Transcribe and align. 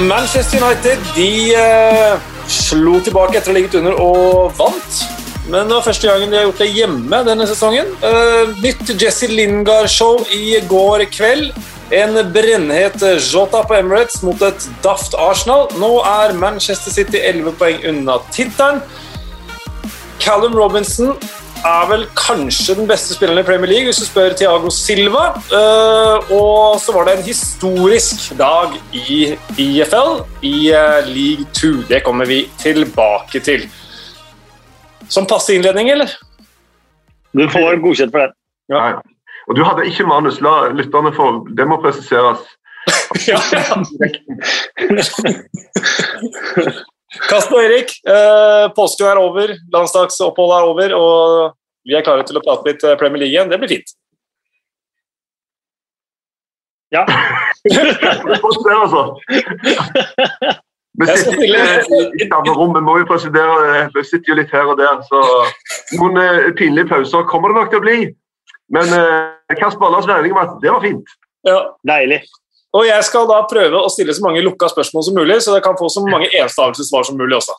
Manchester 0.00 0.62
United 0.62 0.98
de 1.14 1.54
eh, 1.54 2.20
slo 2.48 3.00
tilbake 3.04 3.36
etter 3.36 3.50
å 3.50 3.52
ha 3.52 3.56
ligget 3.58 3.74
under 3.80 3.98
og 4.00 4.54
vant. 4.56 5.00
Men 5.50 5.68
det 5.68 5.76
var 5.76 5.84
første 5.84 6.08
gangen 6.08 6.30
de 6.32 6.38
har 6.38 6.46
gjort 6.46 6.62
det 6.62 6.68
hjemme 6.72 7.20
denne 7.26 7.46
sesongen. 7.50 7.90
Eh, 8.06 8.54
nytt 8.64 8.94
Jesse 8.94 9.28
Lingard-show 9.28 10.22
i 10.32 10.56
går 10.70 11.04
kveld. 11.12 11.52
En 11.92 12.16
brennhet 12.32 13.02
Jota 13.18 13.64
på 13.66 13.76
Emirates 13.76 14.22
mot 14.24 14.40
et 14.46 14.68
daft 14.84 15.16
Arsenal. 15.18 15.68
Nå 15.82 15.90
er 16.06 16.36
Manchester 16.38 16.94
City 16.94 17.20
11 17.20 17.58
poeng 17.60 17.84
unna 17.92 18.20
tittelen. 18.32 18.80
Callum 20.22 20.56
Robinson 20.56 21.12
er 21.66 21.88
vel 21.90 22.06
kanskje 22.16 22.74
den 22.78 22.88
beste 22.88 23.14
spilleren 23.14 23.42
i 23.42 23.46
Premier 23.46 23.70
League, 23.70 23.88
hvis 23.88 24.00
du 24.00 24.06
spør 24.06 24.34
Thiago 24.38 24.70
Silva. 24.74 25.24
Uh, 25.52 26.30
og 26.34 26.80
så 26.80 26.94
var 26.94 27.08
det 27.08 27.18
en 27.18 27.26
historisk 27.26 28.32
dag 28.38 28.74
i 28.92 29.36
IFL, 29.58 30.22
i 30.46 30.72
uh, 30.72 31.00
League 31.08 31.46
2. 31.56 31.72
Det 31.90 32.02
kommer 32.04 32.26
vi 32.30 32.42
tilbake 32.58 33.40
til. 33.44 33.66
Som 35.08 35.26
passe 35.26 35.54
innledning, 35.54 35.90
eller? 35.90 36.12
Du 37.36 37.48
får 37.50 37.80
godkjent 37.82 38.12
for 38.14 38.24
det. 38.24 38.30
Ja. 38.72 38.86
ja. 38.94 39.00
Og 39.48 39.56
du 39.56 39.64
hadde 39.66 39.86
ikke 39.86 40.06
manus. 40.06 40.40
La 40.44 40.70
lytterne 40.74 41.12
få 41.16 41.32
Det 41.56 41.66
må 41.66 41.80
presiseres. 41.82 42.38
ja, 43.30 43.40
ja. 43.52 43.82
Kasper 47.10 47.58
og 47.58 47.64
Erik, 47.66 47.94
eh, 48.06 48.66
påske 48.76 49.06
er 49.06 49.18
over, 49.18 49.56
landsdagsoppholdet 49.74 50.58
er 50.58 50.68
over, 50.68 50.94
og 50.94 51.56
vi 51.88 51.96
er 51.98 52.04
klare 52.06 52.26
til 52.26 52.38
å 52.38 52.44
prate 52.44 52.70
litt 52.70 52.84
eh, 52.86 52.98
Premier 53.00 53.24
League 53.24 53.34
igjen. 53.34 53.50
Det 53.50 53.58
blir 53.58 53.72
fint. 53.72 53.96
Ja. 56.94 57.04
altså. 58.82 59.02
Vi 61.00 61.06
sitter 61.06 61.42
i 62.18 62.26
samme 62.28 62.54
rom, 62.54 62.74
vi 62.74 62.82
må 62.84 62.98
jo 63.00 63.06
presidere. 63.08 63.86
Vi 63.94 64.04
sitter 64.04 64.32
jo 64.32 64.38
litt 64.40 64.54
her 64.54 64.70
og 64.70 64.78
der, 64.80 64.98
så 65.06 65.20
noen 65.98 66.18
eh, 66.20 66.50
pinlige 66.58 66.90
pauser 66.90 67.26
kommer 67.30 67.50
det 67.50 67.60
nok 67.60 67.72
til 67.72 67.80
å 67.80 67.86
bli. 67.86 67.98
Men 68.74 68.94
eh, 68.94 69.56
Kasper, 69.58 69.90
la 69.90 70.02
oss 70.02 70.10
være 70.10 70.24
enige 70.24 70.36
om 70.36 70.42
at 70.42 70.58
det 70.62 70.74
var 70.74 70.84
fint. 70.84 71.14
Ja. 71.48 71.60
Deilig. 71.88 72.20
Og 72.76 72.86
jeg 72.86 73.06
skal 73.06 73.26
da 73.30 73.40
prøve 73.50 73.80
å 73.80 73.90
stille 73.90 74.14
så 74.14 74.22
mange 74.22 74.42
lukka 74.44 74.68
spørsmål 74.70 75.06
som 75.06 75.16
mulig, 75.18 75.40
så 75.42 75.56
dere 75.56 75.64
kan 75.64 75.78
få 75.78 75.88
så 75.90 76.04
mange 76.06 76.30
enstavelsessvar 76.30 77.08
som 77.08 77.18
mulig 77.18 77.40
også. 77.40 77.56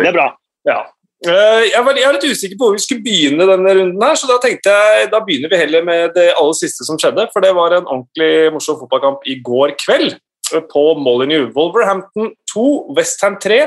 det 0.00 0.10
er 0.10 0.16
bra. 0.16 0.26
Ja. 0.66 0.80
Eh, 1.22 1.68
jeg, 1.68 1.82
var, 1.86 1.98
jeg 2.00 2.14
litt 2.16 2.26
usikker 2.34 2.58
på 2.58 2.68
hvor 2.68 2.74
vi 2.74 2.82
skulle 2.82 3.04
begynne 3.04 3.46
denne 3.46 3.74
runden, 3.78 4.02
her, 4.02 4.18
så 4.18 4.26
da 4.26 4.40
tenkte 4.42 4.74
jeg 4.74 5.10
da 5.12 5.20
begynner 5.22 5.52
vi 5.52 5.60
heller 5.60 5.84
med 5.86 6.16
det 6.16 6.32
aller 6.32 6.56
siste 6.58 6.86
som 6.88 6.98
skjedde. 6.98 7.28
For 7.34 7.44
det 7.44 7.52
var 7.54 7.76
en 7.76 7.86
ordentlig 7.86 8.50
morsom 8.54 8.80
fotballkamp 8.80 9.22
i 9.30 9.38
går 9.46 9.76
kveld 9.84 10.16
eh, 10.16 10.64
på 10.72 10.86
Molyneux. 10.98 11.52
Wolverhampton 11.54 12.32
2, 12.50 12.66
Westham 12.98 13.38
3. 13.42 13.62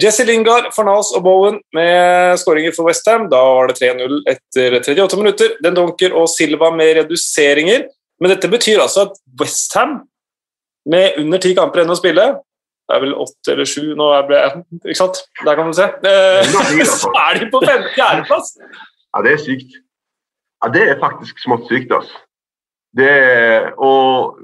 Jesse 0.00 0.24
Lingard, 0.24 0.70
Farnals 0.72 1.10
og 1.16 1.24
Bowen 1.24 1.58
med 1.76 2.38
skåringer 2.40 2.72
for 2.76 2.88
Westham. 2.88 3.26
Da 3.32 3.40
var 3.40 3.72
det 3.72 3.80
3-0 3.80 4.20
etter 4.28 4.78
38 4.78 5.20
minutter. 5.20 5.56
Den 5.64 5.76
Donker 5.76 6.16
og 6.16 6.28
Silva 6.32 6.70
med 6.76 6.96
reduseringer. 7.00 7.88
Men 8.22 8.30
dette 8.30 8.50
betyr 8.50 8.80
altså 8.82 9.08
at 9.08 9.20
Westham, 9.40 10.02
med 10.86 11.18
under 11.22 11.42
ti 11.42 11.52
kamper 11.54 11.82
igjen 11.82 11.94
å 11.94 11.98
spille 11.98 12.24
Det 12.34 12.96
er 12.96 13.02
vel 13.04 13.14
åtte 13.22 13.52
eller 13.54 13.68
sju 13.70 13.92
nå, 13.98 14.08
er 14.16 14.24
det, 14.30 14.40
ikke 14.82 14.98
sant? 14.98 15.20
Der 15.46 15.58
kan 15.58 15.70
du 15.70 15.76
se. 15.78 15.86
Eh, 15.86 16.86
så 17.02 17.12
er 17.22 17.38
de 17.40 17.48
på 17.52 17.62
fjerdeplass! 17.62 18.56
Ja, 19.12 19.22
det 19.24 19.36
er 19.36 19.42
sykt. 19.42 19.78
Ja, 20.62 20.70
det 20.74 20.82
er 20.88 21.00
faktisk 21.00 21.40
smått 21.42 21.66
sykt, 21.70 21.94
altså. 21.94 22.18
Det, 22.92 23.12
og 23.80 24.36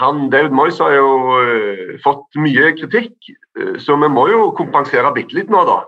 han, 0.00 0.24
David 0.32 0.56
Moyes 0.56 0.80
har 0.82 0.96
jo 0.96 1.10
uh, 1.38 1.92
fått 2.02 2.40
mye 2.42 2.72
kritikk, 2.74 3.14
uh, 3.60 3.76
så 3.78 3.94
vi 4.02 4.10
må 4.10 4.26
jo 4.32 4.48
kompensere 4.58 5.12
bitte 5.14 5.36
litt 5.38 5.52
nå, 5.52 5.62
da. 5.68 5.78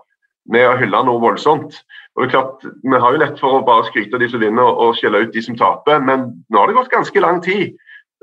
Med 0.54 0.69
å 0.69 0.76
hylle 0.78 1.02
noe 1.06 1.22
voldsomt. 1.22 1.81
Og 2.16 2.25
det 2.25 2.28
er 2.28 2.32
klart, 2.34 2.65
Vi 2.82 3.00
har 3.03 3.12
jo 3.12 3.22
lett 3.22 3.38
for 3.41 3.56
å 3.56 3.65
bare 3.66 3.87
skryte 3.87 4.16
av 4.16 4.22
de 4.22 4.28
som 4.32 4.43
vinner 4.43 4.66
og 4.66 4.97
skjelle 4.98 5.22
ut 5.25 5.32
de 5.32 5.43
som 5.43 5.56
taper, 5.56 6.03
men 6.03 6.26
nå 6.50 6.59
har 6.59 6.69
det 6.69 6.76
gått 6.78 6.93
ganske 6.93 7.22
lang 7.22 7.41
tid 7.44 7.76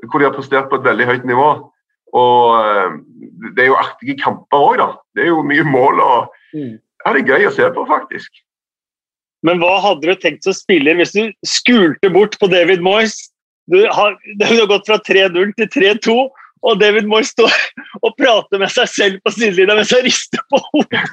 hvor 0.06 0.22
de 0.22 0.28
har 0.28 0.36
prestert 0.36 0.68
på 0.70 0.78
et 0.78 0.86
veldig 0.86 1.08
høyt 1.09 1.24
nivå. 1.25 1.48
Og 2.18 2.42
eh, 2.62 2.97
Det 3.56 3.64
er 3.64 3.72
jo 3.72 3.80
artige 3.80 4.18
kamper 4.22 4.58
òg, 4.58 4.76
da. 4.81 4.90
Det 5.16 5.26
er 5.26 5.31
jo 5.31 5.46
mye 5.46 5.64
mål. 5.66 6.02
og 6.03 6.36
mm. 6.53 6.76
ja, 6.78 7.14
Det 7.14 7.24
er 7.24 7.31
gøy 7.31 7.47
å 7.50 7.56
se 7.56 7.70
på, 7.74 7.86
faktisk. 7.90 8.44
Men 9.46 9.62
hva 9.62 9.78
hadde 9.81 10.06
du 10.06 10.22
tenkt 10.22 10.46
som 10.46 10.56
spiller 10.58 10.97
hvis 10.97 11.14
du 11.16 11.24
skulte 11.46 12.09
bort 12.14 12.38
på 12.42 12.50
David 12.52 12.84
Moyes? 12.86 13.16
Du 13.72 13.80
har, 13.94 14.18
du 14.40 14.46
har 14.46 14.70
gått 14.70 14.90
fra 14.90 15.00
3-0 15.08 15.56
til 15.58 15.72
3-2 15.74 16.18
og 16.67 16.79
David 16.81 17.07
Moore 17.07 17.28
står 17.28 17.53
og 18.03 18.13
prater 18.19 18.61
med 18.61 18.72
seg 18.73 18.89
selv 18.91 19.19
på 19.23 19.33
sidelinja 19.35 19.78
mens 19.78 19.94
han 19.95 20.03
rister 20.05 20.44
på 20.51 20.61
hodet. 20.69 21.03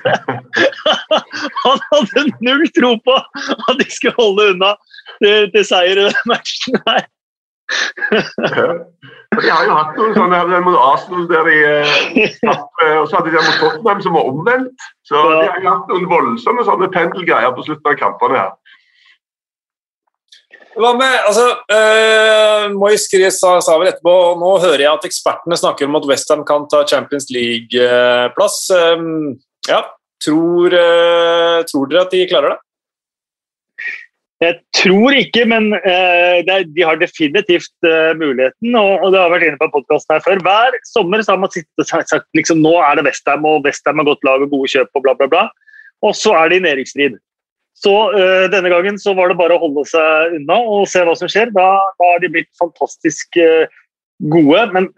Han 1.65 1.81
hadde 1.91 2.25
null 2.44 2.65
tro 2.76 2.94
på 3.06 3.15
at 3.16 3.81
de 3.81 3.87
skulle 3.91 4.15
holde 4.19 4.50
unna 4.54 4.75
til, 5.22 5.50
til 5.54 5.66
seier 5.66 6.00
i 6.00 6.06
den 6.09 6.31
matchen 6.31 6.78
her. 6.88 7.06
De 9.34 9.50
har 9.50 9.65
jo 9.66 9.76
hatt 9.76 9.97
noen 9.98 10.15
sånne 10.16 10.41
her 10.42 10.65
mot 10.66 10.76
Arsenal 10.78 11.25
der 11.31 11.48
de 11.48 11.54
eh, 11.65 11.94
eh, 12.21 12.97
Og 13.00 13.09
så 13.09 13.19
hadde 13.19 13.32
de 13.32 13.41
mot 13.41 13.56
Tottenham 13.62 14.03
som 14.04 14.16
var 14.19 14.28
omvendt. 14.31 14.88
Så 15.09 15.16
de 15.16 15.48
har 15.48 15.62
jo 15.62 15.72
hatt 15.72 15.91
noen 15.91 16.06
voldsomme 16.10 16.66
sånne 16.69 16.91
pendelgreier 16.94 17.54
på 17.56 17.65
slutten 17.66 17.94
av 17.94 17.98
kampene 18.03 18.42
her. 18.42 18.53
Hva 20.75 20.91
med 20.99 21.12
altså, 21.29 21.45
uh, 21.71 22.65
Moyes 22.75 23.07
sa, 23.37 23.57
sa, 23.62 23.77
vel 23.79 23.93
etterpå 23.93 24.15
Nå 24.41 24.55
hører 24.65 24.83
jeg 24.83 24.91
at 24.91 25.07
ekspertene 25.07 25.59
snakker 25.59 25.87
om 25.87 25.99
at 26.01 26.09
Westham 26.11 26.43
kan 26.47 26.67
ta 26.71 26.83
Champions 26.91 27.29
League-plass. 27.31 28.57
Um, 28.75 29.37
ja, 29.69 29.84
tror, 30.25 30.75
uh, 30.75 31.61
tror, 31.71 31.91
dere 31.91 32.07
at 32.07 32.15
de 32.15 32.25
klarer 32.31 32.55
det? 32.55 32.61
Jeg 34.43 34.57
tror 34.77 35.15
ikke, 35.17 35.45
men 35.49 35.71
uh, 35.77 36.41
er, 36.43 36.67
de 36.67 36.84
har 36.84 36.99
definitivt 37.01 37.89
muligheten. 38.19 38.75
Og, 38.75 39.05
og 39.05 39.15
det 39.15 39.21
har 39.23 39.31
vært 39.33 39.47
inne 39.47 39.61
på 39.61 39.71
podkasten 39.77 40.17
her 40.17 40.25
før. 40.27 40.43
Hver 40.45 40.81
sommer 40.91 41.23
så 41.23 41.37
har 41.37 41.45
man 41.45 41.55
sittet 41.55 41.84
og 41.84 42.09
sagt 42.11 42.27
liksom, 42.37 42.65
nå 42.65 42.75
er 42.83 42.99
det 42.99 43.07
Westham, 43.07 43.47
og 43.49 43.63
Westham 43.65 44.03
har 44.03 44.11
godt 44.11 44.27
lag 44.27 44.43
og 44.43 44.51
gode 44.59 44.75
kjøp 44.75 44.91
og 44.99 45.07
bla, 45.07 45.15
bla, 45.21 45.31
bla. 45.31 45.47
Og 46.05 46.19
så 46.19 46.34
er 46.37 46.51
det 46.51 46.61
i 46.61 46.67
nedrykksstrid. 46.67 47.23
Så 47.75 47.93
uh, 48.15 48.45
denne 48.53 48.71
gangen 48.71 48.99
så 49.03 49.17
var 49.19 49.31
det 49.31 49.39
bare 49.39 49.57
å 49.57 49.62
holde 49.65 49.83
seg 49.91 50.37
unna 50.39 50.61
og 50.62 50.87
se 50.91 51.03
hva 51.05 51.17
som 51.19 51.31
skjer. 51.31 51.51
Da, 51.57 51.67
da 51.99 52.12
har 52.12 52.23
de 52.23 52.31
blitt 52.37 52.51
fantastisk 52.61 53.41
uh, 53.41 53.67
gode. 54.31 54.69
Men 54.77 54.91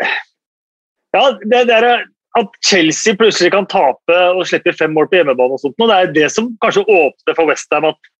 ja, 1.16 1.30
det, 1.40 1.62
det 1.70 1.78
er 1.78 2.04
at 2.36 2.58
Chelsea 2.60 3.16
plutselig 3.16 3.52
kan 3.54 3.68
tape 3.70 4.18
og 4.36 4.44
slippe 4.48 4.74
fem 4.76 4.92
mål 4.92 5.08
på 5.08 5.20
hjemmebane, 5.20 5.56
og 5.56 5.62
sånt, 5.62 5.78
og 5.80 5.88
det 5.88 5.96
er 5.96 6.12
det 6.12 6.26
som 6.34 6.50
kanskje 6.60 6.84
åpner 6.84 7.38
for 7.38 7.48
Westham 7.48 7.88
at 7.88 8.10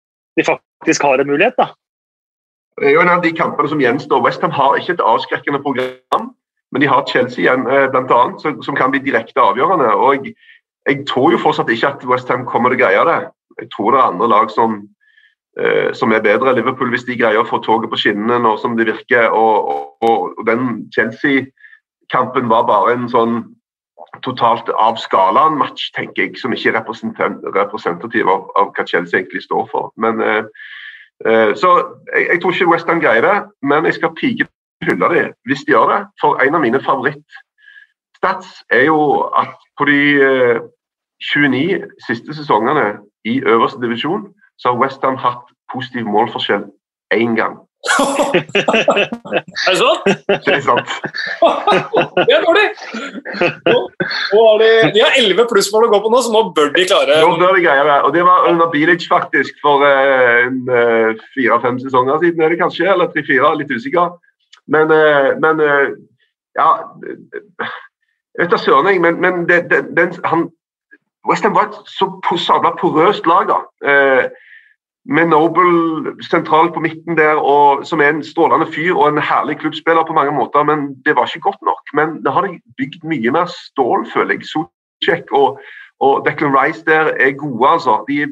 de 0.40 0.44
faktisk 0.46 1.04
har 1.04 1.20
en 1.20 1.28
mulighet. 1.28 1.56
da. 1.58 1.68
Det 2.80 2.88
er 2.88 2.96
jo 2.96 3.04
en 3.04 3.12
av 3.12 3.22
de 3.24 3.32
kampene 3.32 3.68
som 3.68 3.80
gjenstår. 3.80 4.24
Westham 4.24 4.52
har 4.52 4.76
ikke 4.76 4.96
et 4.96 5.04
avskrekkende 5.04 5.60
program, 5.64 6.30
men 6.72 6.82
de 6.82 6.88
har 6.88 7.04
Chelsea 7.08 7.44
igjen, 7.44 7.64
bl.a., 7.64 7.88
blant 7.92 8.12
annet, 8.12 8.64
som 8.64 8.76
kan 8.76 8.92
bli 8.92 9.00
direkte 9.04 9.40
avgjørende. 9.40 9.92
og 9.94 10.16
jeg, 10.16 10.34
jeg 10.88 11.06
tror 11.08 11.32
jo 11.32 11.40
fortsatt 11.40 11.72
ikke 11.72 11.92
at 11.94 12.04
Westham 12.08 12.44
kommer 12.48 12.72
til 12.72 12.80
å 12.80 12.84
greie 12.84 13.06
det. 13.08 13.20
Jeg 13.60 13.68
tror 13.72 13.92
det 13.92 14.00
er 14.00 14.10
andre 14.10 14.28
lag 14.28 14.50
som, 14.50 14.78
eh, 15.60 15.92
som 15.94 16.12
er 16.12 16.24
bedre. 16.24 16.54
Liverpool, 16.54 16.90
hvis 16.92 17.06
de 17.08 17.18
greier 17.18 17.42
å 17.42 17.48
få 17.48 17.62
toget 17.64 17.90
på 17.90 18.00
skinnene 18.00 18.38
nå 18.42 18.56
som 18.62 18.76
det 18.76 18.88
virker. 18.88 19.28
Og, 19.30 19.68
og, 19.72 20.08
og 20.38 20.46
den 20.46 20.86
Chelsea-kampen 20.94 22.50
var 22.52 22.66
bare 22.68 22.96
en 22.96 23.08
sånn 23.12 23.44
totalt 24.24 24.68
av 24.80 24.98
skalaen-match, 25.00 25.90
tenker 25.96 26.26
jeg, 26.26 26.36
som 26.40 26.54
ikke 26.54 26.72
er 26.72 26.78
representativ 26.80 28.28
av, 28.28 28.46
av, 28.56 28.72
hva 28.76 28.84
Chelsea 28.88 29.20
egentlig 29.20 29.44
står 29.44 29.66
for. 29.72 29.90
Men, 30.00 30.20
eh, 30.20 30.44
eh, 31.26 31.52
så 31.58 31.72
jeg, 32.12 32.28
jeg, 32.28 32.40
tror 32.42 32.54
ikke 32.54 32.70
Western 32.72 33.02
greier 33.02 33.26
det, 33.26 33.36
men 33.62 33.88
jeg 33.88 33.98
skal 33.98 34.14
pike 34.16 34.48
hylle 34.84 35.10
dem 35.12 35.34
hvis 35.48 35.64
de 35.66 35.74
gjør 35.74 35.92
det. 35.92 36.00
For 36.20 36.40
en 36.44 36.58
av 36.58 36.64
mine 36.64 36.80
favorittstats 36.84 38.62
er 38.72 38.88
jo 38.90 39.00
at 39.36 39.56
på 39.78 39.88
de 39.88 40.00
eh, 40.22 40.64
29 41.32 41.86
siste 42.06 42.36
sesongene 42.36 42.98
i 43.26 43.38
øverste 43.44 43.82
divisjon, 43.82 44.28
så 44.56 44.72
har 44.72 44.80
Westham 44.80 45.18
hatt 45.20 45.44
positiv 45.72 46.06
målforskjell 46.08 46.66
én 47.14 47.36
gang. 47.38 47.58
er 48.34 49.70
det 49.70 49.78
sant? 49.78 50.06
Det 50.46 50.54
er 50.54 50.62
sant. 50.64 50.88
det 52.26 52.34
er 52.34 52.42
dårlig! 52.42 52.64
Nå, 53.68 53.76
nå 54.32 54.40
har 54.48 54.56
de, 54.62 54.70
de 54.96 55.04
har 55.04 55.18
11 55.20 55.46
plussmål 55.52 55.86
å 55.86 55.92
gå 55.92 56.00
på 56.02 56.10
nå, 56.10 56.22
så 56.24 56.32
nå 56.34 56.42
bør 56.56 56.72
de 56.74 56.86
klare 56.88 57.20
Nå 57.22 57.36
bør 57.38 57.54
de 57.58 57.64
greie 57.66 57.84
det. 57.86 57.98
Og 58.08 58.14
det 58.16 58.24
var 58.26 58.48
under 58.50 58.70
Bilic 58.72 59.06
faktisk 59.10 59.62
for 59.62 59.86
eh, 59.86 60.48
uh, 60.70 61.12
fire-fem 61.36 61.78
sesonger 61.84 62.22
siden, 62.24 62.42
er 62.42 62.54
det 62.54 62.60
kanskje? 62.62 62.88
Eller 62.90 63.12
tre-fire, 63.12 63.54
litt 63.60 63.72
usikker. 63.72 64.16
Men, 64.72 64.90
uh, 64.90 65.30
men 65.42 65.62
uh, 65.62 65.88
ja 66.58 66.70
Jeg 67.06 68.42
vet 68.42 68.52
da 68.52 68.58
søren, 68.60 68.90
men, 69.02 69.20
men 69.22 69.44
det, 69.48 69.62
det, 69.70 69.84
den, 69.96 70.16
han, 70.26 70.48
Westham 71.28 71.54
var 71.54 71.68
et 71.68 71.78
så 71.90 72.08
sabla 72.38 72.74
porøst 72.80 73.26
lag. 73.26 73.48
da. 73.48 73.58
Eh, 73.90 74.24
med 75.08 75.26
Noble 75.30 76.24
sentralt 76.30 76.74
på 76.74 76.80
midten 76.80 77.16
der, 77.18 77.38
og, 77.38 77.86
som 77.86 78.00
er 78.00 78.08
en 78.08 78.24
strålende 78.24 78.66
fyr 78.74 78.94
og 78.94 79.08
en 79.08 79.22
herlig 79.22 79.58
klubbspiller 79.58 80.04
på 80.06 80.12
mange 80.12 80.32
måter, 80.34 80.62
men 80.62 80.78
det 81.06 81.16
var 81.16 81.30
ikke 81.30 81.40
godt 81.40 81.62
nok. 81.62 81.82
Men 81.94 82.24
det 82.24 82.32
har 82.32 82.46
de 82.46 82.58
bygd 82.78 83.04
mye 83.04 83.30
mer 83.30 83.46
stål, 83.46 84.06
føler 84.14 84.34
jeg. 84.34 84.48
Socek 84.50 85.30
og, 85.32 85.60
og 86.00 86.26
Declan 86.26 86.56
Rice 86.58 86.82
der 86.86 87.12
er 87.26 87.32
gode, 87.32 87.68
altså. 87.68 88.04
De 88.08 88.26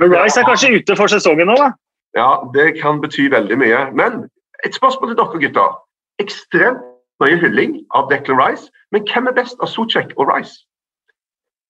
men 0.00 0.12
Rice 0.12 0.40
er 0.40 0.44
kanskje 0.44 0.74
ute 0.76 0.96
for 0.96 1.06
sesongen 1.06 1.46
nå, 1.46 1.56
da? 1.56 1.70
Ja, 2.18 2.30
det 2.54 2.80
kan 2.82 3.00
bety 3.00 3.30
veldig 3.30 3.58
mye. 3.58 3.80
Men 3.94 4.26
et 4.66 4.74
spørsmål 4.74 5.08
til 5.08 5.16
dere 5.16 5.40
gutter. 5.44 5.76
Ekstremt 6.20 6.84
mye 7.20 7.36
hylling 7.40 7.78
av 7.96 8.10
Declan 8.10 8.40
Rice, 8.40 8.68
men 8.92 9.06
hvem 9.08 9.30
er 9.30 9.36
best 9.36 9.56
av 9.60 9.70
Socek 9.72 10.12
og 10.16 10.28
Rice? 10.28 10.66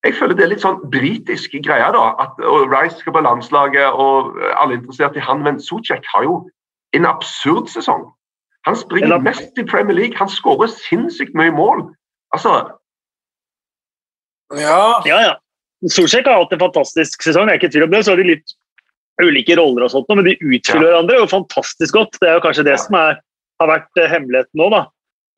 Jeg 0.06 0.14
føler 0.16 0.36
det 0.36 0.44
er 0.46 0.52
litt 0.54 0.62
sånn 0.64 0.78
britisk 0.92 1.52
greie, 1.60 1.90
da. 1.92 2.04
At 2.22 2.38
Rice 2.70 3.02
skal 3.02 3.14
på 3.16 3.24
landslaget 3.24 3.98
og 4.00 4.38
alle 4.56 4.76
er 4.76 4.78
interessert 4.78 5.18
i 5.18 5.24
han, 5.24 5.42
men 5.44 5.60
Socek 5.60 6.06
har 6.14 6.24
jo 6.24 6.38
en 6.96 7.08
absurd 7.08 7.68
sesong. 7.68 8.06
Han 8.68 8.76
springer 8.76 9.20
mest 9.24 9.58
i 9.60 9.64
Premier 9.64 9.96
League, 9.96 10.16
han 10.16 10.28
skårer 10.28 10.72
sinnssykt 10.72 11.36
mye 11.36 11.52
mål. 11.52 11.84
Altså 12.34 12.54
Ja, 14.56 15.00
ja. 15.06 15.20
ja. 15.28 15.34
Socek 15.88 16.26
har 16.28 16.42
hatt 16.42 16.52
en 16.52 16.60
fantastisk 16.60 17.22
sesong, 17.24 17.48
jeg 17.48 17.56
er 17.56 17.60
ikke 17.60 17.70
i 17.70 17.74
tvil 17.76 17.86
om 17.86 17.92
det. 17.94 18.04
Så 18.04 18.12
har 18.12 18.20
de 18.20 18.32
litt 18.32 18.56
ulike 19.20 19.56
roller 19.56 19.86
og 19.86 19.92
sånt, 19.92 20.08
men 20.12 20.26
de 20.28 20.36
utfyller 20.36 20.86
ja. 20.86 20.94
hverandre 20.94 21.20
jo 21.20 21.28
fantastisk 21.30 21.96
godt. 21.96 22.16
Det 22.20 22.28
er 22.28 22.38
jo 22.38 22.44
kanskje 22.44 22.64
det 22.68 22.76
ja. 22.76 22.80
som 22.82 22.96
er, 23.00 23.20
har 23.60 23.70
vært 23.70 24.00
eh, 24.00 24.10
hemmeligheten 24.12 24.60
nå, 24.60 24.70
da. 24.72 24.86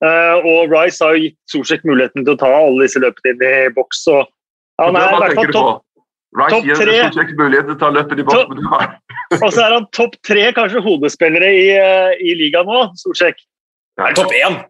Uh, 0.02 0.42
og 0.42 0.72
Rice 0.72 0.98
har 0.98 1.14
jo 1.14 1.28
gitt 1.28 1.38
Socek 1.52 1.84
muligheten 1.86 2.24
til 2.26 2.34
å 2.34 2.40
ta 2.40 2.48
alle 2.50 2.88
disse 2.88 2.98
løpene 3.02 3.36
inn 3.36 3.44
i 3.46 3.74
boks. 3.76 4.00
og 4.10 4.26
han 4.82 4.99
er 4.99 5.17
i 5.17 5.23
hvert 5.23 5.38
fall 5.38 5.52
topp 5.56 5.88
en 6.32 6.76
tre. 7.12 7.25
mulighet 7.37 7.67
til 7.69 7.75
å 7.75 7.79
ta 7.81 7.90
løpet 7.93 8.23
i 8.23 8.25
boks. 8.25 8.62
og 9.44 9.49
så 9.52 9.67
er 9.67 9.75
han 9.76 9.88
topp 9.93 10.17
tre 10.25 10.46
kanskje 10.56 10.81
hodespillere 10.84 11.50
i, 11.52 11.67
uh, 11.76 12.12
i 12.17 12.37
ligaen 12.38 12.69
nå, 12.69 12.87
Solsjekk. 13.00 13.43
Topp 14.17 14.32
én? 14.37 14.62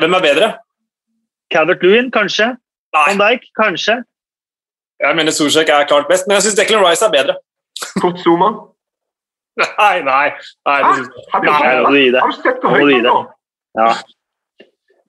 Hvem 0.00 0.16
er 0.16 0.24
bedre? 0.24 0.48
Cavert 1.52 1.84
Lewin, 1.84 2.10
kanskje. 2.14 2.54
Van 2.96 3.20
Dijk, 3.20 3.44
kanskje. 3.58 4.00
Jeg 5.00 5.16
mener 5.16 5.34
Solsjekk 5.34 5.72
er 5.72 5.88
klart 5.88 6.08
best, 6.08 6.28
men 6.28 6.38
jeg 6.38 6.48
syns 6.48 6.58
Declan 6.58 6.84
Rice 6.84 7.04
er 7.06 7.12
bedre. 7.12 7.36
Kort 8.00 8.20
Zuma? 8.24 8.50
Nei, 9.60 10.00
nei. 10.06 10.30
nei, 10.64 10.80
nei, 10.80 10.80
nei, 10.80 10.80
nei, 10.80 11.40
nei, 11.40 11.50
nei, 11.50 11.60
nei, 11.60 11.82
nei, 11.84 12.10
nei 12.14 12.20
Har 12.20 12.32
du 12.32 12.36
sett 12.38 12.60
på 12.62 12.72
høyden 12.72 13.04
nå? 13.04 13.16
Ja. 13.76 13.90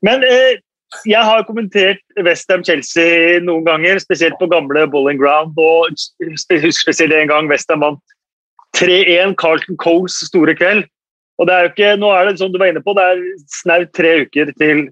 Men 0.06 0.26
eh, 0.28 0.60
jeg 1.08 1.24
har 1.24 1.46
kommentert 1.48 2.02
Westham-Chelsea 2.20 3.40
noen 3.46 3.64
ganger, 3.66 4.00
spesielt 4.04 4.38
på 4.40 4.50
gamle 4.52 4.86
Bowling 4.92 5.20
Ground. 5.22 5.56
og 5.58 5.92
spesielt 6.76 7.14
en 7.14 7.32
gang 7.32 7.50
Westham 7.52 7.84
vant 7.84 8.02
3-1, 8.78 9.36
Carlton 9.40 9.78
Coles 9.78 10.18
store 10.28 10.56
kveld. 10.56 10.86
Og 11.40 11.48
det 11.48 11.56
er 11.56 11.64
jo 11.64 11.72
ikke, 11.72 11.96
nå 11.98 12.12
er 12.14 12.28
det 12.28 12.40
som 12.40 12.52
du 12.52 12.60
var 12.62 12.70
inne 12.72 12.84
på, 12.84 12.94
det 12.94 13.04
er 13.04 13.24
snaut 13.62 13.90
tre 13.98 14.14
uker 14.26 14.52
til 14.60 14.90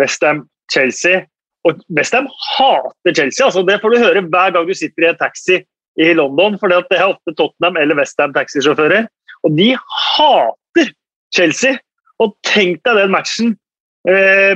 Westham-Chelsea. 0.00 1.24
Og 1.66 1.80
Westham 1.96 2.28
hater 2.54 3.14
Chelsea. 3.14 3.44
altså 3.44 3.64
Det 3.66 3.80
får 3.80 3.90
du 3.90 3.98
høre 4.04 4.22
hver 4.22 4.52
gang 4.54 4.68
du 4.68 4.74
sitter 4.74 5.04
i 5.04 5.10
en 5.10 5.20
taxi 5.20 5.58
i 5.98 6.12
London. 6.14 6.58
For 6.60 6.70
det 6.70 6.84
er 6.94 7.08
ofte 7.08 7.34
Tottenham 7.34 7.76
eller 7.76 7.98
Westham 7.98 8.32
taxisjåfører. 8.36 9.08
Og 9.44 9.56
de 9.58 9.72
hater 9.74 10.92
Chelsea! 11.34 11.78
Og 12.18 12.34
tenk 12.46 12.80
deg 12.86 12.98
den 12.98 13.12
matchen 13.14 13.52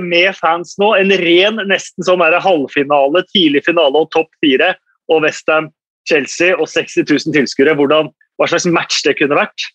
med 0.03 0.33
fans 0.39 0.77
nå. 0.81 0.95
En 0.97 1.13
ren 1.21 1.61
nesten 1.69 2.07
sånn 2.07 2.23
halvfinale, 2.23 3.25
tidlig 3.35 3.65
finale 3.67 4.05
og 4.05 4.11
topp 4.15 4.31
fire. 4.45 4.73
Og 5.13 5.25
Westham 5.27 5.69
Chelsea 6.09 6.57
og 6.57 6.69
60 6.71 7.07
000 7.07 7.37
tilskuere. 7.37 7.77
Hva 7.77 8.49
slags 8.49 8.67
match 8.71 9.03
det 9.07 9.19
kunne 9.21 9.39
vært. 9.39 9.69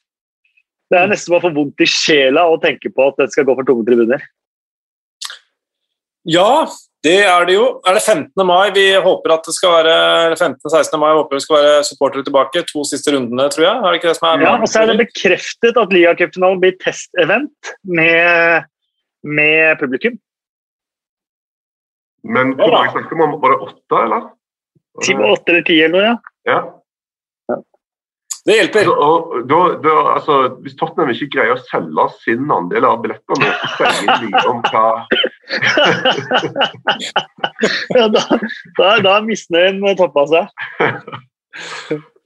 Det 0.88 1.00
er 1.00 1.10
nesten 1.12 1.34
bare 1.34 1.48
for 1.50 1.56
vondt 1.56 1.84
i 1.84 1.88
sjela 1.90 2.46
å 2.48 2.60
tenke 2.64 2.92
på 2.94 3.10
at 3.12 3.18
det 3.20 3.32
skal 3.34 3.48
gå 3.48 3.56
for 3.58 3.68
tomme 3.68 3.86
tribuner. 3.88 4.24
Ja, 6.28 6.68
det 7.06 7.20
er 7.24 7.46
det 7.48 7.56
jo. 7.56 7.66
Er 7.88 7.96
det 7.96 8.04
15. 8.04 8.32
mai 8.48 8.72
vi 8.76 8.86
håper 9.04 9.36
at 9.36 9.46
det 9.48 9.54
skal 9.56 9.76
være 9.78 9.98
15.-16. 10.36 10.98
mai 11.00 11.12
håper 11.16 11.38
vi 11.38 11.44
skal 11.44 11.60
være 11.60 11.84
supportere 11.88 12.28
tilbake? 12.28 12.64
To 12.72 12.84
siste 12.88 13.14
rundene, 13.16 13.48
tror 13.54 13.68
jeg. 13.68 13.76
Er 13.76 13.88
det 13.88 14.00
ikke 14.02 14.10
det 14.10 14.18
som 14.18 14.30
er 14.32 14.44
Ja, 14.44 14.56
og 14.58 14.72
så 14.72 14.82
er 14.82 14.92
det 14.92 14.98
bekreftet 15.06 15.80
at 15.80 15.96
Liacupfinalen 15.96 16.64
blir 16.64 16.76
testevent 16.84 17.72
med, 17.84 18.68
med 19.24 19.80
publikum. 19.80 20.18
Men 22.28 22.56
hvor 22.58 22.72
mange 22.74 22.92
snakker 22.92 23.16
vi 23.16 23.24
om? 23.24 23.38
Var 23.42 23.50
det 23.54 23.60
åtte, 23.70 23.96
eller? 24.04 24.22
Åtte 25.32 25.52
eller 25.52 25.66
ti, 25.68 25.78
eller 25.82 25.96
noe, 25.96 26.06
ja. 26.10 26.16
ja. 26.50 26.60
Det 28.48 28.56
hjelper. 28.56 28.88
Og, 28.88 29.16
da, 29.52 29.60
da, 29.84 29.94
altså, 30.16 30.34
hvis 30.64 30.78
Tottenham 30.80 31.12
ikke 31.12 31.34
greier 31.36 31.54
å 31.56 31.66
selge 31.68 32.06
sin 32.24 32.44
andel 32.54 32.84
av 32.88 33.02
billettene, 33.04 33.48
så 33.76 33.84
sier 34.00 34.18
de 34.24 34.30
om 34.48 34.60
hva 34.70 34.88
ja, 37.98 38.06
Da, 38.08 38.22
da, 38.78 38.88
da 39.04 39.12
er 39.18 39.28
misnøyen 39.28 39.84
toppa 40.00 40.24
seg. 40.32 40.46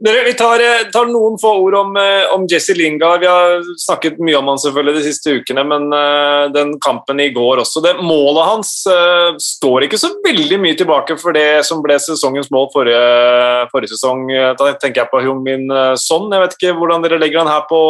Vi 0.04 0.34
tar, 0.34 0.60
eh, 0.60 0.90
tar, 0.92 1.06
noen 1.06 1.36
få 1.38 1.50
ord 1.62 1.76
om, 1.78 1.98
eh, 1.98 2.26
om 2.34 2.48
Jesse 2.50 2.74
Lingard. 2.74 3.20
Vi 3.20 3.28
har 3.28 3.62
snakket 3.78 4.18
mye 4.18 4.36
om 4.40 4.48
han 4.48 4.58
selvfølgelig 4.58 4.96
de 4.98 5.04
siste 5.06 5.36
ukene, 5.38 5.62
men 5.62 5.94
uh, 5.94 6.50
den 6.50 6.72
kampen 6.82 7.22
i 7.22 7.30
går 7.30 7.62
også 7.62 7.84
det 7.86 7.94
Målet 8.02 8.48
hans 8.48 8.72
står 9.38 9.86
ikke 9.86 10.00
så 10.02 10.10
veldig 10.26 10.58
mye 10.64 10.80
tilbake 10.80 11.20
for 11.22 11.38
det 11.38 11.62
som 11.68 11.84
ble 11.86 12.00
sesongens 12.02 12.50
mål 12.50 12.72
forrige, 12.74 13.70
forrige 13.70 13.94
sesong. 13.94 14.26
Da 14.58 14.74
tenker 14.82 15.04
jeg 15.04 15.12
på 15.12 15.22
Hyung-Min 15.22 15.70
Son. 16.02 16.32
Jeg 16.34 16.48
vet 16.48 16.58
ikke 16.58 16.76
hvordan 16.80 17.06
dere 17.06 17.22
legger 17.22 17.44
han 17.44 17.54
her 17.54 17.68
på 17.70 17.82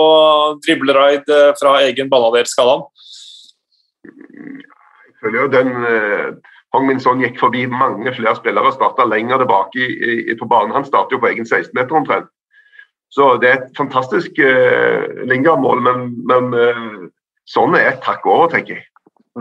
dribleraid 0.68 1.32
fra 1.62 1.78
egen 1.86 2.12
balladerskalaen? 2.12 2.84
Jeg 4.04 5.16
føler 5.24 5.46
jo 5.46 5.52
den 5.56 6.42
Hong 6.76 6.88
Min 6.88 7.02
Son 7.04 7.20
gikk 7.24 7.40
forbi 7.40 7.66
mange 7.68 8.14
flere 8.16 8.36
spillere 8.38 8.72
og 8.72 8.78
starta 8.78 9.08
lenger 9.08 9.42
tilbake 9.42 9.82
i, 9.82 10.20
i, 10.32 10.36
på 10.40 10.48
banen. 10.48 10.76
Han 10.76 10.88
startet 10.88 11.18
jo 11.18 11.22
på 11.24 11.32
egen 11.32 11.48
16-meter 11.48 11.98
omtrent. 12.00 12.30
Så 13.12 13.34
det 13.42 13.50
er 13.50 13.58
et 13.60 13.74
fantastisk 13.76 14.40
uh, 14.40 15.04
Lingard-mål, 15.28 15.82
men, 15.84 16.06
men 16.30 16.54
uh, 16.56 17.10
sånn 17.52 17.76
er 17.76 17.90
et 17.90 18.00
takk 18.06 18.24
over, 18.24 18.48
tenker 18.54 18.78
jeg. 18.78 18.86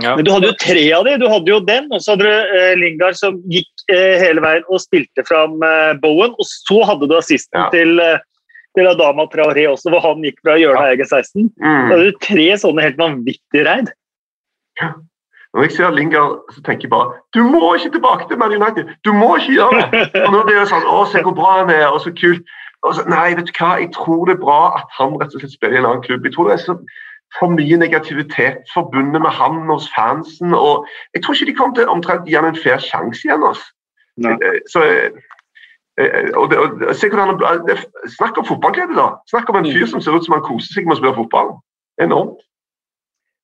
Ja. 0.02 0.14
Men 0.16 0.24
Du 0.26 0.30
hadde 0.30 0.50
jo 0.50 0.56
tre 0.58 0.82
av 0.94 1.06
dem. 1.06 1.20
Du 1.22 1.28
hadde 1.30 1.50
jo 1.50 1.60
den, 1.66 1.86
og 1.94 2.02
så 2.02 2.16
hadde 2.16 2.26
du 2.26 2.56
uh, 2.56 2.72
Lingard 2.78 3.18
som 3.18 3.38
gikk 3.50 3.70
uh, 3.90 4.16
hele 4.22 4.42
veien 4.42 4.66
og 4.66 4.82
spilte 4.82 5.22
fram 5.26 5.54
uh, 5.62 5.94
Bowen. 6.02 6.34
Og 6.34 6.50
så 6.50 6.80
hadde 6.90 7.06
du 7.10 7.14
assisten 7.18 7.58
ja. 7.58 7.68
til, 7.74 8.02
til 8.78 8.90
Adama 8.90 9.26
Traoré 9.30 9.68
også, 9.70 9.90
hvor 9.94 10.02
han 10.04 10.26
gikk 10.26 10.42
fra 10.42 10.58
hjørnet 10.58 10.82
av 10.82 10.90
ja. 10.90 10.98
egen 10.98 11.10
16. 11.10 11.46
Mm. 11.62 11.70
Da 11.70 11.94
hadde 11.94 12.10
du 12.10 12.20
tre 12.26 12.48
sånne 12.64 12.86
helt 12.88 13.00
vanvittige 13.00 13.66
reid. 13.70 13.94
Ja. 14.82 14.92
Når 15.54 15.62
jeg 15.62 15.72
ser 15.74 15.90
Lingard, 15.90 16.38
så 16.54 16.62
tenker 16.62 16.86
jeg 16.86 16.90
bare 16.90 17.12
Du 17.34 17.42
må 17.42 17.74
ikke 17.74 17.90
tilbake 17.96 18.28
til 18.28 18.38
Man 18.38 18.54
United! 18.54 18.84
Du 19.04 19.12
må 19.12 19.36
ikke 19.36 19.52
gjøre 19.58 19.82
det! 19.82 20.02
Og 20.26 20.32
nå 20.34 20.42
blir 20.46 20.60
det 20.60 20.68
sånn 20.70 20.86
Å, 20.86 21.04
se 21.10 21.22
hvor 21.26 21.34
bra 21.34 21.56
han 21.60 21.72
er, 21.74 21.88
og 21.90 22.00
så 22.04 22.12
kult. 22.20 22.44
Og 22.86 22.94
så, 22.96 23.04
nei, 23.12 23.34
vet 23.36 23.50
du 23.50 23.54
hva, 23.58 23.74
jeg 23.82 23.90
tror 23.96 24.28
det 24.28 24.36
er 24.36 24.44
bra 24.44 24.60
at 24.78 24.92
han 24.96 25.18
rett 25.20 25.34
og 25.34 25.42
slett 25.42 25.56
spiller 25.56 25.76
i 25.76 25.80
en 25.82 25.88
annen 25.88 26.04
klubb. 26.06 26.24
Jeg 26.24 26.36
tror 26.36 26.48
det 26.48 26.56
er 26.56 26.62
så 26.64 26.76
for 27.38 27.52
mye 27.54 27.76
negativitet 27.78 28.70
forbundet 28.74 29.22
med 29.22 29.30
han 29.30 29.58
hos 29.70 29.90
fansen. 29.96 30.54
og 30.54 30.86
Jeg 31.14 31.22
tror 31.22 31.34
ikke 31.34 31.50
de 31.50 31.56
kommer 31.58 31.76
til 31.76 31.92
omtrent 31.92 32.28
gi 32.28 32.38
han 32.38 32.48
en 32.48 32.62
fair 32.62 32.80
sjanse 32.82 33.26
igjen. 33.26 33.44
Altså. 33.46 33.66
Så, 34.72 34.82
eh, 36.00 36.30
og 36.34 36.50
det, 36.50 36.58
og, 36.58 36.94
se 36.96 37.08
hvordan 37.08 37.34
han, 37.34 37.66
det, 37.68 37.78
Snakk 38.16 38.38
om 38.38 38.48
fotballglede, 38.48 38.96
da! 38.96 39.08
Snakk 39.30 39.50
om 39.50 39.60
en 39.60 39.70
fyr 39.72 39.86
som 39.86 40.00
ser 40.00 40.16
ut 40.16 40.24
som 40.24 40.38
han 40.38 40.46
koser 40.46 40.74
seg 40.74 40.88
med 40.88 40.96
å 40.96 41.00
spille 41.02 41.18
fotball. 41.20 41.52
Enormt. 42.02 42.42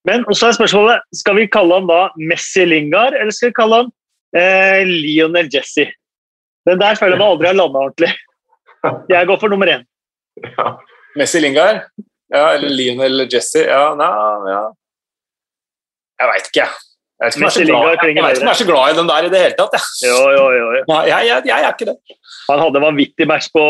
Men 0.06 0.24
så 0.30 0.50
er 0.50 0.56
spørsmålet 0.56 1.02
skal 1.18 1.38
vi 1.40 1.48
kalle 1.50 1.80
han 1.80 1.88
da 1.90 2.00
Messi 2.30 2.64
Lingard, 2.68 3.16
eller 3.18 3.34
skal 3.34 3.50
vi 3.50 3.58
kalle 3.58 3.82
han 3.82 3.92
eh, 4.38 4.82
Lionel 4.86 5.50
Jesse? 5.52 5.88
Den 6.66 6.80
der 6.82 6.98
føler 6.98 7.16
jeg 7.16 7.22
meg 7.22 7.32
aldri 7.34 7.50
har 7.50 7.58
landa 7.58 7.84
ordentlig. 7.88 8.12
Jeg 9.10 9.26
går 9.26 9.38
for 9.42 9.50
nummer 9.50 9.70
én. 9.70 9.86
Ja. 10.42 10.76
Messi 11.18 11.40
Lingard? 11.42 11.84
Ja, 12.30 12.52
eller 12.54 12.70
Lionel 12.70 13.24
Jesse? 13.30 13.64
Ja, 13.66 13.94
nei, 13.98 14.10
ja. 14.50 14.64
Jeg 16.20 16.30
veit 16.30 16.50
ikke, 16.50 16.64
jeg. 16.64 16.82
Jeg 17.16 17.32
vet 17.40 17.56
ikke 17.56 18.20
om 18.20 18.26
jeg 18.28 18.44
er 18.44 18.58
så 18.58 18.66
glad 18.68 18.92
i 18.92 18.96
den 18.98 19.08
der 19.08 19.26
i 19.26 19.30
det 19.32 19.38
hele 19.40 19.56
tatt. 19.56 19.76
Jeg. 19.76 20.10
Jo, 20.10 20.18
jo, 20.36 20.44
jo, 20.52 20.66
jo. 20.76 20.82
Nei, 20.90 21.02
jeg, 21.08 21.28
jeg, 21.30 21.44
jeg, 21.48 21.64
er 21.64 21.72
ikke 21.72 21.88
det. 21.88 22.16
Han 22.50 22.60
hadde 22.60 22.80
en 22.80 22.84
vanvittig 22.84 23.28
match 23.30 23.48
på 23.56 23.62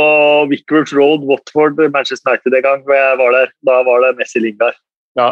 Wickworth 0.51 0.95
Road, 0.99 1.27
Watford, 1.31 1.79
Manchester 1.95 2.33
United 2.35 2.59
en 2.59 2.65
gang. 2.67 2.83
hvor 2.87 2.99
jeg 2.99 3.21
var 3.23 3.37
der. 3.39 3.53
Da 3.69 3.79
var 3.87 4.03
det 4.03 4.17
Messi 4.19 4.43
Lingard. 4.43 4.79
Ja. 5.19 5.29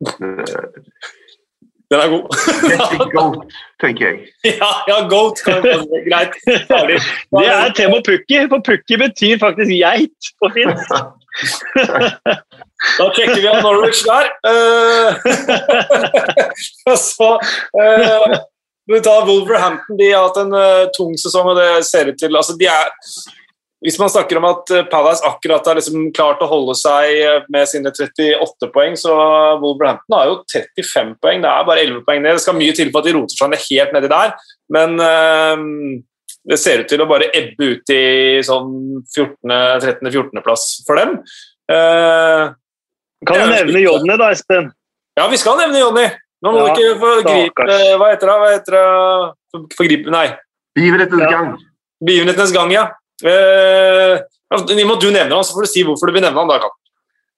Det, 0.00 0.46
den 1.90 2.00
er 2.00 2.08
god. 2.08 2.22
goat, 3.14 3.52
tenker 3.80 4.06
jeg. 4.06 4.16
Ja, 4.62 4.70
ja 4.90 4.96
goat 5.08 5.42
kan 5.44 5.62
være 5.62 6.02
greit. 6.08 6.34
Det 6.46 7.46
er 7.46 7.74
tema 7.78 8.00
pukki, 8.08 8.40
for 8.50 8.64
pukki 8.66 8.98
betyr 9.04 9.38
faktisk 9.38 9.70
geit 9.70 10.32
på 10.42 10.50
finsk. 10.56 10.96
Da 12.98 13.06
trekker 13.14 13.40
vi 13.40 13.48
av 13.48 13.62
Norwich 13.64 14.02
der. 14.04 14.26
Og 16.90 16.98
så 17.00 17.30
uh, 17.40 18.34
vi 18.92 19.00
tar 19.00 19.24
Wolverhampton. 19.26 19.96
De 19.98 20.10
har 20.12 20.26
hatt 20.26 20.42
en 20.42 20.52
uh, 20.52 20.84
tung 20.96 21.16
sesong, 21.18 21.48
og 21.54 21.56
det 21.58 21.86
ser 21.88 22.10
ut 22.12 22.18
til 22.20 22.36
altså, 22.36 22.56
de 22.60 22.68
er 22.68 22.92
hvis 23.86 24.00
man 24.02 24.10
snakker 24.10 24.40
om 24.40 24.48
at 24.48 24.70
eh, 24.74 24.86
Palace 24.90 25.22
akkurat 25.26 25.68
har 25.68 25.78
liksom 25.78 26.08
klart 26.16 26.40
å 26.42 26.48
holde 26.50 26.74
seg 26.74 27.20
eh, 27.22 27.44
med 27.54 27.68
sine 27.70 27.92
38 27.94 28.70
poeng, 28.74 28.96
så 28.98 29.14
Wolverhampton 29.62 30.16
har 30.16 30.26
jo 30.26 30.40
35 30.50 31.12
poeng. 31.22 31.44
Det 31.44 31.52
er 31.52 31.68
bare 31.68 31.84
11 31.84 32.02
poeng 32.08 32.24
ned. 32.24 32.34
Det 32.34 32.42
skal 32.42 32.58
mye 32.58 32.74
til 32.74 32.90
for 32.90 33.04
at 33.04 33.06
de 33.06 33.14
roter 33.14 33.38
seg 33.38 33.52
ned 33.52 33.62
helt 33.68 33.94
nedi 33.94 34.10
der, 34.10 34.34
men 34.74 34.98
uh, 34.98 35.62
det 36.50 36.58
ser 36.58 36.82
ut 36.82 36.90
til 36.90 37.04
å 37.04 37.06
bare 37.06 37.30
ebbe 37.30 37.70
ut 37.76 37.94
i 37.94 38.02
sånn 38.46 38.74
13.-14.-plass 39.14 40.66
for 40.88 40.98
dem. 40.98 41.16
Uh, 41.70 42.50
kan 43.26 43.38
du 43.38 43.54
nevne 43.54 43.86
Jonny 43.86 44.18
da, 44.18 44.32
Espen? 44.34 44.72
Ja, 45.14 45.30
vi 45.30 45.38
skal 45.38 45.62
nevne 45.62 45.84
Jonny. 45.84 46.10
Nå 46.42 46.52
må 46.52 46.66
ja, 46.66 46.66
du 46.66 46.74
ikke 46.74 46.98
forgripe 47.00 47.64
Hva 47.96 48.10
heter 48.10 48.28
det? 48.28 48.36
Hva 48.42 48.50
heter 48.52 48.74
det? 48.76 49.70
Forgripe 49.78 50.12
Nei. 50.12 50.26
Begivenhetenes 50.76 51.22
ja. 51.22 51.30
gang. 51.32 51.54
Begivenhetenes 52.02 52.52
gang, 52.54 52.74
ja. 52.74 52.88
Uh, 53.24 54.20
Nimo, 54.74 54.98
du 55.00 55.08
nevner 55.08 55.34
han, 55.34 55.44
så 55.46 55.56
får 55.56 55.66
du 55.66 55.70
si 55.70 55.84
hvorfor 55.86 56.10
du 56.10 56.16
vil 56.16 56.24
nevne 56.26 56.42
han 56.42 56.50
da. 56.50 56.72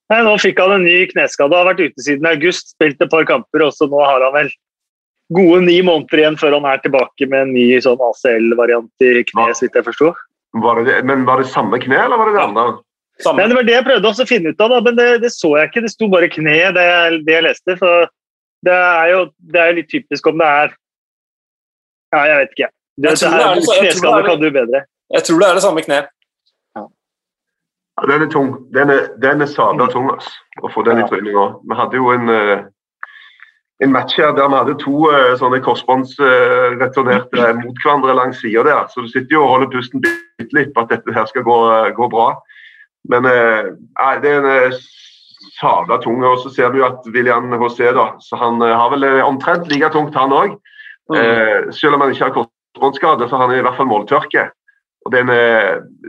Nei, 0.09 0.23
Nå 0.25 0.39
fikk 0.41 0.61
han 0.63 0.79
en 0.79 0.87
ny 0.89 1.03
kneskade. 1.11 1.55
Har 1.55 1.69
vært 1.69 1.85
ute 1.85 2.05
siden 2.05 2.27
august, 2.31 2.73
spilt 2.75 3.03
et 3.05 3.13
par 3.13 3.27
kamper, 3.29 3.67
og 3.67 3.77
så 3.77 3.89
nå 3.91 4.01
har 4.03 4.25
han 4.25 4.35
vel 4.35 4.51
gode 5.37 5.61
ni 5.67 5.77
måneder 5.85 6.23
igjen 6.23 6.39
før 6.41 6.57
han 6.57 6.67
er 6.71 6.81
tilbake 6.81 7.29
med 7.29 7.45
en 7.45 7.55
ny 7.57 7.67
sånn 7.85 8.01
ACL-variant 8.01 9.05
i 9.05 9.25
kne, 9.29 9.49
så 9.53 9.67
vidt 9.67 9.77
jeg 9.77 9.87
forsto. 9.91 10.13
Men 10.57 11.27
var 11.29 11.43
det 11.43 11.51
samme 11.53 11.81
kne, 11.83 11.99
eller 12.07 12.21
var 12.21 12.31
det 12.31 12.39
det 12.39 12.45
andre? 12.47 12.69
Nei, 13.19 13.49
det 13.51 13.57
var 13.59 13.67
det 13.67 13.75
jeg 13.75 13.87
prøvde 13.89 14.11
også 14.13 14.25
å 14.25 14.31
finne 14.31 14.53
ut 14.55 14.61
av, 14.63 14.73
da, 14.73 14.79
men 14.87 14.97
det, 14.97 15.09
det, 15.25 15.33
så 15.35 15.51
jeg 15.59 15.69
ikke. 15.69 15.83
Det 15.85 15.93
sto 15.93 16.09
bare 16.11 16.31
kne, 16.31 16.57
det, 16.77 16.87
det 17.27 17.35
jeg 17.35 17.45
leste. 17.49 17.75
For 17.81 18.07
det 18.65 18.75
er 18.75 19.11
jo 19.13 19.25
det 19.55 19.63
er 19.63 19.75
litt 19.77 19.91
typisk 19.91 20.31
om 20.31 20.39
det 20.41 20.49
er 20.49 20.77
Ja, 22.15 22.21
jeg 22.25 22.37
vet 22.41 22.55
ikke. 22.55 22.71
Det, 22.99 23.11
det 23.21 23.29
er, 23.29 23.59
kneskade 23.83 24.23
kan 24.25 24.41
du 24.41 24.49
bedre. 24.55 24.85
Jeg 25.11 25.25
tror 25.25 25.41
det 25.41 25.49
er 25.49 25.55
det 25.57 25.65
samme 25.65 25.85
kne. 25.85 26.01
Ja. 26.77 26.83
Den 28.11 28.25
er 28.25 28.33
tung. 28.33 28.51
Den 28.75 28.91
er, 28.93 29.07
den 29.23 29.41
er 29.41 29.49
sabla 29.49 29.87
mm. 29.89 29.93
tung 29.95 30.11
altså, 30.13 30.35
å 30.63 30.73
få 30.75 30.85
den 30.89 31.01
i 31.01 31.07
trynet 31.09 31.33
nå. 31.33 31.47
Vi 31.65 31.79
hadde 31.79 32.01
jo 32.01 32.11
en, 32.13 32.29
eh, 32.33 32.67
en 33.85 33.95
match 33.95 34.19
her 34.21 34.35
der 34.37 34.51
vi 34.53 34.61
hadde 34.61 34.77
to 34.83 35.09
uh, 35.09 35.33
sånne 35.41 35.63
korsbåndsreturnerte 35.65 37.41
uh, 37.41 37.57
mot 37.63 37.81
hverandre 37.81 38.17
langs 38.19 38.43
sida 38.45 38.67
der. 38.69 38.85
Så 38.93 39.07
du 39.07 39.09
sitter 39.09 39.39
jo 39.39 39.47
og 39.47 39.55
holder 39.55 39.73
pusten 39.73 40.05
bitte 40.05 40.59
litt 40.59 40.75
på 40.77 40.85
at 40.85 40.93
dette 40.93 41.17
her 41.17 41.29
skal 41.31 41.47
gå, 41.47 41.59
gå 41.97 42.11
bra. 42.13 42.31
Men 43.09 43.25
nei, 43.25 44.15
det 44.21 44.31
er 44.35 44.45
en 44.45 44.77
sabla 45.57 45.97
tung. 46.03 46.21
Og 46.27 46.43
så 46.43 46.53
ser 46.53 46.75
vi 46.75 46.83
jo 46.83 46.89
at 46.91 47.07
William 47.15 47.49
HC 47.55 47.95
da, 47.97 48.11
så 48.21 48.37
han 48.37 48.61
har 48.61 48.91
vel 48.93 49.07
omtrent 49.25 49.71
like 49.73 49.89
tungt, 49.95 50.19
han 50.19 50.35
òg. 50.35 50.59
Mm. 51.09 51.71
selv 51.73 51.97
om 51.97 52.03
han 52.05 52.11
ikke 52.13 52.27
har 52.27 52.35
korsbåndskade, 52.35 53.31
så 53.31 53.39
har 53.39 53.47
han 53.49 53.57
i 53.57 53.63
hvert 53.65 53.79
fall 53.79 53.89
måltørke. 53.89 54.43
Og 55.09 55.15
den, 55.15 55.31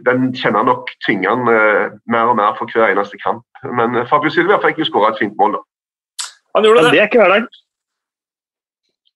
den 0.03 0.25
kjenner 0.35 0.65
nok 0.67 0.89
tyngende 1.05 1.53
eh, 1.55 1.93
mer 2.11 2.33
og 2.33 2.35
mer 2.35 2.57
for 2.57 2.67
hver 2.67 2.91
eneste 2.91 3.19
kamp. 3.21 3.45
Men 3.63 3.95
eh, 3.95 4.07
Fabio 4.09 4.31
Silvia 4.33 4.59
fikk 4.59 4.81
jo 4.81 4.89
skåra 4.89 5.13
et 5.13 5.21
fint 5.21 5.37
mål, 5.39 5.55
da. 5.55 6.27
Han 6.57 6.67
gjorde 6.67 6.83
det. 6.83 6.91
det 6.97 6.99
er 6.99 7.07
ikke 7.07 7.21
hverdagen. 7.21 7.47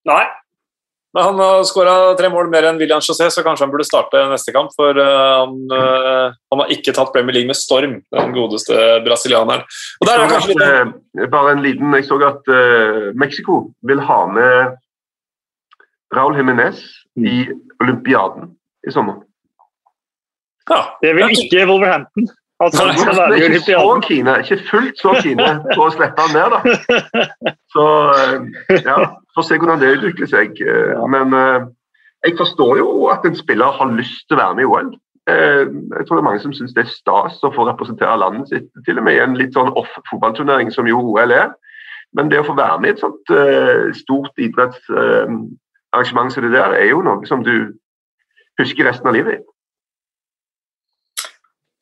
Nei. 0.08 0.24
Men 1.14 1.28
han 1.28 1.42
har 1.44 1.66
skåra 1.68 1.96
tre 2.18 2.30
mål 2.32 2.48
mer 2.50 2.70
enn 2.70 2.80
William 2.80 3.04
José, 3.04 3.28
så 3.30 3.44
kanskje 3.46 3.68
han 3.68 3.74
burde 3.74 3.86
starte 3.86 4.22
neste 4.32 4.54
kamp. 4.56 4.72
For 4.78 4.98
han, 4.98 5.60
han, 5.70 6.62
har 6.64 6.72
ikke 6.74 6.96
tatt 6.96 7.12
Premier 7.14 7.36
League 7.36 7.50
med 7.52 7.60
storm, 7.60 8.00
den 8.16 8.34
godeste 8.34 8.80
brasilianeren. 9.06 9.68
Og 10.02 10.10
der 10.10 10.24
er 10.24 10.32
kanskje 10.32 10.56
litt... 10.56 11.28
Bare 11.30 11.54
en 11.54 11.62
liten 11.62 11.94
Jeg 11.94 12.08
så 12.08 12.18
at 12.26 12.50
uh, 12.50 13.12
Mexico 13.14 13.60
vil 13.86 14.02
ha 14.02 14.20
med 14.34 14.74
Raúl 16.18 16.40
Jiménez 16.40 16.82
i 17.22 17.44
Olympiaden 17.84 18.50
i 18.88 18.96
sommer. 18.96 19.22
Ja, 20.72 20.80
det 21.04 21.16
vil 21.18 21.36
ikke 21.36 21.68
Wolverhampton. 21.68 22.30
Altså, 22.64 22.86
Nei, 22.86 22.94
han 22.94 23.18
er 23.34 23.44
ikke 23.44 23.60
så 23.66 24.02
kine, 24.08 24.34
ikke 24.40 24.60
fullt 24.70 25.00
så 25.02 25.14
kine 25.24 25.48
på 25.74 25.82
å 25.84 25.92
slippe 25.92 26.22
han 26.22 26.36
ned, 26.38 26.50
da. 26.54 26.60
Så 27.74 27.86
eh, 28.14 28.38
ja, 28.86 28.98
får 29.36 29.48
se 29.48 29.58
hvordan 29.60 29.82
det 29.82 29.96
utvikler 29.98 30.30
seg. 30.30 30.50
Eh, 30.62 31.02
men 31.12 31.34
eh, 31.38 31.66
jeg 32.28 32.38
forstår 32.40 32.78
jo 32.80 32.88
at 33.12 33.26
en 33.28 33.36
spiller 33.36 33.74
har 33.80 33.96
lyst 33.98 34.28
til 34.30 34.38
å 34.38 34.42
være 34.44 34.56
med 34.60 34.64
i 34.64 34.70
OL. 34.70 34.90
Jeg 35.24 36.04
tror 36.04 36.18
det 36.18 36.22
er 36.22 36.28
mange 36.28 36.44
som 36.44 36.54
syns 36.56 36.74
det 36.76 36.84
er 36.84 36.92
stas 36.92 37.38
å 37.48 37.54
få 37.56 37.64
representere 37.68 38.20
landet 38.20 38.50
sitt, 38.52 38.68
til 38.84 38.98
og 39.00 39.06
med 39.08 39.16
i 39.16 39.24
en 39.24 39.38
litt 39.40 39.56
sånn 39.56 39.72
off-fotballturnering 39.80 40.72
som 40.72 40.88
jo 40.88 41.00
OL 41.00 41.32
er. 41.32 41.50
Men 42.16 42.28
det 42.32 42.42
å 42.42 42.48
få 42.48 42.56
være 42.60 42.80
med 42.84 42.92
i 42.92 42.94
et 42.98 43.04
sånt 43.04 43.32
stort 43.96 44.36
idrettsarrangement 44.44 46.36
som 46.36 46.44
det 46.44 46.52
der, 46.52 46.76
er 46.76 46.92
jo 46.92 47.00
noe 47.08 47.24
som 47.28 47.40
du 47.44 47.56
husker 48.60 48.84
resten 48.88 49.08
av 49.10 49.16
livet 49.16 49.40
ditt. 49.40 49.48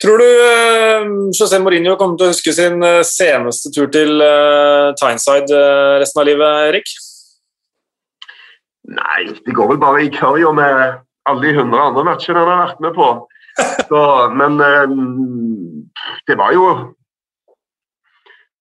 Tror 0.02 0.18
du 0.18 0.26
uh, 0.26 1.30
José 1.30 1.60
Mourinho 1.62 1.94
kommer 1.98 2.18
til 2.18 2.26
å 2.26 2.32
huske 2.32 2.54
sin 2.58 2.82
uh, 2.82 3.04
seneste 3.06 3.70
tur 3.74 3.90
til 3.94 4.18
uh, 4.18 4.94
Tyneside 4.98 5.60
resten 6.02 6.22
av 6.24 6.26
livet, 6.26 6.62
Erik? 6.72 6.94
Nei, 8.92 9.28
det 9.46 9.54
går 9.54 9.70
vel 9.70 9.82
bare 9.82 10.02
i 10.02 10.10
curry 10.14 10.48
med 10.58 11.04
alle 11.30 11.44
de 11.46 11.54
hundre 11.54 11.84
andre 11.92 12.06
matchene 12.08 12.42
han 12.42 12.50
har 12.50 12.64
vært 12.64 12.82
med 12.82 12.98
på. 12.98 13.12
Så, 13.92 14.02
men 14.34 14.58
det 16.26 16.38
var 16.40 16.54
jo 16.56 16.66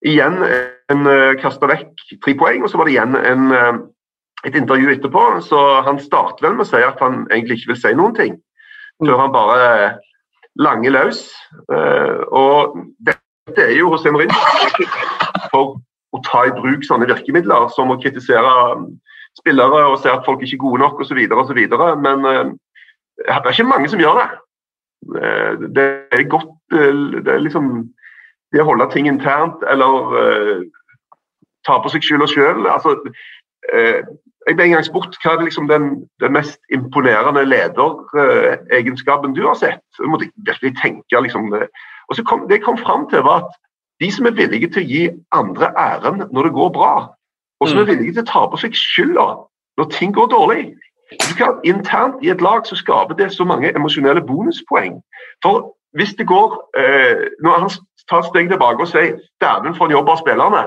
igjen 0.04 0.36
en 0.92 1.08
kasta 1.40 1.70
vekk 1.70 2.04
tre 2.20 2.34
poeng, 2.36 2.66
og 2.66 2.72
så 2.72 2.80
var 2.80 2.88
det 2.88 2.96
igjen 2.96 3.16
en, 3.16 3.54
et 4.48 4.58
intervju 4.58 4.90
etterpå. 4.92 5.24
Så 5.46 5.60
han 5.86 6.02
starter 6.02 6.48
vel 6.48 6.58
med 6.58 6.66
å 6.66 6.70
si 6.72 6.82
at 6.84 7.00
han 7.00 7.22
egentlig 7.30 7.60
ikke 7.60 7.72
vil 7.72 7.80
si 7.80 7.94
noen 7.96 8.16
ting. 8.18 8.36
Før 9.00 9.22
han 9.22 9.32
bare 9.32 9.70
lange 10.58 10.90
løs. 10.90 11.22
Eh, 11.72 12.20
og 12.28 12.76
dette 13.06 13.62
er 13.62 13.76
jo 13.78 13.90
hos 13.92 14.04
en 14.06 14.14
Emrin 14.14 14.32
for 15.52 15.78
å 16.10 16.20
ta 16.26 16.44
i 16.48 16.54
bruk 16.54 16.84
sånne 16.86 17.08
virkemidler 17.10 17.68
som 17.74 17.92
å 17.92 17.98
kritisere 18.02 18.50
um, 18.74 18.88
spillere 19.38 19.84
og 19.92 20.00
se 20.02 20.10
at 20.10 20.26
folk 20.26 20.42
ikke 20.42 20.56
er 20.58 20.64
gode 20.64 20.82
nok 20.82 21.02
osv. 21.04 21.20
Men 22.02 22.26
uh, 22.26 22.50
det 23.20 23.36
er 23.36 23.52
ikke 23.52 23.68
mange 23.70 23.90
som 23.92 24.02
gjør 24.02 24.18
det. 24.18 24.28
Uh, 25.14 25.68
det 25.76 25.86
er 26.10 26.26
godt 26.30 26.50
det, 26.70 27.30
er 27.30 27.42
liksom, 27.42 27.70
det 28.52 28.62
å 28.62 28.68
holde 28.68 28.90
ting 28.92 29.08
internt 29.10 29.62
eller 29.70 30.66
ta 31.66 31.78
på 31.82 31.90
seg 31.90 32.04
skylda 32.06 32.28
sjøl. 32.30 32.66
Altså, 32.70 32.96
jeg 34.48 34.56
ble 34.56 34.66
en 34.66 34.74
gang 34.74 34.84
spurt 34.86 35.16
hva 35.20 35.34
er 35.36 35.44
liksom 35.44 35.68
den, 35.68 35.90
den, 36.22 36.32
mest 36.32 36.58
imponerende 36.72 37.42
lederegenskapen 37.44 39.34
du 39.36 39.42
har 39.46 39.58
sett. 39.60 39.84
Jeg 39.98 40.08
måtte 40.10 40.30
virkelig 40.46 40.74
tenke 40.80 41.22
liksom, 41.22 41.52
og 41.52 42.16
så 42.16 42.24
kom, 42.24 42.46
Det 42.48 42.58
jeg 42.58 42.64
kom 42.64 42.78
fram 42.78 43.08
til, 43.10 43.24
var 43.26 43.44
at 43.44 43.58
de 44.00 44.08
som 44.12 44.26
er 44.26 44.38
villige 44.38 44.70
til 44.72 44.82
å 44.82 44.90
gi 44.90 45.02
andre 45.36 45.72
æren 45.76 46.24
når 46.32 46.48
det 46.48 46.56
går 46.56 46.70
bra, 46.76 46.94
og 47.60 47.68
som 47.68 47.78
er 47.78 47.84
mm. 47.84 47.90
villige 47.90 48.16
til 48.16 48.24
å 48.24 48.32
ta 48.32 48.46
på 48.48 48.60
seg 48.62 48.76
skylda 48.76 49.26
når 49.78 49.92
ting 49.92 50.14
går 50.16 50.32
dårlig 50.32 50.62
du 51.10 51.34
kan, 51.36 51.58
Internt 51.64 52.22
i 52.22 52.30
et 52.30 52.40
lag 52.40 52.66
så 52.66 52.76
skaper 52.76 53.14
det 53.18 53.32
så 53.34 53.44
mange 53.44 53.72
emosjonelle 53.76 54.22
bonuspoeng. 54.22 55.00
For 55.42 55.72
hvis 55.98 56.14
det 56.14 56.26
går 56.26 56.54
eh, 56.78 57.26
Når 57.42 57.52
han 57.58 57.70
tar 58.10 58.18
et 58.18 58.30
steg 58.30 58.50
tilbake 58.50 58.82
og 58.82 58.88
sier 58.88 59.18
'dæven, 59.40 59.74
for 59.76 59.84
en 59.84 59.96
jobb 59.96 60.08
av 60.08 60.20
spillerne', 60.22 60.64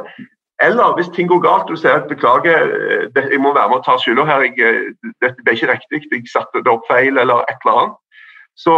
eller 0.67 0.95
hvis 0.97 1.11
ting 1.15 1.27
går 1.29 1.41
galt 1.43 1.69
og 1.69 1.75
du 1.75 1.81
sier 1.81 1.99
at 1.99 2.09
beklager, 2.11 2.69
eh, 2.69 3.25
jeg 3.31 3.41
må 3.41 3.53
være 3.55 3.71
med 3.71 3.81
og 3.81 3.85
ta 3.85 3.97
skylda 3.99 4.25
her, 4.29 4.45
jeg, 4.47 4.55
eh, 4.59 5.11
dette 5.23 5.43
ble 5.43 5.57
ikke 5.57 5.73
riktig, 5.73 6.21
jeg 6.23 6.31
satte 6.31 6.63
det 6.63 6.71
opp 6.71 6.87
feil 6.89 7.17
eller 7.17 7.43
et 7.49 7.59
eller 7.63 7.81
annet. 7.81 7.99
Så, 8.55 8.75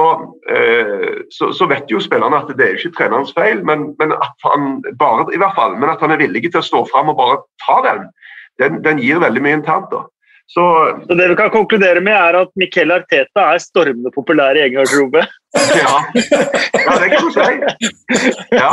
eh, 0.49 1.21
så, 1.35 1.51
så 1.51 1.67
vet 1.67 1.91
jo 1.91 1.99
spillerne 1.99 2.37
at 2.39 2.51
det 2.55 2.63
er 2.63 2.75
jo 2.75 2.85
ikke 2.85 2.97
trenerens 2.99 3.33
feil, 3.35 3.63
men, 3.67 3.89
men, 3.99 4.13
at 4.15 4.47
han 4.47 4.79
bare, 4.99 5.27
i 5.35 5.39
hvert 5.41 5.57
fall, 5.57 5.75
men 5.75 5.91
at 5.91 6.03
han 6.03 6.15
er 6.15 6.21
villig 6.23 6.45
til 6.47 6.61
å 6.61 6.69
stå 6.69 6.85
fram 6.91 7.11
og 7.11 7.19
bare 7.19 7.41
ta 7.65 7.81
den, 7.89 8.05
den, 8.63 8.79
den 8.85 9.01
gir 9.03 9.19
veldig 9.23 9.43
mye 9.43 9.59
internt. 9.59 9.91
da. 9.91 10.05
Så, 10.47 10.63
så, 11.07 11.17
det 11.17 11.27
vi 11.27 11.35
kan 11.35 11.51
konkludere 11.51 12.01
med, 12.05 12.13
er 12.13 12.39
at 12.45 12.51
Miquel 12.59 12.93
Arteta 12.93 13.49
er 13.51 13.61
stormende 13.63 14.13
populær 14.15 14.55
i 14.55 14.63
egen 14.63 14.77
garderobe? 14.79 15.25
Ja. 15.55 15.93
ja, 16.13 16.97
det 17.01 17.11
kan 17.11 17.25
du 17.25 17.31
si. 17.33 17.47
Ja. 18.53 18.71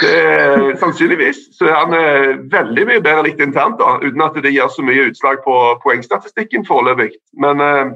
Det, 0.00 0.76
sannsynligvis. 0.80 1.42
Så 1.56 1.68
han 1.68 1.92
er 1.92 2.38
veldig 2.52 2.86
mye 2.88 3.02
bedre 3.04 3.26
likt 3.26 3.42
internt, 3.44 3.76
da, 3.80 3.98
uten 4.00 4.22
at 4.24 4.38
det 4.40 4.54
gir 4.54 4.70
så 4.72 4.84
mye 4.84 5.10
utslag 5.10 5.42
på 5.44 5.56
poengstatistikken 5.82 6.64
foreløpig. 6.68 7.12
Men 7.40 7.60
eh, 7.60 7.90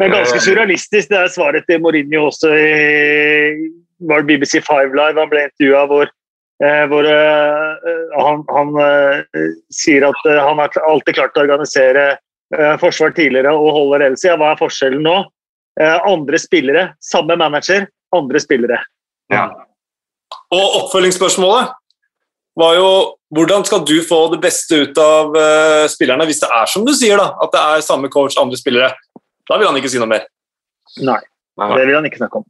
Men 0.00 0.12
ganske 0.12 0.36
eh, 0.36 0.44
surrealistisk, 0.44 1.08
det 1.08 1.20
er 1.20 1.32
svaret 1.32 1.64
til 1.68 1.80
Mourinho 1.80 2.26
også 2.28 2.52
i 2.52 3.70
var 4.08 4.22
det 4.22 4.26
BBC 4.32 4.60
Five 4.66 4.94
Live. 4.96 5.20
Han 5.20 5.30
ble 5.30 5.46
intervjua 5.46 5.84
hvor, 5.90 6.10
eh, 6.64 6.84
hvor 6.90 7.08
eh, 7.08 7.90
han, 8.18 8.44
han 8.50 8.74
eh, 8.82 9.48
sier 9.74 10.08
at 10.08 10.28
han 10.28 10.60
har 10.62 10.82
alltid 10.88 11.18
klart 11.20 11.38
å 11.38 11.46
organisere 11.46 12.12
forsvar 12.82 13.14
tidligere 13.16 13.48
og 13.56 13.70
holder 13.72 14.02
ledelse. 14.02 14.26
Ja, 14.28 14.34
hva 14.36 14.50
er 14.52 14.58
forskjellen 14.60 15.06
nå? 15.06 15.22
andre 15.80 16.36
spillere, 16.36 16.80
samme 17.00 17.32
manager, 17.40 17.86
andre 18.12 18.40
spillere. 18.44 18.76
Ja. 19.32 19.46
Og 20.52 20.78
oppfølgingsspørsmålet 20.82 21.72
var 22.60 22.76
jo 22.76 22.88
hvordan 23.32 23.64
skal 23.64 23.84
du 23.88 23.96
få 24.04 24.26
det 24.34 24.42
beste 24.42 24.82
ut 24.84 24.98
av 25.00 25.32
uh, 25.32 25.84
spillerne 25.88 26.26
hvis 26.28 26.42
det 26.42 26.50
er 26.52 26.68
som 26.68 26.84
du 26.84 26.92
sier, 26.92 27.16
da, 27.16 27.30
at 27.40 27.54
det 27.54 27.62
er 27.62 27.84
samme 27.86 28.10
coach, 28.12 28.36
andre 28.40 28.58
spillere? 28.60 28.92
Da 29.48 29.56
vil 29.56 29.70
han 29.70 29.78
ikke 29.80 29.90
si 29.92 30.00
noe 30.02 30.10
mer. 30.10 30.26
Nei. 31.00 31.20
Det 31.56 31.86
vil 31.88 31.96
han 31.96 32.08
ikke 32.08 32.20
snakke 32.20 32.42
om. 32.42 32.46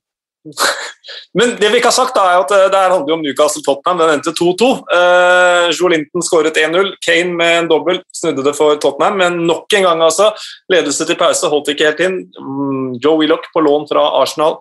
Men 1.39 1.55
det 1.59 1.71
vi 1.71 1.79
ikke 1.79 1.91
har 1.91 1.97
sagt, 1.97 2.17
da, 2.17 2.25
er 2.29 2.43
at 2.43 2.53
eh, 2.55 2.69
det 2.71 2.79
her 2.79 2.93
handler 2.93 3.17
om 3.17 3.23
Newcastle-Tottenham. 3.25 4.01
Den 4.03 4.15
endte 4.17 4.35
2-2. 4.37 4.71
Uh, 4.91 5.69
Joe 5.73 5.93
Linton 5.93 6.25
skåret 6.25 6.59
1-0. 6.61 6.93
Kane 7.05 7.37
med 7.39 7.59
en 7.63 7.71
dobbel 7.71 8.03
snudde 8.15 8.45
det 8.47 8.55
for 8.59 8.79
Tottenham, 8.83 9.19
men 9.23 9.43
nok 9.49 9.73
en 9.79 9.87
gang 9.89 10.05
altså. 10.05 10.31
Ledelse 10.73 11.07
til 11.09 11.19
pause 11.21 11.51
holdt 11.51 11.73
ikke 11.73 11.91
helt 11.91 12.03
inn. 12.05 12.19
Mm, 12.39 12.97
Joe 13.03 13.21
Willoch 13.23 13.49
på 13.55 13.65
lån 13.65 13.89
fra 13.91 14.05
Arsenal 14.21 14.59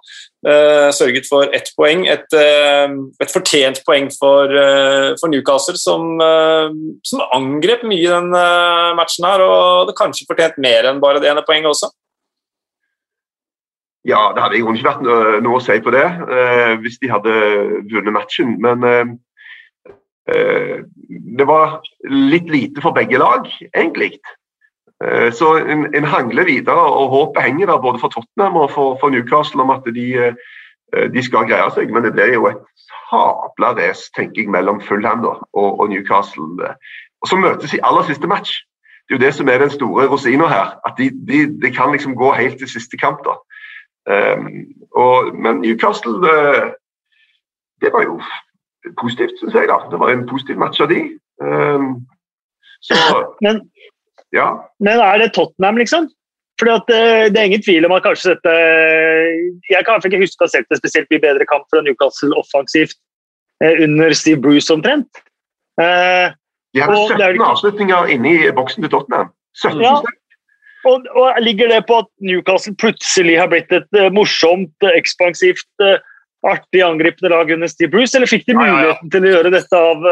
uh, 0.47 0.89
sørget 0.95 1.29
for 1.29 1.51
ett 1.53 1.73
poeng. 1.77 2.05
Et, 2.09 2.38
uh, 2.38 2.97
et 3.21 3.33
fortjent 3.33 3.81
poeng 3.88 4.11
for, 4.15 4.53
for 5.19 5.33
Newcastle, 5.33 5.77
som, 5.81 6.21
som, 7.05 7.25
angrep 7.35 7.83
mye 7.88 8.05
i 8.05 8.11
den 8.11 8.31
matchen 8.97 9.27
her, 9.27 9.43
og 9.43 9.89
det 9.89 9.97
kanskje 10.00 10.29
fortjent 10.29 10.61
mer 10.61 10.89
enn 10.89 11.01
bare 11.03 11.21
det 11.21 11.29
ene 11.31 11.43
poenget 11.47 11.73
også. 11.73 11.91
Ja, 14.05 14.31
det 14.34 14.41
hadde 14.41 14.58
i 14.58 14.62
grunnen 14.63 14.79
ikke 14.79 14.89
vært 14.96 15.03
noe, 15.46 15.58
å 15.60 15.62
si 15.62 15.77
på 15.84 15.91
det 15.93 16.05
eh, 16.08 16.72
hvis 16.81 16.98
de 17.03 17.10
hadde 17.12 17.34
vunnet 17.91 18.15
matchen. 18.15 18.55
Men 18.63 18.86
eh, 18.88 19.12
eh, 20.34 20.77
det 21.38 21.46
var 21.50 21.81
litt 22.10 22.50
lite 22.50 22.81
for 22.81 22.98
begge 22.98 23.22
lag, 23.22 23.46
egentlig. 23.70 24.15
Eh, 25.05 25.29
så 25.34 25.53
en, 25.58 25.86
en, 25.93 26.08
hangler 26.10 26.50
videre, 26.50 26.81
og 26.81 27.13
håpet 27.13 27.46
henger 27.46 27.70
der 27.70 27.84
både 27.84 28.01
for 28.01 28.13
Tottenham 28.13 28.58
og 28.58 28.72
for, 28.74 28.98
for 29.01 29.13
Newcastle 29.13 29.62
om 29.62 29.70
at 29.74 29.86
de, 29.86 30.08
eh, 30.17 31.05
de, 31.13 31.24
skal 31.24 31.46
greie 31.46 31.70
seg. 31.77 31.93
Men 31.93 32.10
det 32.10 32.15
blir 32.17 32.34
jo 32.34 32.50
et 32.50 32.65
sabla 33.05 33.75
race, 33.77 34.10
tenker 34.17 34.41
jeg, 34.41 34.50
mellom 34.50 34.81
Fulham 34.81 35.22
og, 35.29 35.46
og, 35.53 35.86
Newcastle. 35.93 36.74
Og 37.22 37.29
så 37.29 37.38
møtes 37.38 37.77
i 37.77 37.84
aller 37.86 38.10
siste 38.10 38.27
match. 38.27 38.63
Det 39.05 39.13
er 39.13 39.20
jo 39.20 39.25
det 39.25 39.34
som 39.38 39.50
er 39.50 39.62
den 39.62 39.74
store 39.74 40.10
rosina 40.10 40.50
her. 40.50 40.74
At 40.89 40.98
de, 40.98 41.12
de, 41.29 41.46
de 41.62 41.74
kan 41.74 41.93
liksom 41.93 42.17
gå 42.17 42.34
helt 42.34 42.58
til 42.58 42.70
siste 42.70 42.98
kamp. 42.98 43.22
da. 43.29 43.38
Um, 44.10 44.48
og, 44.98 45.36
men 45.36 45.62
Newcastle 45.62 46.17
uh, 46.25 46.72
det 47.81 47.91
var 47.93 48.03
jo 48.08 48.17
positivt, 49.01 49.36
syns 49.39 49.53
jeg. 49.53 49.70
da. 49.70 49.77
Det 49.91 50.00
var 50.01 50.13
en 50.13 50.25
positiv 50.29 50.58
match 50.58 50.81
av 50.81 50.89
de. 50.89 51.03
Um, 51.41 52.01
så, 52.81 52.98
men, 53.46 53.62
ja. 54.34 54.48
men 54.79 55.01
er 55.01 55.22
det 55.22 55.34
Tottenham, 55.38 55.77
liksom? 55.77 56.10
Fordi 56.60 56.72
at, 56.72 56.89
uh, 56.93 57.25
Det 57.29 57.38
er 57.39 57.50
ingen 57.50 57.63
tvil 57.65 57.86
om 57.86 57.93
at 57.96 58.03
kanskje 58.05 58.34
dette 58.36 58.53
Jeg 59.70 59.86
kan 59.86 60.01
ikke 60.05 60.22
huske 60.22 60.43
å 60.43 60.50
ha 60.50 60.53
sett 60.53 60.70
det 60.70 60.81
spesielt 60.81 61.10
mye 61.13 61.24
bedre 61.24 61.48
kamp 61.50 61.65
fra 61.74 61.81
Newcastle 61.86 62.34
offensivt 62.38 62.98
under 63.62 64.13
Steve 64.17 64.41
Bruce 64.41 64.74
omtrent. 64.74 65.20
De 65.77 66.81
hadde 66.81 66.96
17 67.13 67.43
avslutninger 67.46 68.10
inne 68.10 68.31
i 68.34 68.53
boksen 68.58 68.81
til 68.81 68.89
Tottenham. 68.89 69.29
17 69.53 69.84
ja, 69.86 69.91
og, 70.88 71.09
og, 71.15 71.41
Ligger 71.43 71.71
det 71.71 71.81
på 71.89 72.00
at 72.03 72.09
Newcastle 72.25 72.73
plutselig 72.79 73.38
har 73.39 73.51
blitt 73.51 73.71
et 73.75 74.00
uh, 74.00 74.09
morsomt, 74.13 74.73
uh, 74.85 74.93
ekspansivt, 74.93 75.67
uh, 75.83 76.00
artig 76.47 76.81
angripende 76.85 77.31
lag 77.33 77.51
under 77.53 77.69
Steve 77.69 77.91
Bruce, 77.93 78.15
eller 78.17 78.29
fikk 78.29 78.47
de 78.47 78.57
muligheten 78.57 78.88
ja, 78.89 78.95
ja. 78.97 79.11
til 79.13 79.27
å 79.27 79.33
gjøre 79.35 79.53
dette 79.53 79.81
av, 79.91 80.07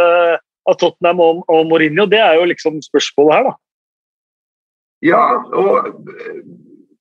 av 0.70 0.76
Tottenham 0.78 1.24
og, 1.26 1.40
og, 1.50 1.64
Mourinho? 1.72 2.06
Det 2.10 2.20
er 2.22 2.38
jo 2.38 2.46
liksom 2.52 2.78
spørsmålet 2.86 3.34
her, 3.34 3.50
da. 3.50 3.56
Ja, 5.10 5.24
og 5.56 5.88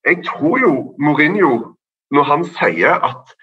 jeg 0.06 0.22
tror 0.30 0.62
jo 0.62 0.72
Mourinho, 1.02 1.74
når 2.14 2.28
han 2.30 2.46
sier 2.56 3.04
at 3.04 3.34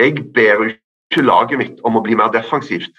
jeg 0.00 0.24
ber 0.32 0.70
ikke 0.70 1.26
laget 1.26 1.60
mitt 1.60 1.84
om 1.84 1.98
å 1.98 2.02
bli 2.04 2.16
mer 2.16 2.32
defensivt, 2.32 2.94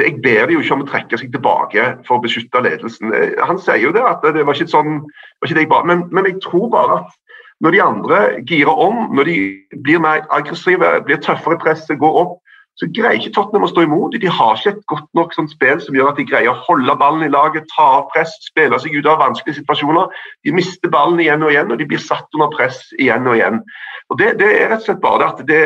jeg 0.00 0.20
ber 0.24 0.46
dem 0.46 0.56
jo 0.56 0.62
ikke 0.62 0.76
om 0.76 0.84
å 0.84 0.88
trekke 0.88 1.18
seg 1.20 1.32
tilbake 1.34 1.88
for 2.06 2.16
å 2.16 2.22
beskytte 2.24 2.62
ledelsen. 2.64 3.12
Eh, 3.16 3.34
han 3.44 3.60
sier 3.60 3.82
jo 3.82 3.92
det, 3.94 4.04
at 4.08 4.24
det 4.24 4.46
var 4.46 4.56
ikke 4.56 4.72
sånn 4.72 5.02
var 5.02 5.48
ikke 5.48 5.58
det 5.58 5.66
jeg 5.66 5.72
ba. 5.72 5.82
Men, 5.88 6.06
men, 6.14 6.30
jeg 6.30 6.40
tror 6.44 6.70
bare 6.72 7.02
at 7.02 7.18
når 7.62 7.76
de 7.76 7.82
andre 7.84 8.20
girer 8.48 8.80
om, 8.86 9.04
når 9.14 9.28
de 9.28 9.36
blir 9.84 10.00
mer 10.02 10.24
aggressive, 10.34 10.94
blir 11.06 11.20
tøffere 11.22 11.58
i 11.58 11.62
presset, 11.62 12.00
går 12.00 12.16
opp, 12.24 12.38
så 12.80 12.88
greier 12.88 13.18
ikke 13.20 13.34
Tottenham 13.36 13.66
å 13.66 13.70
stå 13.70 13.84
imot. 13.84 14.16
De 14.16 14.30
har 14.32 14.56
ikke 14.56 14.72
et 14.72 14.84
godt 14.88 15.08
nok 15.18 15.34
sånn 15.36 15.50
spill 15.50 15.80
som 15.84 15.94
gjør 15.94 16.14
at 16.14 16.18
de 16.18 16.24
greier 16.26 16.54
å 16.54 16.64
holde 16.64 16.96
ballen 16.98 17.26
i 17.26 17.30
laget, 17.30 17.68
ta 17.74 17.84
av 17.98 18.06
press, 18.14 18.32
spille 18.48 18.78
seg 18.80 18.96
ut 18.96 19.08
av 19.12 19.20
vanskelige 19.20 19.60
situasjoner. 19.60 20.08
De 20.48 20.56
mister 20.56 20.90
ballen 20.92 21.20
igjen 21.20 21.44
og 21.44 21.52
igjen, 21.52 21.70
og 21.70 21.78
de 21.78 21.86
blir 21.90 22.00
satt 22.00 22.32
under 22.32 22.48
press 22.54 22.80
igjen 22.96 23.28
og 23.28 23.36
igjen. 23.36 23.60
Og 24.08 24.18
Det, 24.18 24.32
det 24.40 24.48
er 24.56 24.72
rett 24.72 24.80
og 24.80 24.88
slett 24.88 25.04
bare 25.04 25.20
det 25.20 25.28
at 25.28 25.44
det, 25.52 25.62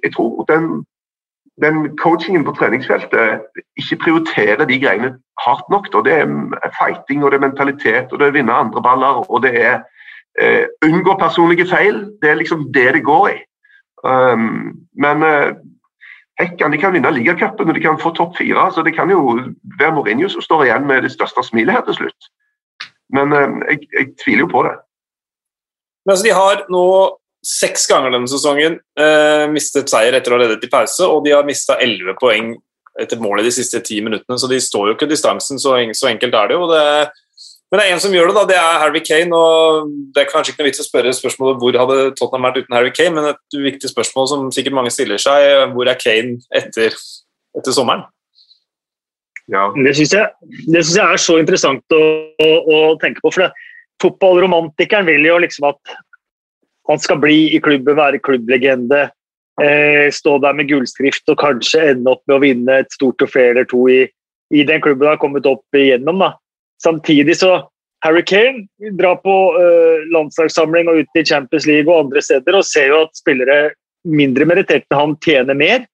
jeg 0.00 0.14
tror 0.16 0.48
den 0.48 0.70
den 1.62 1.96
coachingen 1.96 2.44
på 2.44 2.52
treningsfeltet 2.52 3.46
ikke 3.80 3.96
prioriterer 4.04 4.64
de 4.68 4.80
greiene 4.80 5.12
hardt 5.40 5.68
nok. 5.72 5.88
Da. 5.92 6.02
Det 6.04 6.16
er 6.20 6.74
fighting 6.76 7.24
og 7.24 7.32
det 7.32 7.38
er 7.38 7.46
mentalitet 7.48 8.12
og 8.12 8.18
det 8.18 8.26
er 8.26 8.34
å 8.34 8.36
vinne 8.36 8.58
andre 8.64 8.82
baller 8.84 9.22
og 9.24 9.42
det 9.44 9.54
er 9.60 9.78
eh, 10.40 10.66
unngå 10.84 11.16
personlige 11.20 11.68
feil. 11.70 12.04
Det 12.22 12.30
er 12.30 12.40
liksom 12.40 12.68
det 12.74 12.90
det 12.98 13.04
går 13.04 13.28
i. 13.32 13.38
Um, 14.04 14.76
men 15.00 15.22
eh, 15.24 15.56
Hekkan 16.36 16.72
de 16.72 16.78
kan 16.78 16.92
vinne 16.92 17.10
ligacupen 17.16 17.70
og 17.70 17.74
de 17.74 17.80
kan 17.80 18.00
få 18.00 18.12
topp 18.12 18.36
fire. 18.36 18.70
så 18.72 18.82
Det 18.82 18.94
kan 18.94 19.10
jo 19.10 19.40
være 19.80 19.94
Mourinho 19.94 20.28
som 20.28 20.44
står 20.44 20.64
igjen 20.64 20.86
med 20.86 21.02
det 21.02 21.12
største 21.12 21.42
smilet 21.42 21.72
her 21.72 21.84
til 21.86 21.94
slutt. 21.94 22.28
Men 23.08 23.32
eh, 23.32 23.48
jeg, 23.70 23.88
jeg, 23.98 24.12
tviler 24.24 24.44
jo 24.44 24.52
på 24.52 24.62
det. 24.68 24.74
Men 26.04 26.12
altså, 26.12 26.26
De 26.26 26.34
har 26.36 26.66
nå 26.68 26.84
seks 27.46 27.86
ganger 27.90 28.14
denne 28.14 28.30
sesongen 28.30 28.78
eh, 28.98 29.44
mistet 29.52 29.90
seier 29.90 30.16
etter 30.16 30.32
å 30.32 30.38
ha 30.38 30.44
ledet 30.44 30.64
i 30.66 30.70
pause, 30.72 31.06
og 31.06 31.22
de 31.26 31.34
har 31.36 31.46
mista 31.46 31.78
elleve 31.82 32.16
poeng 32.18 32.54
etter 33.00 33.20
målet 33.20 33.46
de 33.46 33.52
siste 33.54 33.82
ti 33.84 34.00
minuttene, 34.02 34.38
så 34.40 34.48
de 34.50 34.58
står 34.62 34.90
jo 34.90 34.96
ikke 34.96 35.08
distansen. 35.10 35.60
Så, 35.60 35.76
så 35.94 36.08
enkelt 36.10 36.34
er 36.34 36.50
det 36.50 36.56
jo. 36.56 36.66
Det, 36.70 36.82
men 37.70 37.80
det 37.80 37.84
er 37.84 37.92
en 37.92 38.02
som 38.02 38.14
gjør 38.14 38.30
det, 38.30 38.36
da. 38.38 38.44
Det 38.48 38.56
er 38.56 38.80
Harry 38.80 39.02
Kane. 39.04 39.36
og 39.36 39.92
Det 40.14 40.22
er 40.22 40.30
kanskje 40.30 40.54
ikke 40.54 40.62
noe 40.62 40.70
vits 40.70 40.82
å 40.82 40.86
spørre 40.86 41.14
spørsmålet 41.14 41.60
hvor 41.60 41.78
hadde 41.82 42.10
Tottenham 42.16 42.48
vært 42.48 42.60
uten 42.62 42.78
Harry 42.78 42.92
Kane, 42.94 43.14
men 43.18 43.30
et 43.34 43.60
viktig 43.68 43.92
spørsmål 43.92 44.30
som 44.32 44.50
sikkert 44.54 44.78
mange 44.78 44.94
stiller 44.94 45.20
seg, 45.20 45.46
hvor 45.74 45.90
er 45.92 46.00
Kane 46.00 46.38
etter, 46.56 46.96
etter 47.58 47.76
sommeren? 47.76 48.06
Ja. 49.52 49.68
Det 49.76 49.92
syns 49.94 50.16
jeg, 50.16 50.52
jeg, 50.72 50.82
er 51.04 51.20
så 51.22 51.36
interessant 51.38 51.94
å, 51.94 52.02
å, 52.42 52.48
å 52.66 52.78
tenke 53.02 53.22
på. 53.22 53.30
for 53.30 53.46
det 53.46 53.52
Fotballromantikeren 54.02 55.06
vil 55.08 55.24
jo 55.24 55.38
liksom 55.40 55.70
at 55.70 55.94
han 56.86 57.00
skal 57.02 57.20
bli 57.22 57.38
i 57.56 57.60
klubben, 57.62 57.96
være 57.98 58.22
klubblegende. 58.22 59.08
Eh, 59.62 60.10
stå 60.12 60.36
der 60.44 60.56
med 60.56 60.68
gullskrift 60.68 61.28
og 61.32 61.40
kanskje 61.40 61.80
ende 61.92 62.12
opp 62.12 62.20
med 62.28 62.36
å 62.36 62.42
vinne 62.42 62.80
et 62.82 62.92
stort 62.92 63.16
trofé 63.22 63.48
eller 63.54 63.64
to 63.70 63.86
i, 63.88 64.02
i, 64.52 64.66
den 64.68 64.82
klubben 64.84 65.08
han 65.08 65.16
har 65.16 65.22
kommet 65.22 65.48
opp 65.48 65.78
igjennom. 65.78 66.20
Da. 66.20 66.34
Samtidig 66.84 67.38
så 67.40 67.54
Harry 68.04 68.22
Kane 68.28 68.66
drar 68.98 69.16
på 69.24 69.34
eh, 69.56 70.04
landslagssamling 70.12 70.90
og 70.92 71.00
ut 71.00 71.18
i 71.18 71.24
Champions 71.24 71.66
League 71.66 71.88
og 71.88 72.06
andre 72.06 72.22
steder 72.22 72.58
og 72.58 72.68
ser 72.68 72.92
jo 72.92 73.02
at 73.06 73.16
spillere 73.16 73.60
mindre 74.06 74.46
meritterte 74.46 74.86
enn 74.92 75.00
han 75.00 75.16
tjener 75.24 75.58
mer. 75.58 75.86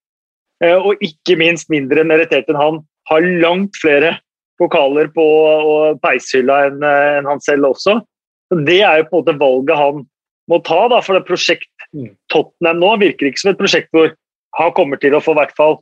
Eh, 0.64 0.76
og 0.76 1.00
ikke 1.05 1.38
minst 1.40 1.70
mindre 1.72 2.05
meritterte 2.09 2.52
enn 2.52 2.61
han 2.61 2.83
har 3.11 3.33
langt 3.44 3.78
flere 3.81 4.16
pokaler 4.61 5.09
på 5.14 5.24
peishylla 6.02 6.64
enn 6.68 6.83
eh, 6.87 7.18
en 7.20 7.31
han 7.31 7.42
selv 7.46 7.72
også. 7.72 8.00
Det 8.66 8.83
er 8.85 9.00
jo 9.00 9.09
på 9.09 9.22
en 9.22 9.22
måte 9.22 9.38
valget 9.40 9.81
han 9.81 10.02
må 10.52 10.60
ta. 10.66 10.84
Da, 10.92 11.00
for 11.04 11.18
det 11.18 11.26
prosjekt 11.28 11.68
Tottenham 12.32 12.80
nå 12.82 12.94
virker 13.02 13.28
ikke 13.28 13.42
som 13.42 13.52
et 13.52 13.60
prosjekt 13.60 13.90
hvor 13.96 14.12
han 14.58 14.74
kommer 14.76 15.00
til 15.00 15.16
å 15.16 15.22
få 15.24 15.34
hvert 15.36 15.54
fall 15.56 15.78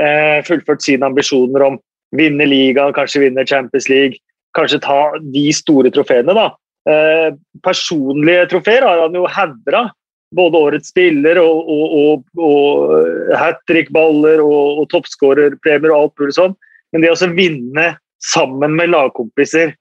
eh, 0.00 0.40
fullført 0.46 0.84
sine 0.84 1.08
ambisjoner 1.08 1.64
om 1.66 1.78
vinne 2.16 2.46
ligaen, 2.48 2.94
kanskje 2.96 3.26
vinne 3.26 3.44
Champions 3.48 3.90
League, 3.92 4.20
kanskje 4.56 4.80
ta 4.84 5.00
de 5.34 5.44
store 5.52 5.92
trofeene. 5.92 6.32
da. 6.36 6.48
Eh, 6.86 7.30
personlige 7.66 8.46
trofeer 8.52 8.86
har 8.86 9.06
han 9.06 9.16
jo 9.16 9.26
hevra. 9.30 9.86
Både 10.34 10.58
årets 10.58 10.90
spiller 10.90 11.38
og, 11.38 11.68
og, 11.70 11.92
og, 11.96 12.40
og 12.42 13.34
hat 13.38 13.60
trick-baller 13.70 14.42
og, 14.42 14.80
og 14.82 14.88
toppskårerpremier 14.90 15.92
og 15.94 16.00
alt 16.00 16.22
mulig 16.22 16.34
sånn. 16.36 16.56
Men 16.92 17.04
det 17.04 17.12
å 17.12 17.28
vinne 17.36 17.86
sammen 18.26 18.74
med 18.74 18.90
lagkompiser 18.90 19.76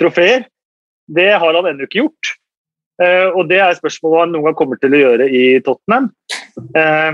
trofeer, 0.00 0.44
det 1.08 1.30
har 1.40 1.56
han 1.56 1.70
ennå 1.70 1.88
ikke 1.88 2.02
gjort. 2.02 2.34
Eh, 3.02 3.28
og 3.30 3.46
det 3.50 3.60
er 3.62 3.76
spørsmålet 3.78 4.24
han 4.24 4.32
noen 4.34 4.48
gang 4.48 4.56
kommer 4.58 4.78
til 4.82 4.94
å 4.96 5.02
gjøre 5.02 5.28
i 5.30 5.44
Tottenham. 5.66 6.10
Eh, 6.74 7.12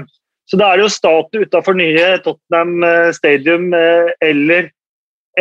så 0.48 0.60
da 0.60 0.70
er 0.70 0.80
det 0.80 0.86
jo 0.86 0.94
statue 0.94 1.44
utafor 1.48 1.76
nye 1.76 2.08
Tottenham 2.24 2.72
eh, 2.84 3.10
Stadium 3.16 3.70
eller, 3.74 4.70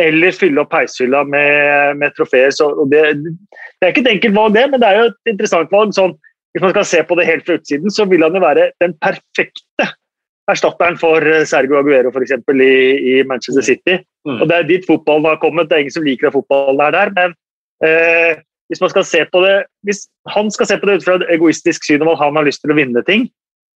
eller 0.00 0.36
fylle 0.36 0.62
opp 0.64 0.72
peishylla 0.72 1.24
med, 1.28 1.98
med 2.00 2.16
trofeer. 2.16 2.52
Det, 2.92 3.02
det, 3.24 3.34
er 3.80 3.92
ikke 3.92 4.04
et 4.04 4.14
enkelt 4.16 4.36
valg, 4.36 4.56
det, 4.56 4.68
men 4.72 4.84
det 4.84 4.90
er 4.90 5.00
jo 5.00 5.10
et 5.10 5.34
interessant 5.34 5.74
valg. 5.74 5.96
Sånn, 5.96 6.16
hvis 6.54 6.64
man 6.64 6.76
skal 6.76 6.88
se 6.92 7.04
på 7.08 7.18
det 7.18 7.28
helt 7.28 7.44
fra 7.48 7.58
utsiden, 7.60 7.92
så 7.92 8.08
vil 8.08 8.24
han 8.24 8.36
jo 8.36 8.44
være 8.44 8.70
den 8.84 8.96
perfekte 9.00 9.92
erstatteren 10.52 10.98
for 11.00 11.24
Sergio 11.48 11.78
Aguero 11.80 12.10
for 12.12 12.24
eksempel, 12.24 12.60
i, 12.60 12.74
i 13.00 13.20
Manchester 13.24 13.64
City. 13.64 13.96
Mm. 14.28 14.42
Og 14.42 14.48
Det 14.50 14.56
er 14.58 14.66
dit 14.68 14.84
fotballen 14.84 15.30
har 15.30 15.40
kommet. 15.40 15.70
Det 15.70 15.78
er 15.78 15.86
ingen 15.86 15.96
som 15.96 16.04
liker 16.04 16.28
at 16.28 16.36
fotballen 16.36 16.84
er 16.84 16.92
der. 16.98 17.14
men 17.16 17.32
eh, 17.88 18.42
hvis 18.68 18.80
man 18.80 18.90
skal 18.90 19.04
se 19.04 19.24
på 19.32 19.40
det, 19.44 19.64
hvis 19.82 20.06
han 20.28 20.50
skal 20.50 20.66
se 20.66 20.78
på 20.78 20.86
det 20.86 20.98
ut 20.98 21.04
fra 21.04 21.16
et 21.20 21.26
egoistisk 21.36 21.84
syn 21.84 22.02
om 22.02 22.12
at 22.14 22.20
han 22.22 22.36
har 22.36 22.46
lyst 22.46 22.62
til 22.64 22.72
å 22.72 22.78
vinne 22.78 23.02
ting, 23.06 23.26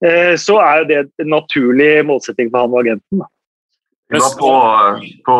eh, 0.04 0.34
så 0.38 0.60
er 0.62 0.82
jo 0.82 0.88
det 0.90 1.00
en 1.22 1.32
naturlig 1.34 1.90
målsetting 2.06 2.52
for 2.52 2.62
han 2.62 2.74
og 2.74 2.84
agenten. 2.84 3.24
Jeg 4.14 4.22
var 4.22 4.36
på, 4.38 4.52
på, 5.26 5.36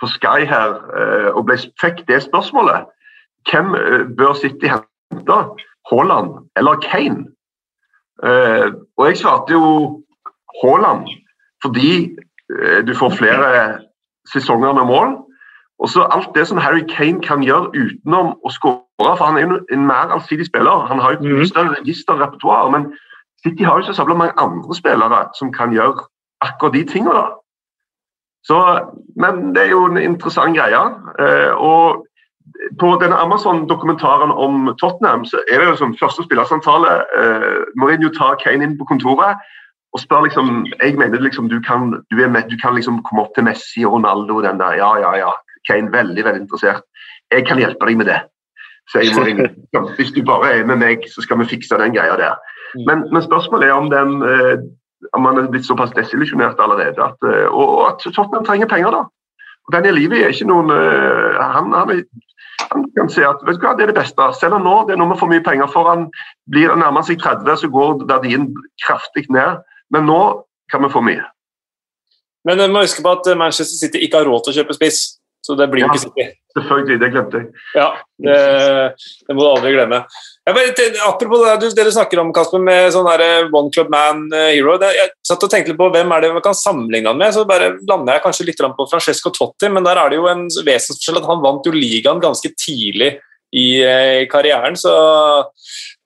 på 0.00 0.10
Sky 0.16 0.42
her 0.50 0.74
eh, 0.98 1.28
og 1.30 1.44
ble, 1.46 1.58
fikk 1.78 2.02
det 2.10 2.24
spørsmålet. 2.26 2.90
Hvem 3.50 3.74
eh, 3.78 4.04
bør 4.18 4.34
sitte 4.38 4.66
i 4.66 4.72
hente? 4.74 5.40
Haaland 5.88 6.34
eller 6.60 6.76
Kane? 6.84 7.30
Og 8.20 9.04
jeg 9.06 9.16
svarte 9.22 9.54
jo 9.54 9.68
Haaland, 10.60 11.06
fordi 11.62 12.18
du 12.84 12.92
får 12.98 13.14
flere 13.16 13.52
sesonger 14.28 14.74
med 14.76 14.84
mål. 14.90 15.14
Og 15.78 15.88
så 15.88 16.06
alt 16.10 16.34
det 16.34 16.46
som 16.46 16.58
Harry 16.58 16.82
Kane 16.88 17.20
kan 17.22 17.42
gjøre 17.42 17.70
utenom 17.74 18.34
å 18.44 18.50
skåre, 18.50 19.16
for 19.16 19.24
han 19.24 19.36
er 19.38 19.46
jo 19.46 19.58
en 19.72 19.86
mer 19.86 20.10
allsidig 20.14 20.46
spiller. 20.46 20.86
Han 20.90 20.98
har 20.98 21.12
jo 21.12 21.18
et 21.18 21.22
Mhm. 21.22 21.44
større 21.94 22.26
repertoar, 22.26 22.70
men 22.70 22.92
City 23.44 23.62
har 23.62 23.78
jo 23.78 23.86
så 23.86 23.92
sabla 23.94 24.14
mange 24.14 24.32
andre 24.38 24.74
spillere 24.74 25.28
som 25.38 25.52
kan 25.52 25.70
gjøre 25.72 26.04
akkurat 26.42 26.72
de 26.72 26.84
tingene. 26.84 27.14
da. 27.14 27.26
Så, 28.44 28.58
men 29.16 29.54
det 29.54 29.62
er 29.66 29.70
jo 29.70 29.84
en 29.84 29.96
interessant 29.98 30.56
greie. 30.56 30.82
Eh, 31.18 31.52
og 31.54 32.04
på 32.80 32.98
denne 33.00 33.16
Amazon-dokumentaren 33.16 34.30
om 34.32 34.74
Tottenham 34.80 35.24
så 35.24 35.38
er 35.52 35.58
det 35.58 35.68
jo 35.68 35.76
som 35.76 35.96
første 36.02 36.22
spillersamtale. 36.24 36.90
Eh, 37.18 37.58
Mourinho 37.76 38.08
tar 38.08 38.36
Kane 38.44 38.64
inn 38.64 38.78
på 38.78 38.84
kontoret 38.84 39.36
og 39.94 40.00
spør 40.00 40.24
liksom 40.24 40.66
Jeg 40.82 40.96
mener 40.98 41.20
liksom 41.20 41.48
du 41.48 41.60
kan, 41.60 42.02
du 42.10 42.22
er 42.24 42.28
med, 42.28 42.50
du 42.50 42.56
kan 42.62 42.74
liksom 42.74 43.02
komme 43.02 43.22
opp 43.22 43.34
til 43.34 43.44
Messi 43.44 43.84
og 43.84 43.92
Ronaldo 43.92 44.36
og 44.36 44.42
den 44.42 44.58
der. 44.58 44.72
Ja, 44.72 44.96
ja, 44.98 45.12
ja. 45.16 45.32
Kane 45.68 45.92
veldig, 45.92 46.24
veldig 46.24 46.42
interessert. 46.46 46.84
Jeg 47.32 47.46
kan 47.48 47.60
hjelpe 47.60 47.88
deg 47.88 48.00
med 48.00 48.08
det, 48.10 48.18
sier 48.92 49.14
Mourinho. 49.16 49.48
Hvis 49.98 50.14
du 50.16 50.22
bare 50.26 50.54
er 50.56 50.68
med 50.68 50.80
meg, 50.80 51.06
så 51.12 51.24
skal 51.24 51.40
vi 51.42 51.50
fikse 51.52 51.78
den 51.80 51.96
greia 51.96 52.16
der. 52.20 52.36
Men, 52.88 53.06
men 53.12 53.24
spørsmålet 53.24 53.68
er 53.68 53.76
om 53.76 53.90
den 53.92 54.18
eh, 54.24 54.56
om 55.16 55.22
man 55.22 55.38
er 55.38 55.50
blitt 55.50 55.66
såpass 55.66 55.92
desillusjonert 55.96 56.60
allerede. 56.60 56.98
At, 57.04 57.28
eh, 57.28 57.46
og, 57.46 57.68
og 57.78 57.84
at 57.92 58.02
Tottenham 58.04 58.44
trenger 58.44 58.70
penger, 58.70 58.90
da. 58.96 59.04
Og 59.68 59.74
Daniel 59.74 59.98
Levy 59.98 60.22
er 60.22 60.32
ikke 60.32 60.48
noen 60.48 60.72
eh, 60.72 61.38
han, 61.54 61.72
han, 61.76 61.92
han 62.72 62.86
kan 62.96 63.10
se 63.12 63.24
at 63.26 63.42
vet 63.46 63.60
du 63.60 63.66
hva, 63.66 63.74
det 63.76 63.86
er 63.86 63.92
det 63.92 64.00
beste. 64.00 64.28
Selv 64.40 64.58
om 64.58 64.66
nå 64.66 64.76
det 64.88 64.96
er 64.96 65.00
noe 65.00 65.12
med 65.12 65.20
for 65.20 65.30
mye 65.30 65.44
penger 65.44 65.70
for 65.72 65.90
han 65.90 66.08
blir 66.52 66.72
nærmer 66.72 67.06
seg 67.06 67.20
30, 67.22 67.52
så 67.62 67.72
går 67.72 68.06
verdien 68.08 68.48
kraftig 68.86 69.28
ned. 69.34 69.62
Men 69.94 70.08
nå 70.08 70.22
kan 70.72 70.84
vi 70.84 70.92
få 70.92 71.04
mye. 71.04 71.24
Men 72.48 72.60
vi 72.60 72.68
må 72.72 72.84
huske 72.84 73.04
på 73.04 73.12
at 73.12 73.28
Manchester 73.36 73.76
City 73.76 74.00
ikke 74.04 74.22
har 74.22 74.28
råd 74.28 74.46
til 74.46 74.54
å 74.54 74.58
kjøpe 74.60 74.76
spiss, 74.76 75.17
så 75.48 75.54
det 75.56 75.66
blir 75.72 75.86
jo 75.86 75.88
ikke 75.88 76.02
City. 76.02 76.24
Selvfølgelig, 76.52 76.96
det 77.00 77.08
glemte 77.14 77.38
jeg. 77.40 77.46
Ja, 77.72 77.86
det, 78.24 78.34
det 79.24 79.36
må 79.36 79.40
du 79.40 79.48
aldri 79.48 79.70
glemme. 79.72 80.02
Jeg 80.44 80.56
bare, 80.56 80.88
apropos 81.06 81.44
det 81.44 81.54
du, 81.62 81.66
det 81.76 81.86
du 81.86 81.92
snakker 81.94 82.20
om, 82.20 82.32
Kasper, 82.36 82.60
med 82.64 82.90
sånn 82.92 83.08
der 83.08 83.48
One 83.48 83.72
Club 83.72 83.88
Man 83.92 84.26
eh, 84.36 84.50
Hero. 84.58 84.74
Det, 84.80 84.90
jeg 84.96 85.14
satt 85.30 85.46
og 85.46 85.52
tenkte 85.52 85.72
litt 85.72 85.80
på 85.80 85.88
hvem 85.94 86.12
er 86.12 86.26
det 86.26 86.34
vi 86.36 86.44
kan 86.44 86.58
sammenligne 86.58 87.08
han 87.08 87.20
med. 87.20 87.32
Så 87.32 87.46
bare 87.48 87.70
lander 87.88 88.18
jeg 88.18 88.24
kanskje 88.26 88.48
litt 88.50 88.60
på 88.60 88.88
Francesco 88.92 89.32
Totti, 89.32 89.72
men 89.72 89.88
der 89.88 90.02
er 90.02 90.12
det 90.12 90.20
jo 90.20 90.28
en 90.28 90.44
vesensforskjell 90.52 91.22
at 91.22 91.30
han 91.32 91.44
vant 91.44 91.68
jo 91.68 91.72
ligaen 91.76 92.20
ganske 92.24 92.52
tidlig 92.60 93.14
i 93.56 93.68
i 93.80 94.26
karrieren. 94.28 94.76
Så 94.76 94.92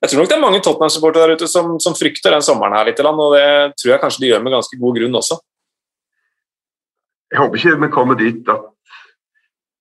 jeg 0.03 0.11
tror 0.11 0.23
nok 0.23 0.31
det 0.31 0.37
er 0.37 0.45
mange 0.45 0.61
Tottenham-supportere 0.63 1.33
der 1.33 1.41
ute 1.41 1.49
som, 1.51 1.75
som 1.83 1.97
frykter 1.99 2.35
den 2.35 2.45
sommeren 2.47 2.77
her 2.79 2.87
litt, 2.87 3.03
og 3.03 3.35
det 3.35 3.49
tror 3.81 3.95
jeg 3.95 4.03
kanskje 4.05 4.23
de 4.23 4.31
gjør 4.31 4.45
med 4.45 4.55
ganske 4.55 4.79
god 4.79 5.01
grunn 5.01 5.19
også. 5.23 5.39
Jeg 7.33 7.41
håper 7.41 7.59
ikke 7.59 7.81
vi 7.81 7.91
kommer 7.95 8.19
dit 8.21 8.53
at 8.53 8.72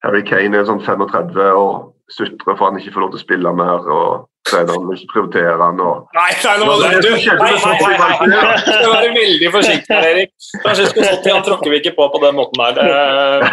Harry 0.05 0.23
Kane 0.25 0.57
er 0.57 0.65
sånn 0.67 0.81
35 0.81 1.37
og 1.61 1.91
sutrer 2.11 2.57
for 2.57 2.67
han 2.67 2.79
ikke 2.81 2.91
får 2.95 3.03
lov 3.05 3.11
til 3.13 3.19
å 3.21 3.23
spille 3.25 3.51
mer. 3.55 3.85
og 3.87 4.27
treneren 4.49 4.87
vil 4.89 4.97
ikke 4.97 5.11
prioritere 5.13 5.53
han. 5.61 5.79
og 5.85 6.07
Nei, 6.17 6.31
nei, 6.43 6.53
nå 6.59 6.65
må 6.65 6.75
du, 6.81 6.85
du, 7.05 7.11
nei, 7.13 7.27
nei, 7.37 8.29
nei, 8.31 8.53
skal 8.57 8.93
være 8.95 9.11
veldig 9.15 9.51
forsiktig 9.53 9.93
her, 9.95 10.07
Erik. 10.09 10.31
Francesco 10.63 11.03
Totti 11.05 11.33
han 11.35 11.43
tråkker 11.45 11.69
vi 11.71 11.79
ikke 11.83 11.93
på 11.99 12.07
på 12.15 12.21
den 12.23 12.35
måten 12.39 12.63
der. 12.63 13.45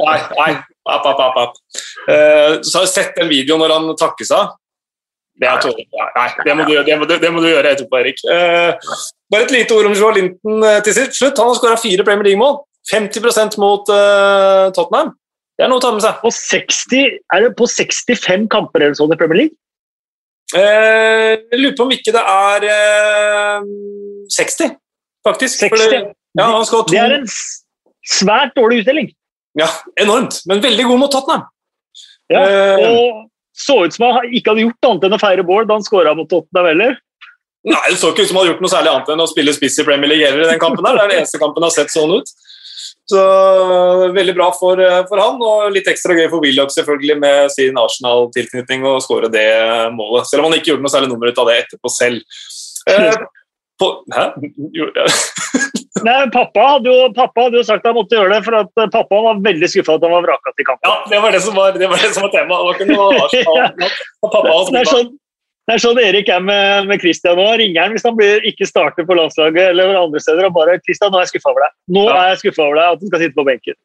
Nei, 0.00 0.16
nei. 0.40 0.48
App, 0.86 1.06
app, 1.06 1.20
app, 1.22 1.38
app. 1.44 1.54
Eh, 2.10 2.58
Så 2.66 2.78
har 2.80 2.86
du 2.86 2.90
sett 2.90 3.16
den 3.18 3.30
videoen 3.30 3.62
når 3.62 3.72
han 3.76 3.88
takker 3.98 4.26
seg? 4.28 4.52
Det 5.38 5.48
er. 5.50 5.66
Nei, 6.16 6.26
det 6.46 6.54
må 6.58 6.66
du, 6.66 6.74
det 6.86 6.96
må 6.98 7.06
du, 7.08 7.14
det 7.22 7.30
må 7.34 7.42
du 7.44 7.48
gjøre 7.50 7.72
etterpå, 7.76 7.98
Erik. 8.02 8.22
Eh, 8.30 8.90
Bare 9.30 9.46
et 9.48 9.54
lite 9.54 9.74
ord 9.78 9.88
om 9.88 9.94
Joe 9.98 10.12
Linton 10.18 10.62
eh, 10.66 10.78
til 10.86 10.94
slutt. 11.10 11.38
Han 11.38 11.50
har 11.52 11.58
skåra 11.58 11.78
fire 11.80 12.06
Premier 12.06 12.28
League-mål. 12.32 12.58
50% 12.90 13.56
mot 13.58 13.88
Tottenham. 14.76 15.08
Det 15.56 15.64
er 15.64 15.70
noe 15.72 15.80
å 15.80 15.84
ta 15.84 15.90
med 15.94 16.02
seg. 16.04 16.18
På 16.20 16.30
60, 16.32 17.18
er 17.32 17.40
det 17.46 17.52
på 17.56 17.66
65 17.70 18.48
kamper 18.52 18.82
eller 18.84 18.96
sånn 18.98 19.12
i 19.14 19.16
Premier 19.20 19.38
League? 19.44 19.56
Eh, 20.54 21.36
Jeg 21.50 21.58
lurer 21.60 21.76
på 21.78 21.86
om 21.86 21.94
ikke 21.96 22.12
det 22.14 22.22
er 22.22 22.66
eh, 22.70 23.62
60, 24.36 24.76
faktisk. 25.26 25.58
60? 25.64 25.90
Det- 25.90 26.14
Ja, 26.36 26.50
han 26.52 26.64
skal 26.68 26.82
ha 26.82 26.84
to. 26.84 26.92
Det 26.92 27.00
er 27.00 27.14
en 27.16 27.26
svært 28.04 28.52
dårlig 28.54 28.82
utdeling. 28.84 29.08
Ja, 29.56 29.68
enormt, 29.98 30.42
men 30.46 30.60
veldig 30.60 30.84
god 30.84 30.98
mot 31.00 31.10
Tottenham. 31.10 31.46
Ja, 32.28 32.42
Eh, 32.44 32.90
og 32.90 33.30
så 33.56 33.86
ut 33.86 33.94
som 33.94 34.12
han 34.12 34.26
ikke 34.34 34.50
hadde 34.52 34.66
gjort 34.66 34.84
annet 34.84 35.04
enn 35.04 35.16
å 35.16 35.20
feire 35.20 35.42
Bård 35.46 35.68
da 35.68 35.74
han 35.78 35.82
skåra 35.82 36.14
mot 36.14 36.28
Tottenham 36.28 36.66
heller. 36.66 36.98
Nei, 37.64 37.80
Det 37.88 37.96
så 37.98 38.12
ikke 38.12 38.22
ut 38.22 38.28
som 38.28 38.36
han 38.36 38.44
hadde 38.46 38.52
gjort 38.52 38.60
noe 38.60 38.74
særlig 38.76 38.92
annet 38.92 39.08
enn 39.08 39.24
å 39.24 39.26
spille 39.32 39.52
spiss 39.56 39.78
i 39.80 39.84
Premier 39.84 40.08
League 40.08 40.28
i 40.28 40.44
den 40.50 40.58
kampen. 40.60 40.84
der. 40.84 40.92
Det 40.92 41.02
er 41.04 41.08
den 41.08 41.18
eneste 41.24 41.38
kampen 41.40 41.62
har 41.62 41.70
sett 41.70 41.88
sånn 41.88 42.12
ut. 42.20 42.28
Så 43.06 43.22
Veldig 44.16 44.34
bra 44.34 44.50
for, 44.56 44.80
eh, 44.82 45.02
for 45.06 45.22
han, 45.22 45.38
og 45.42 45.70
litt 45.74 45.86
ekstra 45.90 46.16
gøy 46.16 46.26
for 46.32 46.42
Willoch 46.42 46.72
selvfølgelig 46.74 47.18
med 47.22 47.52
sin 47.54 47.78
Arsenal-tilknytning 47.78 48.86
å 48.86 48.98
skåre 49.02 49.30
det 49.30 49.46
målet. 49.94 50.26
Selv 50.26 50.42
om 50.42 50.50
han 50.50 50.58
ikke 50.58 50.72
gjorde 50.72 50.86
noe 50.86 50.94
særlig 50.94 51.12
nummer 51.12 51.30
ut 51.30 51.38
av 51.42 51.50
det 51.50 51.58
etterpå 51.62 51.92
selv. 51.92 52.38
Eh, 52.90 53.18
på, 53.78 53.90
hæ? 54.14 54.30
Gjorde 54.74 55.04
jeg? 55.04 55.18
Nei, 56.06 56.16
pappa 56.32 56.64
hadde, 56.72 56.92
jo, 56.92 57.10
pappa 57.16 57.46
hadde 57.46 57.60
jo 57.60 57.66
sagt 57.66 57.84
at 57.84 57.90
han 57.90 57.96
måtte 57.96 58.18
gjøre 58.18 58.34
det, 58.34 58.40
for 58.46 58.58
at 58.58 58.82
eh, 58.82 58.90
pappa 58.92 59.20
var 59.28 59.38
veldig 59.44 59.70
skuffa 59.70 59.96
at 59.96 60.06
han 60.06 60.16
var 60.16 60.26
vraka 60.26 60.52
til 60.56 60.68
kampen. 60.68 60.88
Ja, 60.90 60.96
det 61.12 61.22
var 61.22 61.36
det 61.36 61.42
som 61.46 61.56
var, 61.56 61.76
det 61.76 61.90
var, 61.92 62.02
det 62.02 62.10
som 62.16 62.26
var 62.26 62.34
temaet. 62.34 62.58
Det 62.58 62.66
var 62.66 62.80
ikke 62.80 62.90
noe 62.90 63.06
Arsenal. 63.26 63.94
Pappa 64.26 64.42
var 64.48 64.80
er 64.82 64.90
sånn, 64.90 65.14
det 65.66 65.74
er 65.74 65.80
sånn 65.82 65.98
Erik 65.98 66.28
er 66.30 66.40
med, 66.46 66.86
med 66.86 67.00
Christian 67.02 67.34
nå. 67.38 67.46
Ringer 67.58 67.82
han 67.82 67.92
hvis 67.96 68.04
han 68.06 68.14
blir, 68.18 68.38
ikke 68.46 68.66
starter 68.68 69.04
på 69.08 69.16
landslaget 69.18 69.64
eller 69.72 69.96
andre 69.98 70.20
steder 70.22 70.44
og 70.46 70.54
bare 70.54 70.76
'Christian, 70.78 71.10
nå 71.10 71.16
er 71.18 71.22
jeg 71.26 71.32
skuffa 71.34 71.50
over 71.50 71.62
deg. 71.66 71.72
Nå 71.96 72.02
Ja. 72.06 72.12
er 72.22 72.26
jeg 72.34 72.40
skuffa 72.44 72.62
over 72.66 72.76
deg 72.78 72.86
at 72.92 73.00
du 73.00 73.06
skal 73.10 73.20
sitte 73.24 73.38
på 73.38 73.46
benken'. 73.50 73.78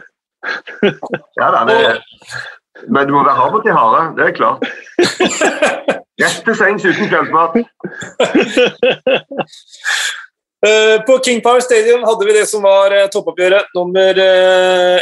Ja, 1.36 1.46
da, 1.52 1.60
det, 1.68 1.76
men 2.88 3.04
du 3.06 3.12
må 3.12 3.20
være 3.26 3.36
hard 3.36 3.52
mot 3.52 3.64
de 3.66 3.72
harde, 3.76 4.00
det 4.16 4.24
er 4.24 4.32
klart. 4.38 4.62
Rett 6.22 6.38
til 6.46 6.54
sengs 6.56 6.80
uten 6.88 7.06
kveldsmat. 7.12 7.52
Eh, 10.66 11.02
På 11.08 11.18
King 11.24 11.40
Power 11.40 11.60
Stadium 11.60 12.02
hadde 12.04 12.26
vi 12.26 12.32
det 12.36 12.46
som 12.46 12.62
var 12.62 12.92
eh, 12.92 13.06
toppoppgjøret. 13.12 13.72
Nummer 13.74 14.20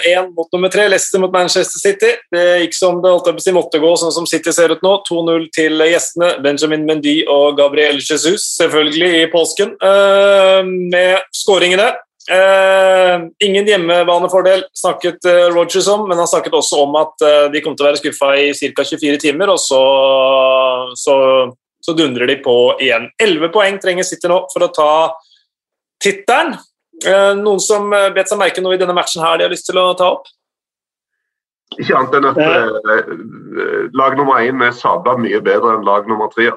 én 0.06 0.30
mot 0.36 0.52
nummer 0.52 0.70
tre, 0.70 0.86
Leicester 0.88 1.18
mot 1.18 1.32
Manchester 1.34 1.82
City. 1.82 2.12
Det 2.30 2.46
gikk 2.62 2.76
som 2.78 3.00
det 3.02 3.10
holdt 3.10 3.42
si 3.42 3.54
måtte 3.56 3.82
gå, 3.82 3.94
sånn 3.98 4.14
som 4.14 4.26
City 4.30 4.54
ser 4.54 4.74
ut 4.74 4.84
nå. 4.86 4.96
2-0 5.08 5.48
til 5.54 5.82
gjestene. 5.90 6.36
Benjamin 6.44 6.86
Mendy 6.86 7.20
og 7.26 7.58
Gabriel 7.58 7.98
Jesus, 7.98 8.46
selvfølgelig 8.60 9.24
i 9.24 9.30
påsken, 9.32 9.74
eh, 9.82 10.62
med 10.64 11.26
skåringene. 11.34 11.90
Eh, 12.30 13.20
ingen 13.44 13.66
hjemmebanefordel 13.66 14.64
snakket 14.76 15.24
eh, 15.24 15.46
Rogers 15.48 15.86
om, 15.88 16.08
men 16.08 16.18
han 16.18 16.28
snakket 16.28 16.52
også 16.52 16.82
om 16.84 16.96
at 17.00 17.24
eh, 17.24 17.46
de 17.54 17.62
kom 17.64 17.72
til 17.72 17.86
å 17.86 17.88
være 17.88 18.00
skuffa 18.02 18.34
i 18.36 18.50
ca. 18.52 18.84
24 18.84 19.20
timer, 19.22 19.48
og 19.54 19.56
så, 19.62 19.80
så, 20.92 21.14
så 21.80 21.94
dundrer 21.96 22.28
de 22.28 22.36
på 22.44 22.56
igjen. 22.84 23.08
11 23.16 23.48
poeng 23.54 23.78
trenger 23.80 24.04
City 24.04 24.28
nå 24.28 24.42
for 24.52 24.66
å 24.66 24.70
ta 24.76 24.90
tittelen. 26.02 26.56
Eh, 27.06 27.34
noen 27.38 27.60
som 27.62 27.92
eh, 27.94 28.10
bet 28.14 28.30
seg 28.30 28.40
merke 28.40 28.62
noe 28.64 28.74
i 28.74 28.80
denne 28.80 28.96
matchen 28.96 29.22
her 29.22 29.38
de 29.38 29.46
har 29.46 29.52
lyst 29.52 29.68
til 29.68 29.78
å 29.78 29.92
ta 29.98 30.10
opp? 30.16 30.26
Ikke 31.76 31.98
annet 31.98 32.16
enn 32.16 32.28
at 32.30 32.38
eh, 32.42 32.94
eh, 32.96 33.82
lag 33.98 34.16
nummer 34.18 34.40
én 34.40 34.62
er 34.64 34.74
sabla 34.74 35.18
mye 35.20 35.40
bedre 35.44 35.76
enn 35.76 35.86
lag 35.86 36.08
nummer 36.10 36.30
tre. 36.32 36.48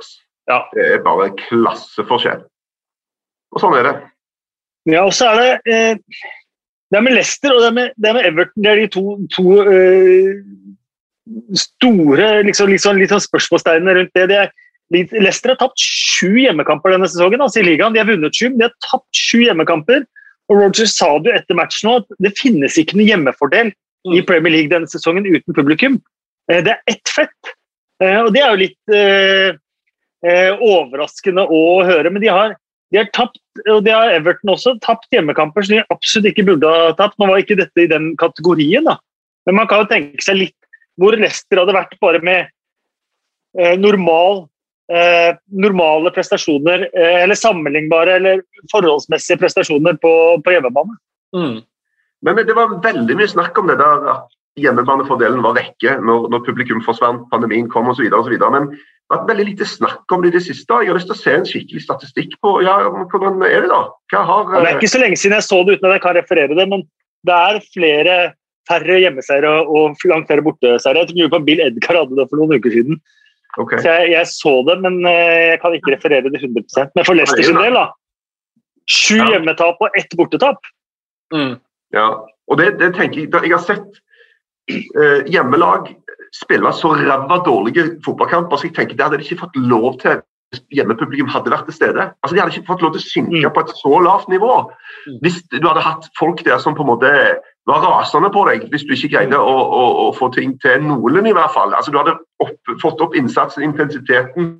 Ja. 0.49 0.63
Det 0.73 0.88
er 0.95 1.04
bare 1.06 1.30
en 1.30 1.38
klasseforskjell. 1.39 2.45
Og 3.51 3.62
sånn 3.62 3.75
er 3.77 3.89
det. 3.89 3.95
Ja, 4.89 5.04
og 5.04 5.13
så 5.13 5.30
er 5.30 5.41
det 5.41 5.73
eh, 5.73 6.23
Det 6.91 6.97
er 6.97 7.04
med 7.06 7.13
Leicester 7.13 7.54
og 7.54 7.62
det 7.62 7.67
er 7.69 7.75
med, 7.75 7.93
det 7.95 8.10
er 8.10 8.17
med 8.17 8.27
Everton. 8.32 8.63
Det 8.63 8.71
er 8.71 8.82
de 8.82 8.88
to, 8.95 9.04
to 9.36 9.45
eh, 9.62 10.32
store 11.60 12.32
liksom, 12.47 12.71
liksom, 12.71 12.97
liksom 12.99 13.19
sånn 13.19 13.27
spørsmålstegnene 13.30 13.97
rundt 13.99 14.15
det. 14.17 14.25
det 14.32 14.39
er, 14.45 14.51
Leicester 14.91 15.54
har 15.54 15.60
tapt 15.62 15.80
sju 15.80 16.34
hjemmekamper 16.41 16.91
denne 16.91 17.08
sesongen 17.08 17.41
altså 17.43 17.62
i 17.62 17.67
ligaen. 17.69 17.93
De 17.95 18.01
har 18.01 18.10
vunnet 18.10 18.36
sju, 18.36 18.49
de 18.51 18.65
har 18.67 18.73
tapt 18.84 19.15
sju 19.15 19.39
hjemmekamper. 19.45 20.04
Og 20.51 20.60
Roger 20.60 20.89
sa 20.89 21.13
det 21.19 21.32
jo 21.32 21.38
etter 21.39 21.56
matchen 21.56 21.93
at 21.93 22.10
det 22.19 22.34
finnes 22.36 22.75
ikke 22.80 22.97
noen 22.99 23.08
hjemmefordel 23.13 23.71
i 23.71 24.17
Mm. 24.19 24.25
Premier 24.25 24.51
League 24.51 24.69
denne 24.71 24.89
sesongen 24.89 25.27
uten 25.30 25.54
publikum. 25.54 26.01
Eh, 26.49 26.62
Det 26.62 26.71
er 26.73 26.82
ett 26.88 27.08
fett. 27.08 27.54
Eh, 28.01 28.19
Og 28.19 28.34
det 28.34 28.41
er 28.41 28.49
jo 28.49 28.63
litt 28.65 28.95
eh, 30.25 30.51
overraskende 30.58 31.45
å 31.47 31.86
høre, 31.86 32.12
men 32.12 32.21
de 32.21 32.27
har, 32.27 32.56
de 32.91 32.97
har 32.97 33.06
tapt, 33.13 33.39
og 33.69 33.84
det 33.86 33.93
har 33.93 34.12
Everton 34.12 34.49
også, 34.56 34.80
tapt 34.82 35.08
hjemmekamper 35.13 35.63
som 35.63 35.77
de 35.77 35.86
absolutt 35.89 36.34
ikke 36.34 36.45
burde 36.45 36.67
ha 36.67 36.91
tapt. 36.93 37.17
Nå 37.17 37.27
var 37.30 37.38
ikke 37.39 37.58
dette 37.58 37.77
i 37.77 37.88
den 37.88 38.15
kategorien, 38.17 38.84
da. 38.84 38.97
Men 39.45 39.56
man 39.56 39.67
kan 39.67 39.86
jo 39.86 39.89
tenke 39.93 40.21
seg 40.21 40.38
litt 40.38 40.58
hvor 40.99 41.15
Leicester 41.15 41.58
hadde 41.58 41.73
vært 41.73 41.95
bare 42.01 42.19
med 42.21 42.49
normal, 43.80 44.49
eh, 44.91 45.32
normale 45.63 46.12
prestasjoner, 46.15 46.88
eh, 46.93 47.23
eller 47.23 47.39
sammenlignbare 47.39 48.19
eller 48.19 48.43
forholdsmessige 48.73 49.39
prestasjoner 49.41 49.97
på, 50.01 50.13
på 50.43 50.56
hjemmebane. 50.56 50.97
Mm. 51.36 51.58
Men 52.21 52.43
det 52.45 52.56
var 52.58 52.77
veldig 52.84 53.17
mye 53.17 53.32
snakk 53.32 53.58
om 53.58 53.71
det 53.71 53.80
der 53.82 54.08
at 54.13 54.38
hjemmebanefordelen 54.60 55.41
var 55.45 55.56
vekke 55.58 55.95
når, 56.04 56.27
når 56.34 56.43
publikum 56.45 56.82
forsvant, 56.86 57.23
pandemien 57.32 57.69
kom 57.71 57.89
osv. 57.89 58.04
Men 58.06 58.67
det 58.71 59.17
vært 59.17 59.30
veldig 59.32 59.45
lite 59.49 59.67
snakk 59.67 60.13
om 60.13 60.23
det 60.23 60.32
i 60.32 60.36
det 60.38 60.43
siste. 60.45 60.82
Jeg 60.84 60.91
har 60.91 60.99
lyst 60.99 61.10
til 61.10 61.17
å 61.17 61.21
se 61.21 61.34
en 61.36 61.47
skikkelig 61.47 61.84
statistikk 61.84 62.36
på 62.43 62.60
ja, 62.65 62.75
hvordan 63.12 63.41
er 63.47 63.65
det 63.65 63.71
da? 63.71 63.82
Har, 64.15 64.51
Det 64.54 64.67
er 64.67 64.77
ikke 64.77 64.91
så 64.93 65.01
lenge 65.01 65.19
siden 65.19 65.38
jeg 65.39 65.47
så 65.47 65.63
det 65.65 65.80
uten 65.80 65.89
at 65.89 65.97
jeg 65.97 66.06
kan 66.06 66.17
referere 66.19 66.58
det, 66.60 66.67
men 66.71 66.86
det 67.27 67.39
er 67.49 67.65
flere 67.73 68.19
færre 68.69 68.99
hjemmeseiere 69.01 69.51
og 69.65 70.06
langt 70.08 70.30
flere 70.30 70.45
borteseiere. 70.45 71.04
Jeg 71.04 71.12
tror 71.12 71.34
på 71.34 71.43
Bill 71.49 71.63
Edgar 71.65 72.04
hadde 72.04 72.17
det 72.19 72.27
for 72.30 72.39
noen 72.39 72.56
uker 72.56 72.75
siden. 72.75 73.01
Okay. 73.58 73.80
Så 73.84 73.90
jeg, 73.90 74.12
jeg 74.12 74.28
så 74.28 74.54
det, 74.68 74.78
men 74.82 75.00
eh, 75.06 75.52
jeg 75.52 75.60
kan 75.62 75.74
ikke 75.74 75.96
referere 75.96 76.30
det 76.32 76.42
100% 76.42 76.96
Men 76.96 77.06
for 77.06 77.14
Leicester 77.18 77.44
sin 77.44 77.56
del, 77.60 77.74
da. 77.74 77.88
Sju 78.90 79.18
Ja. 79.18 79.28
hjemmetap 79.36 79.78
og 79.82 79.90
ett 79.98 80.14
bortetap. 80.18 80.58
Mm. 81.34 81.60
Ja, 81.94 82.08
og 82.48 82.58
det, 82.58 82.80
det 82.80 82.94
tenker 82.96 83.22
Jeg 83.22 83.30
Jeg 83.44 83.52
har 83.58 83.64
sett 83.64 84.02
eh, 84.72 85.22
hjemmelag 85.32 85.94
spille 86.36 86.72
så 86.74 86.94
ræva 86.96 87.42
dårlige 87.44 87.98
fotballkamper, 88.06 88.58
så 88.58 88.68
jeg 88.70 88.76
tenker 88.76 88.96
det 88.96 89.04
hadde 89.04 89.18
de 89.20 89.24
ikke 89.28 89.42
fått 89.46 89.56
lov 89.56 89.98
til 90.00 90.22
hvis 90.52 90.64
hjemmepublikum 90.76 91.30
hadde 91.32 91.52
vært 91.52 91.64
til 91.70 91.76
stede. 91.78 92.10
Altså 92.24 92.36
De 92.36 92.40
hadde 92.42 92.52
ikke 92.58 92.68
fått 92.68 92.82
lov 92.84 92.92
til 92.92 93.00
å 93.00 93.08
synke 93.08 93.40
Mm. 93.48 93.54
på 93.56 93.60
et 93.64 93.70
så 93.80 94.00
lavt 94.04 94.28
nivå. 94.28 94.52
Mm. 95.08 95.20
Hvis 95.24 95.38
du 95.48 95.64
hadde 95.68 95.80
hatt 95.86 96.10
folk 96.20 96.44
der 96.44 96.58
som 96.60 96.76
på 96.76 96.84
en 96.84 96.92
måte 96.92 97.12
var 97.69 97.84
rasende 97.86 98.32
på 98.34 98.43
deg 98.50 98.63
hvis 98.71 98.84
du 98.88 98.93
ikke 98.95 99.12
greide 99.17 99.38
å, 99.38 99.56
å, 99.80 99.84
å 100.08 100.12
få 100.17 100.32
ting 100.34 100.56
til 100.63 100.82
noenlunde, 100.84 101.30
i 101.30 101.38
hvert 101.38 101.54
fall. 101.54 101.74
Altså 101.78 101.91
Du 101.93 101.97
hadde 102.00 102.15
opp, 102.43 102.56
fått 102.82 103.02
opp 103.06 103.15
innsatsen, 103.15 103.63
intensiteten. 103.63 104.56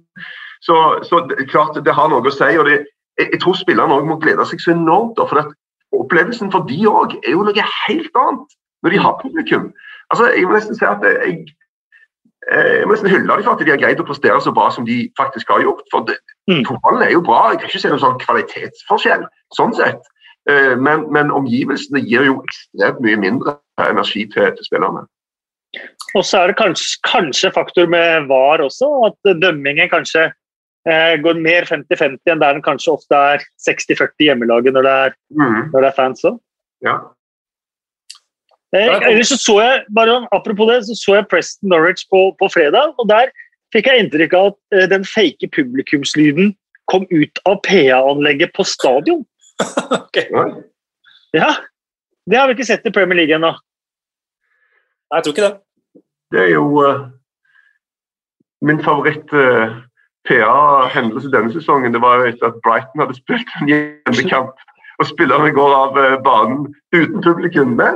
Så, 0.62 0.76
så 1.10 1.24
det, 1.30 1.48
klart 1.50 1.80
det 1.86 1.96
har 1.98 2.12
noe 2.12 2.22
å 2.22 2.34
si. 2.34 2.52
og 2.58 2.68
det, 2.70 2.84
jeg, 3.20 3.32
jeg 3.34 3.42
tror 3.42 3.58
spillerne 3.58 3.94
også 3.98 4.12
må 4.12 4.20
glede 4.22 4.46
seg 4.46 4.62
så 4.62 4.76
enormt. 4.76 5.18
da, 5.18 5.26
for 5.30 5.42
at 5.42 5.50
Opplevelsen 5.92 6.52
for 6.54 6.64
de 6.70 6.78
òg 6.88 7.18
er 7.20 7.34
jo 7.34 7.42
noe 7.44 7.64
helt 7.88 8.16
annet 8.16 8.54
når 8.86 8.94
de 8.94 9.00
har 9.04 9.18
publikum. 9.20 9.66
Altså, 10.14 10.30
Jeg 10.38 10.46
må 10.48 10.54
nesten 10.56 10.78
si 10.78 10.86
at 10.88 11.04
jeg, 11.04 11.34
eh, 12.48 12.70
jeg 12.80 12.86
må 12.88 12.94
nesten 12.96 13.12
hylle 13.12 13.28
dem 13.28 13.44
for 13.44 13.58
at 13.58 13.66
de 13.66 13.74
har 13.74 13.82
greid 13.82 14.00
å 14.00 14.06
prestere 14.08 14.40
så 14.42 14.54
bra 14.56 14.70
som 14.72 14.86
de 14.88 15.02
faktisk 15.20 15.52
har 15.52 15.66
gjort. 15.66 15.84
For 15.92 16.06
det, 16.08 16.16
Mm. 16.50 16.64
fotballen 16.66 17.04
er 17.06 17.12
jo 17.12 17.22
bra, 17.22 17.52
jeg 17.52 17.60
kan 17.60 17.70
ikke 17.70 17.80
se 17.80 17.90
noen 17.92 18.02
sånn 18.02 18.18
kvalitetsforskjell 18.24 19.22
sånn 19.56 19.76
sett. 19.78 20.08
Eh, 20.50 20.76
Men, 20.78 21.06
men 21.14 21.30
omgivelsene 21.32 22.02
gir 22.02 22.26
jo 22.26 22.40
ekstremt 22.42 23.02
mye 23.06 23.18
mindre 23.22 23.58
energi 23.90 24.26
til, 24.34 24.50
til 24.58 24.66
spillerne. 24.66 25.06
Og 26.18 26.26
så 26.26 26.42
er 26.42 26.48
det 26.52 26.58
kanskje, 26.60 26.98
kanskje 27.08 27.52
faktor 27.56 27.86
med 27.88 28.26
VAR 28.28 28.60
også, 28.66 28.90
at 29.08 29.36
dømmingen 29.42 29.88
kanskje 29.90 30.26
eh, 30.90 31.14
går 31.24 31.38
mer 31.40 31.64
50-50 31.70 32.34
enn 32.34 32.42
der 32.42 32.58
den 32.58 32.66
kanskje 32.66 32.92
ofte 32.98 33.16
er 33.16 33.46
60-40 33.68 34.26
hjemmelaget 34.28 34.74
når 34.76 34.88
det 34.88 34.96
er, 35.06 35.16
Mm, 35.32 35.70
når 35.72 35.80
det 35.86 35.90
er 35.92 35.96
fans 36.02 36.26
òg. 36.28 36.40
ja. 36.84 36.98
Eh, 38.74 38.88
ellers 39.12 39.28
så 39.28 39.38
så 39.38 39.56
jeg, 39.60 39.80
bare 39.96 40.28
apropos 40.32 40.68
det, 40.72 40.86
så 40.88 40.96
så 40.96 41.16
jeg 41.18 41.28
Preston 41.28 41.70
Norwich 41.70 42.06
på, 42.12 42.32
på 42.40 42.48
fredag, 42.54 42.94
og 43.00 43.10
der 43.10 43.28
fikk 43.76 43.88
jeg 43.88 44.00
inntrykk 44.06 44.34
av 44.34 44.46
at 44.54 44.78
eh, 44.78 44.88
den 44.92 45.04
fake 45.04 45.50
publikumslyden 45.56 46.54
kom 46.92 47.04
ut 47.12 47.40
av 47.46 47.60
PA-anlegget 47.68 48.54
på 48.56 48.64
stadion. 48.68 49.26
Ja. 50.16 50.46
Ja, 51.32 51.56
Det 52.30 52.38
har 52.38 52.48
vi 52.48 52.58
ikke 52.58 52.68
sett 52.68 52.86
i 52.86 52.92
Premier 52.92 53.22
League 53.22 53.36
ennå. 53.36 53.54
Nei, 55.12 55.18
jeg 55.18 55.24
tror 55.24 55.34
ikke 55.34 55.46
det. 55.46 55.56
Det 56.32 56.42
er 56.44 56.50
jo 56.52 56.66
uh, 56.84 57.08
min 58.68 58.84
favoritt 58.84 59.32
uh, 59.32 59.80
PA-hendelse 60.28 61.32
denne 61.32 61.54
sesongen. 61.54 61.94
Det 61.94 62.02
var 62.02 62.20
jo 62.20 62.26
etter 62.30 62.46
at 62.52 62.60
Brighton 62.66 63.02
hadde 63.04 63.18
spilt 63.18 63.50
en 63.62 63.72
hjemmekamp. 63.72 64.52
Og 65.02 65.08
spillerne 65.10 65.50
går 65.56 65.72
av 65.74 65.96
eh, 65.98 66.20
banen 66.22 66.68
uten 66.94 67.24
publikum. 67.26 67.70
Men 67.80 67.96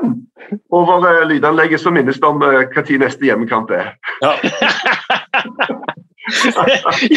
over 0.73 1.06
uh, 1.06 1.28
lydanlegget 1.30 1.84
så 1.84 1.91
minnes 1.93 2.17
de 2.17 2.28
om 2.28 2.41
uh, 2.41 2.63
når 2.65 2.97
neste 3.04 3.25
hjemmekamp 3.28 3.69
er. 3.69 3.93
Ja. 4.23 4.32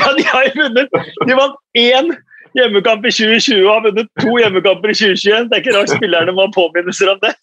ja, 0.01 0.07
de 0.19 0.25
har 0.29 0.43
jo 0.45 0.51
vunnet 0.59 0.89
De 1.27 1.35
vant 1.39 1.57
én 1.79 2.07
hjemmekamp 2.57 3.05
i 3.05 3.13
2020 3.13 3.67
og 3.67 3.71
har 3.73 3.85
vunnet 3.89 4.09
to 4.23 4.37
hjemmekamper 4.41 4.93
i 4.93 4.97
2021. 4.97 5.49
Det 5.49 5.57
er 5.57 5.63
ikke 5.65 5.75
rart 5.77 5.93
spillerne 5.93 6.35
må 6.37 6.47
ha 6.47 6.55
påminnelser 6.55 7.13
om 7.13 7.21
det. 7.25 7.35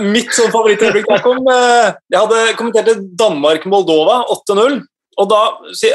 Mitt 0.14 0.32
sånn 0.36 0.52
favorittøyeblikk 0.52 1.08
der 1.08 1.22
kom 1.24 1.46
eh, 1.48 1.92
Jeg 2.12 2.20
hadde 2.20 2.40
kommentert 2.58 3.04
Danmark-Moldova 3.20 4.22
8-0. 4.36 4.80
Og 5.20 5.28
da, 5.28 5.40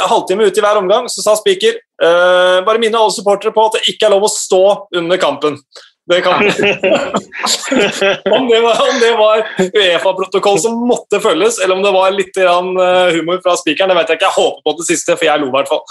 halvtime 0.09 0.45
ut 0.45 0.57
i 0.57 0.63
hver 0.63 0.77
omgang, 0.77 1.07
så 1.09 1.23
sa 1.23 1.33
spiker 1.39 1.73
eh, 1.73 2.57
bare 2.65 2.81
minne 2.81 2.99
alle 2.99 3.13
supportere 3.15 3.53
på 3.55 3.63
at 3.69 3.77
det 3.77 3.93
ikke 3.93 4.09
er 4.09 4.13
lov 4.13 4.27
å 4.27 4.31
stå 4.31 4.63
under 4.99 5.21
kampen. 5.21 5.57
Det 6.05 6.19
kan, 6.21 6.33
om 8.37 8.47
det 8.47 8.59
var, 8.61 8.77
om 8.77 8.99
det 9.01 9.13
var 9.17 9.39
Uefa-protokoll 9.57 10.59
som 10.61 10.75
måtte 10.85 11.17
følges, 11.17 11.57
eller 11.63 11.79
om 11.79 11.81
det 11.81 11.93
var 11.95 12.11
litt 12.13 12.37
eh, 12.37 13.15
humor 13.15 13.39
fra 13.41 13.55
spikeren, 13.57 13.89
det 13.89 13.97
vet 13.97 14.13
jeg 14.13 14.19
ikke. 14.19 14.29
Jeg 14.29 14.37
håper 14.37 14.67
på 14.67 14.75
det 14.77 14.85
siste, 14.91 15.15
for 15.17 15.25
jeg 15.25 15.41
lo 15.41 15.49
i 15.49 15.55
hvert 15.55 15.71
fall. 15.71 15.81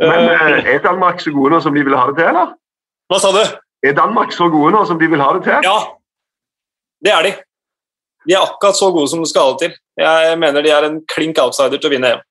Men 0.00 0.28
Eh, 0.28 0.46
eh, 0.46 0.70
er 0.74 0.80
Danmark 0.86 1.20
så 1.20 1.32
gode 1.34 1.52
nå 1.52 1.60
som 1.60 1.76
de 1.76 1.84
vil 1.84 1.98
ha 1.98 2.06
det 2.08 2.16
til, 2.16 2.30
eller? 2.30 2.54
Hva 3.12 3.20
sa 3.20 3.34
du? 3.34 3.42
Er 3.84 3.98
Danmark 3.98 4.32
så 4.32 4.48
gode 4.52 4.72
nå 4.72 4.80
som 4.88 5.00
de 5.00 5.10
vil 5.12 5.20
ha 5.20 5.28
det 5.36 5.44
til? 5.50 5.68
Ja, 5.68 5.76
det 7.04 7.12
er 7.18 7.28
de. 7.28 7.34
De 8.28 8.38
er 8.38 8.48
akkurat 8.48 8.76
så 8.76 8.88
gode 8.94 9.12
som 9.12 9.20
de 9.22 9.28
skal 9.28 9.50
ha 9.50 9.52
det 9.52 9.66
til. 9.66 9.76
Jeg 10.00 10.40
mener 10.40 10.64
de 10.64 10.72
er 10.72 10.88
en 10.88 10.98
klink 11.12 11.38
outsider 11.44 11.76
til 11.76 11.90
å 11.90 11.92
vinne 11.92 12.16
EM. 12.16 12.24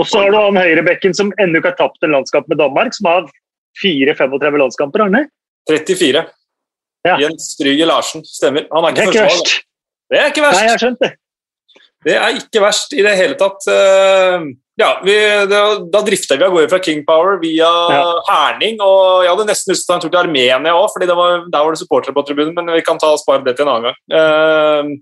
Og 0.00 0.08
så 0.08 0.22
har 0.22 0.32
du 0.32 0.38
han 0.38 0.62
høyrebekken 0.62 1.12
som 1.16 1.34
ennå 1.42 1.60
ikke 1.60 1.74
har 1.74 1.80
tapt 1.82 2.06
en 2.06 2.14
landskamp 2.14 2.46
med 2.48 2.62
Danmark, 2.62 2.94
som 2.96 3.10
har 3.10 3.28
4-35 3.82 4.62
landskamper. 4.62 5.04
Arne. 5.04 5.26
34. 5.68 6.24
Ja. 7.06 7.16
Jens 7.20 7.52
Stryge 7.56 7.86
Larsen, 7.88 8.24
stemmer. 8.24 8.66
Han 8.72 8.84
er 8.84 8.92
Det 8.96 9.04
er 9.04 9.10
ikke 9.12 9.26
verst. 9.28 9.52
Det 10.10 10.18
er 10.20 10.26
ikke 10.32 10.42
Nei, 10.42 10.50
jeg 10.50 10.56
verst. 10.56 10.70
har 10.70 10.82
skjønt 10.84 11.00
det. 11.04 11.12
Det 12.04 12.14
er 12.16 12.36
ikke 12.40 12.60
verst 12.64 12.92
i 12.96 13.02
det 13.04 13.16
hele 13.20 13.34
tatt. 13.40 13.66
Eh, 13.68 14.50
Ja, 14.80 14.94
vi, 15.04 15.12
det, 15.12 15.58
da 15.92 16.00
drifta 16.00 16.38
vi 16.40 16.44
av 16.46 16.54
gårde 16.54 16.70
fra 16.72 16.78
King 16.80 17.02
Power 17.04 17.34
via 17.42 17.68
Ja. 17.92 18.04
Herning. 18.30 18.78
og 18.80 19.24
Jeg 19.26 19.28
hadde 19.34 19.44
nesten 19.50 19.72
lyst 19.74 19.84
til 19.84 19.94
en 19.94 20.00
tur 20.00 20.08
til 20.08 20.16
Armenia 20.22 20.56
òg, 20.72 20.86
for 20.88 21.04
der 21.04 21.14
var 21.14 21.44
det 21.74 21.78
supportere 21.82 22.14
på 22.16 22.24
tribunen. 22.24 22.54
Men 22.54 22.72
vi 22.72 22.80
kan 22.80 22.96
ta 22.98 23.10
og 23.12 23.18
spare 23.20 23.44
det 23.44 23.56
til 23.58 23.66
en 23.68 23.74
annen 23.74 23.90
gang. 23.92 24.96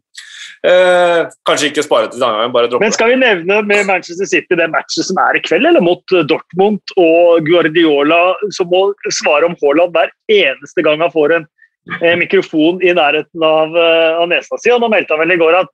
Eh, 0.67 1.21
kanskje 1.47 1.69
ikke 1.71 1.85
spare 1.87 2.09
til 2.11 2.19
denne 2.19 2.35
gangen, 2.35 2.53
bare 2.55 2.67
droppe 2.67 2.83
Men 2.83 2.95
skal 2.95 3.13
vi 3.13 3.19
nevne 3.21 3.61
med 3.63 3.85
Manchester 3.87 4.27
City 4.27 4.57
det 4.59 4.67
matchet 4.73 5.07
som 5.07 5.21
er 5.23 5.39
i 5.39 5.43
kveld, 5.45 5.69
eller 5.71 5.85
mot 5.85 6.03
eh, 6.11 6.25
Dortmund 6.27 6.95
og 6.99 7.47
Guardiola, 7.47 8.35
som 8.57 8.67
må 8.73 8.89
svare 9.15 9.47
om 9.47 9.55
Haaland 9.61 9.95
hver 9.95 10.11
eneste 10.35 10.83
gang 10.83 11.05
han 11.05 11.15
får 11.15 11.37
en 11.37 11.47
eh, 12.01 12.17
mikrofon 12.19 12.83
i 12.83 12.91
nærheten 12.91 13.47
av, 13.47 13.79
eh, 13.79 14.19
av 14.19 14.27
nesa 14.33 14.59
si? 14.59 14.75
Og 14.75 14.83
nå 14.83 14.91
meldte 14.91 15.15
han 15.15 15.23
vel 15.23 15.37
i 15.37 15.39
går 15.39 15.61
at 15.61 15.71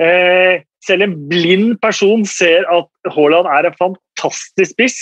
eh, 0.00 0.64
selv 0.88 1.04
en 1.04 1.18
blind 1.28 1.76
person 1.84 2.24
ser 2.28 2.64
at 2.72 3.12
Haaland 3.12 3.50
er 3.52 3.68
en 3.68 3.78
fantastisk 3.82 4.72
spiss. 4.72 4.98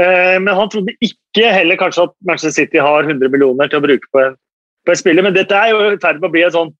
Men 0.00 0.48
han 0.56 0.68
trodde 0.72 0.94
ikke 1.04 1.50
heller 1.52 1.76
kanskje 1.76 2.06
at 2.06 2.12
Manchester 2.24 2.54
City 2.62 2.78
har 2.80 3.04
100 3.04 3.28
millioner 3.28 3.68
til 3.68 3.80
å 3.80 3.84
bruke 3.84 4.08
på 4.14 4.20
en, 4.22 4.36
på 4.86 4.94
en 4.94 4.96
spiller. 4.96 5.26
Men 5.26 5.34
dette 5.36 5.52
er 5.52 5.74
jo 5.74 5.80
i 5.90 5.98
ferd 6.00 6.22
med 6.22 6.30
å 6.30 6.32
bli 6.32 6.44
en 6.46 6.54
sånn 6.54 6.70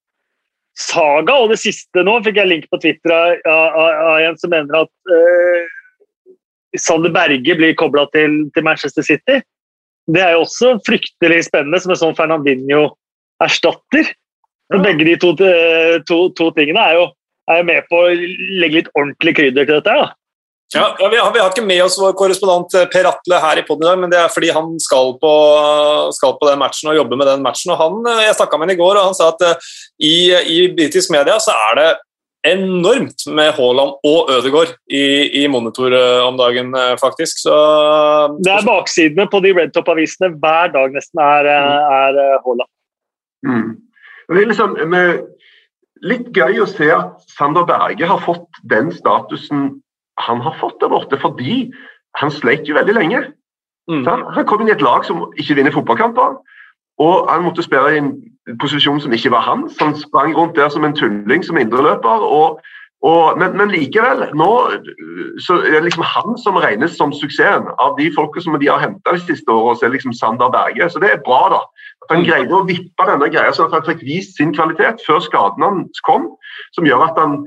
saga. 0.78 1.37
Og 1.42 1.52
det 1.52 1.61
siste 1.62 2.04
nå 2.06 2.16
fikk 2.24 2.40
jeg 2.40 2.50
link 2.50 2.66
på 2.70 2.80
Twitter 2.83 3.14
av, 3.14 3.37
av, 3.50 4.00
av 4.12 4.24
en 4.28 4.38
som 4.40 4.52
mener 4.52 4.83
at 4.83 5.14
eh, 5.16 5.68
Sander 6.78 7.12
Berge 7.14 7.56
blir 7.59 7.76
kobla 7.78 8.06
til, 8.14 8.44
til 8.54 8.66
Manchester 8.66 9.06
City. 9.06 9.40
Det 10.11 10.22
er 10.22 10.35
jo 10.35 10.44
også 10.44 10.76
fryktelig 10.87 11.44
spennende 11.48 11.80
som 11.83 11.94
en 11.94 12.00
sånn 12.00 12.16
Fernandinho-erstatter. 12.18 14.12
Ja. 14.70 14.78
Begge 14.85 15.06
de 15.06 15.16
to, 15.18 15.35
eh, 15.42 15.98
to, 16.06 16.22
to 16.38 16.50
tingene 16.56 16.83
er 16.83 16.98
jo, 17.00 17.04
er 17.50 17.61
jo 17.61 17.68
med 17.72 17.90
på 17.90 18.04
å 18.04 18.14
legge 18.14 18.80
litt 18.80 18.92
ordentlig 18.94 19.37
krydder 19.38 19.66
til 19.66 19.80
dette. 19.80 19.96
da. 20.02 20.11
Ja, 20.74 20.96
ja 20.98 21.09
vi, 21.09 21.18
har, 21.18 21.33
vi 21.35 21.40
har 21.42 21.50
ikke 21.50 21.66
med 21.66 21.83
oss 21.83 21.96
vår 21.98 22.12
korrespondent 22.18 22.76
eh, 22.78 22.87
Per 22.92 23.09
Atle 23.11 23.40
her 23.42 23.59
i 23.59 23.64
poden 23.66 23.83
i 23.83 23.88
dag, 23.88 23.98
men 23.98 24.12
det 24.12 24.20
er 24.20 24.30
fordi 24.30 24.52
han 24.54 24.76
skal 24.83 25.16
på, 25.18 25.33
skal 26.14 26.37
på 26.38 26.46
den 26.46 26.61
matchen 26.62 26.92
og 26.92 27.00
jobbe 27.00 27.18
med 27.18 27.26
den 27.26 27.42
matchen. 27.42 27.72
og 27.74 27.80
han, 27.80 27.98
eh, 28.06 28.22
Jeg 28.28 28.37
snakka 28.38 28.61
med 28.61 28.70
ham 28.70 28.76
i 28.76 28.78
går, 28.78 29.00
og 29.00 29.09
han 29.09 29.18
sa 29.18 29.33
at 29.33 29.42
eh, 29.48 29.72
i, 30.06 30.14
i 30.54 30.61
britisk 30.76 31.11
media 31.11 31.40
så 31.42 31.56
er 31.70 31.80
det 31.80 31.88
enormt 32.54 33.26
med 33.37 33.50
Haaland 33.59 33.98
og 34.06 34.30
Ødegaard 34.33 34.70
i, 34.88 35.42
i 35.42 35.44
monitor 35.50 35.92
om 36.24 36.38
dagen, 36.38 36.70
faktisk. 37.02 37.42
Så 37.42 37.52
Det 38.38 38.54
er 38.54 38.64
baksidene 38.64 39.26
på 39.28 39.42
de 39.44 39.52
Red 39.59 39.74
Top-avisene 39.74 40.30
hver 40.40 40.72
dag 40.72 40.94
nesten 40.94 41.20
er, 41.20 41.50
eh, 41.50 41.98
er 41.98 42.22
Haaland. 42.46 42.70
Mm. 43.44 43.76
Det 44.30 44.40
er 44.40 44.50
liksom 44.54 44.78
med, 44.88 45.26
litt 46.06 46.30
gøy 46.33 46.62
å 46.62 46.70
se 46.70 46.88
at 46.94 47.30
Sander 47.35 47.66
Berge 47.68 48.09
har 48.09 48.22
fått 48.24 48.62
den 48.70 48.92
statusen 48.94 49.80
han 50.20 50.40
har 50.44 50.56
fått 50.61 50.80
der 50.80 50.92
borte, 50.92 51.18
fordi 51.20 51.72
han 52.20 52.30
sleit 52.30 52.68
jo 52.68 52.76
veldig 52.78 52.96
lenge. 52.96 53.20
mm. 53.90 54.04
Han, 54.06 54.24
han 54.35 54.46
kom 54.46 54.62
inn 54.62 54.72
i 54.72 54.76
et 54.76 54.85
lag 54.85 55.04
som 55.06 55.28
ikke 55.38 55.56
vinner 55.59 55.74
fotballkamper, 55.74 56.38
og 57.00 57.30
han 57.30 57.46
måtte 57.46 57.64
spille 57.64 57.94
i 57.94 58.02
en 58.02 58.12
posisjon 58.61 59.00
som 59.00 59.12
ikke 59.12 59.33
var 59.33 59.46
hans. 59.46 59.78
Han 59.80 59.96
sprang 59.96 60.37
rundt 60.37 60.56
der 60.56 60.68
som 60.68 60.85
en 60.85 60.96
tulling 60.96 61.44
som 61.44 61.56
indreløper. 61.56 62.24
Og, 62.26 62.61
og, 63.02 63.38
men, 63.40 63.56
men 63.56 63.72
likevel, 63.72 64.26
nå 64.37 64.50
så 65.46 65.56
er 65.62 65.78
det 65.78 65.87
liksom 65.87 66.04
han 66.04 66.37
som 66.42 66.59
regnes 66.61 66.96
som 66.98 67.14
suksessen. 67.16 67.70
Av 67.80 67.96
de 67.98 68.11
folka 68.16 68.42
som 68.44 68.59
de 68.61 68.68
har 68.68 68.83
henta 68.83 69.16
de 69.16 69.22
siste 69.24 69.48
årene, 69.52 69.78
så 69.78 69.87
er 69.87 69.92
det 69.92 70.00
liksom 70.00 70.16
Sander 70.18 70.52
Berge. 70.52 70.90
Så 70.90 71.00
det 71.00 71.14
er 71.14 71.24
bra, 71.24 71.40
da. 71.54 71.62
At 72.04 72.16
han 72.16 72.26
greide 72.26 72.56
å 72.56 72.66
vippe 72.68 73.09
denne 73.09 73.30
greia 73.33 73.54
sånn 73.56 73.70
at 73.70 73.78
han 73.78 73.88
fikk 73.88 74.04
vist 74.04 74.37
sin 74.37 74.52
kvalitet 74.56 75.04
før 75.06 75.24
skaden 75.24 75.64
hans 75.64 76.04
kom, 76.04 76.28
som 76.76 76.88
gjør 76.88 77.09
at 77.09 77.20
han 77.20 77.40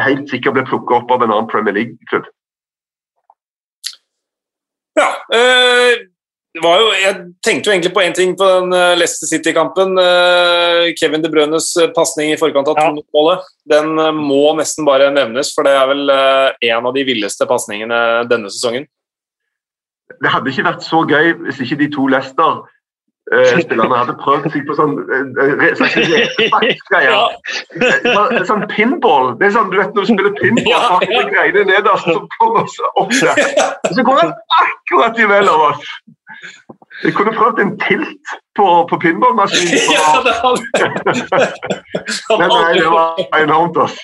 helt 0.00 0.30
sikkert 0.30 0.56
blir 0.56 0.68
plukket 0.68 0.96
opp 1.02 1.10
av 1.12 1.24
en 1.24 1.32
annen 1.32 1.50
Premier 1.50 1.76
League-klubb. 1.76 2.28
Ja. 4.98 5.08
Øh, 5.34 6.08
jo, 6.52 6.68
jeg 7.00 7.16
tenkte 7.40 7.70
jo 7.70 7.72
egentlig 7.72 7.94
på 7.96 8.02
én 8.04 8.12
ting 8.16 8.34
på 8.36 8.44
den 8.44 8.74
uh, 8.76 8.92
Leicester 8.98 9.30
City-kampen. 9.30 9.94
Uh, 9.96 10.92
Kevin 11.00 11.24
De 11.24 11.30
Brønes 11.32 11.70
pasning 11.96 12.34
i 12.34 12.40
forkant 12.40 12.68
av 12.68 12.76
2-målet. 12.76 13.46
Den 13.72 13.94
uh, 13.96 14.10
må 14.12 14.52
nesten 14.58 14.84
bare 14.88 15.08
nevnes, 15.14 15.54
for 15.56 15.64
det 15.64 15.72
er 15.78 15.88
vel 15.88 16.12
en 16.12 16.90
av 16.90 16.92
de 16.92 17.06
villeste 17.08 17.48
pasningene 17.48 18.02
denne 18.28 18.52
sesongen. 18.52 18.84
Det 20.12 20.28
hadde 20.28 20.52
ikke 20.52 20.66
vært 20.68 20.84
så 20.84 21.00
gøy 21.08 21.32
hvis 21.46 21.62
ikke 21.64 21.80
de 21.80 21.88
to 21.94 22.04
Leicester 22.12 22.60
spillerne 23.32 23.96
hadde 23.96 24.14
prøvd 24.20 24.48
seg 24.52 24.66
på 24.68 24.74
sånn 24.76 24.94
uh, 25.08 25.24
uh, 25.40 25.76
Sånn 28.48 28.64
pinball. 28.72 29.32
Det 29.40 29.48
er 29.48 29.54
sånn, 29.56 29.70
du 29.72 29.78
vet 29.80 29.94
Når 29.96 30.02
du 30.04 30.10
spiller 30.10 30.34
pinball, 30.40 30.72
så 30.72 30.92
har 30.92 31.00
du 31.08 31.30
greiene 31.32 31.62
nederst 31.70 32.04
som 32.08 32.26
kommer 32.38 32.64
opp 33.00 33.12
der. 33.16 33.36
Så 33.88 34.00
går 34.06 34.16
han 34.20 34.32
akkurat 34.60 35.14
i 35.18 35.28
mellom 35.30 35.60
oss. 35.70 35.84
Jeg 37.02 37.12
kunne 37.16 37.32
prøvd 37.34 37.56
en 37.62 37.72
tilt 37.82 38.24
på, 38.58 38.66
på 38.90 38.94
pinballmaskinen. 39.02 39.80
Men 42.38 42.48
nei, 42.52 42.72
det 42.78 42.90
var 42.92 43.08
enormt. 43.40 43.76
Altså. 43.86 44.00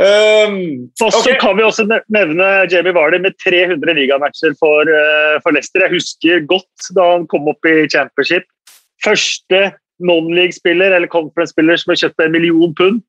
Um, 0.00 0.88
og 1.04 1.12
så 1.12 1.34
kan 1.40 1.56
vi 1.58 1.64
også 1.66 1.84
nevne 1.86 2.46
Jamie 2.72 2.94
Vardy 2.96 3.18
med 3.20 3.36
300 3.44 3.92
ligamatcher 3.98 4.54
for, 4.60 4.88
uh, 4.88 5.36
for 5.44 5.52
Leicester. 5.54 5.84
Jeg 5.84 5.98
husker 5.98 6.46
godt 6.48 6.92
da 6.96 7.08
han 7.14 7.26
kom 7.30 7.50
opp 7.52 7.68
i 7.68 7.84
championship. 7.92 8.48
Første 9.04 9.72
non-league-spiller 10.02 10.96
eller 10.96 11.10
conference-spiller 11.12 11.78
som 11.78 11.92
ble 11.92 11.98
kjøpt 12.00 12.24
en 12.24 12.34
million 12.34 12.72
pund 12.78 13.02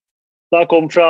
da 0.53 0.61
han 0.61 0.69
kom 0.69 0.89
fra, 0.91 1.07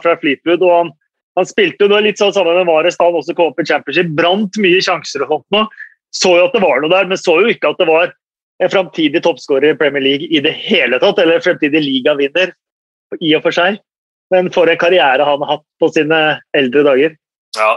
fra 0.00 0.14
Fleetwood. 0.22 0.62
og 0.64 0.72
han, 0.72 0.92
han 1.36 1.48
spilte 1.48 1.84
jo 1.84 1.98
litt 2.00 2.22
sånn 2.22 2.32
sammen 2.32 2.56
med 2.56 2.70
Mares 2.70 2.96
da 2.96 3.10
han 3.10 3.18
også 3.18 3.34
kom 3.36 3.52
opp 3.52 3.60
i 3.60 3.66
championship. 3.68 4.14
Brant 4.16 4.56
mye 4.62 4.80
sjanser 4.84 5.26
og 5.26 5.34
sånt 5.34 5.58
nå. 5.58 5.66
Så 6.16 6.32
jo 6.38 6.46
at 6.46 6.54
det 6.56 6.62
var 6.64 6.80
noe 6.80 6.92
der, 6.92 7.10
men 7.10 7.20
så 7.20 7.34
jo 7.42 7.50
ikke 7.52 7.74
at 7.74 7.82
det 7.82 7.90
var 7.90 8.14
en 8.62 8.72
framtidig 8.72 9.20
toppskårer 9.24 9.74
i 9.74 9.76
Premier 9.76 10.04
League 10.04 10.30
i 10.32 10.40
det 10.40 10.54
hele 10.56 10.96
tatt, 11.02 11.18
eller 11.20 11.42
fremtidig 11.44 11.82
ligavinner 11.84 12.54
i 13.20 13.34
og 13.36 13.44
for 13.44 13.52
seg. 13.52 13.76
Men 14.34 14.50
for 14.54 14.70
en 14.70 14.80
karriere 14.80 15.26
han 15.26 15.44
har 15.44 15.56
hatt 15.56 15.66
på 15.80 15.90
sine 15.94 16.22
eldre 16.56 16.82
dager. 16.86 17.14
Ja, 17.56 17.74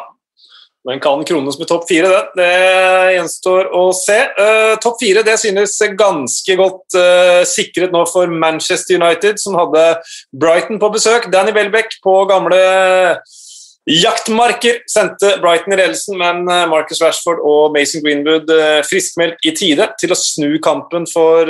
men 0.88 1.00
kan 1.00 1.26
krones 1.26 1.60
med 1.60 1.68
topp 1.68 1.90
fire, 1.90 2.08
det. 2.08 2.22
Det 2.40 3.16
gjenstår 3.18 3.68
å 3.76 3.90
se. 3.94 4.16
Uh, 4.40 4.78
topp 4.82 5.02
fire 5.02 5.26
det 5.28 5.36
synes 5.42 5.76
ganske 6.00 6.56
godt 6.60 6.96
uh, 6.96 7.42
sikret 7.48 7.92
nå 7.94 8.06
for 8.10 8.32
Manchester 8.32 8.96
United, 8.98 9.42
som 9.44 9.58
hadde 9.60 9.84
Brighton 10.32 10.80
på 10.80 10.92
besøk. 10.96 11.28
Danny 11.34 11.54
Welbeck 11.56 12.00
på 12.06 12.16
gamle 12.32 12.62
jaktmarker 13.90 14.82
sendte 14.90 15.36
Brighton 15.44 15.74
i 15.74 15.80
ledelsen, 15.80 16.18
men 16.20 16.44
eh, 16.46 16.68
Marcus 16.70 17.00
Rashford 17.02 17.40
og 17.42 17.74
Mason 17.74 18.04
Greenwood 18.04 18.52
uh, 18.54 18.82
friskmeldt 18.86 19.42
i 19.50 19.54
tide 19.58 19.88
til 20.00 20.14
å 20.14 20.20
snu 20.20 20.60
kampen 20.62 21.08
for 21.10 21.50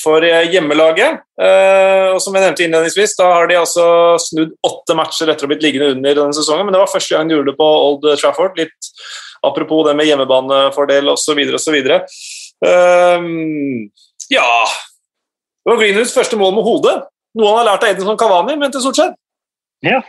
for 0.00 0.24
eh, 0.26 0.46
hjemmelaget. 0.52 1.20
Eh, 1.40 2.08
og 2.14 2.20
som 2.22 2.34
jeg 2.36 2.44
nevnte 2.44 2.64
innledningsvis, 2.66 3.16
da 3.18 3.30
har 3.32 3.50
de 3.50 3.58
altså 3.60 3.86
snudd 4.22 4.54
åtte 4.66 4.96
matcher 4.98 5.30
etter 5.30 5.44
å 5.44 5.48
ha 5.48 5.52
blitt 5.52 5.64
liggende 5.66 5.92
under 5.96 6.18
denne 6.20 6.36
sesongen, 6.36 6.66
men 6.66 6.76
det 6.76 6.82
var 6.82 6.92
første 6.92 7.16
gang 7.16 7.30
de 7.30 7.36
gjorde 7.38 7.52
det 7.52 7.58
på 7.60 7.68
Old 7.88 8.08
Trafford. 8.20 8.58
Litt 8.60 8.92
apropos 9.44 9.84
det 9.88 9.96
med 9.98 10.08
hjemmebanefordel 10.08 11.12
osv. 11.12 11.40
osv. 11.58 11.76
Um, 12.64 13.90
ja 14.32 14.46
Det 14.64 15.68
var 15.68 15.80
Greenwoods 15.80 16.14
første 16.14 16.38
mål 16.40 16.54
med 16.56 16.64
hodet. 16.64 16.94
Noe 17.34 17.50
han 17.50 17.60
har 17.60 17.72
lært 17.72 17.84
av 17.84 17.92
Edinson 17.92 18.18
Cavani, 18.20 18.56
mente 18.60 18.80
Solskjær. 18.80 19.12
Ja. 19.84 20.00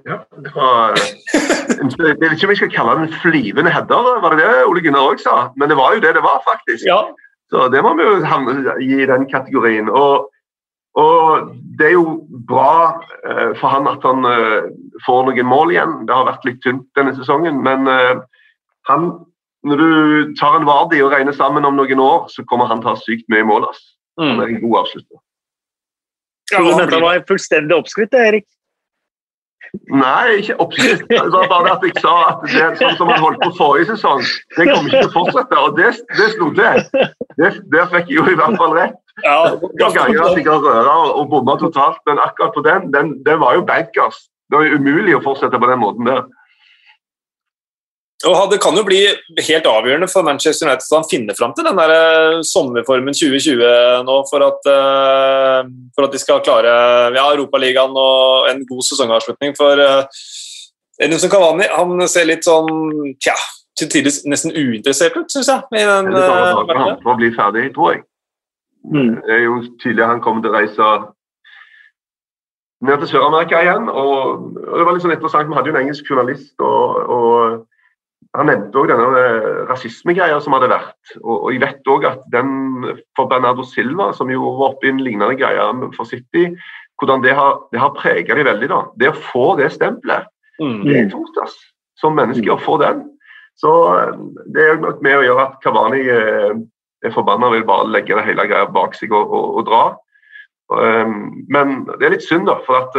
Ja, 0.00 0.22
det 0.44 0.52
var 0.54 0.96
Jeg 0.96 2.20
vet 2.20 2.32
ikke 2.32 2.46
om 2.46 2.52
jeg 2.52 2.60
skal 2.62 2.70
kalle 2.72 2.92
det 2.96 3.08
en 3.08 3.18
flyvende 3.20 3.72
header, 3.72 4.20
var 4.24 4.32
det 4.32 4.46
det 4.46 4.64
Ole 4.64 4.80
Gunnar 4.84 5.10
òg 5.10 5.20
sa? 5.20 5.50
Men 5.60 5.68
det 5.68 5.76
var 5.76 5.94
jo 5.94 6.00
det 6.00 6.14
det 6.16 6.22
var, 6.24 6.38
faktisk. 6.46 6.86
Ja. 6.88 7.02
Så 7.52 7.68
det 7.68 7.82
må 7.84 7.92
vi 7.98 8.06
jo 8.06 8.14
gi 8.80 9.02
i 9.02 9.08
den 9.10 9.26
kategorien. 9.28 9.90
Og, 9.90 10.30
og, 10.96 11.50
det 11.78 11.90
er 11.90 11.96
jo 11.98 12.22
bra 12.48 13.02
uh, 13.28 13.52
for 13.60 13.68
han 13.68 13.90
at 13.90 14.00
han 14.08 14.24
uh, 14.24 14.70
får 15.04 15.28
noen 15.28 15.50
mål 15.50 15.74
igjen. 15.74 15.98
Det 16.08 16.16
har 16.16 16.30
vært 16.30 16.48
litt 16.48 16.62
tynt 16.64 16.88
denne 16.96 17.12
sesongen, 17.18 17.60
men 17.60 17.84
uh, 17.84 18.24
han 18.88 19.12
når 19.62 19.78
du 19.78 20.32
tar 20.40 20.56
en 20.56 20.66
Vardi 20.66 20.98
og 21.04 21.12
regner 21.12 21.36
sammen 21.36 21.68
om 21.68 21.76
noen 21.78 22.00
år, 22.02 22.24
så 22.32 22.42
kommer 22.48 22.66
han 22.66 22.80
til 22.80 22.90
å 22.90 22.96
ha 22.96 23.02
sykt 23.04 23.28
mye 23.30 23.44
mål. 23.46 23.68
Han 24.18 24.40
er 24.42 24.48
en 24.50 24.64
god 24.64 24.80
avslutter. 24.80 25.20
Ja, 26.50 26.64
dette 26.80 26.98
var 27.00 27.22
fullstendig 27.28 27.76
oppskrytt, 27.76 28.16
Erik. 28.18 28.48
Nei, 29.92 30.40
ikke 30.42 30.56
oppskrift. 30.60 31.04
Det 31.08 31.20
var 31.32 31.46
bare 31.48 31.70
at 31.76 31.84
jeg 31.86 32.00
sa 32.04 32.14
at 32.28 32.42
det 32.44 32.66
sånn 32.80 32.96
som 32.98 33.08
man 33.08 33.22
holdt 33.22 33.40
på 33.40 33.50
forrige 33.56 33.88
sesong, 33.94 34.20
det 34.58 34.66
kommer 34.68 34.90
ikke 34.90 35.00
til 35.00 35.08
å 35.08 35.14
fortsette. 35.14 35.60
Og 35.64 35.78
det, 35.78 35.92
det 36.18 36.26
snodde 36.34 36.66
jeg. 36.66 37.08
Det, 37.38 37.50
der 37.72 37.88
fikk 37.94 38.12
jeg 38.12 38.18
jo 38.18 38.26
i 38.28 38.36
hvert 38.36 38.58
fall 38.60 38.76
rett. 38.76 38.98
Ja, 39.24 39.38
Noen 39.60 39.96
ganger 39.96 40.20
har 40.48 40.62
røra 40.64 40.94
og 41.16 41.26
bomma 41.32 41.56
totalt, 41.60 42.00
men 42.08 42.20
akkurat 42.20 42.54
på 42.56 42.64
den, 42.64 42.92
den, 42.92 43.16
den 43.24 43.40
var 43.40 43.56
jo 43.58 43.64
bankers. 43.68 44.26
Det 44.52 44.60
var 44.60 44.68
jo 44.68 44.78
umulig 44.80 45.16
å 45.16 45.24
fortsette 45.24 45.60
på 45.60 45.68
den 45.68 45.80
måten 45.80 46.08
der. 46.08 46.24
Og 48.28 48.50
Det 48.50 48.60
kan 48.62 48.76
jo 48.78 48.84
bli 48.86 49.00
helt 49.48 49.66
avgjørende 49.66 50.08
for 50.10 50.22
Manchester 50.26 50.68
United 50.68 50.86
at 50.86 50.94
han 50.94 51.08
finner 51.10 51.34
fram 51.38 51.54
til 51.56 51.66
den 51.66 51.78
der 51.78 51.94
eh, 51.94 52.42
sommerformen 52.46 53.16
2020 53.16 54.04
nå, 54.06 54.18
for 54.30 54.44
at, 54.46 54.68
uh, 54.70 55.66
for 55.96 56.06
at 56.06 56.14
de 56.14 56.20
skal 56.22 56.42
klare 56.46 56.74
ja, 57.16 57.24
Europaligaen 57.32 57.96
og 57.98 58.46
en 58.52 58.62
god 58.68 58.86
sesongavslutning. 58.86 59.56
For 59.58 59.82
uh, 59.82 60.22
Edinson 61.02 61.32
Cavani 61.32 61.66
han 61.72 62.06
ser 62.10 62.28
litt 62.30 62.46
sånn 62.46 62.70
tja, 63.22 63.34
til 63.78 63.90
tider 63.90 64.14
nesten 64.30 64.54
uinteressert 64.54 65.18
ut, 65.18 65.32
syns 65.32 65.50
jeg. 65.50 65.66
I 65.80 65.82
den, 65.88 66.14
uh, 66.14 66.62
han 66.70 67.02
for 67.02 67.16
å 67.16 67.18
bli 67.18 67.32
ferdig, 67.34 67.72
tror 67.74 67.96
jeg. 67.96 68.04
Mm. 68.86 69.18
Det 69.18 69.34
er 69.34 69.44
jo 69.48 69.58
tydelig 69.82 70.10
han 70.10 70.22
kommer 70.22 70.46
til 70.46 70.54
å 70.54 70.60
reise 70.60 70.92
ned 72.86 73.02
til 73.02 73.12
Sør-Amerika 73.16 73.66
igjen. 73.66 73.90
Og, 73.90 74.48
og, 74.62 74.72
det 74.78 74.86
var 74.86 74.94
litt 74.94 75.04
sånn 75.04 75.14
interessant, 75.14 75.50
Vi 75.50 75.58
hadde 75.58 75.70
jo 75.70 75.76
en 75.76 75.82
engelsk 75.82 76.10
journalist. 76.10 76.54
og, 76.62 77.02
og 77.18 77.68
han 78.32 78.48
nevnte 78.48 78.80
òg 78.80 78.88
denne 78.88 79.08
eh, 79.20 79.48
rasismegreia 79.68 80.38
som 80.40 80.54
hadde 80.56 80.70
vært. 80.72 81.16
Og, 81.20 81.34
og 81.36 81.48
jeg 81.52 81.60
vet 81.62 81.90
òg 81.92 82.06
at 82.08 82.22
den 82.32 82.52
for 83.18 83.28
Bernardo 83.28 83.64
Silva, 83.68 84.10
som 84.16 84.32
jo 84.32 84.54
var 84.56 84.72
oppe 84.72 84.88
i 84.88 84.92
en 84.92 85.02
lignende 85.04 85.36
greie 85.36 85.66
for 85.96 86.08
City, 86.08 86.48
hvordan 87.00 87.24
det 87.24 87.34
har, 87.36 87.60
det 87.74 87.82
har 87.82 87.92
prega 87.98 88.36
de 88.38 88.46
veldig. 88.48 88.70
da. 88.72 88.82
Det 89.00 89.10
å 89.12 89.18
få 89.32 89.46
det 89.60 89.68
stempelet, 89.76 90.30
mm. 90.62 90.80
det 90.86 90.98
er 90.98 91.12
tungt 91.12 91.42
ass. 91.44 91.58
som 92.00 92.16
menneske 92.16 92.50
å 92.50 92.58
få 92.58 92.78
den. 92.80 93.04
Så 93.60 93.72
eh, 93.98 94.16
det 94.56 94.64
er 94.64 94.80
nok 94.80 95.04
med 95.04 95.20
å 95.20 95.26
gjøre 95.26 95.48
at 95.50 95.60
Kavani 95.64 96.00
eh, 96.08 96.56
er 97.04 97.12
forbanna 97.12 97.52
vil 97.52 97.68
bare 97.68 97.90
legge 97.90 98.16
det 98.16 98.24
hele 98.30 98.48
greia 98.48 98.64
bak 98.70 98.96
seg 98.96 99.12
og, 99.12 99.28
og, 99.28 99.60
og 99.60 99.68
dra. 99.68 99.84
Um, 100.72 101.44
men 101.52 101.82
det 101.98 102.06
er 102.06 102.14
litt 102.14 102.24
synd, 102.24 102.46
da, 102.48 102.54
for 102.64 102.78
at 102.78 102.94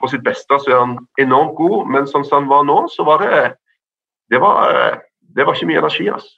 på 0.00 0.08
sitt 0.08 0.22
beste 0.24 0.56
så 0.62 0.70
er 0.70 0.78
han 0.78 0.94
enormt 1.20 1.58
god, 1.58 1.90
men 1.92 2.06
sånn 2.08 2.24
som 2.24 2.38
han 2.38 2.48
var 2.48 2.62
nå, 2.64 2.86
så 2.94 3.04
var 3.04 3.20
det 3.20 3.40
det 4.30 4.40
var, 4.40 4.74
eh, 4.74 4.98
det 5.36 5.46
var 5.46 5.54
ikke 5.54 5.70
mye 5.70 5.82
energi. 5.82 6.08
altså. 6.08 6.36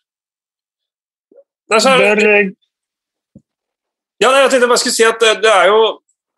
Ja, 4.23 4.31
jeg 4.31 4.51
tenkte 4.51 4.71
bare 4.71 4.79
skulle 4.79 4.95
si 4.95 5.05
at 5.09 5.21
det, 5.23 5.37
det 5.43 5.51
er 5.51 5.71
jo 5.73 5.83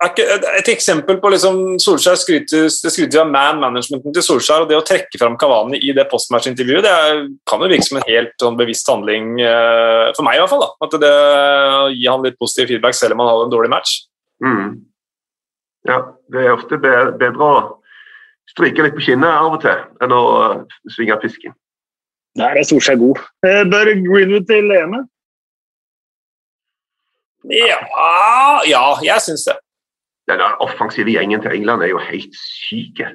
et 0.05 0.69
eksempel 0.69 1.17
på 1.23 1.31
liksom 1.33 1.59
Solskjær 1.81 2.17
skryter, 2.19 2.67
skryter 2.69 3.23
av 3.23 3.29
man 3.31 3.61
managementen 3.63 4.13
til 4.15 4.25
Solskjær 4.27 4.65
og 4.65 4.69
det 4.69 4.77
å 4.77 4.85
trekke 4.85 5.21
fram 5.21 5.37
Kavani 5.41 5.79
i 5.79 5.93
det 5.97 6.07
postmatch-intervjuet, 6.11 6.83
det 6.85 6.91
er, 6.93 7.21
kan 7.49 7.63
jo 7.63 7.71
virke 7.71 7.87
som 7.87 8.01
en 8.01 8.09
helt 8.09 8.35
sånn, 8.43 8.59
bevisst 8.59 8.91
handling, 8.91 9.39
for 9.39 10.27
meg 10.27 10.37
i 10.37 10.43
hvert 10.43 10.53
fall. 10.53 10.67
da, 10.67 10.89
at 10.89 10.99
det 11.05 11.13
Å 11.15 11.87
gi 11.95 12.11
han 12.11 12.27
litt 12.27 12.41
positiv 12.43 12.73
feedback 12.73 12.99
selv 12.99 13.15
om 13.15 13.23
han 13.23 13.31
hadde 13.31 13.47
en 13.47 13.55
dårlig 13.55 13.73
match. 13.73 13.95
Mm. 14.45 14.67
Ja, 15.89 16.01
det 16.33 16.43
er 16.43 16.57
ofte 16.57 16.81
bedre 16.83 17.49
å 17.49 17.55
stryke 18.51 18.85
litt 18.85 18.97
på 18.97 19.05
kinnet 19.09 19.31
av 19.31 19.57
og 19.57 19.61
til 19.65 20.05
enn 20.05 20.15
å 20.15 20.23
uh, 20.37 20.79
svinge 20.93 21.17
pisken. 21.23 21.55
Der 22.39 22.59
er 22.59 22.67
Solskjær 22.67 22.99
god. 22.99 23.21
Eh, 23.47 23.63
bør 23.71 23.93
Greenwood 23.95 24.49
til 24.51 24.73
EM? 24.75 24.97
Ja, 27.53 27.79
ja, 28.67 28.87
jeg 29.05 29.23
syns 29.23 29.45
det. 29.47 29.55
Den 30.31 30.41
offensive 30.65 31.13
gjengen 31.13 31.43
til 31.45 31.55
England 31.55 31.85
er 31.85 31.93
jo 31.93 32.01
helt 32.03 32.35
syke. 32.41 33.13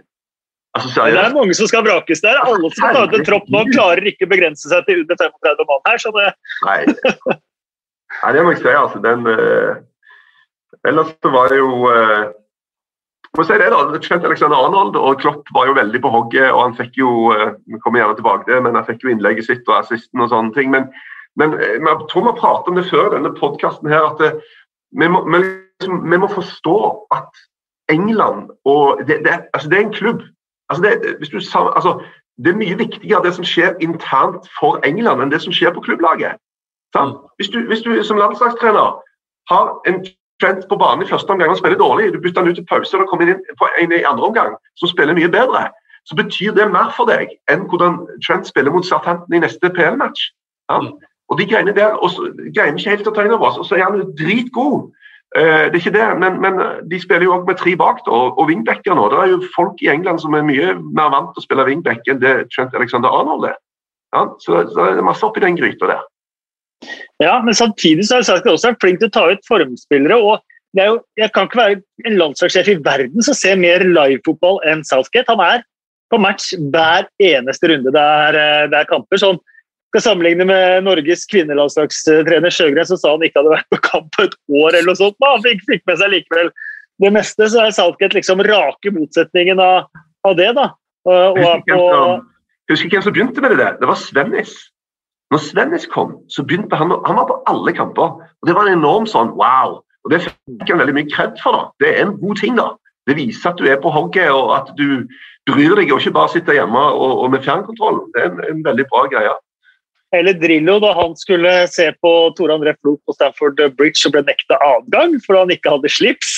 Altså, 0.78 1.08
det 1.10 1.18
er 1.18 1.34
mange 1.34 1.56
som 1.58 1.68
skal 1.68 1.82
vrakes 1.84 2.22
der. 2.22 2.38
Alle 2.46 2.70
som 2.78 2.94
tar 2.94 3.10
ut 3.10 3.16
en 3.18 3.26
tropp 3.26 3.48
nå, 3.52 3.64
klarer 3.74 4.06
ikke 4.08 4.28
å 4.28 4.32
begrense 4.32 4.70
seg 4.70 4.86
til 4.88 5.02
under 5.02 5.18
35 5.18 5.66
mann 5.72 5.88
her. 5.90 6.04
så 6.04 6.14
det... 6.16 6.28
Nei. 6.68 6.78
Nei, 8.22 8.34
det 8.36 8.44
må 8.46 8.54
jeg 8.54 8.62
si. 8.62 8.70
altså. 8.72 9.02
Den, 9.04 9.26
uh... 9.26 9.82
Ellers 10.88 11.10
så 11.18 11.34
var 11.34 11.50
det 11.52 11.60
jo 11.60 11.90
uh 11.90 12.30
må 13.40 13.46
si 13.48 13.58
det 13.60 13.70
da, 13.72 14.00
Trent 14.04 14.26
Alexander 14.28 14.60
Arnold 14.60 14.98
og 15.00 15.22
Klopp 15.22 15.50
var 15.56 15.70
jo 15.70 15.78
veldig 15.78 16.02
på 16.04 16.12
hogget. 16.14 16.52
og 16.52 16.62
han 16.64 16.76
fikk 16.78 17.00
jo, 17.00 17.10
eh, 17.34 17.54
vi 17.72 17.80
kommer 17.84 18.02
gjerne 18.02 18.18
tilbake 18.20 18.50
det, 18.52 18.60
men 18.64 18.76
han 18.76 18.88
fikk 18.88 19.06
jo 19.06 19.14
innlegget 19.14 19.48
sitt 19.48 19.70
og 19.72 19.80
assisten 19.80 20.26
og 20.26 20.32
sånne 20.34 20.54
ting. 20.58 20.72
Men, 20.76 20.90
men 21.40 21.56
eh, 21.60 21.78
jeg 21.78 22.08
tror 22.12 22.26
vi 22.26 22.32
har 22.32 22.42
pratet 22.42 22.72
om 22.72 22.80
det 22.80 22.90
før 22.90 23.14
denne 23.16 23.34
podkasten 23.38 23.92
her, 23.92 24.12
at 24.12 24.22
det, 24.24 24.34
eh, 24.36 24.58
vi, 25.00 25.08
må, 25.08 25.24
vi, 25.30 25.44
liksom, 25.80 26.02
vi 26.12 26.18
må 26.18 26.30
forstå 26.34 26.80
at 27.16 27.46
England 27.90 28.50
og 28.66 29.02
Det, 29.08 29.24
det, 29.26 29.40
altså 29.54 29.70
det 29.70 29.78
er 29.78 29.86
en 29.86 29.94
klubb. 29.94 30.22
Altså 30.70 30.84
det, 30.84 31.16
hvis 31.18 31.30
du, 31.30 31.38
altså, 31.58 32.04
det 32.44 32.52
er 32.52 32.62
mye 32.62 32.78
viktigere 32.78 33.24
det 33.24 33.34
som 33.34 33.46
skjer 33.46 33.78
internt 33.82 34.46
for 34.60 34.80
England, 34.86 35.22
enn 35.22 35.32
det 35.32 35.42
som 35.42 35.54
skjer 35.54 35.74
på 35.74 35.82
klubblaget. 35.82 36.38
Mm. 36.96 37.18
Hvis, 37.38 37.50
du, 37.50 37.60
hvis, 37.68 37.82
du, 37.82 38.04
som 38.04 38.18
landslagstrener 38.18 39.02
har 39.52 39.66
en 39.90 40.06
Trent 40.40 40.66
på 40.70 40.78
banen 40.80 41.04
i 41.04 41.10
første 41.10 41.32
omgang 41.32 41.52
og 41.52 41.60
spiller 41.60 41.78
dårlig, 41.78 42.14
du 42.14 42.20
bytter 42.24 42.42
han 42.42 42.52
ut 42.52 42.56
til 42.56 42.68
pause 42.70 42.98
og 42.98 43.10
kommer 43.12 43.28
inn 43.28 43.42
på 43.60 43.68
en 43.82 43.92
i 43.92 44.06
andre 44.08 44.28
omgang 44.30 44.56
som 44.80 44.92
spiller 44.92 45.18
mye 45.18 45.32
bedre, 45.32 45.68
så 46.08 46.16
betyr 46.16 46.56
det 46.56 46.70
mer 46.72 46.94
for 46.96 47.10
deg 47.10 47.34
enn 47.52 47.68
hvordan 47.70 48.00
Trent 48.26 48.48
spiller 48.48 48.72
mot 48.74 48.88
Southampton 48.88 49.36
i 49.36 49.42
neste 49.44 49.70
PL-match. 49.76 50.32
Ja? 50.72 50.80
Mm. 50.80 50.94
Og 51.30 51.38
de 51.38 51.46
greiene 51.46 51.76
der 51.76 51.98
og 52.00 52.10
så, 52.10 52.30
greier 52.56 52.74
ikke 52.74 52.96
helt 52.96 53.10
å 53.12 53.14
ta 53.14 53.26
inn 53.26 53.36
over 53.36 53.52
oss. 53.52 53.60
Og 53.62 53.68
så 53.70 53.78
er 53.78 53.86
han 53.86 54.16
dritgod. 54.18 54.90
Uh, 55.38 55.70
det 55.70 55.78
er 55.78 55.82
ikke 55.84 55.94
det, 55.94 56.06
men, 56.18 56.40
men 56.42 56.56
de 56.90 56.98
spiller 56.98 57.28
jo 57.28 57.36
også 57.36 57.52
med 57.52 57.60
tre 57.60 57.76
bak 57.78 58.00
og, 58.08 58.40
og 58.40 58.48
wingbacker 58.50 58.98
nå. 58.98 59.10
Det 59.12 59.20
er 59.22 59.34
jo 59.36 59.42
folk 59.54 59.84
i 59.86 59.92
England 59.94 60.24
som 60.24 60.34
er 60.34 60.48
mye 60.48 60.72
mer 60.80 61.12
vant 61.14 61.36
til 61.36 61.44
å 61.44 61.46
spille 61.46 61.68
wingback 61.68 62.10
enn 62.10 62.24
det 62.24 62.34
Trent 62.56 62.74
Alexander 62.80 63.14
Arnold 63.14 63.46
er. 63.52 63.60
Ja? 64.16 64.26
Så, 64.42 64.64
så 64.72 64.88
det 64.88 65.04
er 65.04 65.06
masse 65.06 65.28
oppi 65.28 65.44
den 65.46 65.60
gryta 65.60 65.92
der. 65.92 66.02
Ja, 67.20 67.42
men 67.44 67.56
samtidig 67.58 68.08
så 68.08 68.20
har 68.20 68.28
Southgate 68.28 68.56
også 68.56 68.72
vært 68.72 68.84
flink 68.84 69.02
til 69.02 69.10
å 69.10 69.16
ta 69.16 69.26
ut 69.34 69.48
formspillere. 69.48 70.16
og 70.16 70.40
er 70.78 70.92
jo, 70.92 71.00
Jeg 71.18 71.32
kan 71.34 71.48
ikke 71.48 71.60
være 71.60 71.82
en 72.06 72.18
landslagssjef 72.18 72.68
i 72.70 72.80
verden 72.86 73.26
som 73.26 73.34
ser 73.34 73.60
mer 73.60 73.84
livefotball 73.84 74.62
enn 74.70 74.84
Southgate. 74.88 75.28
Han 75.28 75.44
er 75.44 75.64
på 76.10 76.20
match 76.22 76.54
hver 76.74 77.08
eneste 77.22 77.70
runde 77.70 77.92
det 77.94 78.02
er, 78.02 78.36
eh, 78.36 78.68
det 78.68 78.78
er 78.80 78.90
kamper. 78.90 79.18
sånn 79.18 79.40
skal 79.90 80.02
sammenligne 80.06 80.46
med 80.46 80.84
Norges 80.86 81.26
kvinnelandslagstrener 81.26 82.54
Sjøgren, 82.54 82.86
som 82.86 82.98
sa 82.98 83.16
han 83.16 83.24
ikke 83.26 83.42
hadde 83.42 83.56
vært 83.56 83.70
på 83.74 83.82
kamp 83.82 84.12
på 84.14 84.28
et 84.28 84.36
år. 84.50 84.76
eller 84.76 84.92
noe 84.92 85.00
sånt, 85.00 85.16
men 85.20 85.30
han 85.34 85.46
fikk, 85.46 85.64
fikk 85.66 85.82
med 85.90 85.98
seg 85.98 86.12
likevel 86.14 86.52
det 87.02 87.12
meste. 87.16 87.50
Så 87.50 87.64
er 87.64 87.74
Southgate 87.74 88.18
liksom 88.18 88.44
rake 88.46 88.94
motsetningen 88.94 89.60
av, 89.60 89.90
av 90.26 90.36
det. 90.38 90.54
da. 90.54 90.70
Og, 91.10 91.40
og 91.40 91.70
jeg, 91.70 92.22
Husker 92.70 92.90
hvem 92.94 93.02
som 93.02 93.14
begynte 93.16 93.42
med 93.42 93.56
det? 93.56 93.64
der? 93.64 93.80
Det 93.82 93.90
var 93.90 93.98
Svennis. 93.98 94.54
Når 95.30 95.42
Svennis 95.46 95.86
kom, 95.86 96.16
så 96.30 96.44
begynte 96.44 96.76
han 96.76 96.92
Han 97.06 97.20
var 97.20 97.28
på 97.30 97.42
alle 97.52 97.74
kamper. 97.74 98.18
og 98.18 98.48
Det 98.48 98.56
var 98.56 98.68
en 98.68 98.80
enorm 98.80 99.06
sånn 99.06 99.36
wow. 99.38 99.82
Og 100.06 100.12
Det 100.12 100.24
fikk 100.26 100.70
han 100.70 100.82
veldig 100.82 100.98
mye 100.98 101.12
kred 101.12 101.38
for. 101.44 101.52
da. 101.52 101.64
Det 101.80 101.96
er 101.96 102.06
en 102.06 102.18
god 102.22 102.42
ting. 102.42 102.56
da. 102.56 102.72
Det 103.08 103.18
viser 103.18 103.50
at 103.50 103.58
du 103.58 103.66
er 103.66 103.82
på 103.82 103.90
hogget 103.90 104.32
og 104.32 104.54
at 104.54 104.74
du 104.78 105.06
bryr 105.50 105.76
deg, 105.76 105.92
og 105.92 106.00
ikke 106.00 106.14
bare 106.14 106.30
sitter 106.30 106.54
hjemme 106.54 106.80
og, 106.80 107.24
og 107.24 107.32
med 107.32 107.46
fjernkontroll. 107.46 108.04
Det 108.14 108.22
er 108.22 108.32
en, 108.32 108.42
en 108.50 108.66
veldig 108.66 108.86
bra 108.90 109.06
greie 109.10 109.38
eller 110.16 110.34
Drillo 110.34 110.80
da 110.82 110.94
han 110.98 111.16
skulle 111.18 111.68
se 111.70 111.92
på 112.02 112.12
Tore 112.38 112.56
André 112.58 112.74
Flo 112.82 112.96
på 113.06 113.14
Stanford 113.14 113.60
Bridge 113.78 114.08
og 114.08 114.14
ble 114.16 114.24
nekta 114.26 114.58
adgang 114.66 115.12
fordi 115.26 115.40
han 115.44 115.54
ikke 115.54 115.74
hadde 115.76 115.92
slips. 115.94 116.32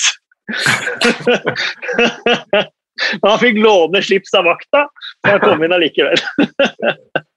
han 3.24 3.39
fikk 3.39 3.62
låne 3.64 4.02
slips 4.04 4.36
av 4.36 4.44
vakta, 4.50 4.82
og 5.24 5.30
han 5.30 5.39
kom 5.44 5.64
inn 5.64 5.78
allikevel. 5.78 6.20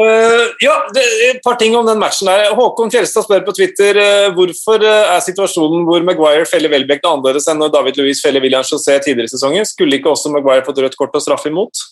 uh, 0.00 0.44
ja, 0.62 0.74
det, 0.94 1.04
et 1.28 1.40
par 1.44 1.58
ting 1.60 1.74
om 1.78 1.86
den 1.86 2.00
matchen 2.00 2.30
der. 2.30 2.52
Håkon 2.58 2.92
Fjelstad 2.92 3.26
spør 3.26 3.44
på 3.46 3.54
Twitter 3.56 3.98
uh, 3.98 4.28
hvorfor 4.36 4.84
uh, 4.84 5.14
er 5.14 5.24
situasjonen 5.24 5.86
hvor 5.88 6.04
Maguire 6.06 6.46
feller 6.48 6.72
Welbeck 6.72 7.06
annerledes 7.08 7.48
enn 7.50 7.60
når 7.62 7.72
David 7.74 8.00
Louis 8.00 8.22
feller 8.24 8.44
William 8.44 8.66
José 8.66 8.98
tidligere 9.04 9.30
i 9.30 9.34
sesongen? 9.34 9.68
Skulle 9.68 9.98
ikke 9.98 10.12
også 10.12 10.32
Maguire 10.34 10.66
fått 10.66 10.82
rødt 10.84 10.98
kort 10.98 11.16
og 11.18 11.24
straffe 11.24 11.50
imot? 11.52 11.84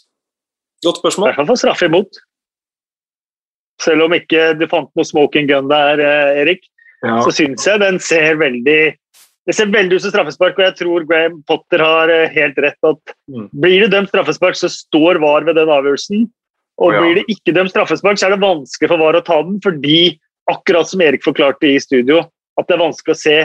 Godt 0.85 1.03
spørsmål. 1.03 1.29
I 1.29 1.33
hvert 1.33 1.41
fall 1.43 1.51
få 1.53 1.59
straffe 1.65 1.91
imot. 1.91 2.23
Selv 3.83 4.07
om 4.07 4.15
ikke 4.17 4.53
du 4.57 4.65
fant 4.71 4.93
noe 4.97 5.07
smoking 5.07 5.49
gun 5.51 5.69
der, 5.69 6.01
Erik, 6.41 6.63
ja. 7.05 7.19
så 7.25 7.33
syns 7.35 7.67
jeg 7.69 7.83
den 7.83 8.01
ser 8.01 8.39
veldig 8.41 8.81
det 9.47 9.55
ser 9.55 9.69
veldig 9.71 9.95
ut 9.95 10.03
som 10.03 10.11
straffespark, 10.11 10.57
og 10.59 10.65
jeg 10.65 10.75
tror 10.81 11.05
Graham 11.07 11.37
Potter 11.47 11.83
har 11.85 12.11
helt 12.35 12.57
rett. 12.59 12.79
at 12.83 13.13
mm. 13.31 13.45
Blir 13.55 13.85
det 13.85 13.93
dømt 13.93 14.11
straffespark, 14.11 14.59
så 14.59 14.71
står 14.73 15.21
VAR 15.23 15.47
ved 15.47 15.55
den 15.61 15.71
avgjørelsen. 15.71 16.25
Og 16.83 16.93
ja. 16.93 17.01
blir 17.01 17.21
det 17.21 17.27
ikke 17.33 17.55
dømt 17.57 17.73
straffespark, 17.73 18.19
så 18.21 18.29
er 18.29 18.35
det 18.35 18.45
vanskelig 18.45 18.91
for 18.91 19.01
VAR 19.01 19.19
å 19.19 19.25
ta 19.25 19.39
den, 19.45 19.59
fordi, 19.65 20.19
akkurat 20.53 20.89
som 20.91 21.03
Erik 21.05 21.25
forklarte 21.25 21.71
i 21.71 21.81
studio, 21.81 22.21
at 22.61 22.69
det 22.69 22.77
er 22.77 22.85
vanskelig 22.85 23.15
å 23.15 23.21
se 23.21 23.37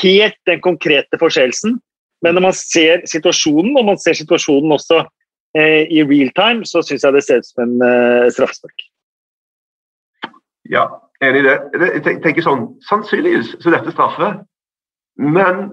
helt 0.00 0.38
den 0.48 0.62
konkrete 0.64 1.20
forseelsen. 1.20 1.76
Men 2.24 2.36
når 2.36 2.46
man 2.48 2.56
ser 2.56 3.04
situasjonen, 3.08 3.76
og 3.76 3.86
man 3.92 4.00
ser 4.00 4.16
situasjonen 4.16 4.72
også 4.76 5.02
eh, 5.56 5.84
i 5.88 6.02
real 6.04 6.32
time, 6.36 6.64
så 6.68 6.82
syns 6.84 7.04
jeg 7.04 7.16
det 7.16 7.24
ser 7.26 7.40
ut 7.40 7.48
som 7.48 7.64
en 7.66 7.84
eh, 7.84 8.30
straffespark. 8.32 8.86
Ja, 10.70 10.86
enig 11.24 11.44
i 11.44 11.48
det. 11.48 11.56
Jeg 12.06 12.20
tenker 12.24 12.44
sånn, 12.44 12.66
Sannsynligvis 12.88 13.56
så 13.60 13.72
dette 13.74 13.92
straffe, 13.94 14.34
men 15.20 15.66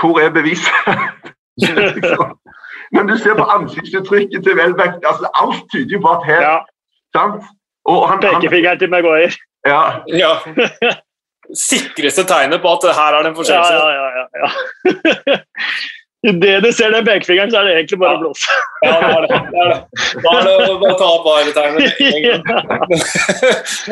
hvor 0.00 0.20
er 0.20 0.32
beviset? 0.34 0.72
men 2.92 3.08
du 3.10 3.16
ser 3.18 3.34
på 3.38 3.44
ansiktsuttrykket 3.56 4.44
til 4.44 4.56
Welbeck, 4.58 4.98
altså 5.04 5.30
alt 5.42 5.64
tyder 5.72 6.00
på 6.04 6.14
at 6.16 6.26
her 6.28 6.42
ja. 6.46 6.56
sant? 7.16 7.44
Pekefingeren 8.20 8.78
til 8.78 8.90
Maguire. 8.90 9.32
Ja. 9.66 9.82
ja. 10.12 10.32
Sikreste 11.68 12.24
tegnet 12.28 12.60
på 12.60 12.72
at 12.76 12.88
her 12.96 13.16
er 13.16 13.22
det 13.22 13.30
en 13.32 13.36
forseelse. 13.36 13.72
Ja, 13.72 13.88
ja, 13.90 14.08
ja, 14.18 14.24
ja. 14.42 14.48
Idet 16.26 16.64
du 16.64 16.72
ser 16.72 16.90
den 16.90 17.04
pekefingeren, 17.06 17.50
så 17.50 17.60
er 17.60 17.68
det 17.68 17.74
egentlig 17.76 17.98
bare 17.98 18.16
ja. 18.16 18.20
blås. 18.20 18.40
Ja, 18.84 18.94
det 19.00 19.10
er 19.14 19.20
det. 19.20 19.38
det, 19.52 19.58
er 19.62 19.68
det. 19.72 19.78
Da 20.24 20.32
er 20.38 20.42
det 20.46 20.54
å 20.92 20.96
ta 20.98 21.10
opp 21.14 21.26
varetegnet. 21.26 21.90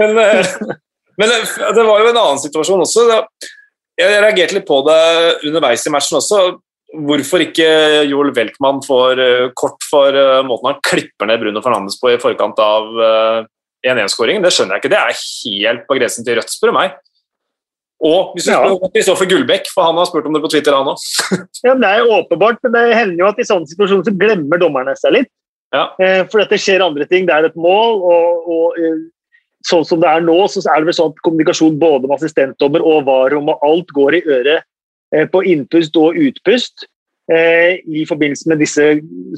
men, 0.00 0.18
eh, 0.22 0.50
men 1.22 1.32
eh, 1.36 1.54
det 1.74 1.84
var 1.86 2.02
jo 2.02 2.10
en 2.10 2.20
annen 2.20 2.42
situasjon 2.42 2.82
også. 2.84 3.06
Jeg 3.96 4.20
reagerte 4.22 4.58
litt 4.58 4.68
på 4.68 4.82
det 4.86 5.00
underveis 5.48 5.86
i 5.86 5.94
matchen 5.94 6.18
også. 6.20 6.42
Hvorfor 7.06 7.44
ikke 7.44 7.68
Joel 8.08 8.32
Weltmann 8.36 8.80
får 8.84 9.20
eh, 9.22 9.48
kort 9.58 9.84
for 9.90 10.16
måten 10.46 10.70
han 10.70 10.80
klipper 10.86 11.28
ned 11.28 11.42
Bruno 11.42 11.62
Fernandes 11.64 11.98
på 12.00 12.14
i 12.14 12.20
forkant 12.22 12.60
av 12.62 12.88
1-1-skåringen? 13.86 14.44
Det 14.44 14.54
skjønner 14.54 14.76
jeg 14.76 14.84
ikke. 14.84 14.94
Det 14.94 15.02
er 15.02 15.20
helt 15.20 15.84
på 15.88 15.98
grensen 15.98 16.26
til 16.26 16.38
rødt, 16.38 16.54
spør 16.54 16.72
du 16.72 16.78
meg. 16.78 16.96
Og 18.04 18.36
hvis 18.36 18.44
du 18.44 18.52
ja. 18.52 18.60
spør 18.60 18.92
Kristoffer 18.92 19.28
Gullbekk, 19.30 19.70
for 19.72 19.88
han 19.88 19.96
har 19.96 20.08
spurt 20.08 20.26
om 20.28 20.36
det 20.36 20.42
på 20.44 20.52
Twitter, 20.52 20.76
han 20.76 20.90
òg. 20.92 21.00
ja, 21.66 21.74
det 21.80 21.90
er 21.90 22.12
åpenbart, 22.18 22.60
men 22.66 22.76
det 22.76 22.84
hender 22.92 23.22
jo 23.22 23.28
at 23.30 23.40
i 23.40 23.48
sånne 23.48 23.68
situasjoner 23.70 24.08
så 24.08 24.16
glemmer 24.20 24.60
dommerne 24.60 24.96
seg 25.00 25.16
litt. 25.16 25.32
Ja. 25.74 25.88
Eh, 26.02 26.22
for 26.28 26.42
dette 26.42 26.58
skjer 26.60 26.84
andre 26.84 27.06
ting. 27.08 27.26
Det 27.28 27.34
er 27.34 27.48
et 27.48 27.56
mål, 27.58 28.02
og, 28.04 28.50
og 28.52 28.80
eh, 28.80 29.00
sånn 29.66 29.86
som 29.88 30.02
det 30.02 30.10
er 30.12 30.24
nå, 30.24 30.36
så 30.52 30.62
er 30.68 30.82
det 30.82 30.90
vel 30.90 30.98
sånn 30.98 31.14
at 31.14 31.22
kommunikasjon 31.26 31.80
både 31.80 32.06
med 32.06 32.18
assistentdommer 32.18 32.84
og 32.84 33.06
VAR-rom 33.08 33.50
og 33.54 33.64
alt 33.66 33.92
går 33.96 34.20
i 34.20 34.24
øret 34.26 34.58
eh, 34.60 34.66
på 35.32 35.42
innpust 35.48 35.96
og 36.00 36.18
utpust 36.20 36.86
eh, 37.32 37.82
i 37.86 38.04
forbindelse 38.08 38.50
med 38.50 38.60
disse 38.62 38.88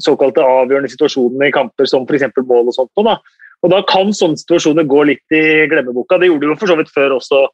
såkalte 0.03 0.43
avgjørende 0.45 0.91
situasjonene 0.91 1.49
i 1.49 1.55
kamper 1.55 1.89
som 1.89 2.07
f.eks. 2.07 2.27
mål 2.41 2.71
og 2.71 2.75
sånt. 2.75 2.91
Da. 3.05 3.17
Og 3.63 3.73
da 3.73 3.81
kan 3.87 4.13
sånne 4.15 4.39
situasjoner 4.39 4.87
gå 4.87 5.05
litt 5.09 5.35
i 5.35 5.43
glemmeboka. 5.71 6.19
Det 6.19 6.29
gjorde 6.29 6.45
det 6.45 6.53
jo 6.53 6.59
for 6.61 6.71
så 6.71 6.77
vidt 6.79 6.93
før 6.93 7.17
også 7.17 7.45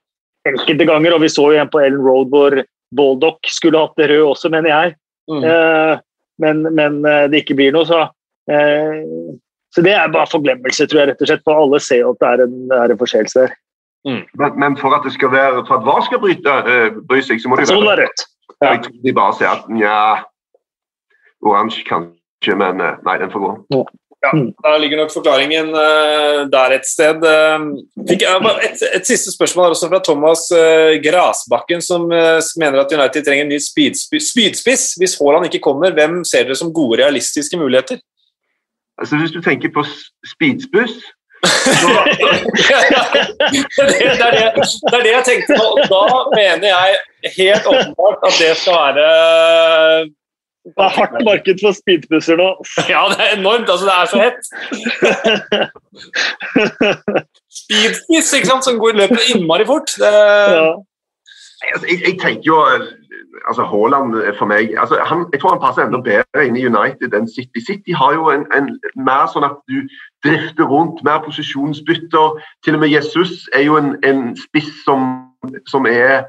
enkelte 0.50 0.88
ganger. 0.88 1.16
Og 1.16 1.24
vi 1.24 1.32
så 1.34 1.48
jo 1.52 1.62
en 1.62 1.72
på 1.72 1.82
Ellen 1.82 2.04
Road 2.06 2.34
hvor 2.34 2.60
Baldock 2.96 3.50
skulle 3.50 3.82
hatt 3.82 3.98
det 4.00 4.12
rød 4.12 4.28
også, 4.34 4.52
mener 4.54 4.72
jeg. 4.72 4.96
Mm. 5.32 5.42
Eh, 5.50 6.04
men, 6.44 6.62
men, 6.76 7.02
eh, 7.10 7.26
det 7.32 7.42
ikke 7.42 7.58
blir 7.58 7.74
noe, 7.74 7.88
så 7.90 8.06
eh, 8.52 9.02
Så 9.76 9.84
det 9.84 9.92
er 9.92 10.12
bare 10.12 10.30
forglemmelse, 10.32 10.86
tror 10.88 11.02
jeg, 11.02 11.08
rett 11.10 11.22
og 11.24 11.28
slett. 11.28 11.42
For 11.44 11.60
alle 11.60 11.82
ser 11.84 12.06
jo 12.06 12.14
at 12.14 12.22
det 12.22 12.28
er 12.30 12.44
en, 12.46 12.60
er 12.72 12.94
en 12.94 13.00
forseelse 13.00 13.42
der. 13.42 13.56
Mm. 14.06 14.24
Men, 14.40 14.60
men, 14.62 14.78
for 14.78 14.94
at 14.96 15.06
det 15.06 15.14
skal 15.16 15.32
være, 15.34 15.66
for 15.68 15.80
at 15.80 15.86
VAR 15.86 16.06
skal 16.06 16.22
bryte, 16.22 16.56
uh, 16.70 17.02
bry 17.10 17.22
seg, 17.26 17.42
så 17.42 17.50
må 17.50 17.58
det 17.58 17.70
jo 17.70 17.82
være 17.82 18.06
rødt. 18.06 18.26
Ja. 18.62 18.72
Jeg 18.72 18.84
tror 18.86 18.98
de 19.04 19.14
bare 19.18 19.36
sier 19.36 19.52
at 19.52 19.70
nja 19.74 20.00
Oransje 21.46 21.84
kanskje, 21.86 22.56
men 22.58 22.80
nei, 22.80 23.16
den 23.22 23.34
får 23.34 23.44
gå. 23.44 23.54
Ja. 23.76 23.84
Ja, 24.26 24.32
Der 24.64 24.78
ligger 24.80 24.98
nok 24.98 25.14
forklaringen 25.14 25.68
uh, 25.70 26.42
der 26.56 26.76
et 26.78 26.88
sted. 26.88 27.22
Uh, 27.22 27.78
et, 28.10 28.82
et, 28.96 29.08
siste 29.08 29.34
spørsmål 29.36 29.76
også 29.76 29.90
fra 29.92 30.02
Thomas 30.08 30.48
uh, 30.56 30.96
Grasbakken, 31.06 31.82
som 31.82 32.08
mener 32.10 32.82
at 32.82 32.94
United 32.94 33.26
trenger 33.26 33.46
en 33.46 33.54
ny 33.54 33.60
spydspiss. 33.62 34.96
Hvis 35.00 35.18
Haaland 35.20 35.46
ikke 35.50 35.64
kommer, 35.68 35.94
hvem 35.94 36.24
ser 36.24 36.48
dere 36.48 36.58
som 36.58 36.74
gode, 36.74 37.02
realistiske 37.04 37.58
muligheter? 37.58 38.02
Altså 38.98 39.18
Hvis 39.20 39.32
du 39.32 39.42
tenker 39.42 39.70
på 39.76 39.84
speedspiss 40.32 40.96
det, 41.46 42.92
det, 44.02 44.26
er 44.26 44.32
det, 44.36 44.44
det, 44.56 44.94
er 44.98 45.04
det, 45.04 45.12
jeg 45.12 45.24
tenkte 45.30 45.58
på. 45.60 45.68
Da 45.94 46.04
mener 46.36 46.68
jeg 46.72 46.90
helt 47.38 47.66
åpenbart 47.72 48.20
at 48.28 48.34
det 48.42 48.52
skal 48.60 48.74
være 48.82 50.06
det 50.66 50.82
er 50.82 50.96
hardt 50.98 51.20
marked 51.26 51.60
for 51.62 51.76
speedbusser 51.78 52.40
nå. 52.42 52.48
Ja, 52.90 53.04
det 53.12 53.20
er 53.22 53.36
enormt. 53.38 53.70
Altså, 53.70 53.86
det 53.86 53.94
er 53.94 54.06
så 54.10 54.18
hett. 54.26 54.42
Speedbuss, 57.60 58.34
ikke 58.34 58.50
sant, 58.50 58.66
som 58.66 58.80
går 58.82 58.98
løpet 59.02 59.30
innmari 59.36 59.66
fort. 59.70 59.94
Det... 60.02 60.10
Ja. 60.10 60.72
Jeg, 61.66 62.00
jeg, 62.06 62.14
tenker 62.22 62.46
jo 62.50 62.58
altså 63.48 63.64
Haaland 63.64 64.16
for 64.38 64.46
meg 64.46 64.74
altså, 64.80 65.00
han, 65.06 65.26
Jeg 65.34 65.40
tror 65.40 65.56
han 65.56 65.62
passer 65.64 65.86
enda 65.86 66.02
bedre 66.02 66.46
inn 66.46 66.58
i 66.58 66.66
United 66.66 67.14
enn 67.14 67.28
City. 67.30 67.62
City 67.68 67.92
har 67.92 68.14
jo 68.14 68.30
en, 68.34 68.46
en, 68.58 68.72
mer 68.96 69.28
sånn 69.32 69.48
at 69.48 69.58
du 69.72 69.84
drifter 70.26 70.68
rundt, 70.70 71.04
mer 71.04 71.22
posisjonsbytter. 71.26 72.40
Til 72.64 72.78
og 72.78 72.84
med 72.84 72.94
Jesus 72.94 73.50
er 73.54 73.68
jo 73.68 73.78
en, 73.82 73.96
en 74.08 74.32
spiss 74.40 74.72
som, 74.88 75.28
som 75.70 75.88
er 75.90 76.26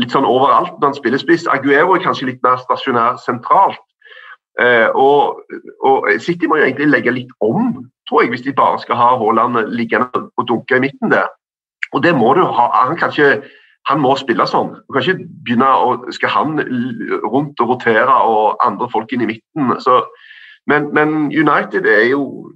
litt 0.00 0.14
sånn 0.14 0.28
overalt 0.28 0.78
når 0.78 0.92
han 0.92 0.98
spiller 0.98 1.22
spiss. 1.22 1.48
Aguero 1.50 1.96
er 1.96 2.04
kanskje 2.04 2.30
litt 2.32 2.42
mer 2.46 2.60
stasjonær 2.62 3.20
sentralt. 3.24 3.82
Eh, 4.60 4.88
og, 4.98 5.40
og, 5.86 6.08
City 6.20 6.48
må 6.48 6.58
jo 6.58 6.66
egentlig 6.66 6.90
legge 6.90 7.14
litt 7.14 7.30
om, 7.44 7.86
tror 8.08 8.24
jeg, 8.24 8.34
hvis 8.34 8.44
de 8.44 8.56
bare 8.56 8.80
skal 8.82 8.98
ha 8.98 9.12
Haaland 9.20 9.70
liggende 9.72 10.26
og 10.36 10.48
dunke 10.48 10.76
i 10.76 10.84
midten 10.84 11.12
der. 11.12 11.30
Og 11.94 12.02
det 12.04 12.12
må 12.16 12.34
du 12.36 12.42
ha. 12.44 12.66
Han 12.86 12.98
kan 12.98 13.10
ikke 13.14 13.42
han 13.90 14.00
må 14.02 14.14
spille 14.18 14.46
sånn. 14.48 14.72
Du 14.86 14.94
kan 14.94 15.04
ikke 15.04 15.28
begynne 15.44 15.68
å 15.82 15.94
Skal 16.14 16.32
han 16.34 16.58
rundt 17.26 17.62
og 17.62 17.74
rotere 17.74 18.16
og 18.26 18.60
andre 18.64 18.88
folk 18.92 19.12
inn 19.14 19.24
i 19.26 19.30
midten? 19.32 19.72
Så, 19.82 20.02
men, 20.70 20.90
men, 20.96 21.30
United 21.34 21.88
er 21.90 22.06
jo 22.12 22.50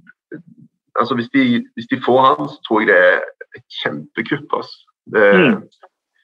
altså 0.95 1.17
hvis 1.19 1.31
de, 1.35 1.63
hvis 1.75 1.89
de, 1.91 1.99
får 2.05 2.21
han, 2.23 2.51
så 2.51 2.61
tror 2.67 2.83
jeg 2.83 2.91
det 2.91 2.99
er 3.01 3.17
et 3.57 3.81
kjempekupp. 3.81 4.47
Altså. 4.59 4.77
Det, 5.11 5.25
mm. 5.35 5.57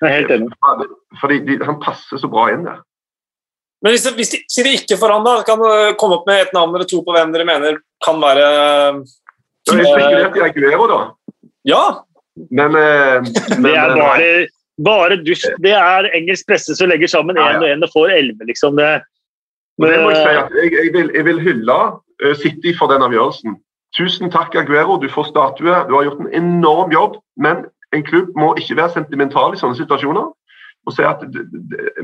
Jeg 0.02 0.08
er 0.08 0.16
helt 0.16 0.32
enig. 0.38 0.88
Fordi 1.22 1.42
de, 1.50 1.60
han 1.68 1.82
passer 1.84 2.22
så 2.22 2.32
bra 2.32 2.48
inn 2.54 2.64
der. 2.68 2.80
Men 3.82 3.96
hvis, 3.96 4.06
det, 4.06 4.14
hvis 4.16 4.32
de, 4.32 4.40
sier 4.52 4.70
de 4.70 4.78
ikke 4.78 5.00
får 5.02 5.16
han, 5.16 5.26
da, 5.26 5.42
kan 5.46 5.60
du 5.60 5.68
komme 6.00 6.20
opp 6.20 6.30
med 6.30 6.46
et 6.46 6.56
navn 6.56 6.76
eller 6.78 6.88
to 6.90 7.02
på 7.04 7.16
hvem 7.16 7.34
dere 7.34 7.48
mener 7.50 7.80
kan 8.06 8.22
være 8.22 8.48
Du 9.02 9.74
har 9.74 9.88
spekulert 9.90 10.38
i 10.38 10.44
Aguero, 10.46 10.88
da. 10.90 11.00
Ja. 11.68 11.84
Men, 12.54 12.78
men 12.78 13.66
Det 13.66 13.74
er 13.76 13.96
bare, 13.98 14.28
bare 14.86 15.18
dust. 15.26 15.50
Det 15.64 15.74
er 15.78 16.10
engelsk 16.16 16.48
presse 16.48 16.76
som 16.78 16.90
legger 16.90 17.12
sammen 17.12 17.38
én 17.38 17.60
og 17.62 17.68
én 17.68 17.84
og 17.84 17.92
får 17.94 18.14
elleve, 18.18 18.48
liksom. 18.50 18.80
Det, 18.80 19.02
men, 19.78 19.92
det 19.92 20.00
må 20.04 20.14
jeg 20.14 20.22
si 20.22 20.40
at 20.40 20.56
jeg, 20.62 20.72
jeg, 20.78 20.94
vil, 20.94 21.12
jeg 21.16 21.26
vil 21.26 21.42
hylle 21.42 21.78
uh, 22.24 22.34
City 22.42 22.74
for 22.78 22.92
den 22.92 23.04
avgjørelsen. 23.06 23.58
Tusen 23.98 24.32
takk, 24.32 24.56
Aguero. 24.56 24.98
Du 24.98 25.10
får 25.10 25.32
statue. 25.32 25.76
Du 25.88 25.96
har 25.96 26.04
gjort 26.08 26.20
en 26.24 26.34
enorm 26.34 26.92
jobb. 26.92 27.18
Men 27.38 27.66
en 27.96 28.04
klubb 28.04 28.30
må 28.40 28.54
ikke 28.56 28.78
være 28.80 28.96
sentimental 28.96 29.56
i 29.56 29.60
sånne 29.60 29.76
situasjoner. 29.80 30.30
Og 30.88 30.94
se 30.96 31.06
at, 31.06 31.24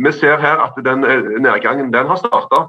vi 0.04 0.12
ser 0.14 0.42
her 0.42 0.60
at 0.62 0.76
den 0.86 1.06
eh, 1.08 1.30
nedgangen 1.42 1.94
den 1.94 2.10
har 2.12 2.20
starta. 2.20 2.68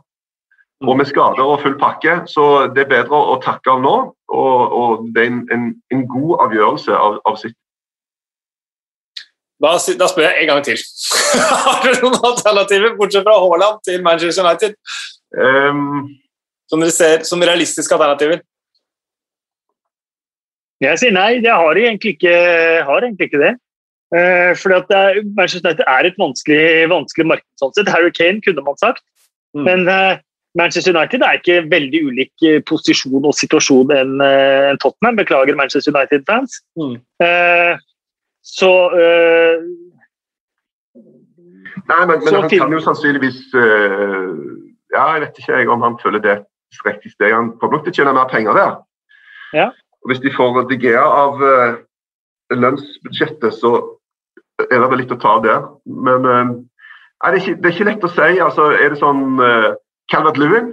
Og 0.86 0.96
med 0.96 1.08
skader 1.10 1.42
og 1.42 1.60
full 1.60 1.74
pakke, 1.78 2.20
så 2.30 2.68
det 2.70 2.84
er 2.84 2.92
bedre 2.92 3.18
å 3.18 3.40
takke 3.42 3.72
av 3.72 3.80
nå. 3.82 3.96
Og, 4.30 4.76
og 4.80 5.08
det 5.14 5.24
er 5.24 5.32
en, 5.32 5.40
en, 5.52 5.64
en, 5.90 6.04
god 6.06 6.44
avgjørelse 6.46 6.94
av, 6.94 7.18
av 7.26 7.40
sitt. 7.40 7.56
Da, 9.58 9.72
da, 9.98 10.06
spør 10.06 10.22
jeg 10.28 10.44
en 10.44 10.50
gang 10.52 10.64
til. 10.66 10.82
har 11.64 11.80
dere 11.82 12.02
noen 12.04 12.20
alternativer, 12.30 12.94
bortsett 12.98 13.26
fra 13.26 13.38
Haaland 13.42 13.80
til 13.86 14.04
Manchester 14.06 14.46
United? 14.46 14.76
Um, 15.34 16.06
som 16.70 16.84
dere 16.84 16.94
ser 16.94 17.24
som 17.26 17.42
realistiske 17.42 17.96
alternativer? 17.96 18.44
Jeg 20.78 21.00
sier 21.00 21.14
nei, 21.14 21.40
jeg 21.42 21.50
har 21.50 21.80
egentlig 21.80 22.14
ikke, 22.14 22.36
har 22.86 23.02
egentlig 23.02 23.32
ikke 23.32 23.42
det. 23.42 23.56
Uh, 24.14 24.54
fordi 24.56 24.78
at 24.78 24.86
det 24.88 24.98
er, 24.98 25.20
Manchester 25.36 25.66
United 25.66 25.90
er 25.90 26.06
et 26.06 26.22
vanskelig, 26.22 26.62
vanskelig 26.94 27.28
marked. 27.32 27.48
sånn 27.60 27.74
sett. 27.74 27.90
Harry 27.92 28.14
Kane 28.14 28.44
kunne 28.44 28.62
man 28.64 28.78
sagt. 28.78 29.02
Mm. 29.58 29.66
Men 29.66 29.90
uh, 29.90 30.22
Manchester 30.58 30.94
United 30.94 31.24
er 31.26 31.40
ikke 31.40 31.58
veldig 31.70 32.00
ulik 32.08 32.46
eh, 32.46 32.62
posisjon 32.66 33.26
og 33.26 33.34
situasjon 33.36 33.92
enn 33.94 34.14
uh, 34.22 34.70
en 34.70 34.80
Tottenham. 34.80 35.18
Beklager 35.18 35.58
Manchester 35.58 35.92
United-fans. 35.92 36.60
Mm. 36.78 36.96
Så 38.48 38.72
Nei, 41.88 42.00
men, 42.08 42.20
men 42.20 42.34
han 42.34 42.50
kan 42.50 42.72
jo 42.72 42.80
sannsynligvis 42.84 43.38
Ja, 43.54 45.04
jeg 45.14 45.22
vet 45.22 45.40
ikke 45.40 45.60
om 45.72 45.84
han 45.84 45.98
føler 46.02 46.22
det 46.24 46.38
riktig 46.86 47.12
steg. 47.12 47.34
Han 47.34 47.52
kommer 47.58 47.78
nok 47.78 47.86
til 47.86 47.94
å 47.94 47.98
tjene 47.98 48.14
mer 48.16 48.28
penger 48.30 48.56
der. 48.56 48.74
Ja. 49.56 49.68
Og 50.04 50.12
Hvis 50.12 50.22
de 50.24 50.32
får 50.34 50.66
digea 50.70 51.02
av 51.02 51.40
uh, 51.42 51.78
lønnsbudsjettet, 52.54 53.54
så 53.56 53.72
er 54.68 54.76
det 54.82 54.90
vel 54.90 55.02
litt 55.02 55.14
å 55.14 55.20
ta 55.20 55.38
av 55.38 55.44
der. 55.46 55.66
Men 55.88 56.28
uh, 56.28 56.54
er 57.24 57.34
det, 57.34 57.42
ikke, 57.42 57.56
det, 57.58 57.70
er 57.70 57.76
ikke 57.76 57.88
lett 57.90 58.06
å 58.06 58.12
si. 58.12 58.30
altså 58.44 58.70
Er 58.76 58.92
det 58.92 59.00
sånn 59.00 59.40
Calvert 60.12 60.38
Lewin? 60.38 60.72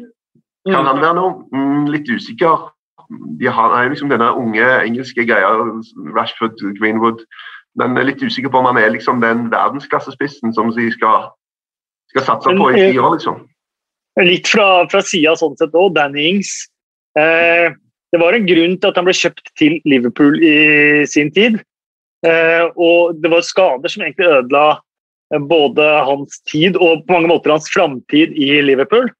Kan 0.65 0.81
mm. 0.81 0.89
han 0.89 1.01
være 1.01 1.17
noe? 1.17 1.33
Mm, 1.53 1.85
litt 1.93 2.09
usikker. 2.09 2.69
De 3.39 3.49
har, 3.49 3.73
er 3.77 3.91
liksom 3.91 4.09
denne 4.09 4.31
unge 4.33 4.65
engelske 4.81 5.25
greia, 5.27 5.51
Rashford, 6.15 6.61
Greenwood. 6.79 7.21
Men 7.79 7.95
jeg 7.95 8.03
er 8.03 8.09
litt 8.11 8.23
usikker 8.23 8.51
på 8.51 8.61
om 8.61 8.69
han 8.69 8.79
er 8.79 8.93
liksom 8.93 9.19
den 9.23 9.49
verdensklassespissen 9.51 10.53
som 10.55 10.71
de 10.75 10.87
skal, 10.93 11.29
skal 12.13 12.27
satse 12.29 12.55
på 12.55 12.69
i 12.71 12.79
fire 12.79 13.03
år. 13.03 13.17
liksom. 13.17 13.41
Litt 14.23 14.47
fra, 14.47 14.85
fra 14.91 15.01
sida 15.03 15.35
sånn 15.35 15.57
sett 15.59 15.75
òg. 15.75 15.91
Danny 15.97 16.29
Ings. 16.31 16.53
Eh, 17.19 17.73
det 18.15 18.21
var 18.21 18.35
en 18.35 18.47
grunn 18.47 18.77
til 18.79 18.91
at 18.91 18.99
han 18.99 19.07
ble 19.07 19.15
kjøpt 19.17 19.49
til 19.59 19.79
Liverpool 19.83 20.39
i 20.39 21.03
sin 21.11 21.33
tid. 21.35 21.59
Eh, 22.25 22.65
og 22.79 23.17
det 23.21 23.31
var 23.33 23.45
skader 23.45 23.91
som 23.91 24.05
egentlig 24.05 24.29
ødela 24.31 24.65
eh, 25.33 25.41
både 25.41 25.85
hans 26.07 26.39
tid 26.49 26.77
og 26.79 27.03
på 27.05 27.17
mange 27.17 27.29
måter 27.29 27.53
hans 27.53 27.67
framtid 27.73 28.33
i 28.39 28.61
Liverpool. 28.65 29.11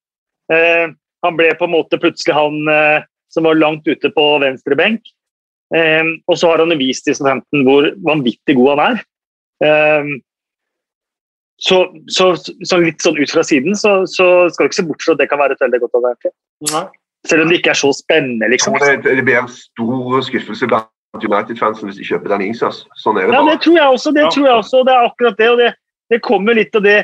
Eh, 0.54 0.88
han 1.26 1.38
ble 1.38 1.52
på 1.60 1.68
en 1.68 1.74
måte 1.74 2.00
plutselig 2.00 2.36
han 2.38 2.60
som 3.34 3.48
var 3.48 3.58
langt 3.58 3.88
ute 3.90 4.12
på 4.14 4.26
venstre 4.44 4.78
benk. 4.78 5.02
Og 5.74 6.38
så 6.38 6.52
har 6.52 6.62
han 6.62 6.76
vist 6.78 7.08
i 7.10 7.16
Southampton 7.18 7.64
hvor 7.66 7.88
vanvittig 8.06 8.54
god 8.60 8.76
han 8.76 8.82
er. 8.86 9.00
Så, 11.58 11.78
så, 12.12 12.34
så, 12.38 12.78
litt 12.84 13.02
sånn 13.02 13.16
ut 13.16 13.32
fra 13.32 13.42
siden 13.48 13.78
så, 13.80 14.02
så 14.12 14.26
skal 14.52 14.68
du 14.68 14.70
ikke 14.70 14.78
se 14.82 14.88
bort 14.90 15.06
fra 15.06 15.16
at 15.16 15.22
det 15.24 15.30
kan 15.32 15.40
være 15.40 15.56
et 15.56 15.64
veldig 15.64 15.80
godt 15.86 15.98
alternativ. 16.02 16.34
Selv 17.26 17.46
om 17.46 17.50
det 17.50 17.62
ikke 17.62 17.72
er 17.72 17.80
så 17.80 17.90
spennende, 17.96 18.50
liksom. 18.52 18.76
Det, 18.84 19.00
det 19.08 19.24
blir 19.26 19.40
en 19.40 19.50
stor 19.50 20.26
skuffelse 20.28 20.70
blant 20.70 21.24
United-fansen 21.24 21.90
hvis 21.90 22.02
de 22.02 22.08
kjøper 22.12 22.36
den 22.36 22.50
Ings. 22.50 22.62
Sånn 22.62 23.18
er 23.18 23.26
det 23.26 23.34
bare. 23.34 23.40
Ja, 23.40 23.56
det 23.56 23.64
tror 23.64 23.80
jeg 23.80 23.98
også. 23.98 24.14
Det, 24.14 24.28
tror 24.36 24.48
jeg 24.50 24.60
også. 24.60 24.84
det 24.86 24.94
er 24.94 25.08
akkurat 25.10 25.40
det. 25.40 25.50
og 25.54 25.62
det, 25.64 25.72
det 26.14 26.22
kommer 26.28 26.60
litt 26.60 26.76
av 26.78 26.86
det 26.86 27.00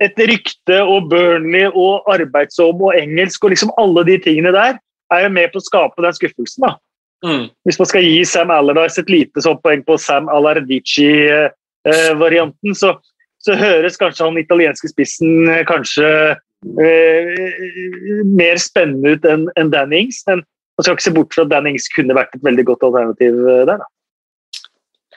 et 0.00 0.22
rykte 0.30 0.78
og 0.88 1.10
Burnley 1.10 1.66
og 1.68 2.06
arbeidsom 2.08 2.80
og 2.80 2.96
engelsk 2.96 3.44
og 3.44 3.52
liksom 3.52 3.74
alle 3.80 4.06
de 4.08 4.16
tingene 4.24 4.54
der 4.54 4.78
er 5.12 5.26
jo 5.26 5.32
med 5.34 5.52
på 5.52 5.60
å 5.60 5.66
skape 5.66 6.04
den 6.06 6.16
skuffelsen. 6.16 6.64
da. 6.64 6.78
Mm. 7.22 7.46
Hvis 7.66 7.78
man 7.78 7.86
skal 7.90 8.02
gi 8.06 8.24
Sam 8.26 8.50
Allardyce 8.50 9.00
et 9.02 9.10
lite 9.12 9.40
sånn 9.44 9.62
poeng 9.62 9.82
på 9.86 9.94
Sam 10.00 10.28
Alardici-varianten, 10.32 12.74
så, 12.74 12.90
så, 13.42 13.52
høres 13.58 13.98
kanskje 14.00 14.26
han 14.26 14.42
italienske 14.42 14.88
spissen 14.90 15.32
eh, 15.50 15.66
kanskje 15.68 16.08
Eh, 16.62 18.22
mer 18.30 18.60
spennende 18.62 19.16
ut 19.16 19.24
enn 19.26 19.48
en 19.58 19.72
Dan 19.72 19.94
Ings. 19.96 20.22
Men 20.28 20.44
man 20.78 20.84
skal 20.84 20.96
ikke 20.96 21.08
se 21.08 21.16
bort 21.16 21.34
fra 21.34 21.46
at 21.46 21.52
Dan 21.52 21.68
Ings 21.72 21.90
kunne 21.94 22.16
vært 22.16 22.36
et 22.36 22.46
veldig 22.46 22.66
godt 22.70 22.86
alternativ 22.88 23.40
eh, 23.42 23.64
der. 23.68 23.82
da. 23.82 23.90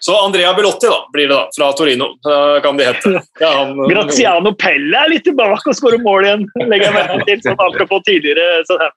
Så 0.05 0.15
Andrea 0.19 0.53
Belotti 0.53 0.85
da, 0.85 1.09
blir 1.13 1.27
det 1.27 1.33
da, 1.33 1.49
fra 1.55 1.71
Torino, 1.73 2.05
kan 2.63 2.77
de 2.77 2.85
hete. 2.85 3.11
Ja, 3.39 3.47
han, 3.57 3.77
Graziano 3.89 4.51
Pelle 4.53 4.99
er 5.01 5.09
litt 5.09 5.23
tilbake 5.25 5.71
og 5.71 5.77
skårer 5.79 6.03
mål 6.05 6.27
igjen, 6.27 6.43
legger 6.69 6.85
jeg 6.85 6.93
merke 6.93 7.25
til. 7.25 7.39
sånn 7.41 7.63
apropos 7.65 8.03
tidligere. 8.05 8.59
Så 8.69 8.77
ja. 8.77 8.89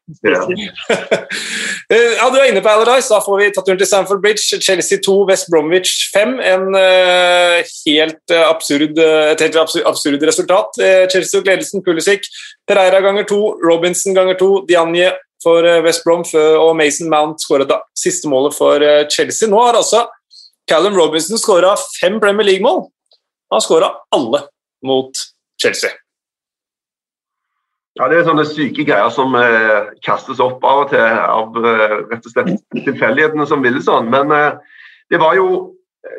ja, 2.18 2.28
Du 2.28 2.36
er 2.36 2.50
inne 2.50 2.61
på 2.61 2.72
Allardyce. 2.74 3.09
Da 3.09 3.22
får 3.24 3.40
vi 3.40 3.46
ta 3.56 3.64
turen 3.64 3.80
til 3.80 3.88
Stamford 3.88 4.20
Bridge. 4.26 4.59
Chelsea 4.66 5.00
2, 5.06 5.14
West 5.30 5.48
Bromwich 5.48 5.94
5. 6.12 6.36
En 6.50 6.76
uh, 6.76 7.56
helt 7.86 8.36
absurd, 8.42 9.00
et 9.00 9.46
helt 9.46 9.59
absurd, 9.64 9.86
absurd 9.88 10.28
resultat. 10.28 10.76
Uh, 10.76 11.06
Chelsea 11.09 11.40
og 11.40 11.48
ledelsen. 11.48 11.86
Pulisic 11.88 12.28
Pereira 12.68 13.00
ganger 13.00 13.24
to, 13.32 13.40
Robinson 13.64 14.12
ganger 14.12 14.36
to, 14.36 14.50
Dianje 14.68 15.14
for 15.40 15.62
West 15.86 16.02
Brom 16.02 16.24
og 16.34 16.72
Mason 16.74 17.06
Mount 17.09 17.38
skåret 17.38 17.70
siste 17.96 18.26
målet 18.28 18.56
for 18.59 18.82
Chelsea. 19.06 19.46
Nå 19.46 19.61
har 19.62 19.78
altså 19.78 20.02
Callum 20.68 20.96
Robinson 20.96 21.38
skåra 21.38 21.74
fem 22.00 22.20
Premier 22.20 22.46
League-mål. 22.46 22.84
Han 23.50 23.64
skåra 23.64 23.90
alle 24.14 24.42
mot 24.86 25.10
Chelsea. 25.62 25.90
Ja, 27.98 28.08
Det 28.08 28.18
er 28.18 28.28
sånne 28.28 28.44
syke 28.46 28.84
greier 28.86 29.10
som 29.10 29.34
eh, 29.34 29.88
kastes 30.06 30.38
opp 30.40 30.62
av 30.62 30.84
og 30.84 30.92
til 30.92 31.02
av 31.02 31.56
eh, 31.58 31.96
rett 32.12 32.28
og 32.28 32.34
slett 32.34 32.52
tilfeldighetene 32.84 33.46
som 33.50 33.64
ville 33.64 33.82
sånn. 33.82 34.06
Men 34.12 34.30
eh, 34.34 34.60
det 35.10 35.18
var 35.18 35.34
jo 35.34 35.48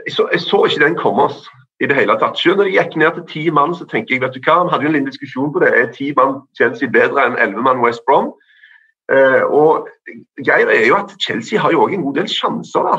jeg 0.05 0.13
så, 0.13 0.25
jeg 0.33 0.43
så, 0.43 0.65
ikke 0.67 0.83
den 0.83 0.97
komme 0.99 1.29
oss 1.29 1.45
i 1.79 1.87
det 1.87 1.95
hele 1.95 2.17
tatt. 2.19 2.35
Selv 2.37 2.59
når 2.59 2.67
det 2.67 2.73
gikk 2.75 2.97
ned 2.99 3.15
til 3.15 3.25
ti 3.29 3.43
mann, 3.55 3.71
så 3.77 3.87
tenker 3.87 4.17
jeg 4.17 4.23
vet 4.25 4.35
du 4.35 4.41
hva, 4.43 4.57
vi 4.65 4.73
hadde 4.73 4.85
jo 4.85 4.91
en 4.91 4.97
liten 4.97 5.07
diskusjon 5.07 5.53
på 5.55 5.61
det. 5.63 5.69
Er 5.71 5.93
ti 5.95 6.09
mann 6.17 6.41
Chelsea 6.59 6.91
bedre 6.91 7.29
enn 7.29 7.39
elleve 7.39 7.63
mann 7.63 7.79
West 7.85 8.03
Brom? 8.09 8.33
Eh, 9.09 9.41
og 9.47 9.87
Geir 10.43 10.67
er 10.67 10.83
jo 10.89 10.99
at 10.99 11.15
Chelsea 11.23 11.61
har 11.61 11.71
jo 11.73 11.85
òg 11.85 11.95
en 11.95 12.03
god 12.09 12.19
del 12.19 12.27
sjanser. 12.33 12.91
da. 12.91 12.97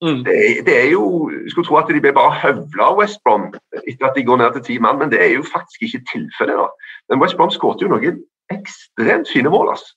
Mm. 0.00 0.24
Det, 0.24 0.32
er, 0.32 0.62
det, 0.64 0.74
er, 0.80 0.88
jo 0.90 1.30
Jeg 1.30 1.50
skulle 1.50 1.68
tro 1.68 1.76
at 1.76 1.90
de 1.92 2.00
ble 2.00 2.12
bare 2.16 2.38
høvla 2.40 2.86
av 2.88 2.98
West 3.02 3.20
Brom 3.24 3.50
etter 3.84 4.06
at 4.08 4.16
de 4.16 4.24
går 4.24 4.38
ned 4.40 4.54
til 4.56 4.62
ti 4.64 4.78
mann, 4.80 4.96
men 4.98 5.10
det 5.12 5.20
er 5.20 5.34
jo 5.34 5.44
faktisk 5.44 5.82
ikke 5.84 6.00
tilfellet. 6.12 6.76
Men 7.12 7.20
West 7.20 7.36
Brom 7.36 7.52
skåret 7.52 7.84
jo 7.84 7.90
noen 7.92 8.22
ekstremt 8.54 9.28
fine 9.28 9.52
mål. 9.52 9.74
Altså. 9.74 9.92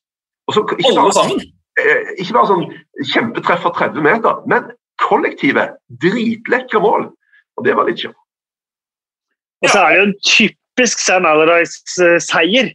Og 0.51 0.73
ikke, 0.75 0.91
bare, 0.97 1.37
eh, 1.79 2.11
ikke 2.19 2.35
bare 2.35 2.51
sånn 2.51 2.65
kjempetreff 3.13 3.63
for 3.63 3.79
30 3.79 4.03
meter, 4.03 4.43
men 4.51 4.67
kollektive, 5.01 5.69
dritlekre 6.03 6.83
mål. 6.83 7.07
Og 7.57 7.65
det 7.65 7.77
var 7.77 7.87
litt 7.87 8.03
kjørt. 8.03 8.19
Og 9.63 9.71
så 9.71 9.79
er 9.79 9.93
det 9.93 9.99
jo 10.01 10.07
en 10.09 10.17
typisk 10.27 10.99
Sam 10.99 11.27
Allardyce-seier. 11.29 12.73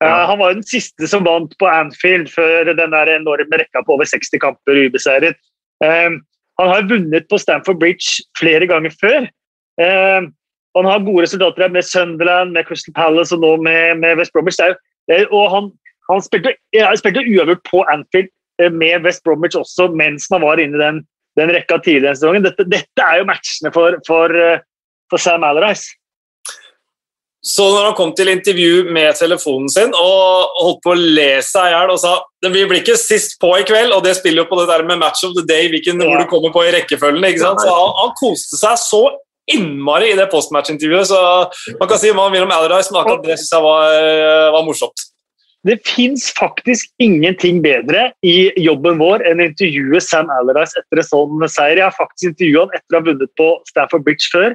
Ja. 0.00 0.06
Uh, 0.06 0.24
han 0.30 0.40
var 0.40 0.54
den 0.54 0.64
siste 0.64 1.08
som 1.10 1.26
vant 1.26 1.52
på 1.58 1.68
Anfield 1.68 2.30
før 2.32 2.70
den 2.70 2.94
der 2.94 3.10
enorme 3.18 3.60
rekka 3.60 3.82
på 3.84 3.96
over 3.98 4.08
60 4.08 4.40
kamper 4.40 4.80
ubeseiret. 4.86 5.36
Um, 5.84 6.22
han 6.58 6.72
har 6.72 6.88
vunnet 6.90 7.28
på 7.30 7.38
Stamford 7.38 7.78
Bridge 7.80 8.24
flere 8.38 8.66
ganger 8.66 8.94
før. 9.00 9.28
Eh, 9.80 10.28
han 10.78 10.86
har 10.86 11.04
gode 11.04 11.24
resultater 11.24 11.70
med 11.74 11.86
Sunderland, 11.86 12.52
med 12.54 12.66
Crystal 12.68 12.94
Palace 12.94 13.34
og 13.34 13.42
nå 13.42 13.52
med, 13.62 13.98
med 14.02 14.18
West 14.18 14.34
Bromwich. 14.34 14.58
Det 14.58 15.20
er, 15.20 15.30
og 15.34 15.50
han, 15.54 15.70
han 16.10 16.24
spilte, 16.24 16.54
spilte 17.00 17.24
uavgjort 17.24 17.62
på 17.70 17.84
Anfield 17.92 18.30
eh, 18.62 18.72
med 18.72 19.06
West 19.06 19.24
Bromwich 19.24 19.58
også 19.58 19.90
mens 19.98 20.28
han 20.32 20.44
var 20.44 20.60
inne 20.62 20.78
i 20.78 20.82
den, 20.82 21.00
den 21.40 21.54
rekka 21.54 21.80
tidligere 21.82 22.16
i 22.16 22.20
sesongen. 22.20 22.46
Dette, 22.46 22.66
dette, 22.68 23.06
er 23.06 23.22
jo 23.22 23.30
matchene 23.30 23.72
for, 23.74 23.98
for, 24.08 24.34
eh, 24.34 24.60
for 25.10 25.22
Sam 25.22 25.46
Allardyce. 25.46 25.94
Så 27.44 27.62
når 27.70 27.84
han 27.86 27.94
kom 27.94 28.10
til 28.18 28.32
intervju 28.32 28.88
med 28.90 29.14
telefonen 29.14 29.70
sin 29.70 29.92
og 29.94 30.56
holdt 30.58 30.80
på 30.82 30.90
å 30.90 30.98
le 30.98 31.38
seg 31.46 31.68
i 31.68 31.74
hjel 31.74 31.92
og 31.94 32.00
sa 32.02 32.16
vi 32.42 32.64
blir 32.66 32.80
ikke 32.80 32.96
sist 32.98 33.36
på 33.42 33.52
i 33.60 33.64
kveld, 33.66 33.94
og 33.94 34.02
det 34.06 34.16
spiller 34.18 34.42
jo 34.42 34.48
på 34.50 34.58
det 34.60 34.66
der 34.70 34.84
med 34.86 34.98
match 34.98 35.22
of 35.26 35.36
the 35.38 35.44
day, 35.46 35.68
hvilken, 35.70 36.02
ja. 36.02 36.06
hvor 36.06 36.22
du 36.22 36.30
kommer 36.30 36.52
på 36.54 36.64
i 36.66 36.74
rekkefølgen. 36.74 37.24
ikke 37.30 37.44
sant? 37.44 37.62
Så 37.62 37.70
han, 37.70 37.94
han 37.98 38.12
koste 38.18 38.58
seg 38.58 38.78
så 38.82 39.02
innmari 39.50 40.12
i 40.12 40.18
det 40.18 40.28
postmatch-intervjuet, 40.32 41.08
så 41.10 41.78
man 41.80 41.90
kan 41.90 41.98
si 41.98 42.12
hva 42.12 42.26
man 42.26 42.34
vil 42.34 42.44
om 42.44 42.54
Allardyce, 42.54 42.92
men 42.92 43.00
akkurat 43.00 43.24
det 43.26 43.38
syns 43.40 43.54
jeg 43.54 43.64
var, 43.64 43.94
eh, 43.96 44.50
var 44.54 44.66
morsomt. 44.66 45.04
Det 45.66 45.78
fins 45.88 46.28
faktisk 46.36 46.92
ingenting 47.02 47.58
bedre 47.64 48.12
i 48.22 48.52
jobben 48.62 49.00
vår 49.00 49.24
enn 49.26 49.42
å 49.42 49.48
intervjue 49.50 50.02
Sam 50.04 50.30
Allardyce 50.30 50.78
etter 50.78 51.02
en 51.02 51.08
sånn 51.08 51.50
seier. 51.50 51.80
Jeg 51.80 51.88
har 51.88 51.98
faktisk 51.98 52.30
intervjua 52.34 52.66
han 52.66 52.78
etter 52.78 52.94
å 52.94 53.00
ha 53.00 53.08
vunnet 53.10 53.34
på 53.40 53.50
Stafford 53.70 54.06
Bridge 54.06 54.30
før. 54.30 54.54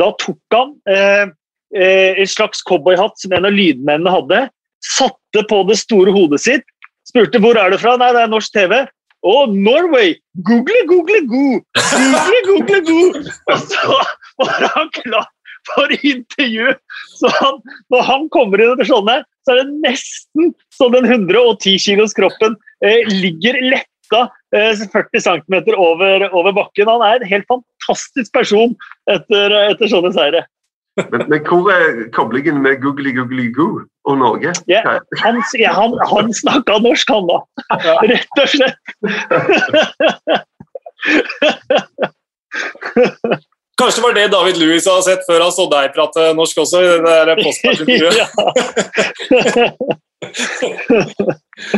Da 0.00 0.08
tok 0.22 0.56
han 0.56 0.72
eh, 0.88 1.26
Eh, 1.26 1.28
en 1.72 2.28
slags 2.28 2.60
cowboyhatt 2.68 3.16
som 3.20 3.32
en 3.32 3.46
av 3.48 3.54
lydmennene 3.54 4.12
hadde. 4.12 4.40
Satte 4.84 5.44
på 5.48 5.62
det 5.68 5.78
store 5.80 6.12
hodet 6.12 6.42
sitt. 6.44 6.66
Spurte 7.08 7.40
hvor 7.42 7.58
er 7.58 7.72
du 7.72 7.78
fra. 7.80 7.94
Nei, 8.00 8.10
det 8.14 8.24
er 8.24 8.32
norsk 8.32 8.52
TV. 8.54 8.82
Å, 9.22 9.34
Norway! 9.54 10.16
Google, 10.42 10.82
google, 10.90 11.20
goo! 11.30 11.60
Google, 11.78 12.40
google, 12.48 12.80
goo! 12.88 13.22
Og 13.52 13.60
så 13.70 13.98
var 14.42 14.64
han 14.74 14.90
klar 14.96 15.28
for 15.70 15.94
intervju. 15.94 16.72
Så 17.20 17.30
han, 17.38 17.60
når 17.94 18.06
han 18.08 18.26
kommer 18.34 18.62
inn 18.62 18.72
etter 18.74 18.88
sånne, 18.88 19.20
så 19.46 19.54
er 19.54 19.62
det 19.62 19.82
nesten 19.84 20.50
så 20.74 20.88
den 20.94 21.06
110 21.06 21.78
kilos 21.84 22.16
kroppen 22.18 22.56
eh, 22.82 23.06
ligger 23.10 23.60
letta 23.62 24.24
eh, 24.56 24.82
40 24.90 25.22
cm 25.22 25.58
over, 25.76 26.26
over, 26.32 26.56
bakken. 26.58 26.90
Han 26.90 27.06
er 27.06 27.20
en 27.22 27.30
helt 27.30 27.46
fantastisk 27.50 28.34
person 28.34 28.74
etter, 29.10 29.54
etter 29.68 29.92
sånne 29.92 30.10
seire. 30.18 30.42
Men, 30.96 31.22
men, 31.28 31.40
hvor 31.48 31.70
er 31.72 32.10
koblingen 32.12 32.62
med 32.62 32.82
googly 32.82 33.12
googly 33.16 33.46
goo 33.54 33.80
og 34.04 34.18
Norge? 34.20 34.52
Yeah, 34.68 35.00
han, 35.22 35.38
ja, 35.58 35.72
han, 35.72 35.96
han 36.10 36.34
snakka 36.36 36.78
norsk, 36.84 37.08
han 37.08 37.28
da. 37.30 37.38
Rett 38.10 38.28
og 38.42 38.48
slett. 38.52 38.78
Kanskje 43.80 43.98
det 43.98 44.04
var 44.04 44.14
det 44.18 44.32
David 44.34 44.56
Louis 44.60 44.86
har 44.86 45.00
sett 45.06 45.24
før 45.28 45.40
han 45.46 45.54
så 45.54 45.64
deg 45.72 45.94
prate 45.96 46.22
norsk 46.36 46.56
også? 46.66 46.78
i 46.84 46.86
det 46.92 46.98
der 47.08 47.36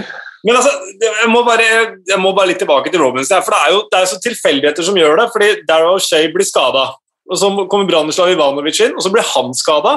Men 0.45 0.59
altså, 0.59 0.73
jeg 1.01 1.31
må, 1.33 1.41
bare, 1.47 1.65
jeg 2.05 2.21
må, 2.21 2.35
bare, 2.37 2.51
litt 2.51 2.61
tilbake 2.61 2.91
til 2.93 3.01
Robinson. 3.01 3.41
For 3.45 3.55
det 3.55 3.61
er 3.65 3.71
jo 3.73 3.79
det 3.89 4.01
er 4.01 4.11
så 4.11 4.19
tilfeldigheter 4.21 4.85
som 4.85 4.99
gjør 4.99 5.17
det. 5.23 5.31
fordi 5.33 5.49
Darrow 5.69 5.97
Shay 6.03 6.29
blir 6.35 6.45
skada. 6.45 6.91
Og 7.31 7.39
Så 7.41 7.49
kommer 7.71 7.89
Branislav 7.89 8.33
Ivanovic 8.33 8.81
inn, 8.85 8.97
og 8.97 9.05
så 9.05 9.13
blir 9.13 9.25
han 9.35 9.55
skada. 9.57 9.95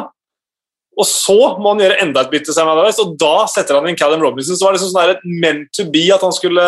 Og 0.98 1.06
så 1.06 1.36
må 1.62 1.76
han 1.76 1.82
gjøre 1.84 2.00
enda 2.02 2.24
et 2.24 2.32
bytte, 2.32 2.54
og 2.58 3.12
da 3.22 3.34
setter 3.52 3.78
han 3.78 3.86
inn 3.90 3.98
Callum 4.00 4.24
Robinson. 4.24 4.58
Så 4.58 4.66
var 4.66 4.74
det 4.74 4.80
liksom 4.80 4.96
sånn 4.96 5.12
et 5.14 5.26
meant 5.44 5.68
to 5.76 5.86
be 5.94 6.08
at 6.14 6.24
han 6.26 6.34
skulle 6.34 6.64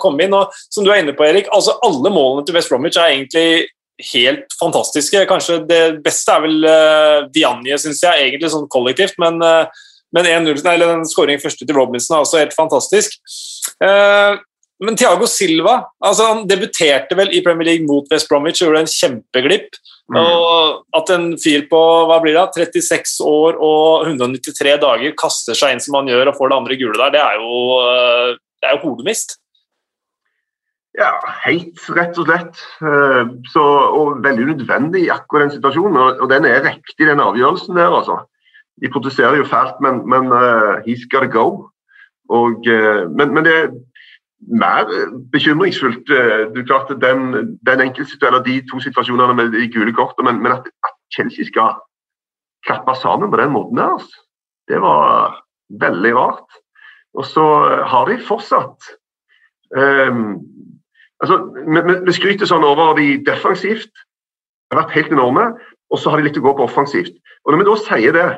komme 0.00 0.24
inn. 0.24 0.32
og 0.32 0.54
Som 0.72 0.86
du 0.86 0.92
er 0.92 1.02
inne 1.02 1.12
på, 1.16 1.26
Erik, 1.26 1.50
altså 1.52 1.76
alle 1.84 2.12
målene 2.12 2.46
til 2.46 2.56
West 2.56 2.72
Bromwich 2.72 2.96
er 2.96 3.12
egentlig 3.12 3.66
helt 4.14 4.56
fantastiske. 4.56 5.26
Kanskje 5.28 5.60
det 5.68 5.82
beste 6.04 6.32
er 6.32 6.46
vel 6.46 6.64
uh, 6.64 7.26
Dianje, 7.34 7.76
syns 7.82 8.00
jeg, 8.06 8.30
egentlig 8.30 8.54
sånn 8.54 8.70
kollektivt. 8.72 9.20
Men, 9.20 9.36
uh, 9.44 9.68
men 10.16 10.30
1-0, 10.32 10.64
eller 10.64 10.94
den 10.94 11.06
skåringen 11.10 11.42
første 11.42 11.68
til 11.68 11.76
Robinson 11.76 12.16
er 12.16 12.24
også 12.24 12.40
helt 12.40 12.56
fantastisk. 12.56 13.20
Uh, 13.84 14.40
men 14.84 14.96
Thiago 14.98 15.26
Silva 15.30 15.78
altså 16.04 16.30
han 16.30 16.46
debuterte 16.48 17.16
vel 17.18 17.32
i 17.34 17.42
Premier 17.44 17.72
League 17.72 17.88
mot 17.88 18.08
West 18.12 18.30
Bromwich 18.30 18.62
og 18.62 18.70
gjorde 18.70 18.84
en 18.84 18.92
kjempeglipp. 18.92 19.78
Mm. 20.12 20.18
Og 20.20 20.98
at 20.98 21.12
en 21.14 21.30
fyr 21.40 21.64
på 21.70 21.80
hva 22.08 22.18
blir 22.20 22.36
det, 22.36 22.66
36 22.76 23.14
år 23.24 23.56
og 23.56 24.10
193 24.10 24.74
dager 24.82 25.16
kaster 25.16 25.56
seg 25.56 25.74
inn 25.74 25.80
som 25.80 25.96
han 25.96 26.10
gjør 26.12 26.30
og 26.30 26.36
får 26.36 26.52
det 26.52 26.58
andre 26.60 26.76
gule 26.80 27.00
der, 27.00 27.14
det 27.14 27.22
er 27.24 27.40
jo, 27.40 27.54
eh, 27.80 28.36
det 28.60 28.68
er 28.68 28.76
jo 28.76 28.82
hodemist. 28.84 29.38
Ja, 30.94 31.10
helt 31.42 31.80
rett 31.90 32.18
og 32.22 32.28
slett. 32.28 32.60
Eh, 32.84 33.32
så, 33.50 33.64
og 33.98 34.20
veldig 34.22 34.52
nødvendig 34.52 35.06
i 35.06 35.10
akkurat 35.10 35.48
den 35.48 35.56
situasjonen. 35.56 35.98
Og, 36.20 36.28
den 36.30 36.46
er 36.46 36.62
riktig, 36.68 37.08
den 37.08 37.22
avgjørelsen 37.22 37.80
der, 37.80 37.90
altså. 37.90 38.20
De 38.82 38.90
protesterer 38.90 39.40
jo 39.40 39.46
fælt, 39.46 39.80
men, 39.82 40.02
men 40.10 40.30
uh, 40.34 40.82
he's 40.86 41.06
gotta 41.10 41.30
go. 41.30 41.70
Og, 42.30 42.66
uh, 42.66 43.06
men, 43.10 43.34
men 43.34 43.46
det, 43.46 43.58
mer 44.48 44.88
bekymringsfullt. 45.32 46.10
Eh, 46.10 46.54
du 46.54 46.64
klarte 46.64 46.96
den, 47.00 47.58
den 47.66 47.80
eller 47.80 48.42
De 48.44 48.60
to 48.70 48.80
situasjonene 48.80 49.34
med 49.34 49.52
de 49.52 49.68
gule 49.72 49.92
kortene, 49.92 50.32
men, 50.32 50.42
men 50.42 50.52
at, 50.52 50.68
at, 50.84 50.96
Chelsea 51.14 51.44
skal 51.44 51.76
klappe 52.66 52.94
sammen 52.98 53.30
på 53.30 53.36
den 53.36 53.52
måten 53.52 53.76
der, 53.76 53.92
altså. 53.92 54.16
det 54.68 54.80
var 54.80 55.36
veldig 55.80 56.14
rart. 56.16 56.56
Og 57.14 57.26
så 57.26 57.44
har 57.86 58.08
de 58.08 58.16
fortsatt 58.18 58.88
um, 59.76 60.40
altså, 61.22 61.38
vi, 62.06 62.14
skryter 62.16 62.48
sånn 62.50 62.66
over 62.66 62.96
de 62.98 63.20
defensivt. 63.26 63.92
Det 63.92 64.74
har 64.74 64.82
vært 64.82 64.96
helt 64.96 65.14
enorme. 65.14 65.46
Og 65.92 66.00
så 66.00 66.10
har 66.10 66.18
de 66.18 66.26
litt 66.26 66.40
å 66.40 66.42
gå 66.42 66.56
på 66.56 66.66
offensivt. 66.66 67.14
Og 67.44 67.52
Når 67.52 67.60
vi 67.60 67.68
da 67.68 67.76
sier 67.84 68.16
det, 68.16 68.28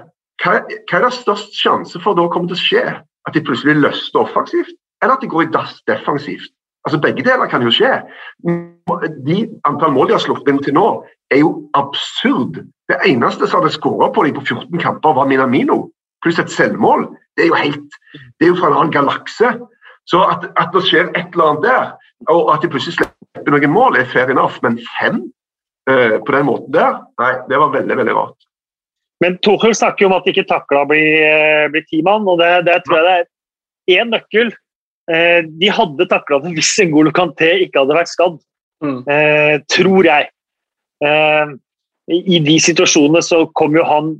hva, 0.43 0.59
hva 0.61 0.99
er 0.99 1.07
det 1.07 1.13
størst 1.17 1.57
sjanse 1.57 2.03
for 2.03 2.19
da 2.19 2.27
kommer 2.29 2.53
til 2.53 2.59
å 2.59 2.65
skje? 2.67 2.85
At 3.27 3.35
de 3.35 3.43
plutselig 3.47 3.79
løster 3.81 4.27
offensivt? 4.27 4.77
Eller 5.03 5.17
at 5.17 5.25
de 5.25 5.31
går 5.31 5.47
i 5.47 5.53
dass 5.55 5.81
defensivt. 5.89 6.53
Altså 6.87 7.01
Begge 7.03 7.25
deler 7.27 7.51
kan 7.51 7.63
jo 7.67 7.73
skje. 7.75 7.99
De 9.27 9.39
antall 9.67 9.93
mål 9.93 10.09
de 10.09 10.15
har 10.15 10.23
slått 10.23 10.47
inn 10.49 10.63
til 10.63 10.77
nå, 10.77 10.87
er 11.35 11.43
jo 11.43 11.51
absurd. 11.75 12.61
Det 12.87 12.99
eneste 13.09 13.49
som 13.49 13.61
hadde 13.61 13.75
skåra 13.75 14.13
på 14.15 14.23
dem 14.23 14.37
på 14.37 14.45
14 14.47 14.79
kamper, 14.79 15.17
var 15.19 15.27
Minamino, 15.27 15.89
pluss 16.23 16.39
et 16.39 16.53
selvmål. 16.55 17.09
Det 17.35 17.47
er 17.47 17.51
jo 17.51 17.59
helt, 17.59 17.97
det 18.39 18.47
er 18.47 18.53
jo 18.53 18.59
fra 18.61 18.71
en 18.71 18.79
annen 18.79 18.95
galakse. 18.95 19.51
Så 20.07 20.21
at, 20.23 20.47
at, 20.55 20.71
det 20.75 20.85
skjer 20.87 21.11
et 21.19 21.35
eller 21.35 21.49
annet 21.51 21.67
der, 21.67 21.89
og 22.31 22.53
at 22.55 22.63
de 22.63 22.71
plutselig 22.71 22.95
slipper 22.95 23.57
noen 23.57 23.73
mål, 23.75 23.99
er 23.99 24.07
fair 24.13 24.31
enough. 24.31 24.61
Men 24.63 24.79
fem 24.95 25.25
uh, 25.91 26.23
på 26.23 26.37
den 26.37 26.47
måten 26.47 26.71
der, 26.77 27.01
nei, 27.19 27.33
det 27.51 27.59
var 27.59 27.75
veldig, 27.75 27.97
veldig 27.99 28.15
rart. 28.15 28.47
Men 29.25 29.41
Tuchel 29.43 29.75
snakker 29.75 30.05
jo 30.05 30.13
om 30.13 30.15
at 30.21 30.29
de 30.29 30.37
ikke 30.37 30.47
takla 30.47 30.85
å 30.85 30.89
bli, 30.91 31.03
eh, 31.25 31.67
bli 31.73 31.81
timann, 31.89 32.29
og 32.29 32.39
det, 32.39 32.53
det 32.69 32.83
tror 32.85 32.99
jeg 33.01 33.07
det 33.07 33.17
er 33.97 34.03
én 34.03 34.11
nøkkel 34.13 34.53
de 35.07 35.69
hadde 35.71 36.09
takla 36.11 36.41
det 36.43 36.57
hvis 36.57 36.73
Ngolo 36.89 37.13
Kanté 37.15 37.53
ikke 37.63 37.85
hadde 37.85 37.95
vært 37.95 38.11
skadd, 38.11 38.41
mm. 38.83 38.99
Eh, 39.07 39.55
tror 39.71 40.09
jeg. 40.09 40.29
Eh, 41.07 41.53
I 42.11 42.41
de 42.43 42.57
situasjonene 42.63 43.23
så 43.23 43.45
kom 43.59 43.77
jo 43.79 43.85
han 43.87 44.17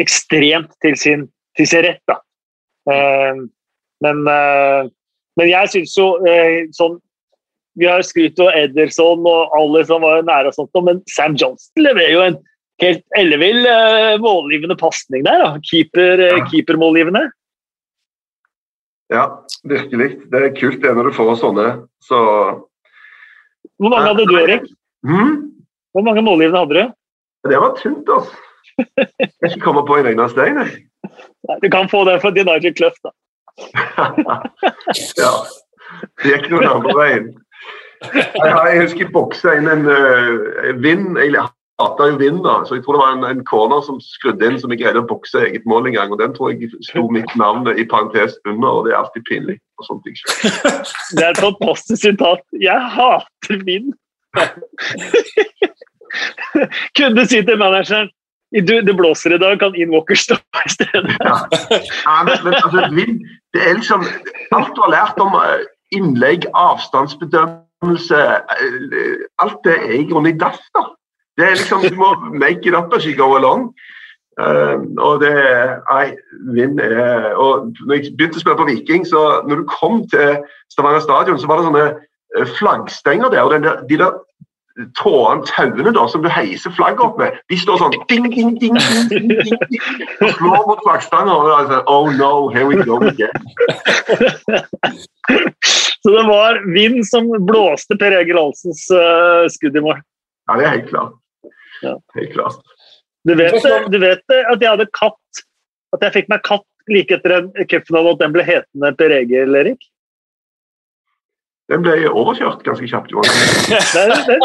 ekstremt 0.00 0.72
til 0.80 0.94
sin, 0.96 1.26
til 1.58 1.68
sin 1.68 1.82
rett, 1.84 2.00
da. 2.08 2.22
Men, 4.00 4.20
men 4.24 5.50
jeg 5.50 5.68
syns 5.74 5.92
jo 5.98 6.06
sånn 6.72 6.94
Vi 7.76 7.84
har 7.84 8.00
skrytt 8.06 8.40
av 8.40 8.56
Ederson 8.56 9.26
og 9.28 9.52
alle 9.58 9.82
som 9.84 10.00
var 10.06 10.24
nære, 10.24 10.48
og 10.48 10.56
sånt, 10.56 10.80
men 10.86 11.02
Sam 11.12 11.36
Johnston 11.36 11.84
leverer 11.84 12.14
jo 12.14 12.22
en 12.30 12.38
helt 12.80 13.04
ellevill 13.20 13.60
målgivende 14.24 14.78
pasning 14.80 15.26
der. 15.28 15.44
da, 15.44 15.50
Keeper, 15.68 16.24
keepermålgivende. 16.48 17.26
Ja, 19.12 19.24
virkelig. 19.64 20.08
Det 20.28 20.42
er 20.42 20.56
kult 20.56 20.82
det 20.82 20.94
når 20.96 21.08
du 21.08 21.16
får 21.16 21.36
sånne. 21.40 21.68
Så 22.04 22.18
Hvor 23.78 23.92
mange 23.92 24.10
hadde 24.10 24.26
du, 24.28 24.34
Erik? 24.40 24.68
Hmm? 25.06 25.36
Hvor 25.96 26.04
mange 26.04 26.22
målgivende 26.22 26.60
hadde 26.64 26.76
du? 26.76 26.94
Det 27.48 27.60
var 27.62 27.76
tynt, 27.78 28.08
altså. 28.08 28.44
Jeg 28.78 29.08
kan 29.18 29.48
ikke 29.50 29.64
komme 29.64 29.82
på 29.86 29.96
en 29.98 30.06
eneste 30.06 30.44
Nei, 30.54 31.56
Du 31.62 31.68
kan 31.70 31.88
få 31.90 32.04
det 32.06 32.20
for 32.22 32.30
Nigel 32.30 32.74
Cluff, 32.74 32.94
da. 33.02 33.10
ja. 35.22 35.32
Det 36.20 36.34
gikk 36.34 36.50
noen 36.52 36.68
andre 36.68 36.94
veien. 36.98 37.28
Jeg, 38.04 38.82
husker 38.82 39.02
jeg 39.06 39.12
boksa 39.14 39.56
inn 39.58 39.70
en 39.70 39.88
uh, 39.88 40.68
vind. 40.82 41.16
Jeg 41.18 41.32
hata 41.78 42.08
jo 42.10 42.16
vind, 42.18 42.40
da, 42.44 42.64
så 42.66 42.74
jeg 42.74 42.84
tror 42.84 42.96
det 42.96 43.02
var 43.04 43.12
en, 43.14 43.24
en 43.28 43.44
corner 43.46 43.80
som 43.86 44.00
skrudde 44.02 44.46
inn 44.46 44.58
som 44.58 44.72
jeg 44.74 44.80
greide 44.82 45.02
å 45.02 45.06
bokse 45.06 45.44
eget 45.46 45.66
mål 45.70 45.86
en 45.88 45.96
gang. 45.98 46.12
og 46.12 46.18
Den 46.18 46.34
tror 46.34 46.50
jeg 46.50 46.72
sto 46.86 47.06
mitt 47.14 47.30
navn 47.38 47.68
i 47.70 47.86
parentes 47.86 48.34
under, 48.48 48.68
og 48.68 48.86
det 48.86 48.94
er 48.94 49.00
alltid 49.02 49.26
pinlig. 49.30 49.58
og 49.78 49.86
sånt. 49.86 50.08
Det 51.16 51.22
er 51.24 51.30
et 51.30 51.42
fantastisk 51.42 52.02
sitat. 52.02 52.42
Jeg 52.60 52.80
hater 52.96 53.64
vind! 53.64 53.94
Kunne 56.98 57.26
si 57.28 57.42
til 57.44 57.58
manageren 57.60 58.10
du, 58.52 58.80
det 58.80 58.96
blåser 58.96 59.34
i 59.36 59.38
dag, 59.38 59.58
kan 59.60 59.74
Ian 59.76 59.90
Walker 59.92 60.16
stå 60.16 60.38
i 60.66 60.70
stedet? 60.72 61.16
ja. 61.20 61.34
ja 62.06 62.14
men, 62.24 62.36
men 62.44 62.54
altså, 62.54 62.88
vind, 62.96 63.20
det 63.52 63.60
er 63.60 63.76
liksom 63.76 64.06
Alt 64.56 64.72
du 64.76 64.80
har 64.86 64.92
lært 64.94 65.20
om 65.20 65.36
eh, 65.36 65.66
innlegg, 65.92 66.46
avstandsbedømmelse, 66.56 68.22
eh, 68.56 69.26
alt 69.44 69.60
det 69.68 69.76
er 69.76 69.98
i 70.00 70.06
grunnen 70.08 70.32
i 70.32 70.38
dass. 70.40 70.64
da. 70.72 70.86
Det 71.38 71.46
er 71.46 71.56
liksom, 71.58 71.86
Du 71.86 71.96
må 71.98 72.14
make 72.34 72.66
it 72.66 72.74
up 72.74 72.92
as 72.94 73.06
you 73.06 73.14
go 73.16 73.36
along. 73.36 73.70
Uh, 74.38 74.78
og 75.02 75.18
det 75.22 75.34
Nei, 75.90 76.12
Vinn 76.54 76.78
er 76.78 77.32
og 77.34 77.72
når 77.80 77.96
jeg 77.96 78.12
begynte 78.18 78.38
å 78.38 78.42
spille 78.44 78.60
på 78.60 78.68
Viking, 78.68 79.06
så 79.06 79.22
når 79.48 79.62
du 79.62 79.70
kom 79.70 80.04
til 80.12 80.38
Stavanger 80.70 81.02
stadion, 81.02 81.40
så 81.42 81.50
var 81.50 81.58
det 81.58 81.66
sånne 81.66 81.86
eh, 81.88 82.52
flaggstenger 82.58 83.32
der. 83.34 83.42
og 83.42 83.50
der, 83.54 83.80
De 83.90 83.98
der 83.98 84.14
trådene, 84.94 85.46
tauene 85.48 85.90
da, 85.94 86.04
som 86.10 86.22
du 86.22 86.28
heiser 86.30 86.70
flagget 86.76 87.02
opp 87.02 87.18
med, 87.18 87.34
de 87.50 87.58
står 87.58 87.80
sånn 87.80 87.94
ding, 87.96 88.28
ding, 88.30 88.30
ding, 88.30 88.52
ding, 88.62 88.76
ding, 89.10 89.26
ding, 89.32 89.58
ding 89.58 90.04
og 90.22 90.30
slår 90.36 90.66
mot 90.68 90.84
flaggstanger. 90.86 91.34
og 91.34 91.48
da 91.48 91.56
er 91.58 91.70
sånn, 91.72 91.86
Oh 91.90 92.06
no, 92.14 92.32
here 92.54 92.66
we 92.68 92.78
go 92.86 93.00
again. 93.02 93.34
Så 95.98 96.14
det 96.14 96.24
var 96.28 96.60
vind 96.72 97.02
som 97.06 97.26
blåste 97.44 97.98
Per 97.98 98.14
Egil 98.20 98.38
Olsens 98.38 98.86
uh, 98.94 99.50
skudd 99.50 99.76
i 99.76 99.82
mål. 99.82 99.98
Ja, 100.48 100.56
det 100.56 100.64
er 100.64 100.76
helt 100.76 100.92
klart. 100.92 101.16
Ja. 101.84 101.94
Helt 102.16 102.32
klart. 102.34 102.74
Du 103.28 103.34
vet, 103.36 103.54
du 103.92 103.98
vet 104.00 104.24
at 104.38 104.62
jeg 104.62 104.70
hadde 104.70 104.88
katt, 104.96 105.44
at 105.96 106.04
jeg 106.06 106.14
fikk 106.16 106.32
meg 106.32 106.42
katt 106.46 106.66
like 106.88 107.12
etter 107.12 107.34
en 107.36 107.48
cupfinale, 107.68 108.14
at 108.14 108.22
den 108.22 108.34
ble 108.34 108.44
hetende 108.46 108.92
Per 108.96 109.12
Egil, 109.12 109.56
Erik? 109.58 109.88
Den 111.68 111.82
ble 111.84 111.98
overkjørt 112.08 112.62
ganske 112.64 112.86
kjapt. 112.88 113.12
Den, 113.92 114.12
den, 114.24 114.44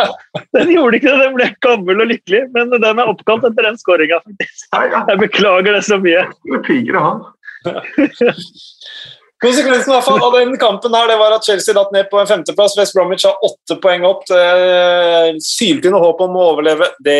den 0.58 0.72
gjorde 0.74 0.98
ikke 0.98 1.14
det, 1.14 1.20
den 1.22 1.38
ble 1.38 1.46
gammel 1.64 2.04
og 2.04 2.10
lykkelig, 2.10 2.42
men 2.52 2.74
den 2.74 3.00
er 3.00 3.08
oppkalt 3.08 3.46
etter 3.48 3.70
den 3.70 3.80
skåringa. 3.80 4.20
Jeg 4.76 5.20
beklager 5.22 5.72
det 5.72 5.86
så 5.88 6.02
mye. 6.04 6.26
Det 6.44 6.58
er 6.60 6.66
pigere, 6.68 7.04
han. 7.06 7.24
Konsekvensen 9.44 10.02
fall 10.06 10.22
av 10.24 10.36
den 10.38 10.54
kampen 10.62 10.94
her, 10.96 11.10
det 11.12 11.18
var 11.20 11.34
at 11.36 11.44
Chelsea 11.44 11.76
datt 11.76 11.92
ned 11.92 12.08
på 12.12 12.20
en 12.22 12.30
femteplass. 12.30 12.78
West 12.80 12.96
Bromwich 12.96 13.26
har 13.28 13.42
åtte 13.44 13.76
poeng 13.84 14.06
opp. 14.08 14.24
Syltynne 15.44 16.00
håp 16.00 16.22
om 16.24 16.38
å 16.40 16.46
overleve, 16.54 16.88
det 17.04 17.18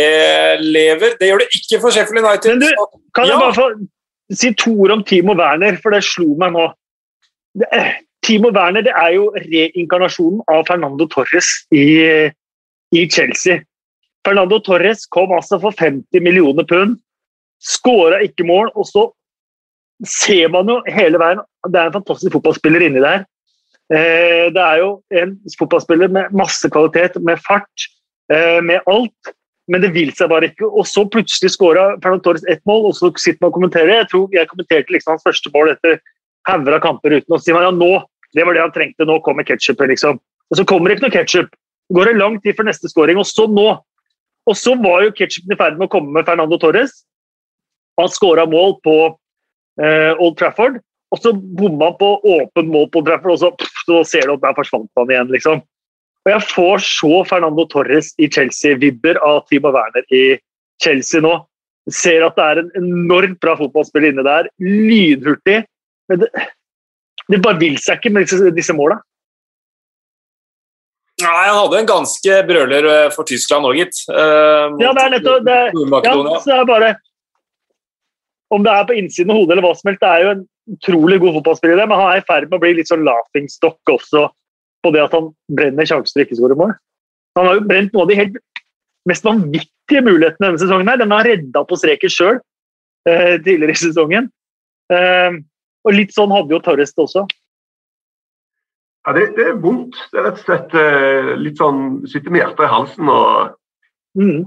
lever. 0.64 1.18
Det 1.20 1.28
gjør 1.30 1.44
det 1.44 1.50
ikke 1.60 1.82
for 1.84 1.92
Sheffield 1.96 2.24
United. 2.24 2.56
Men 2.56 2.64
du, 2.64 2.86
Kan 3.14 3.28
jeg 3.28 3.36
Ja. 3.36 3.40
bare 3.40 3.54
få 3.54 3.88
si 4.32 4.54
to 4.54 4.72
ord 4.86 4.92
om 4.92 5.04
Timo 5.04 5.36
Werner, 5.36 5.76
for 5.84 5.92
det 5.92 6.04
slo 6.04 6.36
meg 6.40 6.54
nå. 6.56 6.72
Det, 7.60 7.68
eh, 7.74 7.92
Timo 8.24 8.50
Werner 8.56 8.82
det 8.82 8.94
er 8.96 9.14
jo 9.14 9.30
reinkarnasjonen 9.36 10.42
av 10.50 10.64
Fernando 10.66 11.06
Torres 11.08 11.46
i, 11.72 12.32
i 12.96 13.08
Chelsea. 13.10 13.60
Fernando 14.26 14.60
Torres 14.60 15.06
kom 15.06 15.30
altså 15.36 15.60
for 15.60 15.72
50 15.72 16.22
millioner 16.24 16.64
pund, 16.64 16.98
skåra 17.62 18.24
ikke 18.24 18.48
mål, 18.48 18.72
og 18.76 18.86
så 18.88 19.12
ser 20.08 20.48
man 20.50 20.68
jo 20.72 20.82
hele 20.88 21.20
veien 21.20 21.44
Det 21.70 21.80
er 21.80 21.90
en 21.90 21.96
fantastisk 21.96 22.34
fotballspiller 22.36 22.88
inni 22.88 23.04
der. 23.04 23.24
Eh, 23.94 24.50
det 24.56 24.64
er 24.64 24.82
jo 24.82 24.90
en 25.22 25.38
fotballspiller 25.60 26.12
med 26.12 26.34
masse 26.36 26.70
kvalitet, 26.72 27.20
med 27.24 27.40
fart, 27.44 27.88
eh, 28.32 28.60
med 28.64 28.84
alt 28.88 29.34
men 29.72 29.84
det 29.84 29.94
vil 29.96 30.12
seg 30.16 30.32
bare 30.32 30.50
ikke. 30.52 30.68
Og 30.68 30.88
så 30.90 31.06
plutselig 31.08 31.54
skåra 31.54 31.94
Fernando 32.04 32.26
Torres 32.26 32.44
ett 32.52 32.64
mål, 32.70 32.90
og 32.90 32.98
så 32.98 33.12
sitter 33.16 33.40
man 33.42 33.52
og 33.52 33.60
kommenterer. 33.60 33.94
Jeg 34.02 34.10
tror 34.12 34.36
jeg 34.36 34.50
kommenterte 34.50 34.96
liksom 34.96 35.16
hans 35.16 35.26
første 35.28 35.52
mål 35.54 35.72
etter 35.76 36.00
hauger 36.50 36.76
av 36.76 36.84
kamper 36.84 37.16
uten 37.16 37.36
å 37.36 37.40
si 37.40 37.56
ja, 37.56 37.72
nå, 37.72 37.92
det 38.36 38.44
var 38.44 38.58
det 38.58 38.64
han 38.66 38.76
trengte, 38.76 39.08
nå 39.08 39.22
kommer 39.24 39.48
ketsjupen, 39.48 39.92
liksom. 39.94 40.20
Og 40.52 40.60
så 40.60 40.66
kommer 40.68 40.92
det 40.92 40.98
ikke 40.98 41.08
noe 41.08 41.16
ketsjup. 41.16 41.56
Går 41.96 42.12
en 42.12 42.20
lang 42.20 42.38
tid 42.44 42.58
før 42.58 42.68
neste 42.68 42.92
skåring, 42.92 43.20
og 43.22 43.28
så 43.30 43.48
nå. 43.48 43.68
Og 44.50 44.60
så 44.60 44.76
var 44.76 45.06
jo 45.06 45.16
ketsjupen 45.16 45.56
i 45.56 45.60
ferd 45.60 45.80
med 45.80 45.88
å 45.88 45.94
komme 45.94 46.12
med 46.12 46.28
Fernando 46.28 46.60
Torres. 46.60 47.06
Han 48.02 48.12
skåra 48.12 48.44
mål 48.50 48.76
på 48.84 48.98
eh, 49.80 50.12
Old 50.18 50.36
Trafford, 50.42 50.82
og 51.14 51.22
så 51.22 51.34
bomma 51.34 51.92
han 51.92 52.00
på 52.00 52.10
åpen 52.40 52.72
mål 52.74 52.90
på 52.94 53.04
Trafford, 53.06 53.36
og 53.36 53.42
så, 53.44 53.52
pff, 53.60 53.86
så 53.86 54.02
ser 54.10 54.28
du 54.28 54.34
at 54.34 54.44
der 54.48 54.58
forsvant 54.58 54.90
han 54.98 55.14
igjen, 55.14 55.32
liksom. 55.36 55.62
Og 56.24 56.32
jeg 56.32 56.46
får 56.50 56.84
så 56.88 57.22
Fernando 57.28 57.66
Torres 57.70 58.14
i 58.18 58.30
Chelsea-vibber 58.32 59.20
av 59.22 59.44
Timo 59.52 59.74
Werner 59.76 60.06
i 60.16 60.24
Chelsea 60.82 61.22
nå. 61.24 61.36
Ser 61.92 62.24
at 62.24 62.38
det 62.40 62.44
er 62.48 62.62
en 62.62 62.70
enormt 62.80 63.42
bra 63.44 63.58
fotballspiller 63.60 64.14
inne 64.14 64.24
der. 64.26 64.48
Lynhurtig. 64.64 65.66
Men 66.10 66.22
det, 66.22 66.30
det 67.28 67.42
bare 67.44 67.60
vil 67.60 67.76
seg 67.84 68.00
ikke 68.00 68.14
med 68.16 68.26
disse, 68.26 68.54
disse 68.56 68.76
måla. 68.78 69.02
Nei, 71.22 71.44
han 71.46 71.60
hadde 71.60 71.82
en 71.84 71.92
ganske 71.92 72.38
brøler 72.48 72.88
eh, 72.90 73.10
for 73.14 73.28
Tyskland 73.28 73.68
òg, 73.70 73.78
gitt. 73.84 74.00
Uh, 74.10 74.74
Ja, 74.82 74.96
det 74.96 75.04
er 75.04 75.12
nettopp 75.14 75.44
det. 75.46 75.60
Ja, 75.76 76.16
så 76.40 76.50
det 76.50 76.56
er 76.58 76.72
bare 76.72 76.94
Om 78.54 78.64
det 78.66 78.72
er 78.74 78.88
på 78.90 78.96
innsiden 79.00 79.34
av 79.34 79.40
hodet 79.40 79.56
eller 79.56 79.66
hva 79.66 79.74
som 79.78 79.90
helst, 79.90 80.02
det 80.04 80.10
er 80.10 80.24
jo 80.24 80.32
en 80.34 80.44
utrolig 80.78 81.20
god 81.24 81.38
fotballspiller, 81.40 81.88
men 81.90 82.00
han 82.00 82.12
er 82.14 82.22
i 82.22 82.26
ferd 82.28 82.48
med 82.50 82.58
å 82.60 82.64
bli 82.64 82.74
litt 82.78 82.92
sånn 82.92 83.06
laughingstock 83.08 83.92
også 83.92 84.28
på 84.84 84.92
det 84.94 85.02
at 85.04 85.16
han 85.16 85.30
brenner 85.52 85.88
sjanser 85.90 86.22
og 86.22 86.26
ikke 86.26 86.38
skårer 86.40 86.60
mål. 86.60 86.74
Han 87.40 87.48
har 87.50 87.58
jo 87.58 87.66
brent 87.68 87.96
noe 87.96 88.06
av 88.06 88.12
de 88.12 88.18
helt 88.20 88.38
mest 89.10 89.26
vanvittige 89.28 90.04
mulighetene 90.06 90.52
denne 90.52 90.62
sesongen. 90.62 90.92
her. 90.92 91.00
Den 91.02 91.16
har 91.16 91.26
redda 91.28 91.64
på 91.68 91.80
streken 91.80 92.14
sjøl 92.14 92.38
eh, 93.10 93.40
tidligere 93.44 93.74
i 93.74 93.80
sesongen. 93.82 94.30
Eh, 94.94 95.40
og 95.84 95.98
litt 95.98 96.14
sånn 96.16 96.32
hadde 96.32 96.56
jo 96.56 96.62
Torres 96.64 96.94
det 96.94 97.04
også. 97.04 97.26
Ja, 99.04 99.16
det, 99.18 99.26
det 99.36 99.48
er 99.50 99.58
vondt. 99.60 99.98
Det 100.14 100.22
er 100.22 100.30
rett 100.30 100.40
og 100.40 100.46
slett 100.46 100.76
eh, 100.80 101.34
litt 101.42 101.60
sånn 101.60 101.82
Sitter 102.08 102.32
med 102.32 102.44
hjertet 102.44 102.68
i 102.68 102.72
halsen 102.72 103.12
og 103.12 103.60
Mm. 104.14 104.44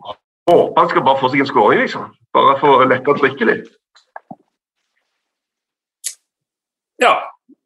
håper 0.46 0.78
han 0.78 0.88
skal 0.92 1.02
bare 1.02 1.18
få 1.18 1.28
seg 1.32 1.40
en 1.42 1.48
skåring, 1.50 1.80
liksom. 1.82 2.04
Bare 2.36 2.52
for 2.60 2.84
å 2.84 2.86
lette 2.86 3.14
trykket 3.18 3.48
litt. 3.48 3.72
Ja, 7.02 7.14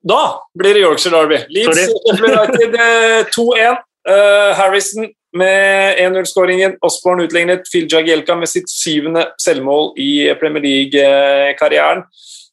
da 0.02 0.22
blir 0.58 0.74
det 0.74 0.82
Yorkshire 0.82 1.16
Derby. 1.16 1.38
Leeds 1.48 1.88
United 2.20 2.74
eh, 2.74 3.24
2-1. 3.36 3.80
Uh, 4.08 4.56
Harrison 4.56 5.10
med 5.36 5.98
1-0-skåringen. 5.98 6.78
Osborne 6.80 7.26
utlignet. 7.28 7.68
Phil 7.72 7.86
Jagielka 7.90 8.34
med 8.34 8.48
sitt 8.48 8.70
syvende 8.72 9.28
selvmål 9.42 9.92
i 10.00 10.10
Premier 10.40 10.64
League-karrieren. 10.64 12.04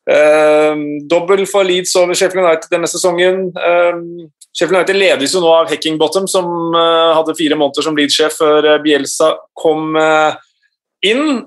Uh, 0.08 1.02
dobbel 1.10 1.48
for 1.48 1.68
Leeds 1.68 1.96
over 1.96 2.14
Sheffield 2.16 2.46
United 2.46 2.70
denne 2.72 2.88
sesongen. 2.88 3.48
Uh, 3.56 4.28
Sheffield 4.58 4.80
United 4.80 4.98
ledes 4.98 5.34
jo 5.36 5.42
nå 5.44 5.50
av 5.54 5.70
Heckingbottom, 5.70 6.26
som 6.30 6.48
uh, 6.74 7.14
hadde 7.14 7.36
fire 7.38 7.58
måneder 7.60 7.86
som 7.86 7.98
Leeds-sjef 7.98 8.40
før 8.40 8.66
eh, 8.66 8.80
Bielsa 8.82 9.36
kom 9.58 9.94
eh, 10.02 10.38
inn. 11.06 11.44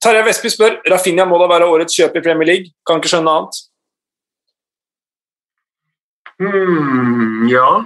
Tarjei 0.00 0.22
Vestby 0.24 0.52
spør 0.52 0.78
Rafinha 0.88 1.26
må 1.28 1.36
da 1.42 1.50
være 1.50 1.68
årets 1.68 1.98
kjøp 1.98 2.16
i 2.16 2.22
Premier 2.24 2.48
League. 2.48 2.72
Kan 2.88 3.02
ikke 3.02 3.12
skjønne 3.12 3.34
annet. 3.34 3.60
Hmm, 6.40 7.48
ja. 7.48 7.84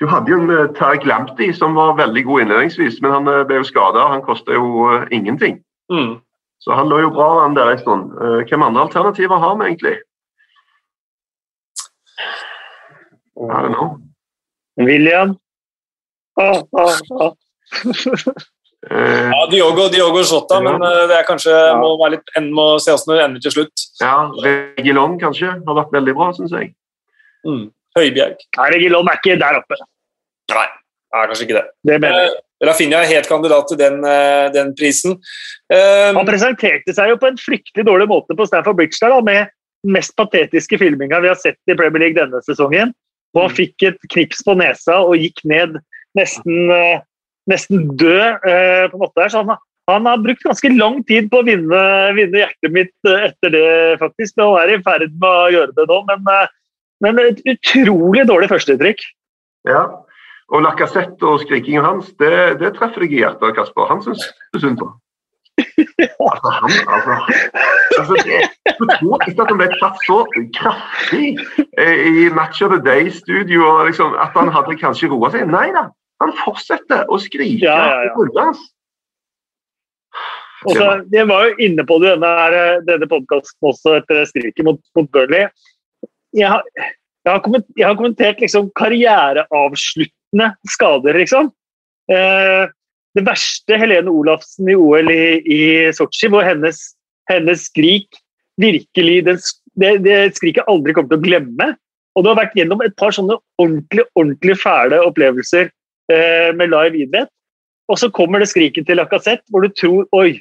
Du 0.00 0.06
hadde 0.06 0.30
jo 0.30 0.38
en 0.42 0.50
uh, 0.52 0.68
Tariq 0.76 1.06
Lamptey 1.08 1.52
som 1.56 1.74
var 1.74 1.96
veldig 1.98 2.22
god 2.28 2.44
innledningsvis, 2.44 3.00
men 3.02 3.14
han 3.16 3.30
eh, 3.32 3.44
ble 3.48 3.62
jo 3.62 3.66
skada. 3.66 4.04
Han 4.12 4.22
kosta 4.22 4.54
jo 4.54 4.84
eh, 4.92 5.06
ingenting. 5.16 5.62
Mm. 5.92 6.18
Så 6.60 6.76
han 6.76 6.88
lå 6.92 7.00
jo 7.00 7.10
bra 7.16 7.30
an 7.44 7.56
der 7.56 7.72
en 7.72 7.80
stund. 7.80 8.12
Eh, 8.12 8.42
hvem 8.48 8.62
andre 8.62 8.84
alternativer 8.86 9.40
har 9.40 9.56
vi 9.56 9.70
egentlig? 9.70 9.96
I 13.36 13.62
don't 13.64 13.74
know. 13.74 13.98
William. 14.76 15.36
Ah, 16.40 16.62
ah, 16.78 17.00
ah. 17.20 17.32
Eh, 18.90 19.30
Ja, 19.32 19.46
Diogo, 19.50 19.88
Diogo 19.88 20.20
Jota, 20.22 20.60
men 20.60 20.82
eh, 20.82 21.04
det 21.08 21.16
er 21.16 21.24
kanskje 21.26 21.52
må, 21.80 21.96
være 21.98 22.18
litt, 22.18 22.28
en, 22.38 22.52
må 22.54 22.66
se 22.78 22.92
hvordan 22.92 23.16
det 23.16 23.24
ender 23.24 23.42
til 23.42 23.54
slutt. 23.54 23.86
ja, 24.00 24.28
Regilon 24.44 25.16
kanskje 25.18 25.56
har 25.56 25.78
vært 25.80 25.94
veldig 25.96 26.14
bra, 26.14 26.28
syns 26.36 26.52
jeg. 26.54 26.74
Mm. 27.46 27.66
Høibjerg. 27.96 28.42
Nei, 28.58 28.66
Regilon 28.74 29.08
er 29.10 29.20
ikke 29.20 29.38
der 29.40 29.60
oppe. 29.60 29.78
Nei, 30.52 30.66
er 31.16 31.30
kanskje 31.30 31.46
ikke 31.46 31.58
det. 31.58 31.64
Det 31.88 31.98
mener 32.02 32.22
jeg. 32.22 32.34
Eh, 32.34 32.42
Rafinha 32.66 33.02
er 33.02 33.10
helt 33.10 33.28
kandidat 33.28 33.68
til 33.68 33.80
den, 33.80 33.98
eh, 34.04 34.48
den 34.52 34.72
prisen. 34.76 35.18
Um, 35.68 36.20
Han 36.20 36.28
presenterte 36.28 36.94
seg 36.96 37.10
jo 37.12 37.18
på 37.20 37.28
en 37.28 37.40
fryktelig 37.40 37.84
dårlig 37.84 38.08
måte 38.08 38.36
på 38.36 38.46
Stanford 38.48 38.78
Bridge 38.78 39.00
der, 39.00 39.12
da, 39.12 39.20
med 39.20 39.52
mest 39.86 40.16
patetiske 40.16 40.78
filminga 40.80 41.20
vi 41.20 41.28
har 41.28 41.36
sett 41.36 41.58
i 41.68 41.76
Premier 41.76 42.06
League 42.06 42.16
denne 42.16 42.40
sesongen. 42.46 42.94
Og 43.36 43.42
han 43.44 43.54
fikk 43.54 43.84
et 43.84 44.08
knips 44.08 44.40
på 44.46 44.56
nesa 44.56 45.02
og 45.04 45.20
gikk 45.20 45.42
ned 45.44 45.76
nesten, 46.16 46.72
nesten 47.50 47.90
død. 48.00 48.40
på 48.40 48.96
en 48.96 49.02
måte 49.02 49.20
der. 49.20 49.28
Så 49.28 49.42
han, 49.44 49.58
han 49.92 50.08
har 50.08 50.22
brukt 50.24 50.42
ganske 50.42 50.70
lang 50.72 51.02
tid 51.04 51.28
på 51.30 51.42
å 51.42 51.46
vinne, 51.46 51.82
vinne 52.16 52.40
hjertet 52.40 52.72
mitt 52.72 53.10
etter 53.12 53.52
det, 53.52 53.68
faktisk. 54.00 54.38
Men 54.38 54.48
han 54.48 54.62
er 54.62 54.72
i 54.72 54.82
ferd 54.86 55.12
med 55.12 55.28
å 55.28 55.52
gjøre 55.52 55.76
det 55.76 55.86
nå, 55.92 56.00
men, 56.08 56.32
men 57.04 57.18
et 57.22 57.40
utrolig 57.50 58.26
dårlig 58.28 58.48
førsteinntrykk. 58.52 59.02
Ja. 59.68 59.82
Og 60.54 60.62
Lacassette 60.62 61.26
og 61.26 61.40
skrikingen 61.42 61.82
hans, 61.84 62.12
det, 62.22 62.60
det 62.60 62.76
treffer 62.76 63.02
deg 63.02 63.16
i 63.16 63.22
hjertet, 63.24 63.56
Kasper. 63.56 63.88
Han 63.90 64.02
syns 64.04 64.22
du 64.54 64.60
synd 64.62 64.78
på. 64.82 64.92
Altså, 65.56 66.50
han 66.52 66.72
altså, 66.92 67.14
altså 67.98 68.14
det, 68.26 68.40
Du 68.78 68.84
tror 68.98 69.22
ikke 69.24 69.42
at 69.42 69.48
han 69.52 69.60
ble 69.60 69.68
tatt 69.80 70.02
så 70.04 70.18
kraftig 70.58 71.30
eh, 71.80 72.02
i 72.10 72.26
Match 72.36 72.60
of 72.66 72.74
the 72.74 72.80
Day-studio, 72.84 73.70
liksom, 73.88 74.12
at 74.20 74.36
han 74.36 74.50
hadde 74.52 74.76
kanskje 74.80 75.08
roa 75.12 75.30
seg. 75.32 75.46
Nei 75.48 75.70
da, 75.72 75.86
han 76.22 76.34
fortsetter 76.44 77.08
å 77.08 77.18
skrike 77.22 77.64
Ja, 77.64 77.78
ja, 78.04 78.10
ja. 78.10 78.52
Også. 80.66 80.90
Jeg 81.12 81.28
var 81.28 81.48
jo 81.48 81.56
inne 81.62 81.84
på 81.88 81.98
det 82.02 82.10
i 82.10 82.14
denne, 82.16 82.30
her- 82.40 82.84
denne 82.86 83.08
podkasten 83.10 83.68
også 83.70 83.96
etter 84.00 84.24
skriket 84.28 84.64
mot, 84.66 84.80
mot 84.98 85.08
Burnley. 85.14 85.48
Jeg 86.36 86.52
har, 86.52 86.64
jeg 86.76 87.32
har, 87.32 87.42
kommentert, 87.44 87.76
jeg 87.78 87.86
har 87.88 87.96
kommentert 87.98 88.42
liksom 88.44 88.68
karriereavsluttende 88.78 90.50
skader, 90.72 91.16
liksom. 91.22 91.50
Eh, 92.12 92.68
det 93.16 93.24
verste 93.24 93.78
Helene 93.80 94.12
Olafsen 94.12 94.68
i 94.68 94.76
OL 94.76 95.10
i, 95.10 95.24
i 95.40 95.60
Sotsji, 95.96 96.28
hvor 96.32 96.44
hennes, 96.44 96.82
hennes 97.30 97.64
skrik 97.70 98.20
virkelig 98.60 99.16
det, 99.26 99.36
det, 99.80 99.92
det 100.04 100.18
skriket 100.36 100.68
aldri 100.68 100.94
kommer 100.96 101.14
til 101.14 101.22
å 101.22 101.26
glemme. 101.26 101.70
Og 102.16 102.24
du 102.24 102.30
har 102.30 102.38
vært 102.38 102.56
gjennom 102.56 102.82
et 102.84 102.96
par 103.00 103.12
sånne 103.12 103.38
ordentlig, 103.60 104.06
ordentlig 104.16 104.56
fæle 104.60 105.00
opplevelser 105.04 105.68
eh, 106.12 106.52
med 106.56 106.72
live 106.72 107.02
idrett. 107.04 107.32
Og 107.92 108.00
så 108.00 108.10
kommer 108.10 108.42
det 108.42 108.50
skriket 108.50 108.88
til 108.88 108.98
Lacassette, 108.98 109.44
hvor 109.52 109.64
du 109.64 109.72
tror 109.76 110.08
Oi, 110.16 110.40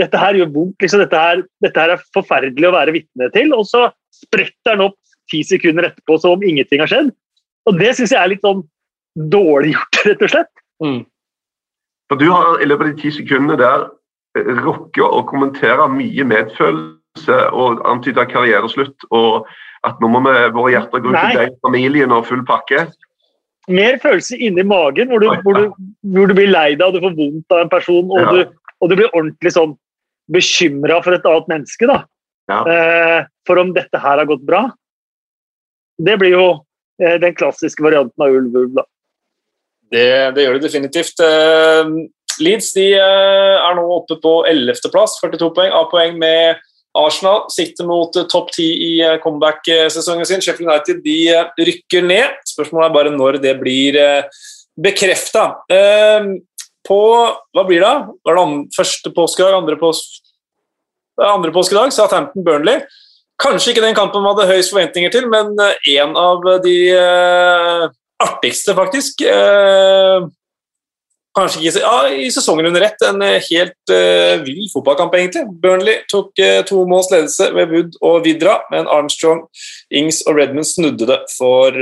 dette 0.00 0.20
her 0.20 0.38
gjør 0.38 0.52
vondt. 0.54 0.76
Liksom, 0.82 1.02
dette, 1.04 1.24
her, 1.26 1.42
dette, 1.64 1.80
her, 1.80 1.94
er 1.94 2.06
forferdelig 2.16 2.70
å 2.70 2.74
være 2.74 2.94
vitne 2.96 3.30
til. 3.34 3.52
Og 3.56 3.66
så 3.68 3.86
spretter 4.14 4.74
han 4.74 4.86
opp 4.88 4.98
ti 5.32 5.42
sekunder 5.46 5.88
etterpå 5.88 6.18
som 6.20 6.36
om 6.36 6.46
ingenting 6.46 6.82
har 6.82 6.90
skjedd. 6.90 7.12
Og 7.68 7.78
det 7.80 7.94
syns 7.96 8.12
jeg 8.12 8.20
er 8.20 8.32
litt 8.34 8.44
sånn 8.44 8.64
dårlig 9.32 9.74
gjort, 9.74 10.00
rett 10.08 10.24
og 10.26 10.32
slett. 10.34 10.52
Mm. 10.84 11.02
For 12.10 12.20
Du 12.20 12.26
har 12.30 12.60
i 12.60 12.68
løpet 12.68 12.86
av 12.86 12.90
de 12.92 13.02
ti 13.02 13.12
sekundene 13.14 13.56
der 13.60 13.86
eh, 14.38 14.50
rukket 14.60 15.04
å 15.06 15.22
kommentere 15.28 15.86
mye 15.92 16.26
medfølelse 16.28 17.38
og 17.54 17.80
antyda 17.88 18.26
karriereslutt, 18.28 19.06
og 19.14 19.46
at 19.86 20.00
nå 20.02 20.10
må 20.10 20.20
vi, 20.26 20.34
våre 20.56 20.74
hjerter 20.74 21.02
gå 21.04 21.12
ut 21.12 21.18
til 21.20 21.40
deg, 21.40 21.56
familien 21.64 22.12
og 22.14 22.26
full 22.28 22.44
pakke. 22.48 22.86
Mer 23.72 23.96
følelse 24.02 24.36
inni 24.44 24.64
magen, 24.66 25.08
hvor 25.08 25.22
du, 25.22 25.30
hvor 25.44 25.56
du, 25.56 25.86
hvor 26.12 26.28
du 26.28 26.34
blir 26.36 26.50
lei 26.50 26.74
deg 26.74 26.84
og 26.84 26.98
du 26.98 27.04
får 27.04 27.16
vondt 27.16 27.54
av 27.54 27.62
en 27.62 27.72
person, 27.72 28.10
og, 28.10 28.20
ja. 28.20 28.32
du, 28.34 28.63
og 28.82 28.90
du, 28.90 28.96
blir 28.98 29.12
ordentlig 29.12 29.54
sånn 29.54 29.76
bekymra 30.32 31.00
for 31.04 31.16
et 31.16 31.26
annet 31.28 31.50
menneske. 31.50 31.88
da. 31.90 32.02
Ja. 32.50 32.60
Eh, 32.68 33.20
for 33.46 33.60
om 33.60 33.72
dette 33.76 34.00
her 34.00 34.20
har 34.20 34.28
gått 34.28 34.44
bra. 34.44 34.66
Det 36.00 36.16
blir 36.20 36.34
jo 36.34 36.46
eh, 37.00 37.16
den 37.22 37.36
klassiske 37.36 37.84
varianten 37.84 38.24
av 38.24 38.34
ulv-ulv. 38.34 38.74
da. 38.80 38.86
Det, 39.94 40.06
det, 40.34 40.44
gjør 40.44 40.58
det 40.58 40.66
definitivt. 40.66 41.20
Uh, 41.22 42.06
Leeds 42.42 42.72
de, 42.74 42.88
uh, 42.98 43.56
er 43.62 43.76
nå 43.78 43.84
oppe 43.94 44.16
på 44.22 44.40
11.-plass, 44.50 45.20
42 45.22 45.50
poeng. 45.54 45.74
A-poeng 45.76 46.16
med 46.18 46.62
Arsenal. 46.98 47.44
Sikter 47.52 47.86
mot 47.86 48.16
uh, 48.18 48.24
topp 48.30 48.50
10 48.56 48.64
i 48.64 48.94
comeback-sesongen 49.22 50.26
sin. 50.28 50.42
Sheffield 50.42 50.72
United 50.72 51.04
de 51.04 51.18
rykker 51.68 52.08
ned. 52.08 52.40
Spørsmålet 52.48 52.88
er 52.88 52.96
bare 52.96 53.14
når 53.14 53.38
det 53.44 53.54
blir 53.60 54.00
bekrefta. 54.74 55.52
På 56.88 57.00
Hva 57.54 57.64
blir 57.66 57.80
det? 57.82 57.94
Var 58.26 58.38
det 58.38 58.76
første 58.76 59.10
påskedag? 59.14 59.56
Andre, 59.62 59.78
pås 59.80 60.04
andre 61.20 61.52
påskedag? 61.54 61.92
Southampton 61.94 62.44
Burnley. 62.44 62.84
Kanskje 63.40 63.72
ikke 63.72 63.82
den 63.82 63.96
kampen 63.96 64.22
man 64.22 64.36
hadde 64.36 64.52
høyest 64.52 64.70
forventninger 64.74 65.10
til, 65.10 65.26
men 65.30 65.56
en 65.58 66.16
av 66.18 66.44
de 66.62 66.76
artigste, 68.22 68.74
faktisk. 68.74 69.20
Eh, 69.20 70.26
kanskje 71.34 71.60
ikke 71.62 71.82
ja, 71.82 71.94
i 72.14 72.30
sesongen 72.32 72.68
under 72.70 72.86
ett. 72.86 73.02
En 73.08 73.22
eh, 73.22 73.42
helt 73.50 73.92
uh, 73.92 74.42
vill 74.46 74.68
fotballkamp, 74.72 75.14
egentlig. 75.18 75.46
Burnley 75.62 76.04
tok 76.10 76.30
uh, 76.38 76.60
to 76.68 76.84
måls 76.90 77.10
ledelse 77.12 77.50
ved 77.56 77.72
Wood 77.74 77.98
og 78.02 78.22
Vidra, 78.26 78.60
men 78.70 78.90
Armstrong, 78.90 79.44
Ings 79.94 80.22
og 80.28 80.38
Redmond 80.38 80.68
snudde 80.70 81.08
det 81.10 81.20
for 81.34 81.74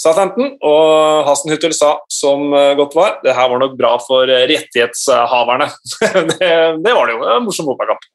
Southampton. 0.00 0.54
Og 0.64 1.28
Hasenhüttel 1.28 1.74
sa, 1.76 1.94
som 2.12 2.48
uh, 2.54 2.72
godt 2.78 2.96
var, 2.98 3.18
det 3.24 3.36
her 3.36 3.50
var 3.52 3.62
nok 3.62 3.78
bra 3.78 3.94
for 4.02 4.30
rettighetshaverne. 4.30 5.70
det, 6.32 6.52
det, 6.84 6.94
var 6.96 7.06
det 7.06 7.16
jo. 7.16 7.24
En 7.36 7.46
morsom 7.48 7.68
fotballkamp. 7.70 8.06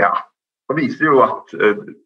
Ja. 0.00 0.12
Det 0.66 0.74
viser 0.80 1.06
jo 1.06 1.20
at 1.22 1.52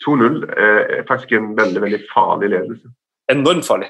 2-0 0.05 0.35
er 0.53 1.05
faktisk 1.09 1.31
en 1.33 1.55
veldig, 1.57 1.81
veldig 1.81 2.01
farlig 2.11 2.51
ledelse. 2.53 2.91
Enormt 3.33 3.65
farlig. 3.67 3.89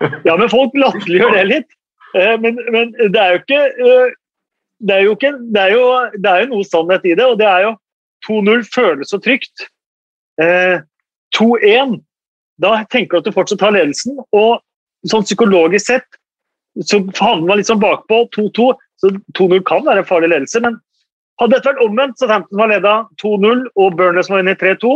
Ja, 0.28 0.34
men 0.36 0.50
folk 0.52 0.74
latterliggjør 0.76 1.38
det 1.38 1.44
litt. 1.48 1.70
Eh, 2.14 2.36
men, 2.40 2.58
men, 2.72 2.92
det 2.98 3.20
er 3.20 3.34
jo 3.34 3.42
ikke 3.42 3.60
eh, 3.70 4.16
det 4.80 4.96
er 4.96 5.02
jo, 5.04 5.14
ikke, 5.16 5.32
det, 5.54 5.60
er 5.60 5.74
jo, 5.76 5.84
det 6.16 6.30
er 6.30 6.44
jo 6.44 6.50
noe 6.54 6.66
sannhet 6.66 7.04
i 7.04 7.12
det, 7.18 7.26
og 7.28 7.36
det 7.36 7.46
er 7.46 7.66
jo 7.66 7.72
2-0 8.24 8.62
føles 8.72 9.10
så 9.12 9.18
trygt. 9.20 9.66
2-1, 10.40 10.80
eh, 11.36 11.90
da 12.60 12.80
tenker 12.92 13.16
du 13.16 13.20
at 13.20 13.28
du 13.28 13.36
fortsatt 13.36 13.64
har 13.64 13.74
ledelsen. 13.76 14.18
Og 14.36 14.60
sånn 15.08 15.26
psykologisk 15.26 15.90
sett 15.90 16.20
så 16.86 17.00
havner 17.18 17.48
man 17.48 17.60
litt 17.60 17.70
sånn 17.70 17.82
bakpå. 17.82 18.22
2-2, 18.36 18.70
så 19.02 19.12
2-0 19.38 19.64
kan 19.68 19.84
være 19.86 20.04
en 20.04 20.08
farlig 20.08 20.30
ledelse. 20.32 20.62
Men 20.64 20.78
hadde 21.40 21.56
dette 21.56 21.72
vært 21.72 21.84
omvendt, 21.86 22.18
så 22.18 22.26
Southampton 22.26 22.60
var 22.60 22.70
leda 22.72 22.94
2-0 23.22 23.66
og 23.80 23.96
Burnley 23.96 24.28
var 24.28 24.42
inne 24.44 24.54
i 24.54 24.60
3-2, 24.60 24.94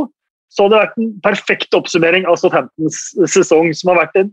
så 0.53 0.67
hadde 0.67 0.75
det 0.75 0.83
vært 0.83 0.99
en 1.01 1.12
perfekt 1.25 1.77
oppsummering 1.77 2.29
av 2.31 2.39
Southamptons 2.41 3.01
sesong, 3.33 3.73
som 3.75 3.93
har 3.93 4.05
vært 4.05 4.21
en 4.21 4.33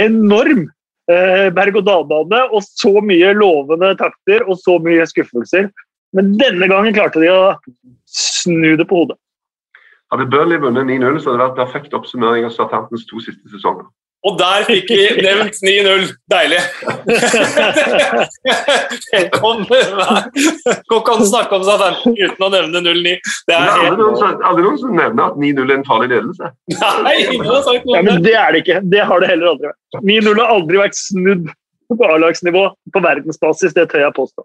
enorm 0.00 0.64
eh, 1.12 1.48
berg-og-dal-bane 1.54 2.42
og 2.48 2.64
så 2.64 2.94
mye 3.04 3.34
lovende 3.36 3.92
takter 4.00 4.46
og 4.46 4.58
så 4.62 4.78
mye 4.82 5.04
skuffelser. 5.10 5.68
Men 6.16 6.32
denne 6.40 6.66
gangen 6.70 6.96
klarte 6.96 7.22
de 7.22 7.30
å 7.30 7.42
snu 8.10 8.72
det 8.80 8.88
på 8.88 9.04
hodet. 9.04 9.18
Hadde 10.10 10.26
Burnley 10.30 10.58
vunnet 10.58 10.86
9-0, 10.90 11.20
så 11.22 11.30
hadde 11.30 11.38
det 11.38 11.46
vært 11.48 11.58
perfekt 11.60 11.96
oppsummering 11.96 12.46
av 12.48 12.54
Southamptons 12.54 13.06
to 13.06 13.20
siste 13.22 13.46
sesonger. 13.52 13.86
Og 14.28 14.34
der 14.36 14.66
fikk 14.68 14.90
vi 14.90 15.04
nevnt 15.24 15.56
9-0. 15.64 16.10
Deilig! 16.28 16.58
Kom, 19.38 19.62
Går 19.64 20.98
ikke 20.98 21.14
an 21.14 21.24
å 21.24 21.28
snakke 21.30 21.56
om 21.56 21.64
Southampton 21.64 22.18
uten 22.18 22.44
å 22.44 22.50
nevne 22.52 22.82
0-9. 22.84 23.14
Det 23.48 23.56
er. 23.56 23.70
Aldri 23.86 24.66
noen 24.66 24.80
som 24.82 24.92
nevner 24.98 25.30
at 25.30 25.40
9-0 25.40 25.64
er 25.64 25.78
en 25.78 25.86
farlig 25.88 26.10
ledelse. 26.12 26.52
Nei, 27.06 27.16
ingen 27.30 27.48
har 27.48 27.64
sagt 27.64 27.88
noe 27.88 27.96
ja, 27.96 28.04
men 28.10 28.20
Det 28.26 28.36
er 28.36 28.52
det 28.52 28.64
ikke. 28.66 28.78
Det 28.92 29.08
har 29.08 29.24
det 29.24 29.32
heller 29.32 29.54
aldri 29.54 29.70
vært. 29.70 30.04
9-0 30.12 30.42
har 30.42 30.54
aldri 30.58 30.82
vært 30.82 31.00
snudd 31.00 31.48
på 31.90 32.12
A-lagsnivå 32.12 32.68
på 32.92 33.02
verdensbasis, 33.02 33.72
det 33.78 33.88
tør 33.90 34.04
jeg 34.04 34.18
påstå. 34.20 34.44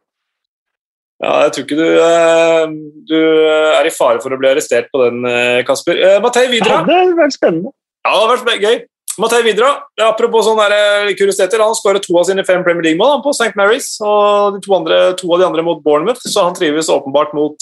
Ja, 1.24 1.46
jeg 1.46 1.54
tror 1.56 1.64
ikke 1.64 1.78
du, 1.80 1.86
eh, 2.04 2.74
du 3.08 3.20
er 3.48 3.88
i 3.88 3.94
fare 3.94 4.20
for 4.24 4.36
å 4.36 4.40
bli 4.40 4.50
arrestert 4.52 4.90
på 4.92 5.06
den, 5.06 5.24
eh, 5.30 5.64
Kasper. 5.64 6.20
Matei 6.24 6.48
Vidra. 6.52 6.82
Ja, 6.82 6.84
Det 6.84 6.98
hadde 7.00 7.16
vært 7.22 7.38
spennende. 7.38 7.72
Ja, 8.06 8.12
det 8.12 8.20
hadde 8.20 8.46
vært 8.46 8.66
gøy. 8.68 8.84
Matei 9.16 9.40
Vidra, 9.46 9.70
apropos 10.04 10.44
sånne 10.44 10.66
eh, 10.76 11.14
kuriositeter, 11.16 11.62
han 11.64 11.76
skårer 11.78 12.02
to 12.04 12.18
av 12.20 12.26
sine 12.28 12.44
fem 12.44 12.66
Premier 12.66 12.84
League-mål 12.84 13.22
på 13.24 13.32
St. 13.32 13.56
Mary's. 13.56 13.94
og 14.04 14.60
to, 14.64 14.74
andre, 14.76 15.16
to, 15.16 15.30
av 15.32 15.40
de 15.40 15.46
andre 15.48 15.64
mot 15.64 15.80
Bournemouth, 15.86 16.20
så 16.28 16.44
han 16.44 16.58
trives 16.58 16.92
åpenbart 16.92 17.32
mot 17.38 17.56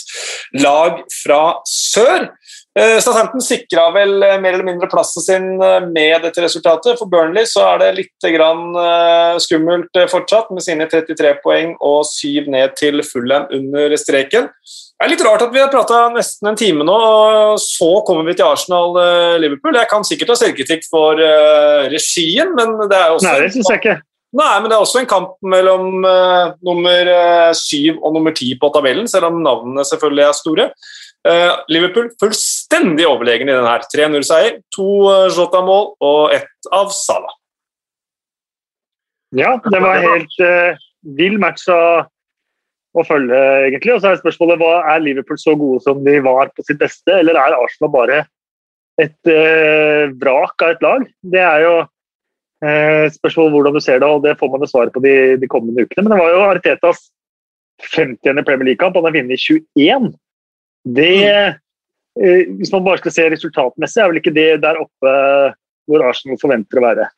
lag 0.57 1.03
fra 1.13 1.59
sør. 1.69 2.31
Eh, 2.73 2.97
Southampton 2.97 3.41
sikra 3.45 3.83
vel 3.93 4.15
eh, 4.25 4.39
mer 4.41 4.55
eller 4.55 4.65
mindre 4.65 4.87
plassen 4.89 5.21
sin 5.21 5.43
med 5.93 6.23
dette 6.25 6.41
resultatet. 6.41 6.97
For 6.97 7.09
Burnley 7.09 7.45
så 7.49 7.67
er 7.67 7.83
det 7.83 7.89
litt 7.99 8.27
grann 8.33 8.73
skummelt 9.43 9.99
fortsatt, 10.09 10.49
med 10.53 10.65
sine 10.65 10.87
33 10.89 11.35
poeng 11.43 11.75
og 11.85 12.01
syv 12.09 12.49
ned 12.53 12.73
til 12.79 13.03
Fulham 13.05 13.45
under 13.53 13.93
streken. 13.99 14.49
Det 14.49 15.05
er 15.05 15.11
litt 15.11 15.25
rart 15.25 15.43
at 15.45 15.53
vi 15.53 15.61
har 15.61 15.69
prata 15.69 16.07
nesten 16.13 16.49
en 16.49 16.57
time 16.57 16.85
nå, 16.87 16.95
og 16.95 17.61
så 17.61 17.91
kommer 18.07 18.25
vi 18.25 18.37
til 18.39 18.47
Arsenal-Liverpool. 18.47 19.77
Jeg 19.77 19.91
kan 19.91 20.07
sikkert 20.07 20.33
ha 20.33 20.39
selvkritikk 20.39 20.87
for 20.87 21.19
regien, 21.91 22.55
men 22.57 22.77
det 22.87 22.97
er 22.97 23.13
også 23.13 23.27
Nei, 23.27 23.37
det 23.43 23.53
syns 23.57 23.71
jeg 23.73 23.83
ikke. 23.83 23.97
Nei, 24.33 24.53
men 24.63 24.71
det 24.71 24.77
er 24.77 24.81
også 24.81 25.03
en 25.03 25.09
kamp 25.11 25.35
mellom 25.45 26.07
uh, 26.07 26.55
nummer 26.65 27.11
syv 27.53 27.99
og 27.99 28.15
nummer 28.15 28.33
ti 28.33 28.47
på 28.57 28.71
tabellen, 28.73 29.05
selv 29.11 29.29
om 29.29 29.43
navnene 29.45 29.85
selvfølgelig 29.85 30.25
er 30.25 30.37
store. 30.39 30.69
Liverpool 31.71 32.09
fullstendig 32.19 33.05
overlegen 33.07 33.47
i 33.47 33.53
denne. 33.55 33.77
3-0-seier, 33.93 34.57
to 34.75 34.87
Jota-mål 35.31 35.93
og 36.03 36.33
ett 36.35 36.71
av 36.75 36.91
Salah. 36.91 37.37
Ja, 39.33 39.53
det 39.63 39.79
var 39.81 40.03
helt 40.03 40.35
vill 41.03 41.39
match 41.41 41.65
å, 41.71 41.79
å 42.93 43.05
følge, 43.07 43.39
egentlig. 43.67 43.95
Og 43.95 44.03
så 44.03 44.11
er 44.11 44.21
spørsmålet 44.21 44.61
hva 44.61 44.75
er 44.93 45.03
Liverpool 45.03 45.39
så 45.41 45.55
gode 45.59 45.83
som 45.85 46.03
de 46.05 46.19
var 46.25 46.51
på 46.55 46.65
sitt 46.67 46.79
beste, 46.81 47.19
eller 47.19 47.39
er 47.39 47.57
Arsenal 47.57 47.91
bare 47.93 48.23
et 49.01 49.31
uh, 49.31 50.11
vrak 50.21 50.63
av 50.63 50.75
et 50.75 50.85
lag? 50.85 51.07
Det 51.33 51.41
er 51.41 51.65
jo 51.65 51.73
uh, 51.83 53.05
spørsmålet 53.17 53.57
hvordan 53.57 53.77
du 53.77 53.83
ser 53.83 54.03
det, 54.03 54.09
og 54.09 54.23
det 54.25 54.37
får 54.39 54.53
man 54.53 54.65
jo 54.65 54.71
svaret 54.71 54.95
på 54.95 55.03
de, 55.03 55.15
de, 55.41 55.51
kommende 55.51 55.85
ukene. 55.85 56.05
Men 56.05 56.15
det 56.15 56.21
var 56.21 56.35
jo 56.35 56.45
Aritetas 56.49 57.07
50. 57.83 58.43
Premier 58.45 58.71
League-kamp, 58.71 58.95
han 58.95 59.09
har 59.09 59.17
vunnet 59.17 59.41
21. 59.41 60.13
Det 60.83 61.25
eh, 61.25 62.45
Hvis 62.59 62.71
man 62.71 62.83
bare 62.85 63.01
skal 63.01 63.15
se 63.15 63.27
resultatmessig, 63.31 64.01
er 64.01 64.11
vel 64.11 64.21
ikke 64.21 64.35
det 64.35 64.61
der 64.63 64.79
oppe 64.81 65.13
hvor 65.89 66.03
Arsenal 66.07 66.39
forventer 66.39 66.79
å 66.79 66.83
være. 66.85 67.09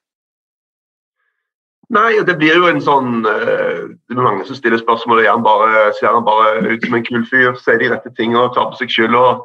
Nei, 1.93 2.15
det 2.25 2.33
blir 2.41 2.55
jo 2.57 2.65
en 2.65 2.79
sånn 2.81 3.19
uh, 3.27 3.91
Det 4.09 4.15
er 4.15 4.23
mange 4.25 4.47
som 4.47 4.57
stiller 4.57 4.81
spørsmål 4.81 5.21
er 5.21 5.43
bare, 5.45 5.91
ser 5.99 6.15
han 6.15 6.25
bare 6.25 6.63
ut 6.65 6.87
som 6.87 6.95
en 6.97 7.05
kul 7.05 7.27
fyr, 7.29 7.51
sier 7.61 7.77
de 7.77 7.91
rette 7.91 8.09
tingene 8.17 8.47
og 8.47 8.55
tar 8.55 8.71
på 8.71 8.79
seg 8.79 8.93
skylda. 8.93 9.37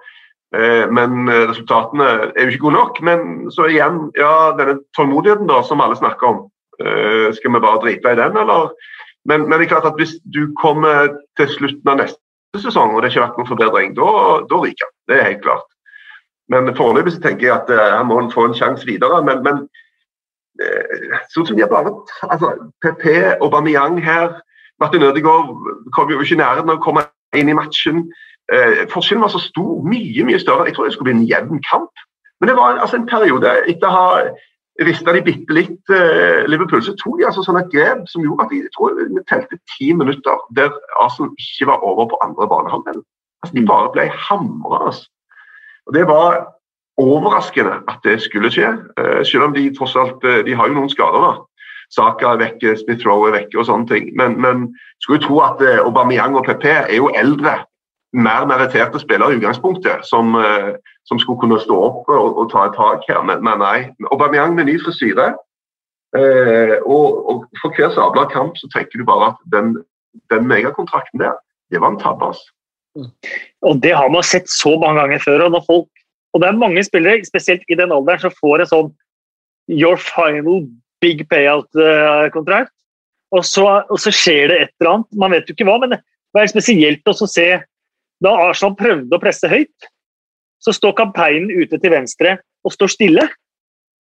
Men 0.91 1.29
eh, 1.31 1.45
resultatene 1.47 2.07
er 2.33 2.41
jo 2.41 2.51
ikke 2.51 2.65
gode 2.65 2.75
nok. 2.75 2.97
Men 3.07 3.21
så 3.55 3.69
igjen, 3.71 4.01
ja, 4.19 4.51
denne 4.59 4.81
tålmodigheten 4.99 5.47
da, 5.47 5.61
som 5.63 5.79
alle 5.85 5.95
snakker 6.01 6.27
om. 6.27 6.41
Skal 7.37 7.55
vi 7.55 7.61
bare 7.63 7.79
drite 7.85 8.17
i 8.17 8.19
den, 8.19 8.35
eller? 8.41 8.73
Men, 9.29 9.45
men, 9.47 9.61
det 9.61 9.69
er 9.69 9.75
klart 9.77 9.87
at 9.93 10.01
hvis 10.01 10.17
du 10.35 10.49
kommer 10.59 11.13
til 11.39 11.53
slutten 11.53 11.93
av 11.93 12.01
neste 12.01 12.19
sesong 12.59 12.95
og 12.95 13.03
det 13.03 13.13
ikke 13.13 13.23
vært 13.23 13.39
noen 13.39 13.51
forbedring, 13.51 13.93
da, 13.99 14.09
da 14.51 14.63
ryker 14.63 14.89
han. 14.89 14.97
Det 15.09 15.19
er 15.19 15.29
helt 15.29 15.45
klart. 15.45 15.69
Men 16.51 16.73
foreløpig 16.75 17.21
tenker 17.23 17.47
jeg 17.47 17.55
at 17.55 17.71
han 17.95 18.09
må 18.11 18.19
få 18.33 18.49
en 18.49 18.57
sjanse 18.59 18.87
videre. 18.89 19.23
men, 19.23 19.45
men 19.47 19.63
sånn 21.31 21.47
som 21.47 21.57
de 21.57 21.63
har 21.63 21.71
bare 21.71 21.93
altså, 22.27 22.51
PP, 22.83 23.05
Aubameyang 23.41 24.01
her, 24.05 24.35
Martin 24.81 25.03
Ødegaard 25.03 25.55
kom 25.95 26.11
jo 26.11 26.21
ikke 26.21 26.41
nærheten 26.41 26.73
av 26.73 26.81
å 26.81 26.85
komme 26.85 27.05
inn 27.37 27.51
i 27.53 27.57
matchen. 27.57 28.07
Eh, 28.53 28.87
forskjellen 28.91 29.23
var 29.23 29.33
så 29.33 29.43
stor, 29.43 29.83
mye 29.87 30.25
mye 30.27 30.41
større. 30.41 30.67
Jeg 30.69 30.77
tror 30.77 30.89
det 30.89 30.95
skulle 30.95 31.11
bli 31.11 31.19
en 31.19 31.29
jevn 31.29 31.61
kamp. 31.69 32.05
Men 32.41 32.51
det 32.51 32.57
var 32.57 32.81
altså 32.81 32.99
en 32.99 33.09
periode 33.09 33.53
etter 33.69 33.87
å 33.87 33.95
ha 33.95 34.07
rista 34.87 35.13
de 35.13 35.23
bitte 35.25 35.55
litt 35.55 35.93
eh, 35.93 36.47
Liverpool, 36.49 36.83
så 36.85 36.95
tok 37.01 37.19
de 37.21 37.27
altså 37.29 37.45
sånne 37.45 37.67
grep 37.73 38.07
som 38.09 38.25
gjorde 38.25 38.47
at 38.47 38.53
de 38.53 38.63
jeg 38.63 38.73
tror 38.77 38.97
vi 39.01 39.25
telte 39.29 39.59
ti 39.75 39.91
minutter 39.97 40.41
der 40.57 40.73
Arsenal 41.03 41.33
ikke 41.37 41.69
var 41.73 41.85
over 41.85 42.09
på 42.13 42.21
andre 42.25 42.49
banehalvdel. 42.49 43.03
Altså, 43.43 43.57
de 43.57 43.67
bare 43.69 43.93
ble 43.95 44.07
hamra. 44.29 44.81
Altså. 44.89 45.07
Det 45.95 46.07
var 46.09 46.41
overraskende 47.01 47.81
at 47.89 48.01
det 48.05 48.19
skulle 48.25 48.51
skje, 48.53 48.73
eh, 49.01 49.23
selv 49.25 49.49
om 49.49 49.55
de 49.57 49.69
tross 49.77 49.97
alt 49.97 50.25
eh, 50.25 50.43
de 50.47 50.57
har 50.57 50.69
jo 50.69 50.77
noen 50.79 50.93
skader. 50.93 51.27
da. 51.29 51.33
Saka 51.91 52.35
er 52.35 52.43
vekke, 52.45 52.77
Smith-Roe 52.79 53.31
er 53.31 53.41
vekke 53.41 53.59
og 53.59 53.67
sånne 53.67 53.89
ting. 53.91 54.11
Men, 54.17 54.37
men 54.41 54.69
skulle 55.03 55.19
jo 55.21 55.27
tro 55.27 55.41
at 55.49 55.65
eh, 55.65 55.81
Aubameyang 55.83 56.37
og 56.39 56.47
PP 56.47 56.67
er 56.71 56.97
jo 56.97 57.11
eldre, 57.19 57.65
mer 58.13 58.47
meritterte 58.47 58.99
spillere 58.99 59.35
i 59.35 59.39
utgangspunktet, 59.39 60.07
som, 60.07 60.35
eh, 60.35 60.75
som, 61.05 61.19
skulle 61.19 61.41
kunne 61.41 61.61
stå 61.63 61.77
opp 61.77 62.09
og, 62.11 62.39
og 62.43 62.51
ta 62.51 62.67
et 62.67 62.79
tak 62.79 63.07
her. 63.09 63.23
Men, 63.27 63.45
men 63.47 63.63
nei. 63.63 63.79
Aubameyang 64.11 64.57
med 64.57 64.67
ny 64.67 64.79
frisyre. 64.83 65.35
Eh, 66.19 66.77
og, 66.83 67.21
og, 67.31 67.45
for 67.63 67.77
hver 67.77 67.93
sabla 67.95 68.27
kamp 68.33 68.59
så 68.59 68.71
tenker 68.75 68.99
du 68.99 69.07
bare 69.07 69.31
at 69.33 69.45
den, 69.55 69.77
den 70.33 70.49
megakontrakten 70.51 71.23
der, 71.23 71.39
det 71.71 71.83
var 71.83 71.95
en 71.95 72.03
tabbe. 72.03 72.33
Altså. 72.33 72.51
Og 73.63 73.79
det 73.83 73.95
har 73.95 74.11
man 74.11 74.27
sett 74.27 74.51
så 74.51 74.75
mange 74.81 75.01
ganger 75.01 75.23
før. 75.23 75.47
Og, 75.47 75.63
folk, 75.67 75.89
og 76.35 76.43
det 76.43 76.51
er 76.51 76.59
mange 76.59 76.85
spillere, 76.85 77.25
spesielt 77.25 77.63
i 77.71 77.79
den 77.79 77.95
alderen, 77.95 78.27
som 78.27 78.35
får 78.41 78.65
en 78.65 78.73
sånn 78.75 78.93
your 79.71 79.97
final 80.03 80.65
big 81.01 81.23
payout-kontrakt. 81.31 82.75
Og, 83.31 83.47
og, 83.47 83.99
så 84.03 84.11
skjer 84.11 84.51
det 84.51 84.57
et 84.59 84.73
eller 84.81 84.97
annet. 84.97 85.19
Man 85.23 85.35
vet 85.37 85.47
jo 85.47 85.55
ikke 85.55 85.69
hva, 85.69 85.79
men 85.79 85.95
det 85.95 86.43
er 86.43 86.51
spesielt 86.51 87.07
å 87.07 87.15
se 87.23 87.51
Da 88.25 88.33
Arsenal 88.49 88.77
prøvde 88.77 89.17
å 89.17 89.23
presse 89.23 89.49
høyt, 89.49 89.91
så 90.61 90.75
står 90.77 90.97
kapteinen 90.99 91.53
ute 91.53 91.79
til 91.81 91.93
venstre 91.93 92.37
og 92.67 92.75
står 92.75 92.93
stille. 92.93 93.25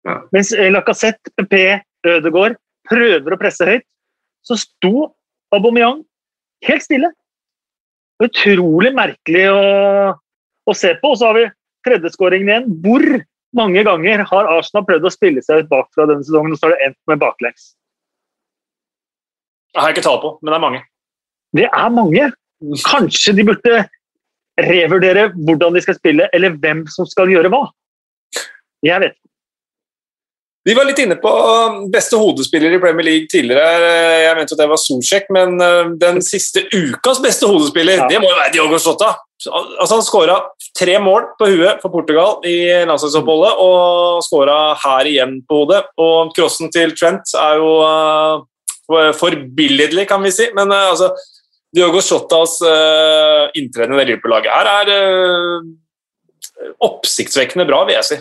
Ja. 0.04 0.18
Mens 0.34 0.52
Lacassette, 0.52 1.32
PP, 1.36 1.80
Ødegaard 2.08 2.58
prøver 2.88 3.34
å 3.36 3.40
presse 3.40 3.66
høyt, 3.68 3.86
så 4.44 4.56
sto 4.60 5.10
Aubameyang 5.54 6.02
helt 6.68 6.84
stille. 6.84 7.10
Utrolig 8.20 8.92
merkelig 8.96 9.46
å, 9.52 9.60
å 10.68 10.76
se 10.76 10.92
på. 11.00 11.12
Og 11.12 11.20
så 11.20 11.30
har 11.30 11.38
vi 11.38 11.46
tredjeskåringen 11.88 12.50
igjen. 12.52 12.68
Hvor 12.84 13.04
mange 13.56 13.84
ganger 13.86 14.24
har 14.28 14.50
Arsenal 14.52 14.84
prøvd 14.88 15.08
å 15.08 15.12
spille 15.14 15.44
seg 15.44 15.64
ut 15.64 15.70
bakfra 15.72 16.06
denne 16.10 16.26
sesongen, 16.26 16.52
og 16.54 16.60
så 16.60 16.68
har 16.68 16.76
det 16.76 16.90
endt 16.90 16.98
med 17.10 17.22
baklengs? 17.22 17.72
Det 19.70 19.80
har 19.80 19.90
jeg 19.90 19.98
ikke 19.98 20.06
tall 20.08 20.20
på, 20.22 20.34
men 20.40 20.50
det 20.50 20.58
er 20.58 20.66
mange. 20.66 20.82
Det 21.56 21.66
er 21.66 21.90
mange. 21.94 22.28
Kanskje 22.84 23.34
de 23.38 23.46
burde 23.48 23.82
revurdere 24.58 25.30
hvordan 25.36 25.76
de 25.76 25.82
skal 25.84 25.98
spille, 25.98 26.28
eller 26.34 26.56
hvem 26.60 26.84
som 26.90 27.08
skal 27.08 27.30
gjøre 27.32 27.52
hva. 27.52 27.66
Jeg 28.86 29.02
vet 29.02 29.14
ikke. 29.14 29.20
Vi 30.68 30.74
var 30.76 30.84
litt 30.84 30.98
inne 31.00 31.16
på 31.16 31.30
beste 31.92 32.18
hodespiller 32.20 32.74
i 32.76 32.80
Premier 32.82 33.06
League 33.06 33.30
tidligere. 33.32 33.64
Jeg 34.26 34.36
mente 34.36 34.52
at 34.52 34.60
det 34.60 34.68
var 34.68 34.80
Solsjek, 34.80 35.30
men 35.32 35.56
eh, 35.64 35.94
den 36.02 36.20
siste 36.24 36.66
ukas 36.68 37.22
beste 37.24 37.48
hodespiller, 37.48 38.02
ja. 38.02 38.08
det 38.10 38.20
må 38.20 38.28
jo 38.28 38.36
være 38.36 38.52
Diogo 38.58 38.80
Slotta. 38.80 39.14
Altså, 39.48 39.94
han 39.94 40.04
skåra 40.04 40.36
tre 40.76 40.98
mål 41.00 41.30
på 41.40 41.48
huet 41.48 41.80
for 41.80 41.88
Portugal 41.94 42.44
i 42.44 42.58
landslagsoppholdet, 42.84 43.56
og 43.64 44.20
skåra 44.26 44.58
her 44.82 45.08
igjen 45.08 45.38
på 45.48 45.62
hodet. 45.62 45.80
Og 45.96 46.34
crossen 46.36 46.68
til 46.74 46.92
Trent 46.92 47.32
er 47.40 47.56
jo 47.56 47.70
uh, 47.80 49.14
forbilledlig, 49.16 50.04
kan 50.12 50.20
vi 50.20 50.34
si. 50.34 50.50
Men 50.52 50.76
altså, 50.76 51.08
Diogo 51.70 52.00
Jotas 52.02 52.58
uh, 52.66 53.46
inntreden 53.54 53.94
i 53.94 54.04
Liverpool-laget 54.08 54.50
her 54.50 54.70
er 54.72 54.90
uh, 54.90 55.68
oppsiktsvekkende 56.82 57.66
bra, 57.68 57.84
vil 57.86 57.98
jeg 58.00 58.08
si. 58.08 58.18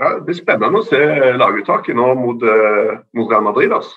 Ja, 0.00 0.14
det 0.16 0.26
blir 0.26 0.36
spennende 0.36 0.82
å 0.82 0.86
se 0.88 1.00
laguttaket 1.40 1.96
nå 1.96 2.12
mot, 2.20 2.44
uh, 2.44 3.00
mot 3.16 3.32
Real 3.32 3.46
Madrid. 3.48 3.72
Altså. 3.72 3.96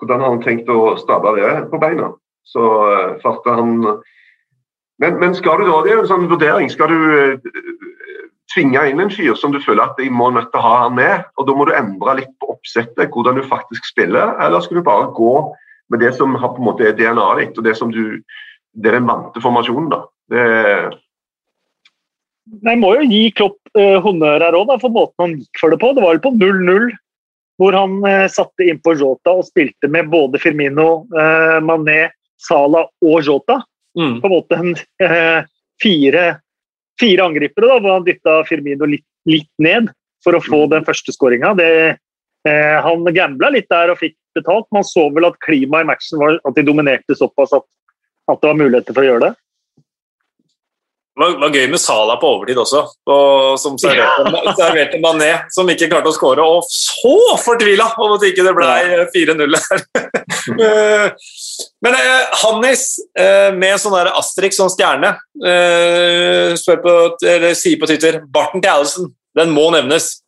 Hvordan 0.00 0.20
har 0.24 0.34
han 0.34 0.44
tenkt 0.44 0.68
å 0.72 0.96
stable 1.00 1.36
det 1.40 1.54
på 1.72 1.80
beina? 1.80 2.12
Så 2.46 2.60
uh, 2.60 3.40
han 3.48 3.74
men, 5.00 5.18
men, 5.20 5.34
skal 5.36 5.60
du 5.60 5.68
da, 5.68 5.80
det 5.84 5.92
er 5.92 5.98
jo 5.98 6.04
en 6.06 6.12
sånn 6.12 6.28
vurdering, 6.30 6.70
skal 6.72 6.88
du 6.88 7.36
tvinge 8.52 8.80
inn 8.88 9.02
en 9.02 9.12
fyr 9.12 9.34
som 9.36 9.52
du 9.52 9.58
føler 9.60 9.84
at 9.84 9.98
de 10.00 10.06
må 10.08 10.30
nødt 10.32 10.48
til 10.52 10.60
å 10.62 10.64
ha 10.64 10.76
han 10.86 10.94
med, 10.96 11.26
og 11.36 11.48
da 11.48 11.56
må 11.56 11.66
du 11.68 11.74
endre 11.76 12.14
litt 12.22 12.32
på 12.40 12.54
oppsettet, 12.54 13.10
hvordan 13.12 13.36
du 13.36 13.44
faktisk 13.44 13.84
spiller, 13.90 14.32
eller 14.40 14.64
skal 14.64 14.80
du 14.80 14.86
bare 14.86 15.10
gå 15.16 15.34
med 15.92 16.02
det 16.02 16.12
som 16.16 16.34
har 16.34 16.52
på 16.54 16.62
en 16.62 16.68
måte 16.68 16.86
er 16.88 16.96
DNA-et 16.98 17.42
ditt, 17.42 17.58
og 17.58 17.66
det 17.66 17.76
som 17.78 17.92
du 17.94 18.20
det 18.76 18.90
er 18.90 18.98
den 18.98 19.08
vante 19.08 19.40
formasjonen? 19.40 19.88
da. 19.92 20.02
Det, 20.30 20.44
jeg 22.46 22.78
må 22.78 22.92
jo 22.94 23.06
gi 23.10 23.22
Klopp 23.34 23.78
eh, 23.78 23.96
honnør 24.02 24.44
her 24.46 24.56
òg, 24.56 24.70
for 24.82 24.94
måten 24.94 25.24
han 25.24 25.34
gikk 25.40 25.60
for 25.60 25.74
det 25.74 25.80
på. 25.82 25.92
Det 25.96 26.04
var 26.04 26.16
jo 26.16 26.24
på 26.28 26.32
0-0, 26.36 26.88
hvor 27.60 27.76
han 27.76 27.98
eh, 28.06 28.26
satte 28.32 28.68
inn 28.68 28.80
på 28.82 28.94
Jota 29.00 29.34
og 29.40 29.48
spilte 29.48 29.90
med 29.92 30.10
både 30.12 30.40
Firmino, 30.42 31.06
eh, 31.16 31.58
Mané, 31.64 32.00
Salah 32.42 32.88
og 33.02 33.18
Jota. 33.26 33.60
Mm. 33.98 34.18
På 34.20 34.28
en 34.28 34.34
måte 34.34 34.58
en, 34.60 34.74
fire, 35.82 36.24
fire, 37.00 37.24
angripere, 37.24 37.70
da, 37.70 37.78
hvor 37.80 37.96
han 37.96 38.04
dytta 38.06 38.42
Firmino 38.48 38.88
litt, 38.88 39.06
litt, 39.28 39.50
ned 39.62 39.88
for 40.24 40.36
å 40.36 40.42
få 40.44 40.66
mm. 40.66 40.72
den 40.74 40.84
første 40.84 41.14
skåringa. 41.14 41.54
Han 42.84 43.08
gambla 43.10 43.48
litt 43.50 43.66
der 43.72 43.90
og 43.90 43.98
fikk 43.98 44.14
betalt. 44.36 44.68
Man 44.74 44.86
så 44.86 45.08
vel 45.14 45.28
at 45.28 45.40
klimaet 45.44 45.86
i 45.86 45.90
matchen 45.90 46.22
var 46.22 46.38
at 46.38 46.56
de 46.56 46.64
dominerte 46.66 47.18
såpass 47.18 47.56
at, 47.56 47.66
at 48.30 48.40
det 48.40 48.52
var 48.52 48.62
muligheter 48.62 48.96
for 48.96 49.04
å 49.04 49.10
gjøre 49.10 49.26
det. 49.26 49.34
Det 51.16 51.24
var, 51.24 51.36
var, 51.40 51.54
gøy 51.56 51.70
med 51.72 51.80
Sala 51.80 52.18
på 52.20 52.28
overtid 52.28 52.58
også, 52.60 52.80
og, 53.08 53.54
som 53.56 53.78
serverte, 53.80 54.52
serverte 54.58 54.98
Mané, 55.00 55.30
som 55.54 55.70
ikke 55.72 55.88
klarte 55.88 56.10
å 56.10 56.12
skåre. 56.12 56.44
Og 56.44 56.66
så 56.68 57.38
fortvila 57.40 57.86
over 57.94 58.18
at 58.18 58.26
ikke 58.28 58.44
det 58.44 58.52
ble 58.58 58.66
4-0 59.14 59.56
her! 59.56 59.86
Men 61.86 61.96
eh, 61.96 62.36
Hannis 62.42 62.84
eh, 63.16 63.48
med 63.56 63.80
sånn 63.80 63.96
der 63.96 64.12
Asterix 64.12 64.60
som 64.60 64.68
stjerne 64.72 65.14
eh, 65.40 66.52
på, 66.84 66.94
eller 67.24 67.56
sier 67.56 67.80
på 67.80 67.88
Twitter 67.88 68.20
Barten 68.20 68.60
til 68.60 68.74
Allison, 68.74 69.08
den 69.40 69.56
må 69.56 69.70
nevnes. 69.72 70.18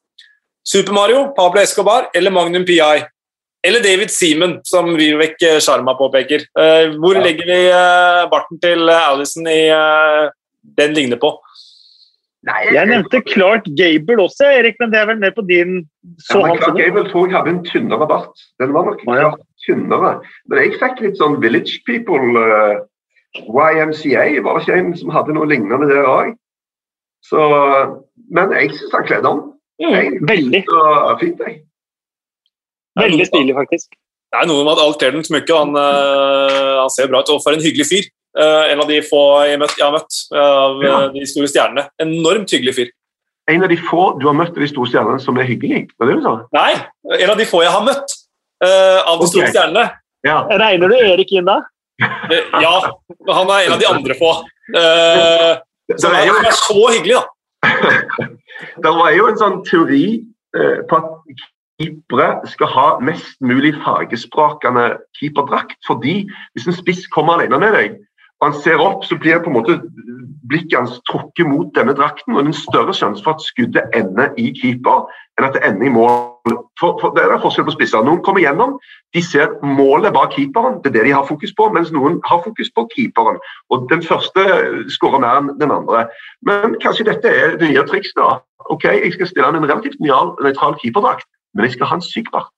Super 0.64 0.96
Mario, 0.96 1.26
Pablo 1.36 1.60
Escobar 1.60 2.08
eller 2.16 2.32
Magnum 2.32 2.64
PI? 2.68 3.04
Eller 3.68 3.82
David 3.84 4.10
Seaman, 4.10 4.60
som 4.64 4.94
Vivek 4.96 5.36
Sharma 5.60 5.92
påpeker. 5.98 6.46
Eh, 6.60 6.94
hvor 6.96 7.18
ja. 7.18 7.24
legger 7.26 7.50
vi 7.50 7.58
eh, 7.68 8.22
barten 8.32 8.60
til 8.62 8.88
Alison 8.88 9.48
i 9.50 9.60
eh, 9.68 10.30
den 10.80 10.96
ligner 10.96 11.20
på. 11.20 11.34
Nei, 12.48 12.62
jeg, 12.68 12.74
jeg 12.78 12.88
nevnte 12.92 13.20
Clark 13.26 13.66
Gable 13.76 14.22
også, 14.24 14.48
Erik, 14.56 14.78
men 14.80 14.92
det 14.94 15.02
er 15.02 15.08
vel 15.10 15.20
mer 15.20 15.34
på 15.36 15.44
din 15.44 15.82
så 16.22 16.40
ja, 16.46 16.54
Clark 16.56 16.78
Gable 16.78 17.04
tror 17.10 17.26
jeg 17.26 17.36
hadde 17.36 17.52
en 17.56 17.64
tynnere 17.66 18.08
bart. 18.08 18.44
Den 18.62 18.72
var 18.72 18.88
nok 18.88 19.02
klart 19.02 19.20
ja. 19.20 19.48
tynnere. 19.66 20.14
Men 20.48 20.62
jeg 20.64 20.78
fikk 20.80 21.04
litt 21.04 21.20
sånn 21.20 21.36
Village 21.42 21.82
People 21.84 22.40
uh, 22.40 22.80
YMCA 23.36 24.24
var 24.46 24.56
det 24.56 24.64
ikke 24.64 24.78
en 24.78 24.92
som 24.96 25.12
hadde 25.12 25.36
noe 25.36 25.50
lignende 25.50 25.90
der 25.90 26.08
òg. 26.08 26.32
Men 28.32 28.54
jeg 28.56 28.72
syns 28.78 28.96
han 28.96 29.08
kledde 29.10 29.34
om. 29.34 29.48
Mm, 29.82 30.22
veldig. 30.30 30.62
Fint, 31.20 31.42
jeg. 31.44 31.58
Veldig 32.98 33.26
stilig, 33.28 33.54
faktisk. 33.56 33.90
Det 34.28 34.42
er 34.42 34.48
noe 34.48 34.64
med 34.64 34.74
at 34.74 34.84
alt 34.84 35.00
kler 35.00 35.14
den 35.16 35.24
smykke. 35.24 35.56
Han, 35.56 35.72
uh, 35.72 36.82
han 36.82 36.92
ser 36.92 37.08
bra 37.10 37.22
ut. 37.24 37.32
Og 37.32 37.40
for 37.44 37.56
en 37.56 37.64
hyggelig 37.64 37.88
fyr. 37.88 38.08
Uh, 38.36 38.68
en 38.70 38.82
av 38.84 38.90
de 38.90 39.00
få 39.02 39.22
jeg, 39.48 39.58
møtt, 39.60 39.74
jeg 39.78 39.86
har 39.86 39.94
møtt 39.94 40.18
av 40.36 40.84
ja. 40.84 40.98
de 41.14 41.24
store 41.30 41.48
stjernene. 41.50 41.86
Enormt 42.04 42.52
hyggelig 42.54 42.76
fyr. 42.76 42.92
En 43.48 43.64
av 43.64 43.72
de 43.72 43.78
få 43.80 44.10
du 44.20 44.26
har 44.28 44.36
møtt 44.36 44.52
av 44.52 44.60
de 44.60 44.68
store 44.68 44.90
stjernene 44.90 45.24
som 45.24 45.40
er 45.40 45.48
hyggelig? 45.48 45.86
Var 45.96 46.10
det 46.10 46.18
du 46.18 46.26
sa? 46.26 46.34
Nei, 46.52 46.72
en 47.16 47.32
av 47.32 47.40
de 47.40 47.48
få 47.48 47.62
jeg 47.64 47.72
har 47.72 47.86
møtt 47.86 48.14
uh, 48.60 48.68
av 48.68 49.14
de 49.16 49.24
okay. 49.24 49.32
store 49.32 49.50
stjernene. 49.54 49.86
Ja. 50.26 50.42
Regner 50.60 50.92
du 50.92 50.96
Erik 50.98 51.32
inn 51.32 51.48
da? 51.48 51.62
Uh, 52.04 52.34
ja, 52.60 52.74
han 53.32 53.54
er 53.54 53.64
en 53.64 53.76
av 53.78 53.80
de 53.80 53.88
andre 53.88 54.18
få. 54.18 54.34
som 54.68 56.12
er, 56.12 56.26
jo... 56.28 56.36
er 56.44 56.58
så 56.60 56.82
hyggelig, 56.92 57.16
da. 57.16 57.24
det 58.84 58.92
var 59.00 59.14
jo 59.16 59.30
en 59.30 59.40
sånn 59.40 59.62
teori 59.66 60.04
på 60.52 60.98
at 60.98 61.48
keepere 61.78 62.28
skal 62.50 62.66
ha 62.66 62.88
mest 63.00 63.40
mulig 63.40 63.74
fargesprakende 63.84 64.98
keeperdrakt. 65.18 65.78
fordi 65.86 66.28
hvis 66.52 66.66
en 66.66 66.72
spiss 66.72 67.06
kommer 67.06 67.38
alene 67.38 67.58
med 67.58 67.72
deg, 67.72 67.96
og 68.40 68.52
han 68.52 68.60
ser 68.62 68.78
opp, 68.78 69.04
så 69.04 69.18
blir 69.18 69.40
på 69.42 69.50
en 69.50 69.56
måte 69.56 69.80
blikket 70.48 70.78
hans 70.78 71.00
trukket 71.10 71.46
mot 71.46 71.74
denne 71.74 71.94
drakten. 71.94 72.36
og 72.36 72.38
det 72.38 72.44
er 72.44 72.54
en 72.54 72.62
større 72.70 72.94
sjanse 72.94 73.24
for 73.24 73.34
at 73.34 73.42
skuddet 73.42 73.90
ender 73.94 74.30
i 74.38 74.52
keeper 74.54 75.08
enn 75.38 75.46
at 75.46 75.54
det 75.54 75.64
ender 75.66 75.86
i 75.86 75.90
mål. 75.90 76.54
For, 76.80 76.98
for 77.00 77.10
Det 77.14 77.24
er 77.24 77.42
forskjell 77.42 77.66
på 77.66 77.74
spisser. 77.74 78.04
Noen 78.06 78.22
kommer 78.22 78.40
gjennom, 78.40 78.78
de 79.14 79.22
ser 79.22 79.50
målet 79.62 80.14
bak 80.14 80.36
keeperen, 80.36 80.78
det 80.84 80.92
er 80.92 80.98
det 80.98 81.06
de 81.08 81.16
har 81.18 81.26
fokus 81.26 81.52
på, 81.58 81.66
mens 81.74 81.90
noen 81.92 82.20
har 82.24 82.42
fokus 82.44 82.70
på 82.74 82.86
keeperen. 82.94 83.40
Og 83.70 83.88
Den 83.90 84.02
første 84.02 84.44
skårer 84.94 85.24
mer 85.24 85.42
enn 85.42 85.50
den 85.58 85.74
andre. 85.74 86.06
Men 86.46 86.78
kanskje 86.82 87.10
dette 87.10 87.28
er 87.28 87.58
det 87.58 87.70
nye 87.70 87.86
triks. 87.90 88.14
da. 88.16 88.38
Ok, 88.70 88.84
Jeg 88.84 89.12
skal 89.12 89.26
stille 89.26 89.48
en 89.48 89.66
relativt 89.66 89.98
nøytral 90.00 90.78
keeperdrakt, 90.78 91.26
men 91.58 91.66
jeg 91.66 91.74
skal 91.74 91.90
ha 91.90 91.98
en 91.98 92.06
syk 92.06 92.30
bart. 92.30 92.54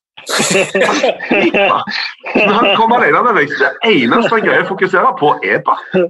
Når 2.37 2.53
han 2.53 2.67
kommer 2.77 3.01
alene 3.01 3.23
med 3.31 3.39
meg, 3.41 3.49
så 3.57 3.65
det 3.65 3.95
eneste 3.97 4.35
han 4.35 4.45
greier 4.45 4.67
å 4.67 4.71
fokusere 4.75 5.15
på, 5.17 5.33
er 5.41 5.65
bare 5.65 6.05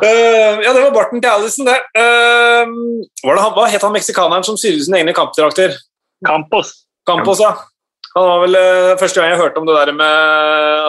Uh, 0.00 0.62
ja, 0.62 0.70
det 0.72 0.84
var 0.84 0.94
barten 0.94 1.20
til 1.20 1.32
Alison, 1.32 1.66
det. 1.66 1.74
Uh, 1.98 2.70
var 3.26 3.36
det 3.36 3.42
han, 3.42 3.54
hva 3.56 3.66
het 3.72 3.82
han 3.84 3.92
meksikaneren 3.96 4.46
som 4.46 4.56
sydde 4.60 4.84
sine 4.86 5.00
egne 5.00 5.14
kampdrakter? 5.16 5.74
Campos. 6.26 6.70
Campos, 7.08 7.42
ja. 7.42 7.56
Han 8.14 8.26
var 8.26 8.40
vel 8.44 8.56
uh, 8.58 8.98
Første 9.00 9.20
gang 9.20 9.32
jeg 9.32 9.40
hørte 9.42 9.60
om 9.60 9.66
det 9.68 9.76
der 9.76 9.92
med 9.94 10.14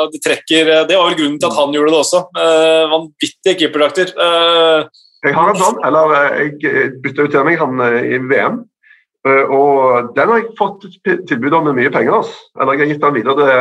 at 0.02 0.14
de 0.14 0.22
trekker 0.26 0.70
Det 0.90 0.96
var 0.98 1.10
vel 1.10 1.18
grunnen 1.20 1.38
til 1.42 1.50
at 1.52 1.58
han 1.60 1.76
gjorde 1.76 1.94
det 1.94 2.00
også. 2.00 2.22
vanvittige 2.94 3.58
keeperdrakter. 3.60 4.14
jeg 5.26 5.36
har 5.38 5.52
en 5.52 5.60
sånn, 5.60 5.82
eller 5.86 6.16
jeg 6.40 6.94
bytta 7.04 7.26
ut 7.26 7.36
til 7.36 7.46
meg 7.46 7.62
han 7.62 7.84
i 8.02 8.22
VM. 8.32 8.62
Og 9.28 10.16
den 10.16 10.32
har 10.32 10.40
jeg 10.40 10.56
fått 10.58 10.88
tilbud 11.30 11.54
om 11.54 11.68
med 11.70 11.78
mye 11.78 11.92
penger. 11.94 12.16
Altså. 12.22 12.48
Eller 12.58 12.74
jeg 12.74 12.82
har 12.82 12.92
gitt 12.94 13.04
den 13.04 13.18
videre 13.20 13.36
til 13.38 13.52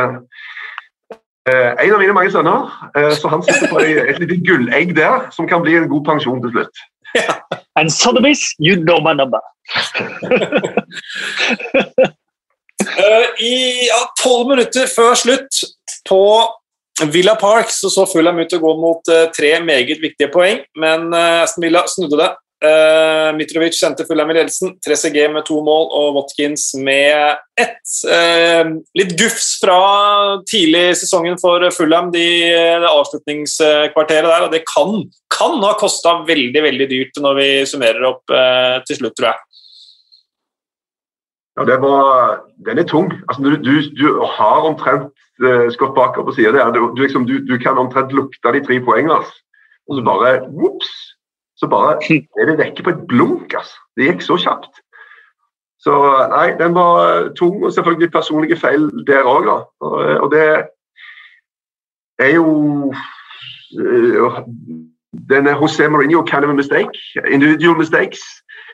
Eh, 1.49 1.85
en 1.85 1.93
av 1.95 1.97
mine 1.99 2.13
mange 2.13 2.29
sønner, 2.29 2.67
eh, 2.93 3.13
så 3.17 3.29
han 3.31 3.41
sitter 3.41 3.71
på 3.71 3.79
et 3.81 4.19
lite 4.21 4.37
gullegg 4.45 4.91
der, 4.93 5.23
som 5.33 5.47
kan 5.49 5.63
bli 5.63 5.73
en 5.79 5.89
god 5.89 6.03
pensjon 6.05 6.41
til 6.43 6.53
slutt. 6.53 6.81
And 7.79 7.89
Sotheby's, 7.89 8.43
you 8.59 8.75
know 8.77 9.01
my 9.01 9.13
number. 9.17 9.41
uh, 12.85 13.25
I 13.41 13.89
tolv 14.21 14.45
ja, 14.45 14.49
minutter 14.53 14.85
før 14.91 15.17
slutt 15.17 15.63
på 16.05 16.21
Villa 17.09 17.33
Park 17.41 17.73
så 17.73 17.89
så 17.89 18.05
Fulham 18.05 18.37
ut 18.37 18.49
til 18.51 18.61
å 18.61 18.65
gå 18.67 18.75
mot 18.77 19.09
uh, 19.09 19.25
tre 19.33 19.55
meget 19.65 19.97
viktige 20.03 20.29
poeng, 20.29 20.61
men 20.77 21.09
uh, 21.09 21.41
Aston 21.41 21.65
Villa 21.65 21.87
snudde 21.89 22.21
det. 22.21 22.29
Uh, 22.61 23.31
Mitrovic 23.33 23.73
sendte 23.73 24.05
Fulham 24.05 24.29
i 24.29 24.35
ledelsen. 24.37 24.75
3CG 24.85 25.23
med 25.33 25.47
to 25.47 25.57
mål 25.65 25.87
og 25.97 26.17
Watkins 26.19 26.67
med 26.77 27.39
ett. 27.57 27.93
Uh, 28.05 28.77
litt 28.97 29.15
gufs 29.17 29.55
fra 29.63 29.77
tidlig 30.49 30.83
i 30.91 30.97
sesongen 30.99 31.39
for 31.41 31.65
Fulham, 31.73 32.11
de, 32.13 32.25
det 32.53 32.91
avslutningskvarteret 32.91 34.29
der. 34.29 34.45
Og 34.45 34.53
det 34.53 34.61
kan, 34.69 34.99
kan 35.33 35.57
ha 35.65 35.71
kosta 35.79 36.19
veldig 36.27 36.61
veldig 36.67 36.89
dyrt 36.91 37.17
når 37.23 37.39
vi 37.39 37.47
summerer 37.71 38.05
opp 38.11 38.29
uh, 38.29 38.77
til 38.85 39.01
slutt, 39.01 39.17
tror 39.17 39.31
jeg. 39.31 39.41
Ja, 41.57 41.65
var, 41.81 42.43
Den 42.67 42.79
er 42.83 42.85
tung. 42.87 43.09
Altså, 43.25 43.41
du, 43.41 43.55
du, 43.57 43.73
du 43.97 44.21
har 44.37 44.67
omtrent 44.69 45.09
Scott 45.73 45.95
Baker 45.97 46.21
på 46.21 46.35
sida 46.37 46.53
der. 46.53 46.69
Du, 46.77 46.93
liksom, 47.01 47.25
du, 47.25 47.57
kan 47.57 47.81
omtrent 47.81 48.13
lukte 48.13 48.53
de 48.53 48.61
tre 48.61 48.77
poengene. 48.85 49.17
Altså. 49.17 49.33
Og 49.89 49.97
så 49.97 50.05
bare 50.05 50.35
Ops! 50.45 50.93
Så 51.61 51.67
bare 51.69 51.99
er 52.01 52.49
det 52.49 52.57
vekke 52.57 52.83
på 52.83 52.89
et 52.89 53.03
blunk. 53.07 53.53
altså. 53.53 53.77
Det 53.95 54.07
gikk 54.07 54.23
så 54.25 54.37
kjapt. 54.41 54.81
Så 55.81 55.93
nei, 56.29 56.47
den 56.57 56.75
var 56.77 57.29
tung, 57.37 57.63
og 57.65 57.73
selvfølgelig 57.73 58.11
personlige 58.11 58.57
feil 58.57 58.89
der 59.07 59.25
òg, 59.25 59.45
da. 59.45 59.57
Og, 59.85 59.93
og, 60.23 60.27
det 60.33 60.45
er 62.19 62.33
jo 62.35 62.47
uh, 63.81 64.41
denne 65.29 65.55
José 65.61 65.87
Mourinho 65.87 66.21
kind 66.25 66.45
of 66.45 66.49
a 66.49 66.53
mistake. 66.53 66.97
Individual 67.29 67.77
mistakes. 67.77 68.21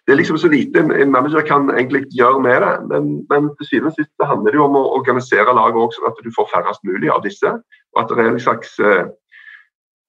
Det 0.06 0.14
er 0.14 0.20
liksom 0.20 0.38
så 0.38 0.48
lite 0.48 0.80
en 0.80 1.12
manager 1.12 1.42
kan 1.42 1.70
egentlig 1.70 2.04
gjøre 2.20 2.40
med 2.40 2.62
det. 2.64 2.74
Men, 2.92 3.04
men 3.30 3.50
til 3.56 3.68
syvende 3.68 3.92
og 3.92 3.96
sist 4.00 4.28
handler 4.32 4.52
det 4.52 4.60
jo 4.60 4.68
om 4.68 4.76
å 4.80 4.90
organisere 5.00 5.56
laget 5.60 5.80
òg, 5.84 5.96
sånn 5.96 6.12
at 6.12 6.20
du 6.24 6.32
får 6.36 6.52
færrest 6.56 6.84
mulig 6.88 7.12
av 7.12 7.24
disse. 7.28 7.52
Og 7.96 8.04
at 8.04 8.12
det 8.16 8.24
er 8.24 8.32
en 8.32 8.46
slags 8.48 8.80
uh, 8.80 9.04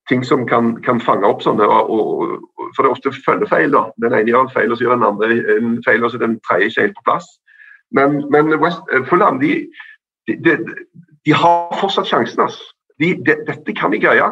ting 0.08 0.24
som 0.24 0.46
kan, 0.46 0.76
kan 0.82 1.00
fange 1.00 1.26
opp 1.28 1.42
sånne. 1.44 1.66
Og, 1.66 1.92
og, 1.92 2.70
for 2.74 2.82
det 2.82 2.88
er 2.88 2.94
ofte 2.96 3.12
følgefeil. 3.26 3.72
da. 3.74 3.84
Den 4.02 4.16
ene 4.16 4.32
gjør 4.32 4.46
en 4.46 4.54
feil, 4.54 4.72
og 4.72 4.78
så 4.78 4.86
gjør 4.86 4.96
den 4.96 5.08
andre 5.08 5.58
en 5.58 5.76
feil, 5.86 6.04
og 6.04 6.12
så 6.12 6.20
den 6.22 6.38
tredje 6.48 6.70
ikke 6.70 6.86
helt 6.86 6.98
på 6.98 7.06
plass. 7.10 7.28
Men, 7.96 8.22
men 8.32 8.52
West, 8.60 8.82
eh, 8.92 9.04
Fulham 9.08 9.40
de, 9.40 9.52
de, 10.28 10.36
de, 10.44 10.56
de, 11.24 11.32
har 11.32 11.76
fortsatt 11.80 12.08
sjansen. 12.08 12.44
Altså. 12.44 12.64
De, 13.00 13.14
dette 13.26 13.76
kan 13.76 13.92
de 13.94 14.00
greie, 14.02 14.30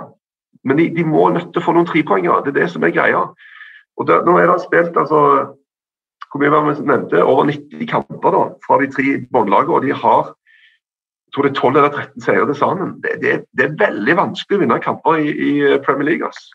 men 0.65 0.81
de, 0.81 1.05
må 1.05 1.29
nødt 1.31 1.53
til 1.53 1.63
å 1.63 1.67
få 1.69 1.77
noen 1.77 1.89
trepoengere. 1.89 2.43
Det 2.45 2.55
er 2.55 2.61
det 2.63 2.73
som 2.73 2.85
er 2.85 2.95
greia. 2.97 3.23
Og 3.97 4.09
det, 4.09 4.21
Nå 4.27 4.37
er 4.41 4.51
det 4.51 4.59
spilt 4.65 4.97
altså, 5.01 5.21
hvor 6.31 6.43
mye 6.43 6.53
var 6.53 6.67
det 6.67 6.81
vi 6.81 6.91
nevnte, 6.91 7.23
over 7.25 7.47
90 7.49 7.89
kamper 7.89 8.35
da, 8.35 8.43
fra 8.67 8.81
de 8.83 8.91
tre 8.93 9.15
båndlagene, 9.33 9.79
og 9.79 9.87
de 9.87 9.95
har 9.97 10.35
tror 11.37 11.45
det 11.45 11.53
er 11.53 11.61
12 11.61 11.77
eller 11.77 11.93
13 11.93 12.25
seire 12.25 12.47
til 12.49 12.57
sammen. 12.57 12.95
Det, 13.05 13.19
det, 13.21 13.33
det, 13.53 13.67
er 13.67 13.81
veldig 13.81 14.15
vanskelig 14.17 14.57
å 14.57 14.63
vinne 14.63 14.79
kamper 14.81 15.21
i, 15.21 15.33
i 15.33 15.53
Premier 15.85 16.09
League. 16.09 16.31
Ass. 16.31 16.49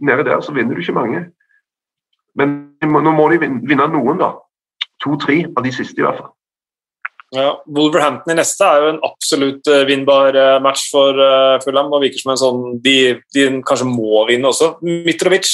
Nede 0.00 0.24
der 0.24 0.40
så 0.40 0.54
vinner 0.56 0.76
du 0.76 0.80
ikke 0.80 0.96
mange. 0.96 1.26
Men 2.36 2.56
nå 2.80 3.12
må 3.12 3.28
de 3.32 3.40
vinne 3.44 3.90
noen, 3.92 4.20
da. 4.20 4.32
To-tre 5.04 5.42
av 5.52 5.64
de 5.64 5.72
siste, 5.74 6.00
i 6.00 6.06
hvert 6.06 6.22
fall. 6.22 6.32
Ja, 7.34 7.50
Wolverhampton 7.74 8.32
i 8.32 8.36
neste 8.38 8.64
er 8.64 8.84
jo 8.84 8.90
en 8.92 9.00
absolutt 9.04 9.68
uh, 9.68 9.82
vinnbar 9.88 10.36
uh, 10.38 10.58
match 10.62 10.86
for 10.92 11.18
uh, 11.18 11.58
Fulham. 11.64 11.90
og 11.92 12.04
virker 12.04 12.22
som 12.22 12.32
en 12.32 12.40
sånn 12.40 12.60
de, 12.84 13.16
de, 13.34 13.48
kanskje 13.66 13.88
må 13.90 14.22
vinne 14.30 14.48
også. 14.48 14.76
Mitrovic 14.86 15.50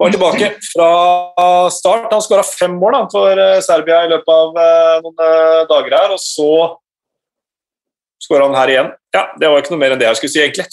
var 0.00 0.14
tilbake 0.14 0.52
fra 0.70 0.92
start. 1.74 2.08
Han 2.14 2.22
skåra 2.24 2.46
fem 2.46 2.78
mål 2.78 2.96
da, 2.96 3.02
for 3.12 3.42
Serbia 3.66 4.04
i 4.06 4.12
løpet 4.14 4.32
av 4.32 4.62
noen 5.04 5.68
dager 5.70 5.98
her. 5.98 6.14
og 6.14 6.22
så 6.22 6.54
skåra 8.22 8.46
han 8.46 8.56
her 8.56 8.72
igjen. 8.72 8.90
Ja, 9.12 9.22
Det 9.40 9.50
var 9.50 9.60
ikke 9.60 9.74
noe 9.74 9.82
mer 9.82 9.94
enn 9.94 10.00
det 10.00 10.08
jeg 10.08 10.20
skulle 10.20 10.32
si, 10.32 10.40
egentlig. 10.40 10.66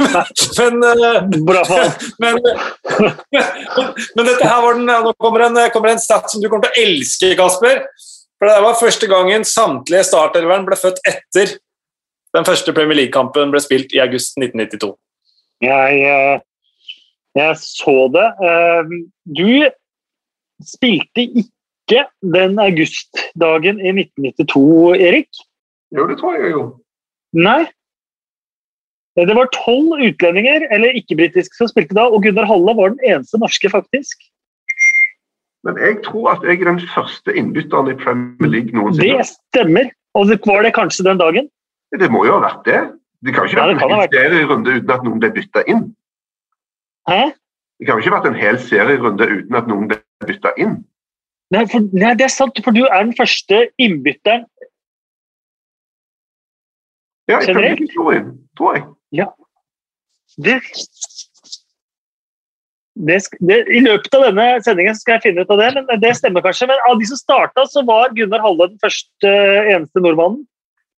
men, 0.60 0.74
uh, 0.86 1.18
men, 2.22 2.40
men, 4.16 4.24
dette 4.30 4.48
her 4.48 4.62
var 4.64 4.78
den, 4.78 4.88
nå 4.88 5.12
kommer 5.20 5.48
en, 5.48 5.60
kommer 5.74 5.92
en 5.92 6.02
stat 6.02 6.30
som 6.30 6.42
du 6.42 6.48
kommer 6.48 6.70
til 6.70 6.74
å 6.74 6.86
elske, 6.88 7.34
Kasper. 7.38 7.84
For 8.38 8.50
Det 8.50 8.64
var 8.64 8.80
første 8.80 9.08
gangen 9.10 9.46
samtlige 9.48 10.06
startelveren 10.08 10.66
ble 10.68 10.78
født 10.78 11.02
etter 11.08 11.56
den 12.34 12.46
første 12.46 12.74
Premier 12.74 12.98
League-kampen 12.98 13.52
ble 13.54 13.62
spilt 13.62 13.94
i 13.94 14.02
august 14.02 14.38
1992. 14.40 14.90
Jeg, 15.62 16.00
eh, 16.10 16.40
jeg 17.38 17.58
så 17.62 17.96
det. 18.14 18.26
Eh, 18.48 18.94
du 19.38 19.52
spilte 20.66 21.24
ikke 21.24 22.06
den 22.34 22.58
augustdagen 22.58 23.80
i 23.80 23.92
1992, 23.94 24.94
Erik? 24.98 25.44
Jo, 25.94 26.08
det 26.10 26.18
tror 26.18 26.34
jeg 26.34 26.50
gjorde. 26.56 26.83
Nei. 27.34 27.64
Det 29.14 29.34
var 29.38 29.50
tolv 29.54 30.00
utlendinger, 30.02 30.64
eller 30.74 30.96
ikke-britiske, 30.98 31.54
som 31.54 31.70
spilte 31.70 31.94
da, 31.94 32.08
og 32.10 32.24
Gunnar 32.24 32.48
Halle 32.50 32.74
var 32.74 32.94
den 32.94 33.02
eneste 33.06 33.38
norske, 33.38 33.70
faktisk. 33.70 34.24
Men 35.64 35.78
jeg 35.80 36.00
tror 36.04 36.32
at 36.34 36.42
jeg 36.44 36.60
er 36.60 36.68
den 36.68 36.80
første 36.92 37.34
innbytteren 37.34 37.92
i 37.92 37.96
Premier 38.00 38.50
League 38.50 38.74
noensinne. 38.76 39.22
Det 39.22 39.28
stemmer. 39.30 39.92
Og 40.14 40.30
var 40.46 40.62
det 40.62 40.74
kanskje 40.74 41.06
den 41.06 41.18
dagen? 41.18 41.48
Det 41.98 42.10
må 42.10 42.24
jo 42.26 42.36
ha 42.36 42.42
vært 42.42 42.66
det. 42.66 42.80
Det 43.24 43.32
kan 43.34 43.46
ikke 43.48 43.62
ja, 43.62 43.70
vært 43.70 43.84
en 43.86 43.94
hel 43.94 44.10
serierunde 44.12 44.74
uten 44.74 44.92
at 44.92 45.06
noen 45.06 45.22
ble 45.22 45.30
bytta 45.32 45.62
inn. 45.70 45.84
Hæ? 47.08 47.22
Det 47.78 47.86
kan 47.86 47.96
jo 47.96 48.02
ikke 48.02 48.12
ha 48.12 48.18
vært 48.18 48.28
en 48.30 48.40
hel 48.40 48.58
serierunde 48.60 49.30
uten 49.30 49.58
at 49.60 49.70
noen 49.70 49.88
ble 49.90 49.98
bytta 50.26 50.52
inn. 50.60 50.74
Nei, 51.54 51.64
for, 51.70 51.86
nei, 51.94 52.12
det 52.18 52.26
er 52.26 52.32
sant, 52.34 52.58
for 52.64 52.76
du 52.76 52.82
er 52.84 52.98
den 52.98 53.14
første 53.16 53.66
innbytteren 53.80 54.44
ja, 57.30 57.40
jeg 57.40 57.78
historien, 57.78 58.32
tror 58.58 58.76
jeg. 58.76 58.86
Ja. 59.20 59.28
Det, 60.36 60.58
det, 62.94 63.20
det, 63.40 63.58
I 63.70 63.80
løpet 63.84 64.16
av 64.18 64.26
denne 64.28 64.46
sendingen 64.66 64.96
skal 64.98 65.16
jeg 65.16 65.28
finne 65.28 65.44
ut 65.44 65.52
av 65.54 65.62
det, 65.62 65.70
men 65.78 66.02
det 66.02 66.14
stemmer 66.18 66.44
kanskje. 66.44 66.68
Men 66.70 66.82
av 66.90 66.98
de 67.00 67.08
som 67.10 67.20
starta, 67.20 67.66
så 67.70 67.84
var 67.86 68.14
Gunnar 68.16 68.42
Halle 68.44 68.70
den 68.72 68.82
første 68.82 69.32
eneste 69.72 70.02
nordmannen. 70.02 70.44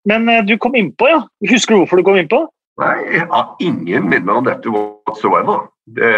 Men 0.09 0.29
eh, 0.29 0.43
du 0.45 0.57
kom 0.61 0.75
innpå, 0.77 1.09
ja. 1.09 1.23
Husker 1.49 1.75
du 1.75 1.81
hvorfor 1.83 2.01
du 2.01 2.05
kom 2.07 2.19
innpå? 2.19 2.45
Nei, 2.81 2.95
jeg 3.13 3.27
har 3.31 3.53
ingen 3.63 4.09
minner 4.11 4.39
om 4.41 4.47
dette 4.47 4.71
whatsoever. 4.71 5.69
Det, 5.95 6.11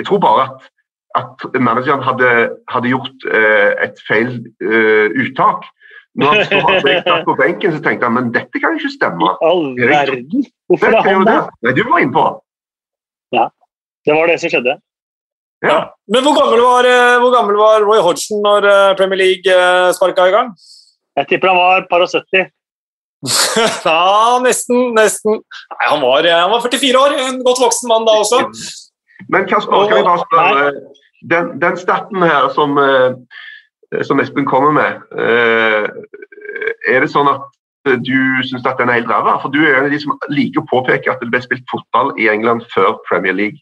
jeg 0.00 0.08
tror 0.08 0.22
bare 0.22 0.48
at, 0.48 0.66
at 1.20 1.44
manageren 1.60 2.02
hadde, 2.02 2.32
hadde 2.72 2.90
gjort 2.90 3.28
eh, 3.30 3.70
et 3.86 4.02
feil 4.08 4.34
eh, 4.64 5.14
uttak. 5.22 5.68
Når 6.20 6.42
han 6.44 7.02
satt 7.06 7.24
på 7.24 7.34
benken, 7.38 7.72
så 7.72 7.80
tenkte 7.84 8.08
han 8.08 8.16
men 8.18 8.32
dette 8.34 8.60
kan 8.60 8.76
ikke 8.76 8.92
stemme. 8.92 9.32
I 9.32 9.48
all 9.48 9.68
verden! 9.80 10.46
Hvorfor 10.68 10.96
er 10.98 11.06
han 11.08 11.28
der? 11.28 11.46
Nei, 11.64 11.72
du 11.76 11.82
var 11.88 12.02
innpå. 12.04 12.24
Ja, 13.32 13.46
det 14.04 14.16
var 14.18 14.28
det 14.28 14.40
som 14.42 14.52
skjedde. 14.52 14.76
Ja. 15.62 15.78
Men 16.10 16.24
hvor 16.26 16.34
gammel, 16.36 16.60
var, 16.60 16.88
eh, 16.90 17.20
hvor 17.22 17.32
gammel 17.32 17.56
var 17.56 17.84
Roy 17.86 18.00
Hodgson 18.02 18.42
når 18.44 18.66
eh, 18.66 18.94
Premier 18.98 19.20
League 19.20 19.46
eh, 19.46 19.92
sparka 19.96 20.26
i 20.28 20.34
gang? 20.34 20.50
Jeg 21.16 21.28
tipper 21.30 21.52
han 21.52 21.60
var 21.60 21.86
par 21.90 22.04
og 22.04 22.10
70. 22.10 22.50
ja, 23.86 24.38
nesten. 24.42 24.90
nesten. 24.96 25.38
Nei, 25.38 25.86
han 25.86 26.02
var, 26.02 26.26
han 26.28 26.50
var 26.50 26.64
44 26.66 27.04
år. 27.04 27.14
En 27.28 27.38
godt 27.46 27.62
voksen 27.62 27.92
mann 27.92 28.08
da 28.08 28.18
også. 28.24 28.42
Men 29.30 29.46
Kasper, 29.48 29.86
kan 29.88 30.00
vi 30.00 30.08
bare 30.08 30.26
spørre 30.26 30.66
den, 31.30 31.52
den 31.62 31.78
staten 31.78 32.26
her 32.26 32.48
som 32.56 32.74
som 34.06 34.20
Espen 34.22 34.46
kommer 34.48 34.72
med. 34.72 35.02
Eh, 35.16 35.88
er 36.92 37.04
det 37.04 37.10
sånn 37.12 37.28
at 37.30 37.44
du 38.06 38.16
syns 38.46 38.64
den 38.64 38.88
er 38.88 39.00
helt 39.00 39.10
ræva? 39.10 39.36
For 39.42 39.52
du 39.52 39.60
er 39.64 39.76
en 39.76 39.88
av 39.88 39.92
de 39.92 40.00
som 40.00 40.14
liker 40.30 40.62
å 40.62 40.70
påpeke 40.70 41.10
at 41.12 41.20
det 41.20 41.30
ble 41.32 41.42
spilt 41.42 41.66
fotball 41.72 42.14
i 42.20 42.30
England 42.30 42.64
før 42.74 42.96
Premier 43.08 43.36
League. 43.36 43.60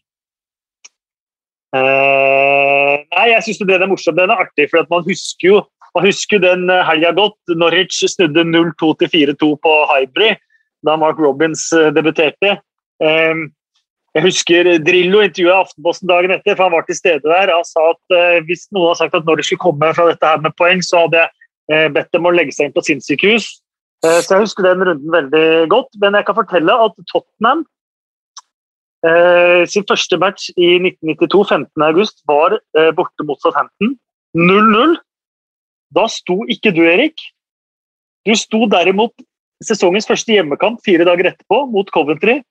Uh, 1.71 2.99
nei, 3.15 3.27
jeg 3.31 3.45
syns 3.45 3.61
det 3.63 3.77
er 3.77 3.87
morsomt. 3.89 4.19
Den 4.19 4.33
er 4.33 4.43
artig, 4.43 4.67
for 4.71 4.87
man 4.91 5.07
husker 5.07 5.47
jo 5.47 5.61
man 5.95 6.05
husker 6.07 6.39
den 6.39 6.69
eh, 6.71 6.85
helga 6.87 7.11
godt. 7.11 7.35
Norwich 7.59 7.97
snudde 8.07 8.45
0-2 8.47 8.93
til 9.01 9.09
4-2 9.11 9.49
på 9.59 9.73
Hybrid 9.89 10.39
da 10.87 10.95
Mark 10.97 11.19
Robins 11.19 11.67
eh, 11.75 11.91
debuterte. 11.93 12.55
Um, 13.03 13.49
jeg 14.11 14.25
husker 14.25 14.67
Drillo 14.83 15.21
intervjuet 15.23 15.55
Aftenposten 15.55 16.09
dagen 16.09 16.33
etter, 16.35 16.57
for 16.57 16.67
han 16.67 16.73
var 16.75 16.87
til 16.87 16.97
stede 16.97 17.23
der. 17.23 17.51
Han 17.53 17.67
sa 17.67 17.83
at 17.93 18.15
eh, 18.17 18.39
hvis 18.47 18.65
noen 18.75 18.89
hadde 18.89 18.99
sagt 18.99 19.15
at 19.21 19.27
når 19.27 19.39
de 19.39 19.45
skulle 19.47 19.63
komme 19.63 19.91
fra 19.95 20.07
dette 20.09 20.31
her 20.31 20.41
med 20.43 20.55
poeng, 20.59 20.83
så 20.83 21.05
hadde 21.05 21.21
jeg 21.21 21.31
eh, 21.71 21.87
bedt 21.95 22.11
dem 22.11 22.27
å 22.27 22.33
legge 22.35 22.55
seg 22.55 22.67
inn 22.67 22.75
på 22.75 22.83
sinnssykehus. 22.89 23.47
Eh, 24.03 24.17
så 24.19 24.35
jeg 24.35 24.49
husker 24.49 24.67
den 24.67 24.83
runden 24.89 25.15
veldig 25.15 25.45
godt. 25.71 25.95
Men 26.03 26.19
jeg 26.19 26.27
kan 26.27 26.39
fortelle 26.41 26.79
at 26.87 26.99
Tottenham 27.11 27.67
sin 29.65 29.81
første 29.89 30.17
match 30.21 30.51
i 30.61 30.75
1992, 30.77 31.39
15.8, 31.73 32.19
var 32.29 32.53
borte 32.93 33.25
mot 33.25 33.39
Southampton. 33.41 33.95
0-0. 34.37 34.93
Da 35.97 36.03
sto 36.05 36.35
ikke 36.45 36.69
du, 36.75 36.83
Erik. 36.85 37.17
Du 38.29 38.35
sto 38.37 38.67
derimot 38.69 39.15
sesongens 39.65 40.05
første 40.05 40.35
hjemmekamp 40.35 40.83
fire 40.85 41.07
dager 41.09 41.31
etterpå 41.31 41.63
mot 41.73 41.89
Coventry 41.89 42.43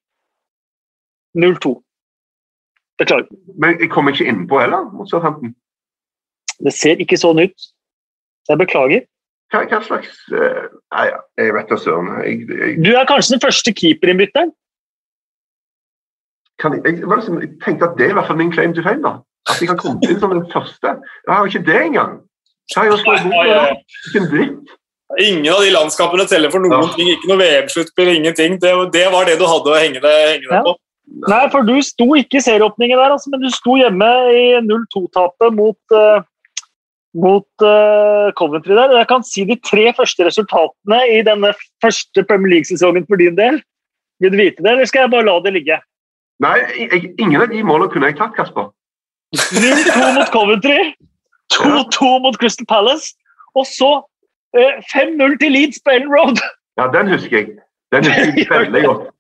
0-2. 1.39 1.75
Beklager. 3.01 3.29
Men 3.59 3.79
jeg 3.81 3.91
kom 3.91 4.09
ikke 4.11 4.27
innpå 4.29 4.61
heller 4.61 4.91
mot 4.93 5.09
Southampton. 5.11 5.55
Det 6.61 6.73
ser 6.77 7.01
ikke 7.01 7.17
sånn 7.17 7.41
ut. 7.41 7.69
Jeg 8.51 8.59
beklager. 8.61 9.07
Hva, 9.51 9.65
hva 9.67 9.81
slags 9.83 10.19
uh, 10.31 10.67
Nei, 10.95 11.07
jeg 11.41 11.55
vet 11.57 11.71
da 11.73 11.77
søren. 11.81 12.11
Jeg, 12.27 12.45
jeg, 12.51 12.77
Du 12.85 12.91
er 12.95 13.07
kanskje 13.09 13.35
den 13.37 13.43
første 13.47 13.73
keeperinnbytteren? 13.75 14.53
kan, 16.61 16.75
jeg, 16.77 16.83
jeg, 17.01 17.09
liksom, 17.09 17.39
jeg 17.41 17.51
tenkte 17.65 17.87
at 17.89 17.95
det 17.97 18.05
er 18.07 18.11
i 18.13 18.17
hvert 18.19 18.27
fall 18.29 18.37
min 18.37 18.51
claim 18.53 18.75
to 18.77 18.83
fame. 18.85 19.01
da. 19.01 19.15
At 19.49 19.63
jeg 19.63 19.71
kan 19.71 19.79
komme 19.81 20.05
inn 20.05 20.19
som 20.21 20.35
den 20.35 20.45
første. 20.53 20.91
Jeg 21.25 21.33
har 21.33 21.41
jo 21.41 21.49
ikke 21.49 21.63
det 21.71 21.79
engang. 21.87 22.13
Jeg 22.75 22.77
har 22.77 22.91
jo 22.91 22.99
oi. 23.01 23.55
Ikke 24.11 24.21
en 24.21 24.29
dritt. 24.35 24.75
Ingen 25.25 25.49
av 25.51 25.63
de 25.65 25.71
landskapene 25.75 26.27
teller 26.31 26.53
for 26.53 26.61
noen 26.63 26.77
Ja. 26.77 26.93
ting. 26.95 27.09
Ikke 27.15 27.31
noe 27.33 27.41
VM-sluttspill, 27.41 28.13
ingenting. 28.13 28.61
Det, 28.63 28.75
det 28.95 29.07
var 29.15 29.25
det 29.27 29.39
du 29.41 29.47
hadde 29.49 29.73
å 29.73 29.81
henge 29.81 30.03
deg, 30.05 30.19
henge 30.35 30.47
deg 30.47 30.53
Ja. 30.59 30.63
på. 30.69 30.77
Nei, 31.11 31.45
for 31.51 31.67
du 31.67 31.75
sto 31.85 32.07
ikke 32.19 32.39
i 32.39 32.45
serieåpningen 32.45 32.99
der, 32.99 33.15
altså, 33.17 33.31
men 33.33 33.43
du 33.43 33.51
sto 33.53 33.75
hjemme 33.79 34.09
i 34.31 34.45
0-2-tapet 34.63 35.57
mot, 35.57 35.79
uh, 35.95 36.23
mot 37.19 37.65
uh, 37.67 38.31
Coventry 38.39 38.77
der. 38.79 38.95
Jeg 39.01 39.09
kan 39.11 39.25
si 39.27 39.45
de 39.49 39.59
tre 39.67 39.89
første 39.97 40.29
resultatene 40.29 41.01
i 41.11 41.21
denne 41.27 41.53
første 41.83 42.25
Premier 42.29 42.55
League-sesongen 42.55 43.09
for 43.11 43.21
din 43.21 43.39
del. 43.39 43.59
Vil 44.23 44.35
du 44.35 44.39
vite 44.39 44.63
det, 44.63 44.71
eller 44.71 44.89
skal 44.89 45.07
jeg 45.07 45.15
bare 45.17 45.27
la 45.27 45.39
det 45.45 45.55
ligge? 45.57 45.81
Nei, 46.45 46.57
jeg, 46.79 47.11
ingen 47.19 47.41
av 47.43 47.51
de 47.51 47.65
målene 47.67 47.91
kunne 47.93 48.13
jeg 48.13 48.21
tatt, 48.21 48.37
Kasper. 48.37 48.71
0-2 49.37 50.07
mot 50.17 50.31
Coventry, 50.35 50.93
2-2 51.57 52.13
mot 52.25 52.39
Crystal 52.39 52.69
Palace, 52.71 53.13
og 53.59 53.67
så 53.69 53.91
uh, 53.99 54.75
5-0 54.95 55.37
til 55.43 55.57
Leeds 55.59 55.83
på 55.85 55.97
Ellen 55.97 56.15
Road. 56.15 56.39
Ja, 56.79 56.87
den 56.95 57.11
husker 57.11 57.43
jeg. 57.43 57.59
Den 57.91 58.07
husker 58.07 58.41
jeg 58.47 58.71
veldig 58.71 58.87
godt. 58.87 59.11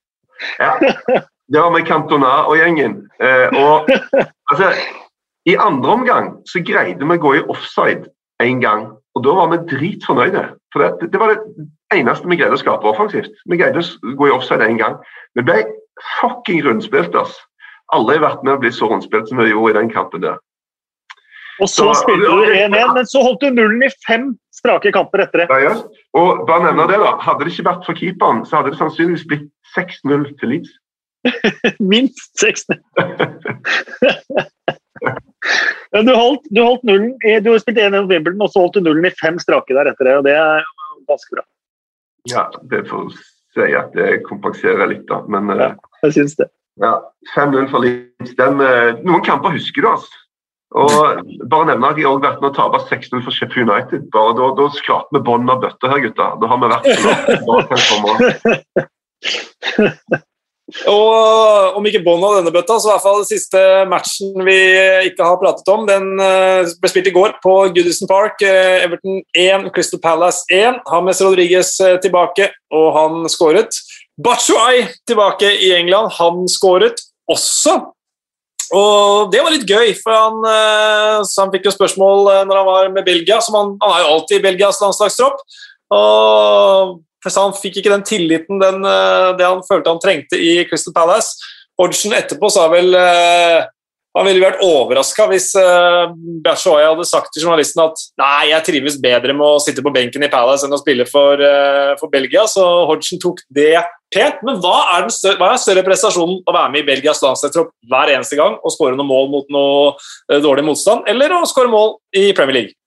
Ja. 0.63 0.73
Det 1.51 1.61
var 1.61 1.71
med 1.75 1.87
Cantona 1.87 2.33
og 2.47 2.57
gjengen. 2.61 2.97
Eh, 3.23 3.49
og 3.59 3.89
altså, 4.51 4.71
I 5.49 5.57
andre 5.59 5.91
omgang 5.91 6.33
så 6.47 6.63
greide 6.63 7.03
vi 7.03 7.17
å 7.19 7.23
gå 7.23 7.35
i 7.39 7.45
offside 7.51 8.07
én 8.43 8.61
gang, 8.63 8.91
og 9.17 9.25
da 9.27 9.35
var 9.37 9.51
vi 9.53 9.63
dritfornøyde. 9.73 10.45
For 10.73 10.85
det, 10.85 11.11
det 11.13 11.21
var 11.21 11.35
det 11.35 11.67
eneste 11.97 12.29
vi 12.31 12.39
greide 12.39 12.55
å 12.57 12.61
skape 12.61 12.87
offensivt. 12.87 13.33
Vi 13.51 13.59
greide 13.59 13.83
å 13.83 14.15
gå 14.17 14.29
i 14.29 14.35
offside 14.35 14.69
én 14.69 14.79
gang. 14.79 15.01
Vi 15.35 15.45
ble 15.47 15.65
fucking 16.21 16.63
rundspilt. 16.65 17.17
ass. 17.19 17.35
Aldri 17.93 18.21
vært 18.23 18.45
med 18.47 18.55
å 18.55 18.61
bli 18.63 18.71
så 18.71 18.87
rundspilt 18.87 19.29
som 19.29 19.41
vi 19.41 19.51
gjorde 19.51 19.75
i 19.75 19.79
den 19.81 19.91
kampen 19.91 20.23
der. 20.23 20.39
Og 21.61 21.69
så 21.69 21.93
Så- 21.93 22.03
spilte 22.03 22.25
du 22.25 22.55
1-1, 22.55 22.95
men 22.95 23.05
så 23.07 23.23
holdt 23.23 23.41
du 23.41 23.51
nullen 23.51 23.83
i 23.83 23.91
fem 24.07 24.39
strake 24.55 24.93
kamper 24.93 25.27
etter 25.27 25.43
det. 25.43 25.49
Ja, 25.51 25.59
ja. 25.59 25.75
Og 26.15 26.47
bare 26.47 26.71
nevne 26.71 26.87
det 26.89 26.99
da, 27.03 27.17
Hadde 27.21 27.45
det 27.45 27.53
ikke 27.53 27.69
vært 27.69 27.85
for 27.85 27.93
keeperen, 27.95 28.45
så 28.47 28.57
hadde 28.57 28.71
det 28.71 28.79
sannsynligvis 28.79 29.27
blitt 29.27 29.51
6-0 29.77 30.39
til 30.39 30.49
Leeds. 30.49 30.71
Minst 31.93 32.33
6-0. 32.43 32.79
Men 35.93 36.07
du 36.07 36.13
holdt, 36.15 36.45
du 36.55 36.61
holdt 36.63 36.85
nullen 36.87 37.13
i, 37.27 37.39
Du 37.45 37.51
spilte 37.61 37.83
1-1 37.89 37.95
mot 38.05 38.11
Wimbledon, 38.13 38.45
og 38.45 38.53
så 38.53 38.65
holdt 38.65 38.79
du 38.79 38.85
nullen 38.87 39.09
i 39.09 39.13
fem 39.21 39.39
strake 39.43 39.75
der 39.77 39.91
etter 39.91 40.05
det. 40.09 40.15
og 40.21 40.25
Det 40.29 40.37
er 40.39 40.65
ganske 41.11 41.37
bra. 41.37 41.45
Ja, 42.31 42.47
det 42.71 42.85
får 42.91 43.13
si 43.57 43.67
at 43.75 43.91
det 43.97 44.23
kompenserer 44.29 44.87
litt, 44.93 45.07
da. 45.11 45.23
Men 45.29 45.51
eh, 45.57 45.61
Ja. 45.65 45.71
Jeg 46.05 46.13
syns 46.17 46.37
det. 46.39 46.47
ja, 46.81 46.95
5-0 47.35 47.67
for 47.73 47.85
Leeds. 47.85 48.33
Eh, 48.39 49.01
noen 49.05 49.25
kamper 49.27 49.51
husker 49.57 49.83
du, 49.85 49.89
altså. 49.91 50.17
Og 50.71 50.93
bare 51.51 51.67
nevne 51.73 51.89
at 51.91 51.99
jeg 51.99 52.07
har 52.07 52.15
også 52.15 52.29
vært 52.29 52.43
med 52.45 52.53
å 52.53 52.55
tape 52.55 52.79
6-0 52.87 53.25
for 53.27 53.35
Sheffield 53.35 53.67
United. 53.73 54.05
Bare 54.15 54.37
Da, 54.39 54.45
da 54.61 54.69
skraper 54.77 55.17
vi 55.19 55.25
bånd 55.27 55.51
av 55.51 55.59
bøtta 55.65 55.91
her, 55.91 56.01
gutta. 56.05 56.29
Da 56.39 56.47
har 56.53 56.59
vi 56.63 56.69
vært 56.71 56.87
så 57.01 57.97
langt 58.07 58.31
Og 60.91 61.77
om 61.79 61.87
ikke 61.89 62.03
bånn 62.05 62.23
av 62.27 62.39
denne 62.39 62.53
bøtta, 62.55 62.79
så 62.79 62.89
i 62.89 62.93
hvert 62.93 63.05
fall 63.05 63.21
den 63.21 63.29
siste 63.29 63.63
matchen 63.91 64.45
vi 64.47 64.59
ikke 65.11 65.27
har 65.27 65.39
pratet 65.41 65.71
om, 65.73 65.87
den 65.89 66.21
eh, 66.23 66.71
ble 66.81 66.91
spilt 66.93 67.11
i 67.11 67.15
går 67.15 67.37
på 67.45 67.55
Goodison 67.75 68.11
Park. 68.11 68.43
Eh, 68.47 68.85
Everton 68.87 69.23
1, 69.37 69.71
Crystal 69.75 70.03
Palace 70.03 70.45
1. 70.55 70.83
James 70.87 71.23
Rodriguez 71.25 71.73
eh, 71.85 71.97
tilbake, 72.03 72.51
og 72.75 72.91
han 72.97 73.31
skåret. 73.33 73.81
Batshuay 74.21 74.85
tilbake 75.09 75.51
i 75.65 75.73
England, 75.79 76.13
han 76.19 76.45
skåret 76.51 77.03
også. 77.31 77.79
Og 78.77 79.33
det 79.33 79.41
var 79.43 79.51
litt 79.51 79.67
gøy, 79.67 79.97
for 79.99 80.15
han, 80.15 80.45
han 81.27 81.51
fikk 81.51 81.65
jo 81.67 81.73
spørsmål 81.75 82.29
når 82.47 82.59
han 82.61 82.69
var 82.69 82.91
med 82.95 83.07
Belgia. 83.09 83.41
Han, 83.51 83.73
han 83.83 83.95
er 83.97 84.05
jo 84.05 84.13
alltid 84.13 84.37
i 84.39 84.45
Belgias 84.45 84.79
landslagstropp. 84.79 85.41
Og 85.97 87.01
han 87.29 87.57
fikk 87.57 87.81
ikke 87.81 87.93
den 87.93 88.07
tilliten 88.07 88.61
den, 88.63 88.85
eh, 88.85 89.33
det 89.37 89.47
han 89.47 89.65
følte 89.67 89.93
han 89.93 90.03
trengte 90.03 90.41
i 90.41 90.65
Crystal 90.69 90.95
Palace. 90.97 91.37
Hodgson 91.81 92.17
etterpå 92.17 92.51
sa 92.53 92.67
vel 92.73 92.95
eh, 92.97 93.61
Han 94.17 94.27
ville 94.27 94.43
vært 94.43 94.63
overraska 94.67 95.29
hvis 95.31 95.53
uh, 95.55 96.11
hadde 96.11 97.07
sagt 97.07 97.31
til 97.31 97.45
journalisten 97.45 97.85
at 97.85 98.01
nei, 98.19 98.51
jeg 98.51 98.67
trives 98.67 98.97
bedre 99.01 99.37
med 99.37 99.47
å 99.47 99.61
sitte 99.63 99.85
på 99.87 99.93
benken 99.95 100.27
i 100.27 100.31
Palace 100.33 100.67
enn 100.67 100.75
å 100.75 100.81
spille 100.81 101.07
for, 101.07 101.39
eh, 101.39 101.93
for 102.01 102.11
Belgia, 102.11 102.43
så 102.51 102.65
Hodgson 102.91 103.23
tok 103.23 103.39
det 103.55 103.77
pent. 104.11 104.43
Men 104.43 104.59
hva 104.59 104.97
er 104.97 105.07
den 105.07 105.15
større, 105.15 105.39
hva 105.39 105.53
er 105.55 105.63
større 105.63 105.87
prestasjonen 105.87 106.43
å 106.43 106.57
være 106.57 106.75
med 106.75 106.83
i 106.83 106.89
Belgias 106.91 107.23
landslagstropp 107.23 107.71
hver 107.87 108.11
eneste 108.17 108.41
gang 108.41 108.59
og 108.59 108.75
skåre 108.75 108.99
noen 108.99 109.13
mål 109.13 109.31
mot 109.31 109.55
noe 109.55 109.95
eh, 109.95 110.43
dårlig 110.43 110.67
motstand, 110.67 111.07
eller 111.07 111.39
å 111.39 111.45
skåre 111.47 111.71
mål 111.71 111.95
i 112.19 112.33
Premier 112.35 112.59
League? 112.59 112.80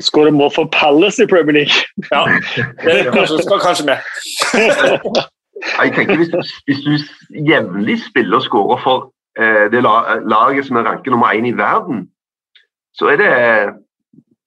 Skårer 0.00 0.30
mål 0.36 0.50
for 0.54 0.68
Palace 0.72 1.22
i 1.24 1.26
Premier 1.26 1.52
League. 1.52 1.72
Ja, 2.12 2.24
det 2.84 3.12
kanskje, 3.14 3.38
skal 3.42 3.60
kanskje 3.62 3.84
med. 3.86 3.96
Jeg 5.80 5.92
tenker 5.96 6.16
Hvis, 6.20 6.28
hvis 6.68 6.80
du 6.84 6.90
jevnlig 7.48 7.96
spiller 8.10 8.36
og 8.36 8.42
skårer 8.44 8.78
for 8.84 8.98
eh, 9.40 9.64
det 9.72 9.80
laget 9.82 10.66
som 10.66 10.76
er 10.76 10.82
ranket 10.90 11.10
nummer 11.14 11.26
én 11.32 11.46
i 11.48 11.52
verden, 11.56 11.96
så 12.94 13.04
er 13.12 13.16
det, 13.22 13.30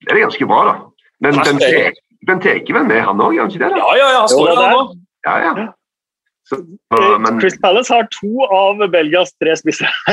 er 0.08 0.12
det 0.14 0.22
ganske 0.22 0.46
bra, 0.46 0.60
da. 0.70 0.74
Men 1.20 1.34
Bent 2.26 2.46
Ekeven 2.46 2.76
er 2.76 2.78
vel 2.78 2.86
med, 2.88 3.00
han 3.08 3.20
òg, 3.20 3.34
er 3.34 3.40
han 3.42 3.50
ikke 3.50 3.64
det? 3.64 3.70
da? 3.74 3.78
Ja, 3.82 3.88
ja, 3.98 4.08
ja, 4.14 4.18
han 4.22 4.28
skårer 4.28 4.52
er- 4.52 4.56
han 4.62 4.74
òg. 4.78 4.86
Ja, 5.26 5.34
ja. 5.46 5.52
Så, 6.50 6.56
Eh, 6.90 7.18
men 7.22 7.38
Chris 7.40 7.54
Palace 7.62 7.94
har 7.94 8.02
to 8.10 8.30
av 8.50 8.80
Belgias 8.90 9.30
tre 9.38 9.52
spisser. 9.56 9.86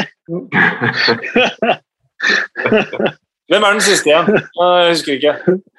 Hvem 3.47 3.63
er 3.63 3.77
den 3.77 3.83
siste 3.85 4.09
igjen? 4.11 4.27
Jeg 4.59 4.91
husker 4.91 5.13
ikke. 5.15 5.33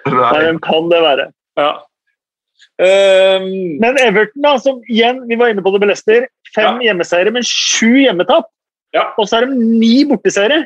nei, 0.08 0.40
Hvem 0.46 0.58
kan 0.64 0.88
det 0.92 1.00
være? 1.04 1.26
Ja. 1.60 1.70
Um, 2.78 3.46
Men 3.82 3.98
Everton, 4.00 4.42
da, 4.44 4.54
som 4.62 4.78
igjen, 4.88 5.20
vi 5.28 5.36
var 5.40 5.50
inne 5.52 5.64
på 5.64 5.72
det 5.74 5.80
med 5.82 5.90
Leicester. 5.92 6.26
Fem 6.54 6.78
hjemmeseiere, 6.84 7.32
men 7.34 7.44
sju 7.46 7.98
hjemmetap. 8.04 8.48
Ja. 8.96 9.10
Og 9.20 9.28
så 9.28 9.40
er 9.40 9.48
det 9.48 9.58
ni 9.58 10.04
borteseiere. 10.08 10.62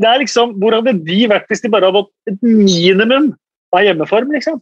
Det 0.00 0.08
er 0.10 0.18
liksom, 0.24 0.56
Hvor 0.58 0.74
hadde 0.74 0.96
de 1.06 1.18
vært 1.30 1.46
hvis 1.52 1.62
de 1.62 1.70
bare 1.70 1.86
hadde 1.86 2.00
hatt 2.02 2.32
et 2.32 2.40
minimum 2.42 3.30
av 3.74 3.84
hjemmeform? 3.86 4.32
liksom? 4.34 4.58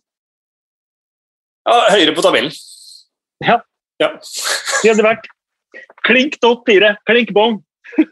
ja, 1.63 1.77
høyere 1.95 2.13
på 2.17 2.25
tabellen. 2.27 2.53
Ja. 3.47 3.61
Ja. 4.03 4.09
De 4.83 4.91
hadde 4.91 5.05
vært 5.07 5.29
klink 6.05 6.37
dott 6.43 6.67
fire, 6.69 6.97
klink 7.09 7.31
bong. 7.33 7.61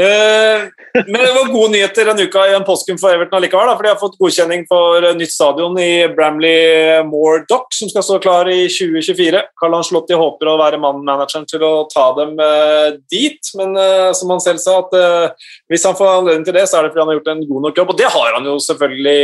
Eh, 0.00 0.62
men 1.06 1.20
det 1.22 1.34
var 1.36 1.52
gode 1.52 1.70
nyheter 1.70 2.08
denne 2.08 2.24
uka 2.26 2.42
i 2.50 2.54
en 2.56 2.66
påsken 2.66 2.98
for 2.98 3.14
Everton 3.14 3.38
allikevel. 3.38 3.68
Da, 3.70 3.76
for 3.78 3.86
de 3.86 3.92
har 3.92 4.00
fått 4.00 4.16
godkjenning 4.18 4.64
for 4.70 5.06
eh, 5.06 5.14
nytt 5.14 5.30
stadion 5.30 5.78
i 5.78 6.06
Bramley 6.16 7.04
Moor 7.06 7.44
Dock, 7.50 7.68
som 7.76 7.90
skal 7.92 8.06
stå 8.06 8.18
klar 8.24 8.50
i 8.50 8.64
2024. 8.66 9.44
Carl 9.60 9.78
Anslotti 9.78 10.18
håper 10.18 10.50
å 10.50 10.56
være 10.58 10.80
mannen-manageren 10.82 11.46
til 11.50 11.62
å 11.66 11.72
ta 11.92 12.08
dem 12.18 12.34
eh, 12.42 12.98
dit. 13.12 13.52
Men 13.60 13.78
som 14.18 14.32
han 14.34 14.42
selv 14.42 14.62
sa, 14.62 14.80
at 14.82 15.36
hvis 15.70 15.84
han 15.86 15.94
får 15.98 16.10
anledning 16.10 16.46
til 16.48 16.56
det, 16.56 16.66
så 16.66 16.78
er 16.78 16.86
det 16.86 16.94
fordi 16.94 17.04
han 17.04 17.12
har 17.12 17.20
gjort 17.20 17.30
en 17.34 17.44
god 17.52 17.68
nok 17.68 17.78
jobb. 17.78 17.92
Og 17.94 18.00
det 18.00 18.10
har 18.16 18.34
han 18.34 18.48
jo 18.50 18.56
selvfølgelig 18.62 19.20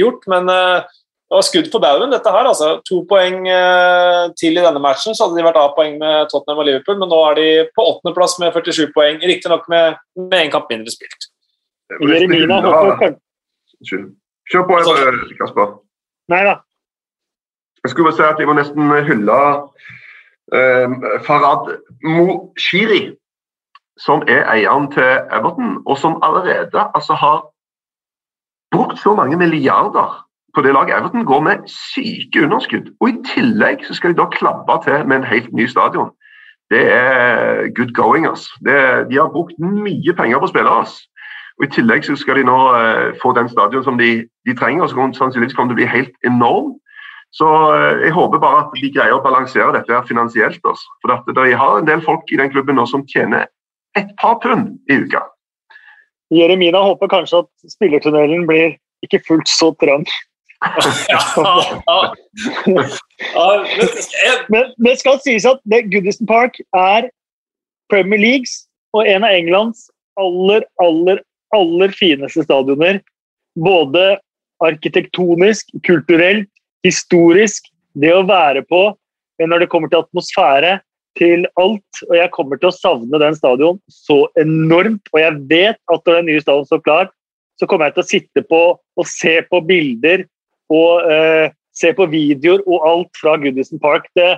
gjort, 0.00 0.24
men 0.32 0.52
det 1.28 1.36
var 1.36 1.44
skudd 1.44 1.66
for 1.68 1.84
baugen, 1.84 2.12
dette 2.12 2.30
her. 2.32 2.46
altså. 2.48 2.68
To 2.88 3.02
poeng 3.08 3.42
eh, 3.52 4.30
til 4.40 4.56
i 4.56 4.62
denne 4.64 4.80
matchen, 4.80 5.12
så 5.12 5.26
hadde 5.26 5.36
de 5.36 5.44
vært 5.44 5.58
av 5.60 5.74
poeng 5.76 5.98
med 6.00 6.30
Tottenham 6.32 6.62
og 6.62 6.68
Liverpool, 6.68 6.96
men 7.02 7.10
nå 7.12 7.18
er 7.28 7.34
de 7.36 7.48
på 7.76 7.84
åttendeplass 7.84 8.38
med 8.40 8.54
47 8.56 8.94
poeng, 8.94 9.18
riktignok 9.20 9.66
med, 9.68 9.98
med 10.16 10.38
én 10.46 10.52
kamp 10.54 10.72
mindre 10.72 10.94
spilt. 10.94 11.26
Jeremina. 12.00 12.62
Kjør 14.48 14.64
på, 14.70 14.78
eh, 14.80 15.18
Kasper. 15.36 15.74
Nei 16.32 16.40
da. 16.48 16.54
Jeg 17.84 17.92
skulle 17.92 18.08
bare 18.08 18.16
si 18.16 18.24
at 18.24 18.40
jeg 18.40 18.48
må 18.48 18.54
nesten 18.56 18.94
hylle 19.10 19.40
eh, 20.56 20.96
Farad 21.26 21.68
Moshiri, 22.08 23.02
som 24.00 24.24
er 24.24 24.48
eieren 24.48 24.88
til 24.96 25.28
Everton, 25.28 25.76
og 25.84 26.00
som 26.00 26.16
allerede 26.24 26.88
altså, 26.94 27.12
har 27.20 27.44
brukt 28.72 28.96
så 28.96 29.12
mange 29.18 29.36
milliarder 29.36 30.24
på 30.58 30.62
det 30.66 30.74
laget. 30.74 30.96
Everton 30.98 31.24
går 31.24 31.42
med 31.46 31.68
syke 31.70 32.42
underskudd. 32.44 32.90
Og 33.00 33.08
i 33.08 33.18
tillegg 33.34 33.84
så 33.86 33.94
skal 33.94 34.12
de 34.12 34.20
da 34.20 34.26
klabbe 34.34 34.78
til 34.84 35.06
med 35.06 35.20
en 35.20 35.30
helt 35.32 35.52
ny 35.54 35.66
stadion. 35.70 36.10
Det 36.70 36.82
er 36.92 37.70
good 37.76 37.92
going. 37.94 38.26
ass. 38.26 38.48
Det, 38.66 38.74
de 39.10 39.16
har 39.20 39.34
brukt 39.36 39.54
mye 39.58 40.12
penger 40.20 40.38
på 40.42 40.50
spillere. 40.50 40.80
ass. 40.82 40.98
Og 41.58 41.66
I 41.66 41.70
tillegg 41.76 42.04
så 42.04 42.16
skal 42.16 42.38
de 42.38 42.44
nå 42.50 42.58
eh, 42.80 43.14
få 43.22 43.32
den 43.38 43.48
stadion 43.48 43.84
som 43.84 43.98
de, 43.98 44.10
de 44.46 44.54
trenger, 44.54 44.82
og 44.82 44.90
så 44.90 44.98
kommer 44.98 45.16
sannsynligvis 45.16 45.56
kommer 45.56 45.74
det 45.74 45.78
å 45.78 45.80
bli 45.80 45.94
helt 45.94 46.28
enorm. 46.30 46.74
Så 47.38 47.48
eh, 47.74 48.04
jeg 48.04 48.12
håper 48.18 48.42
bare 48.42 48.60
at 48.66 48.76
de 48.76 48.92
greier 48.94 49.16
å 49.16 49.22
balansere 49.24 49.72
dette 49.74 49.94
her 49.94 50.06
finansielt. 50.10 50.60
Ass. 50.70 50.84
For 51.02 51.14
at 51.14 51.26
de 51.26 51.56
har 51.62 51.78
en 51.78 51.88
del 51.88 52.04
folk 52.04 52.30
i 52.30 52.38
den 52.40 52.52
klubben 52.52 52.78
nå 52.78 52.86
som 52.90 53.06
tjener 53.10 53.46
et 53.98 54.10
par 54.20 54.38
pund 54.42 54.76
i 54.90 55.00
uka. 55.02 55.22
Jeremina 56.34 56.82
håper 56.84 57.10
kanskje 57.10 57.42
at 57.42 57.70
spillertunnelen 57.72 58.46
blir 58.46 58.76
ikke 59.06 59.22
fullt 59.26 59.48
så 59.48 59.72
trang. 59.80 60.04
men 64.52 64.64
det 64.82 64.94
skal 64.98 65.20
sies 65.22 65.46
at 65.46 65.60
Goodison 65.92 66.26
Park 66.26 66.58
er 66.74 67.06
Premier 67.92 68.18
Leagues 68.18 68.66
og 68.96 69.06
en 69.06 69.24
av 69.26 69.30
Englands 69.36 69.86
aller, 70.18 70.64
aller, 70.82 71.22
aller 71.54 71.94
fineste 71.94 72.42
stadioner. 72.46 73.00
Både 73.58 74.18
arkitektonisk, 74.64 75.70
kulturelt, 75.86 76.50
historisk. 76.86 77.70
Det 77.98 78.12
å 78.14 78.26
være 78.26 78.64
på 78.66 78.90
når 79.38 79.62
det 79.62 79.70
kommer 79.70 79.90
til 79.90 80.02
atmosfære, 80.02 80.78
til 81.18 81.46
alt. 81.60 82.02
Og 82.08 82.16
jeg 82.18 82.32
kommer 82.34 82.58
til 82.58 82.70
å 82.70 82.74
savne 82.74 83.22
den 83.22 83.38
stadion 83.38 83.78
så 83.92 84.24
enormt. 84.40 85.06
Og 85.14 85.22
jeg 85.22 85.38
vet 85.50 85.78
at 85.94 86.02
når 86.02 86.20
den 86.20 86.28
nye 86.32 86.42
stadion 86.42 86.68
står 86.68 86.82
klar, 86.86 87.06
så 87.58 87.66
kommer 87.66 87.88
jeg 87.88 87.96
til 87.96 88.04
å 88.04 88.12
sitte 88.12 88.44
på 88.50 88.62
og 88.78 89.06
se 89.06 89.38
på 89.50 89.62
bilder 89.66 90.26
og 90.72 91.08
eh, 91.10 91.50
se 91.76 91.92
på 91.96 92.08
videoer 92.10 92.64
og 92.66 92.86
alt 92.88 93.20
fra 93.20 93.36
Goodison 93.40 93.80
Park. 93.82 94.08
Det, 94.18 94.36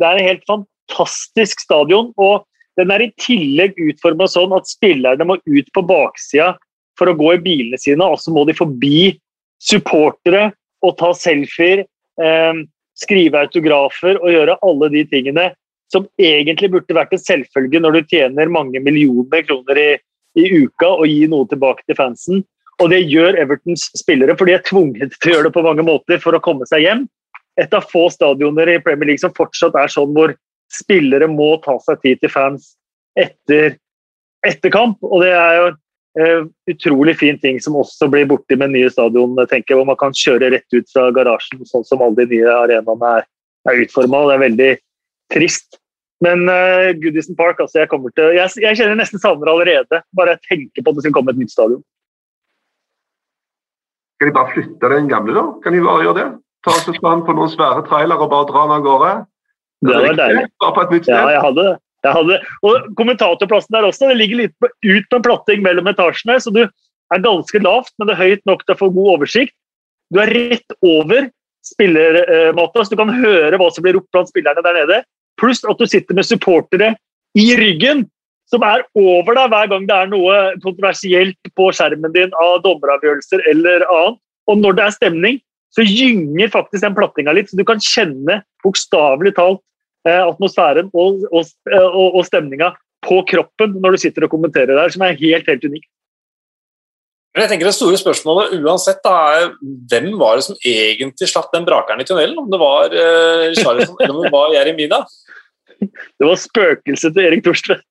det 0.00 0.06
er 0.06 0.18
en 0.18 0.30
helt 0.30 0.46
fantastisk 0.48 1.60
stadion. 1.64 2.12
og 2.16 2.44
den 2.78 2.92
er 2.94 3.02
i 3.02 3.12
tillegg 3.18 3.78
utforma 3.88 4.28
sånn 4.30 4.54
at 4.54 4.68
spillerne 4.70 5.26
må 5.26 5.38
ut 5.42 5.70
på 5.74 5.82
baksida 5.86 6.52
for 6.98 7.10
å 7.10 7.16
gå 7.18 7.32
i 7.34 7.42
bilene 7.42 7.78
sine, 7.78 8.04
og 8.06 8.20
så 8.22 8.30
må 8.34 8.44
de 8.46 8.54
forbi 8.58 9.16
supportere 9.62 10.52
og 10.86 10.94
ta 10.98 11.10
selfier, 11.14 11.84
eh, 12.22 12.60
skrive 12.98 13.42
autografer 13.46 14.18
og 14.18 14.30
gjøre 14.30 14.58
alle 14.66 14.90
de 14.94 15.04
tingene 15.10 15.48
som 15.92 16.06
egentlig 16.20 16.70
burde 16.72 16.94
vært 16.94 17.14
en 17.14 17.22
selvfølge 17.22 17.80
når 17.80 17.96
du 17.96 18.12
tjener 18.12 18.50
mange 18.52 18.80
millioner 18.84 19.44
kroner 19.46 19.80
i, 19.80 19.90
i 20.38 20.46
uka 20.64 20.90
og 20.98 21.06
gir 21.08 21.30
noe 21.32 21.48
tilbake 21.50 21.86
til 21.86 21.98
fansen. 21.98 22.42
Og 22.78 22.92
det 22.92 23.00
gjør 23.10 23.38
Evertons 23.42 23.88
spillere, 23.98 24.36
for 24.38 24.46
de 24.46 24.54
er 24.54 24.66
tvunget 24.66 25.16
til 25.18 25.32
å 25.32 25.34
gjøre 25.36 25.48
det 25.48 25.54
på 25.56 25.64
mange 25.66 25.84
måter 25.86 26.20
for 26.22 26.36
å 26.36 26.42
komme 26.42 26.66
seg 26.70 26.84
hjem. 26.84 27.06
Et 27.58 27.72
av 27.74 27.86
få 27.90 28.06
stadioner 28.14 28.70
i 28.70 28.78
Premier 28.82 29.10
League 29.10 29.22
som 29.22 29.34
fortsatt 29.34 29.74
er 29.80 29.90
sånn 29.90 30.14
hvor 30.14 30.34
spillere 30.70 31.26
må 31.30 31.56
ta 31.64 31.74
seg 31.82 31.98
tid 32.04 32.22
til 32.22 32.30
fans 32.30 32.74
etter, 33.18 33.74
etter 34.46 34.72
kamp. 34.74 35.00
Og 35.02 35.24
det 35.24 35.32
er 35.34 35.58
jo 35.58 35.66
eh, 36.22 36.44
utrolig 36.70 37.16
fin 37.18 37.40
ting 37.42 37.58
som 37.64 37.80
også 37.80 38.10
blir 38.12 38.28
borti 38.30 38.58
med 38.60 38.76
nye 38.76 38.92
stadion, 38.94 39.34
tenker 39.50 39.74
jeg, 39.74 39.80
hvor 39.80 39.90
man 39.90 39.98
kan 39.98 40.14
kjøre 40.14 40.52
rett 40.54 40.76
ut 40.76 40.94
fra 40.94 41.08
garasjen, 41.16 41.66
sånn 41.66 41.86
som 41.88 42.04
alle 42.04 42.22
de 42.22 42.36
nye 42.36 42.54
arenaene 42.62 43.12
er, 43.18 43.28
er 43.72 43.82
utforma. 43.82 44.22
Det 44.28 44.38
er 44.38 44.46
veldig 44.46 44.72
trist. 45.34 45.82
Men 46.22 46.48
uh, 46.50 46.90
Goodison 46.98 47.36
Park, 47.38 47.60
altså 47.62 47.84
jeg 47.84 47.90
til 47.90 48.32
Jeg, 48.34 48.50
jeg 48.62 48.78
kjenner 48.78 48.98
nesten 48.98 49.22
savner 49.22 49.50
allerede. 49.52 50.02
Bare 50.18 50.34
jeg 50.34 50.46
tenker 50.48 50.82
på 50.82 50.90
at 50.90 50.98
det 50.98 51.06
skal 51.06 51.14
komme 51.14 51.34
et 51.34 51.42
nytt 51.42 51.54
stadion. 51.54 51.82
Skal 54.18 54.32
de 54.32 54.34
bare 54.34 54.50
flytte 54.50 54.88
den 54.90 55.08
gamle, 55.10 55.34
da? 55.36 55.44
Kan 55.62 55.76
de 55.76 55.82
bare 55.84 56.02
gjøre 56.02 56.18
det? 56.18 56.28
Ta 56.66 56.74
oss 56.74 56.88
stand 56.90 57.22
på 57.26 57.34
noen 57.38 57.50
svære 57.52 57.84
trailere 57.86 58.24
og 58.24 58.32
bare 58.32 58.48
dra 58.48 58.64
den 58.66 58.74
av 58.74 58.86
gårde? 58.86 59.12
Det 59.86 59.94
vært 59.94 60.18
deilig. 60.18 60.42
Bare 60.58 60.74
på 60.74 60.82
et 60.82 60.94
nytt 60.96 61.10
Ja, 61.12 61.20
jeg 61.36 61.44
hadde 61.44 61.66
det. 61.68 61.76
Jeg 62.06 62.14
hadde, 62.14 62.36
og 62.62 62.84
kommentatorplassen 62.98 63.74
der 63.74 63.86
også, 63.88 64.10
det 64.10 64.18
ligger 64.20 64.44
litt 64.44 64.54
ut 64.62 65.06
på 65.10 65.18
en 65.18 65.24
platting 65.24 65.64
mellom 65.64 65.88
etasjene, 65.90 66.36
så 66.38 66.52
du 66.54 66.60
er 66.62 67.22
ganske 67.24 67.62
lavt, 67.64 67.90
men 67.98 68.06
det 68.06 68.14
er 68.14 68.20
høyt 68.22 68.44
nok 68.46 68.62
til 68.66 68.76
å 68.76 68.78
få 68.78 68.90
god 68.94 69.08
oversikt. 69.16 69.54
Du 70.14 70.20
er 70.22 70.30
rett 70.30 70.76
over 70.86 71.26
spillermatta, 71.66 72.84
så 72.84 72.94
du 72.94 73.00
kan 73.00 73.10
høre 73.12 73.58
hva 73.58 73.70
som 73.74 73.86
blir 73.86 73.98
ropt 73.98 74.10
blant 74.14 74.30
spillerne 74.30 74.62
der 74.64 74.78
nede. 74.78 75.00
Pluss 75.42 75.64
at 75.66 75.78
du 75.78 75.86
sitter 75.90 76.16
med 76.18 76.26
supportere 76.26 76.92
i 77.38 77.48
ryggen, 77.58 78.06
som 78.48 78.64
er 78.64 78.84
over 78.96 79.36
deg 79.36 79.52
hver 79.52 79.68
gang 79.72 79.84
det 79.88 79.96
er 79.96 80.10
noe 80.12 80.38
kontroversielt 80.64 81.52
på 81.58 81.68
skjermen 81.76 82.14
din 82.14 82.32
av 82.40 82.62
dommeravgjørelser 82.64 83.44
eller 83.50 83.84
annet. 83.86 84.20
Og 84.48 84.60
når 84.62 84.78
det 84.78 84.84
er 84.86 84.96
stemning, 84.96 85.40
så 85.76 85.84
gynger 85.84 86.48
faktisk 86.52 86.86
den 86.86 86.96
plattinga 86.96 87.34
litt, 87.36 87.50
så 87.50 87.58
du 87.58 87.66
kan 87.68 87.82
kjenne 87.84 88.40
bokstavelig 88.64 89.34
talt 89.36 89.60
eh, 90.08 90.22
atmosfæren 90.22 90.88
og, 90.94 91.26
og, 91.28 91.52
og, 91.68 92.16
og 92.16 92.24
stemninga 92.24 92.72
på 93.04 93.20
kroppen 93.28 93.76
når 93.78 93.94
du 93.94 94.02
sitter 94.06 94.26
og 94.26 94.32
kommenterer 94.32 94.72
der, 94.72 94.94
som 94.94 95.04
er 95.04 95.18
helt, 95.20 95.48
helt 95.50 95.68
unikt. 95.68 95.90
Men 97.36 97.44
jeg 97.44 97.52
tenker 97.52 97.68
Det 97.68 97.76
store 97.76 97.98
spørsmålet 98.00 98.56
uansett 98.64 99.02
da, 99.04 99.14
er 99.36 99.50
hvem 99.92 100.08
var 100.18 100.40
det 100.40 100.46
som 100.48 100.56
egentlig 100.66 101.28
slapp 101.30 101.52
den 101.52 101.66
brakeren 101.68 102.00
i 102.02 102.06
tunnelen? 102.08 102.38
Om 102.40 102.48
det 102.50 102.58
var 102.58 102.88
eh, 102.90 103.52
Charleston 103.60 104.00
eller 104.00 104.16
om 104.16 104.24
det 104.24 104.32
var 104.32 104.54
Jeremina? 104.56 105.04
Det 105.78 106.26
var 106.26 106.38
spøkelset 106.40 107.14
til 107.14 107.26
Erik 107.28 107.44
Thorstvedt. 107.46 107.84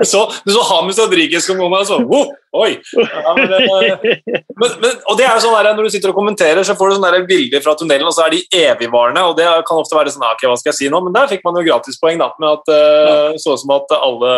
Du 0.00 0.04
så, 0.08 0.22
så 0.48 0.62
Hamus 0.70 1.00
Rodriguez 1.00 1.46
komme 1.48 1.66
om 1.66 1.74
og 1.76 1.84
sånn 1.88 2.06
Oi! 2.52 2.70
Ja, 2.96 3.32
men, 3.36 3.52
eh, 3.56 4.06
men, 4.60 4.72
men, 4.82 4.96
og 5.08 5.16
det 5.16 5.24
er 5.24 5.38
jo 5.38 5.44
sånn 5.46 5.54
der, 5.56 5.70
Når 5.76 5.86
du 5.86 5.92
sitter 5.94 6.12
og 6.12 6.18
kommenterer, 6.18 6.60
så 6.66 6.76
får 6.76 6.90
du 6.90 6.96
sånne 6.98 7.22
bilder 7.28 7.64
fra 7.64 7.72
tunnelen, 7.80 8.08
og 8.08 8.12
så 8.16 8.26
er 8.26 8.34
de 8.34 8.42
evigvarende. 8.58 9.22
og 9.28 9.38
Det 9.38 9.46
kan 9.68 9.80
ofte 9.80 9.96
være 9.96 10.12
sånn 10.12 10.26
ok, 10.28 10.44
hva 10.50 10.58
skal 10.60 10.72
jeg 10.72 10.80
si 10.80 10.90
nå? 10.92 11.00
Men 11.06 11.16
der 11.16 11.30
fikk 11.32 11.46
man 11.46 11.56
jo 11.56 11.64
gratispoeng 11.68 12.20
da, 12.20 12.28
med 12.42 12.50
at 12.50 12.72
uh, 12.72 13.38
så 13.40 13.56
ut 13.56 13.62
som 13.62 13.72
at 13.76 13.96
alle 13.96 14.34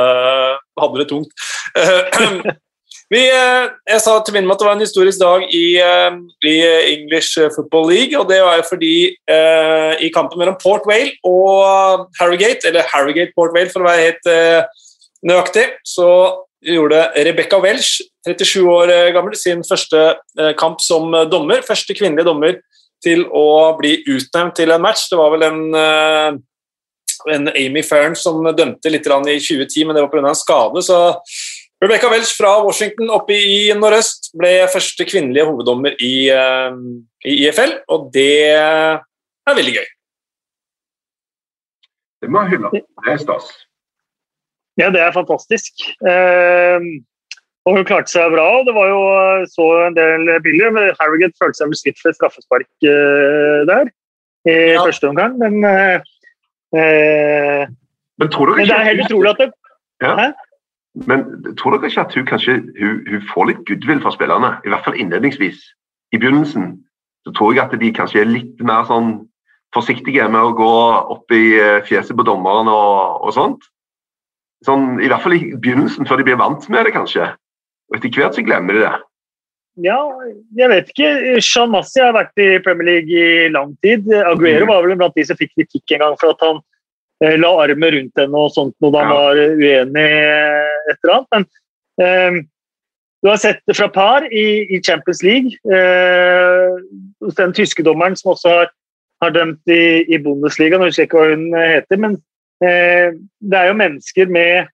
hadde 0.82 1.02
det 1.02 1.08
tungt. 1.10 1.34
Eh, 3.04 3.16
vi, 3.16 3.28
eh, 3.28 3.68
jeg 3.88 4.00
sa 4.00 4.22
til 4.24 4.34
min 4.34 4.46
måte 4.46 4.56
at 4.56 4.60
det 4.60 4.66
var 4.66 4.76
en 4.76 4.86
historisk 4.86 5.18
dag 5.20 5.42
i, 5.52 5.76
eh, 5.76 6.16
i 6.44 6.54
English 6.94 7.38
Football 7.54 7.90
League. 7.90 8.18
og 8.18 8.28
Det 8.28 8.42
var 8.42 8.56
jo 8.56 8.62
fordi 8.68 9.16
eh, 9.28 9.94
i 10.00 10.10
kampen 10.14 10.38
mellom 10.38 10.56
Port 10.62 10.82
Vale 10.86 11.12
og 11.24 12.08
Harrogate, 12.18 12.66
eller 12.66 12.82
Harrogate 12.92 13.32
Port 13.36 13.52
Vale 13.54 13.70
for 13.70 13.80
å 13.80 13.88
være 13.88 14.06
helt 14.08 14.26
eh, 14.26 14.64
nøyaktig, 15.22 15.66
så 15.84 16.40
gjorde 16.64 17.12
Rebecca 17.16 17.60
Welsh, 17.60 18.00
37 18.26 18.62
år 18.62 18.90
eh, 18.90 19.12
gammel, 19.12 19.36
sin 19.36 19.62
første 19.62 20.16
eh, 20.38 20.54
kamp 20.56 20.80
som 20.80 21.12
dommer. 21.30 21.62
Første 21.62 21.94
kvinnelige 21.94 22.24
dommer 22.24 22.60
til 23.04 23.26
å 23.28 23.76
bli 23.76 24.02
utnevnt 24.08 24.56
til 24.56 24.72
en 24.72 24.82
match. 24.82 25.10
Det 25.10 25.18
var 25.18 25.30
vel 25.30 25.42
en, 25.42 25.74
eh, 25.74 26.32
en 27.34 27.48
Amy 27.52 27.82
Farron 27.82 28.16
som 28.16 28.40
dømte 28.56 28.90
litt 28.90 29.06
i 29.06 29.38
2010, 29.38 29.84
men 29.84 29.94
det 29.94 30.02
var 30.02 30.08
pga. 30.08 30.28
en 30.28 30.34
skade. 30.34 30.82
så 30.82 31.14
Rebecca 31.82 32.08
Welch 32.08 32.32
fra 32.38 32.52
Washington 32.64 33.10
oppe 33.12 33.34
i 33.36 33.72
nordøst 33.76 34.30
ble 34.38 34.52
første 34.72 35.04
kvinnelige 35.08 35.44
hoveddommer 35.48 35.96
i, 36.00 36.28
eh, 36.32 36.76
i 37.28 37.34
IFL, 37.48 37.74
og 37.92 38.10
det 38.14 38.28
er 38.54 39.02
veldig 39.58 39.74
gøy. 39.80 39.88
Det 42.22 42.30
må 42.32 42.44
jeg 42.46 42.54
hylle. 42.54 42.70
Det 42.72 43.12
er 43.12 43.18
stas. 43.20 43.50
Ja, 44.80 44.88
det 44.90 45.02
er 45.04 45.12
fantastisk. 45.12 45.84
Eh, 46.08 46.86
og 47.64 47.76
hun 47.78 47.84
klarte 47.88 48.10
seg 48.12 48.32
bra. 48.32 48.46
og 48.60 48.66
Det 48.66 48.74
var 48.76 48.88
jo 48.88 49.02
så 49.52 49.66
en 49.86 49.94
del 49.96 50.40
bilder. 50.42 50.70
men 50.72 50.94
Harrogate 51.00 51.36
følte 51.40 51.60
seg 51.60 51.68
vel 51.70 51.78
skutt 51.80 52.00
for 52.00 52.08
et 52.10 52.16
straffespark 52.18 52.66
eh, 52.82 53.60
der 53.68 53.92
i 54.48 54.56
Ja. 54.74 54.82
første 54.84 55.08
omgang, 55.08 55.38
men 55.38 55.64
eh, 55.64 56.00
eh, 56.76 57.66
Men 58.18 58.28
tror 58.28 58.46
du 58.46 58.52
ikke, 58.54 58.68
det 58.68 58.76
er 58.76 58.88
helt 58.90 59.04
utrolig 59.06 59.30
at 59.30 59.38
det 59.38 59.52
Ja. 60.02 60.32
Men 60.94 61.24
tror 61.58 61.74
dere 61.74 61.90
ikke 61.90 62.04
at 62.06 62.14
hun 62.14 62.26
kanskje 62.28 62.58
hun, 62.78 62.98
hun 63.10 63.22
får 63.32 63.48
litt 63.50 63.62
goodwill 63.68 64.02
fra 64.04 64.12
spillerne? 64.14 64.50
I 64.62 64.70
hvert 64.70 64.86
fall 64.86 64.98
innledningsvis. 64.98 65.62
I 66.14 66.20
begynnelsen 66.22 66.76
så 67.26 67.32
tror 67.34 67.54
jeg 67.56 67.64
at 67.64 67.74
de 67.80 67.92
kanskje 67.96 68.20
er 68.22 68.30
litt 68.30 68.60
mer 68.62 68.84
sånn 68.86 69.16
forsiktige 69.74 70.28
med 70.30 70.38
å 70.40 70.52
gå 70.54 70.74
opp 71.16 71.34
i 71.34 71.56
eh, 71.58 71.80
fjeset 71.88 72.14
på 72.14 72.26
dommeren 72.26 72.70
og, 72.70 73.24
og 73.26 73.34
sånt. 73.34 73.64
Sånn, 74.64 75.00
I 75.02 75.10
hvert 75.10 75.24
fall 75.24 75.34
i 75.36 75.42
begynnelsen, 75.56 76.06
før 76.06 76.20
de 76.20 76.28
blir 76.28 76.38
vant 76.40 76.68
med 76.70 76.86
det, 76.86 76.94
kanskje. 76.94 77.26
Og 77.90 77.98
etter 77.98 78.14
hvert 78.14 78.38
så 78.38 78.44
glemmer 78.46 78.78
de 78.78 78.84
det. 78.86 78.92
Ja, 79.82 79.98
jeg 80.54 80.70
vet 80.70 80.92
ikke. 80.92 81.08
Sean 81.42 81.72
Massi 81.74 81.98
har 81.98 82.14
vært 82.14 82.38
i 82.38 82.60
Premier 82.62 82.86
League 82.86 83.10
i 83.10 83.48
lang 83.50 83.74
tid. 83.82 84.06
Aguero 84.22 84.62
Mm. 84.64 84.70
var 84.70 84.86
vel 84.86 84.96
blant 85.00 85.18
de 85.18 85.24
som 85.26 85.36
fikk 85.36 85.50
kritikk 85.58 85.96
en 85.96 86.04
gang 86.04 86.16
for 86.20 86.30
at 86.30 86.46
han 86.46 86.62
la 87.20 87.50
armen 87.62 87.92
rundt 87.94 88.18
henne 88.18 88.36
og 88.36 88.50
sånt 88.52 88.74
når 88.82 88.96
han 88.98 89.10
Ja. 89.10 89.14
var 89.14 89.36
uenig 89.36 90.08
eh, 90.10 90.90
et 90.90 90.98
eller 91.04 91.14
annet. 91.14 91.28
Men 91.30 91.46
eh, 92.38 92.42
Du 93.24 93.30
har 93.30 93.38
sett 93.40 93.60
det 93.66 93.76
fra 93.78 93.86
par 93.88 94.26
i, 94.28 94.66
i 94.68 94.82
Champions 94.84 95.22
League. 95.22 95.54
Eh, 95.64 96.74
den 97.38 97.54
tyske 97.56 97.82
dommeren 97.82 98.16
som 98.16 98.34
også 98.34 98.48
har, 98.52 98.68
har 99.22 99.30
dømt 99.32 99.62
i, 99.72 100.04
i 100.12 100.18
Bundesliga. 100.20 100.76
Nå 100.76 100.90
husker 100.90 101.02
jeg 101.06 101.08
ikke 101.08 101.22
hva 101.22 101.30
hun 101.32 101.46
heter, 101.56 101.96
men 102.02 102.18
eh, 102.60 103.16
det 103.40 103.56
er 103.62 103.70
jo 103.70 103.78
mennesker 103.80 104.28
med 104.28 104.66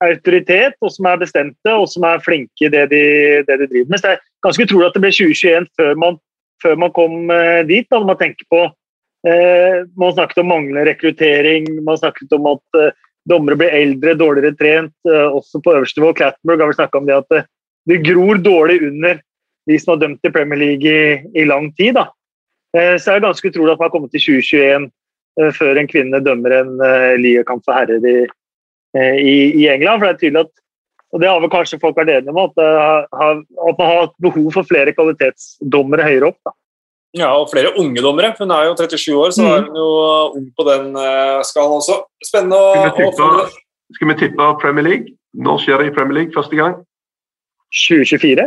autoritet, 0.00 0.78
og 0.80 0.92
som 0.94 1.08
er 1.10 1.18
bestemte 1.20 1.72
og 1.74 1.88
som 1.90 2.06
er 2.08 2.22
flinke 2.24 2.68
i 2.68 2.70
det 2.72 2.86
de, 2.92 3.02
det 3.48 3.58
de 3.60 3.66
driver 3.72 3.90
med. 3.90 3.98
Så 3.98 4.06
det 4.06 4.12
er 4.14 4.22
ganske 4.46 4.64
utrolig 4.68 4.86
at 4.86 4.94
det 4.96 5.02
ble 5.04 5.10
2021 5.18 5.66
før 5.80 5.98
man, 6.04 6.20
før 6.62 6.78
man 6.84 6.94
kom 6.94 7.26
eh, 7.34 7.62
dit. 7.68 7.88
Da, 7.90 7.98
når 7.98 8.12
man 8.14 8.20
tenker 8.22 8.46
på 8.54 8.62
eh, 8.68 8.76
Man 9.22 10.14
snakket 10.14 10.38
om 10.40 10.48
manglende 10.48 10.86
rekruttering, 10.88 11.66
man 11.84 11.98
snakket 12.00 12.32
om 12.32 12.46
at 12.54 12.78
eh, 12.80 12.94
dommere 13.28 13.58
blir 13.60 13.74
eldre, 13.74 14.14
dårligere 14.18 14.56
trent. 14.56 14.94
Eh, 15.08 15.26
også 15.28 15.60
på 15.62 15.74
øverste 15.76 16.00
nivå. 16.00 16.12
Clattenburg 16.16 16.62
har 16.62 16.70
vel 16.70 16.78
snakka 16.78 17.00
om 17.00 17.08
det 17.08 17.18
at 17.18 17.50
det 17.88 18.02
gror 18.06 18.40
dårlig 18.40 18.80
under 18.86 19.20
de 19.68 19.78
som 19.80 19.94
har 19.94 20.00
dømt 20.04 20.26
i 20.26 20.32
Premier 20.34 20.60
League 20.60 20.86
i, 20.86 21.20
i 21.42 21.44
lang 21.48 21.70
tid. 21.76 21.96
Da. 21.98 22.08
Eh, 22.76 22.96
så 22.96 23.12
er 23.12 23.20
det 23.20 23.28
ganske 23.28 23.52
utrolig 23.52 23.74
at 23.74 23.82
man 23.82 23.90
har 23.90 23.94
kommet 23.94 24.14
til 24.14 24.24
2021 24.26 24.88
eh, 25.40 25.52
før 25.56 25.80
en 25.80 25.90
kvinne 25.90 26.22
dømmer 26.24 26.56
en 26.60 26.72
uh, 26.80 27.14
ligakamp 27.20 27.64
for 27.66 27.76
herrer 27.76 28.04
i, 28.06 28.16
i, 28.96 29.36
i, 29.62 29.68
England. 29.70 30.00
For 30.00 30.08
det 30.08 30.14
er 30.14 30.24
tydelig 30.24 30.46
at 30.48 30.56
og 31.10 31.18
det 31.18 31.26
har 31.26 31.40
vel 31.42 31.50
kanskje 31.50 31.80
folk 31.82 31.96
vært 31.98 32.12
enige 32.14 32.30
om, 32.30 32.36
at, 32.38 32.60
at, 32.62 33.78
man 33.80 33.80
har 33.80 33.96
hatt 34.04 34.12
behov 34.22 34.44
for 34.54 34.68
flere 34.68 34.92
kvalitetsdommere 34.94 36.04
høyere 36.06 36.28
opp. 36.28 36.36
Da. 36.46 36.52
Ja, 37.18 37.32
og 37.34 37.48
flere 37.50 37.72
unge 37.78 38.02
dommere. 38.04 38.34
Hun 38.38 38.52
er 38.54 38.68
jo 38.68 38.76
37 38.78 39.16
år, 39.16 39.32
så 39.34 39.42
mm. 39.42 39.50
er 39.50 39.64
hun 39.66 39.80
jo 39.80 39.88
ung 40.38 40.46
på 40.54 40.66
den 40.68 40.92
uh, 40.94 41.40
skalaen 41.46 41.80
også. 41.80 41.96
Spennende 42.22 42.60
å 42.60 42.92
få 42.94 43.10
det. 43.18 43.50
Skal 43.96 44.12
vi 44.12 44.16
tippe 44.20 44.52
Premier 44.62 44.86
League? 44.86 45.16
Når 45.34 45.58
skjer 45.64 45.82
det 45.82 45.90
i 45.90 45.94
Premier 45.96 46.20
League 46.20 46.34
første 46.36 46.58
gang? 46.58 46.78
2024? 47.74 48.46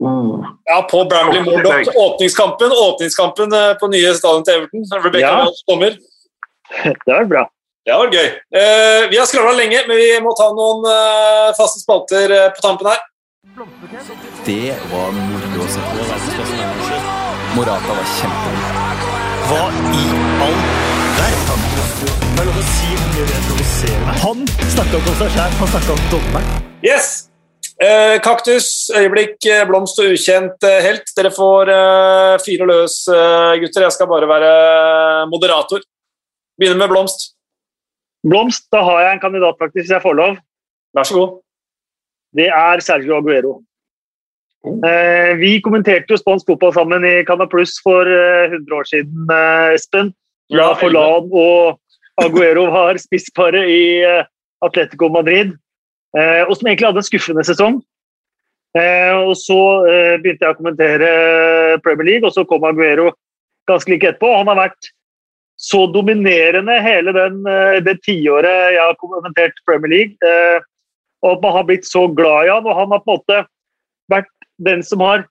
Mm. 0.00 0.44
Ja, 0.64 0.88
på 0.90 1.04
Bramley 1.04 1.42
Moordock. 1.44 1.88
Åpningskampen, 1.96 2.72
åpningskampen 2.72 3.52
eh, 3.52 3.72
på 3.80 3.88
nye 3.92 4.14
stadion 4.14 4.44
til 4.44 4.54
Everton. 4.54 4.84
Rebecca 5.04 5.26
ja. 5.26 5.38
Walsh 5.44 5.64
kommer. 5.68 5.96
Det 7.06 7.12
var 7.12 7.24
bra. 7.24 7.44
Det 7.86 7.96
var 7.96 8.12
gøy. 8.12 8.28
Uh, 8.56 9.10
vi 9.10 9.16
har 9.16 9.26
skravla 9.28 9.56
lenge, 9.56 9.80
men 9.88 9.96
vi 9.96 10.10
må 10.22 10.34
ta 10.38 10.50
noen 10.54 10.84
uh, 10.84 11.48
faste 11.56 11.80
spalter 11.80 12.36
uh, 12.36 12.48
på 12.54 12.64
tampen 12.64 12.92
her. 12.92 13.00
Det 14.46 14.76
var 14.92 15.16
moro 15.16 15.64
å 15.64 15.70
se 15.72 15.86
på. 15.88 16.99
Morata 17.56 17.94
var 17.96 18.06
kjempegod. 18.14 19.06
Hva 19.48 19.62
i 19.90 20.04
all 20.44 20.60
verden? 21.16 21.64
Han 24.22 24.44
snakka 24.70 25.00
om 25.00 25.08
seg 25.18 25.32
sjæl, 25.34 25.56
han 25.58 25.72
snakka 25.72 25.96
om 25.96 26.04
dommeren. 26.12 26.68
Yes! 26.86 27.08
Eh, 27.80 28.18
kaktus, 28.22 28.68
øyeblikk, 28.94 29.38
eh, 29.48 29.64
blomst 29.66 29.98
og 30.02 30.12
ukjent 30.12 30.66
eh, 30.68 30.78
helt. 30.84 31.10
Dere 31.16 31.32
får 31.34 31.72
eh, 31.74 32.34
fire 32.44 32.68
løs, 32.70 32.96
eh, 33.08 33.56
gutter. 33.64 33.86
Jeg 33.86 33.96
skal 33.96 34.10
bare 34.10 34.28
være 34.30 34.52
moderator. 35.32 35.82
Begynner 36.60 36.84
med 36.84 36.92
blomst. 36.92 37.32
Blomst, 38.26 38.68
da 38.70 38.84
har 38.84 39.06
jeg 39.06 39.16
en 39.16 39.24
kandidat, 39.24 39.58
faktisk, 39.58 39.88
hvis 39.88 39.94
jeg 39.96 40.04
får 40.04 40.18
lov. 40.20 40.38
Vær 40.94 41.08
så 41.08 41.18
god. 41.18 41.38
Det 42.36 42.46
er 42.46 42.84
Sergio 42.84 43.16
Aguero. 43.18 43.56
Oh. 44.60 44.80
Eh, 44.84 45.34
vi 45.40 45.54
kommenterte 45.64 46.12
jo 46.12 46.20
spansk 46.20 46.48
fotball 46.50 46.74
sammen 46.76 47.04
i 47.08 47.14
Canal 47.28 47.48
Pluss 47.48 47.78
for 47.84 48.04
100 48.04 48.76
år 48.76 48.88
siden, 48.90 49.30
Espen. 49.72 50.12
Da 50.50 50.72
Forlan 50.76 51.30
og 51.30 51.78
Aguero 52.20 52.66
var 52.74 52.98
spissparet 53.00 53.70
i 53.70 53.82
Atletico 54.64 55.08
Madrid. 55.08 55.54
Eh, 56.18 56.42
og 56.46 56.56
som 56.56 56.68
egentlig 56.68 56.88
hadde 56.88 57.02
en 57.02 57.06
skuffende 57.06 57.44
sesong. 57.46 57.80
Eh, 58.76 59.12
og 59.14 59.34
Så 59.38 59.58
eh, 59.90 60.16
begynte 60.22 60.46
jeg 60.46 60.54
å 60.54 60.58
kommentere 60.58 61.10
Premier 61.84 62.08
League, 62.12 62.26
og 62.26 62.34
så 62.34 62.46
kom 62.46 62.66
Aguero 62.66 63.10
ganske 63.70 63.92
like 63.92 64.10
etterpå. 64.10 64.32
Han 64.40 64.50
har 64.50 64.64
vært 64.66 64.90
så 65.60 65.84
dominerende 65.92 66.78
hele 66.80 67.12
den, 67.12 67.42
det 67.84 67.98
tiåret 68.06 68.72
jeg 68.72 68.80
har 68.80 68.96
kommentert 68.96 69.58
Premier 69.68 69.92
League. 69.92 70.30
og 71.20 71.42
man 71.42 71.52
har 71.52 71.66
blitt 71.68 71.84
så 71.84 72.06
glad 72.08 72.46
i 72.46 72.48
han, 72.48 72.64
og 72.64 72.78
han 72.78 72.94
har 72.94 73.02
på 73.04 73.12
en 73.12 73.18
måte 73.18 73.40
vært 74.08 74.30
den 74.64 74.84
som 74.86 75.04
har 75.04 75.26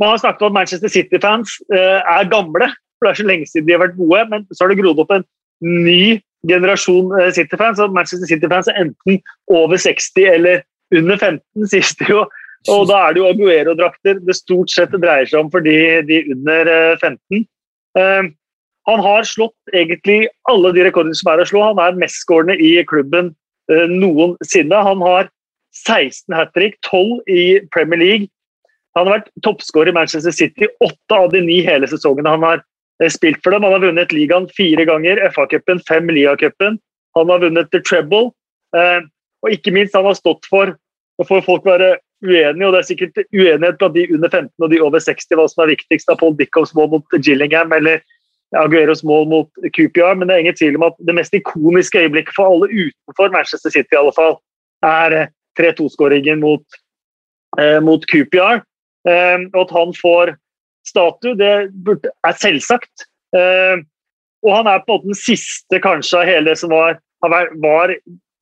Man 0.00 0.14
har 0.14 0.20
snakket 0.22 0.46
om 0.46 0.54
at 0.54 0.56
Manchester 0.56 0.88
City-fans 0.88 1.58
er 1.68 2.28
gamle, 2.32 2.70
for 2.96 3.04
det 3.04 3.10
er 3.10 3.18
så 3.18 3.24
lenge 3.28 3.46
siden 3.50 3.66
de 3.66 3.74
har 3.74 3.82
vært 3.82 3.98
gode, 3.98 4.22
men 4.30 4.46
så 4.48 4.64
har 4.64 4.70
det 4.72 4.78
grodd 4.78 5.02
opp 5.02 5.10
en 5.12 5.26
ny 5.60 6.22
generasjon 6.48 7.12
eh, 7.20 7.32
City-fans. 7.32 7.80
og 7.80 7.92
Manchester 7.92 8.26
City-fans 8.26 8.68
er 8.68 8.80
enten 8.80 9.20
over 9.48 9.76
60 9.76 10.28
eller 10.34 10.62
under 10.96 11.16
15, 11.16 11.66
sies 11.72 11.94
det 12.00 12.10
jo. 12.10 12.24
Og 12.68 12.88
da 12.90 13.06
er 13.06 13.14
det 13.16 13.22
jo 13.22 13.30
Aguero-drakter 13.30 14.20
det 14.20 14.36
stort 14.36 14.72
sett 14.72 14.92
dreier 14.92 15.28
seg 15.28 15.40
om 15.40 15.50
for 15.52 15.64
de, 15.64 15.74
de 16.08 16.20
under 16.34 16.68
15. 17.00 17.16
Uh, 17.32 17.40
eh, 17.96 18.04
eh, 18.04 18.30
han 18.88 19.02
har 19.04 19.28
slått 19.28 19.76
egentlig 19.76 20.24
alle 20.50 20.72
de 20.74 20.82
rekordene 20.84 21.16
som 21.16 21.30
er 21.30 21.42
å 21.42 21.46
slå. 21.46 21.62
Han 21.70 21.80
er 21.80 21.98
mestskårende 22.00 22.56
i 22.58 22.72
klubben 22.88 23.34
noensinne. 23.70 24.80
Han 24.82 25.04
har 25.04 25.28
16 25.84 26.34
hat 26.34 26.50
trick, 26.56 26.74
12 26.88 27.20
i 27.30 27.44
Premier 27.70 28.00
League. 28.00 28.30
Han 29.00 29.08
har 29.08 29.20
vært 29.20 29.30
toppskårer 29.46 29.90
i 29.90 29.96
Manchester 29.96 30.34
City 30.34 30.68
åtte 30.84 31.16
av 31.16 31.32
de 31.32 31.40
ni 31.44 31.62
hele 31.64 31.88
sesongene 31.88 32.32
han 32.36 32.44
har 32.44 32.60
Eh, 33.02 33.08
spilt 33.08 33.42
for 33.42 33.50
dem. 33.50 33.62
Han 33.62 33.72
har 33.72 33.80
vunnet 33.80 34.12
ligaen 34.12 34.48
fire 34.56 34.84
ganger, 34.84 35.16
FA-cupen, 35.32 35.80
fem 35.88 36.08
Lia-cupen. 36.08 36.78
Han 37.14 37.28
har 37.28 37.38
vunnet 37.40 37.70
The 37.72 37.80
Treble. 37.80 38.30
Eh, 38.76 39.00
og 39.42 39.56
ikke 39.56 39.72
minst, 39.72 39.96
han 39.96 40.08
har 40.08 40.18
stått 40.18 40.48
for 40.50 40.76
Nå 41.20 41.26
får 41.28 41.42
folk 41.44 41.66
være 41.68 41.98
uenige, 42.24 42.64
og 42.64 42.72
det 42.72 42.78
er 42.78 42.86
sikkert 42.88 43.18
uenighet 43.28 43.76
blant 43.76 43.92
de 43.92 44.06
under 44.14 44.30
15 44.30 44.64
og 44.64 44.70
de 44.72 44.78
over 44.80 45.02
60 45.04 45.36
hva 45.36 45.44
som 45.52 45.60
er 45.60 45.74
viktigst 45.74 46.08
av 46.08 46.16
Paul 46.16 46.32
Dickows 46.38 46.70
mål 46.72 46.88
mot 46.94 47.16
Gillingham 47.26 47.74
eller 47.76 48.00
Agueros 48.56 49.02
mål 49.04 49.26
mot 49.28 49.60
QPR, 49.76 50.16
men 50.16 50.30
det 50.30 50.38
er 50.38 50.44
ingen 50.46 50.56
tvil 50.56 50.78
om 50.78 50.86
at 50.88 50.96
det 51.04 51.16
mest 51.18 51.36
ikoniske 51.36 52.06
øyeblikket 52.06 52.32
for 52.38 52.48
alle 52.48 52.70
utenfor 52.72 53.34
Manchester 53.36 53.74
City 53.74 53.92
i 53.92 54.00
alle 54.00 54.14
fall, 54.16 54.38
er 54.80 55.28
3-2-skåringen 55.60 56.40
eh, 56.40 56.40
mot, 56.40 56.80
eh, 57.60 57.76
mot 57.84 58.08
QPR. 58.08 58.64
Eh, 59.08 59.46
og 59.54 59.60
at 59.64 59.76
han 59.76 59.94
får 59.96 60.34
statue, 60.86 61.36
det 61.38 61.52
er 62.26 62.40
selvsagt. 62.40 63.06
Eh, 63.36 63.80
og 64.44 64.56
han 64.56 64.70
er 64.70 64.82
på 64.84 64.96
en 64.96 65.00
måte 65.00 65.12
den 65.12 65.20
siste 65.20 65.80
kanskje 65.84 66.22
av 66.22 66.28
hele 66.28 66.50
det 66.50 66.58
som 66.60 66.72
var, 66.72 66.98
var 67.20 67.94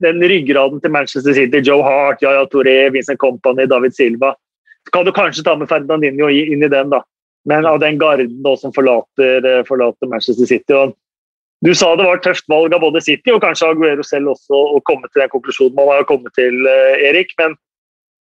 den 0.05 0.23
ryggraden 0.23 0.81
til 0.83 0.95
Manchester 0.95 1.35
City. 1.35 1.63
Joe 1.67 1.83
Hart, 1.83 2.23
Yaya 2.23 2.47
Toré, 2.51 2.93
Vincent 2.95 3.19
Company, 3.19 3.67
David 3.67 3.97
Silva. 3.97 4.35
Så 4.87 4.95
kan 4.95 5.07
du 5.07 5.13
kanskje 5.13 5.45
ta 5.45 5.57
med 5.59 5.69
Ferdinandinho 5.71 6.31
inn 6.31 6.63
i 6.63 6.71
den, 6.71 6.95
da. 6.95 7.03
Men 7.49 7.67
av 7.67 7.81
den 7.83 7.99
garden 7.99 8.43
da, 8.45 8.55
som 8.57 8.73
forlater, 8.75 9.45
eh, 9.47 9.65
forlater 9.67 10.11
Manchester 10.11 10.47
City. 10.47 10.75
Og 10.75 10.95
du 11.65 11.73
sa 11.75 11.95
det 11.97 12.07
var 12.07 12.21
et 12.21 12.27
tøft 12.27 12.47
valg 12.51 12.75
av 12.75 12.85
både 12.85 13.03
City 13.03 13.33
og 13.35 13.43
kanskje 13.43 13.73
Aguero 13.73 14.05
selv 14.07 14.35
også 14.35 14.61
å 14.77 14.83
komme 14.87 15.11
til 15.11 15.25
den 15.25 15.33
konklusjonen 15.33 15.75
man 15.75 15.91
har 15.97 16.07
kommet 16.07 16.35
til, 16.39 16.55
eh, 16.67 17.09
Erik. 17.11 17.35
Men 17.39 17.57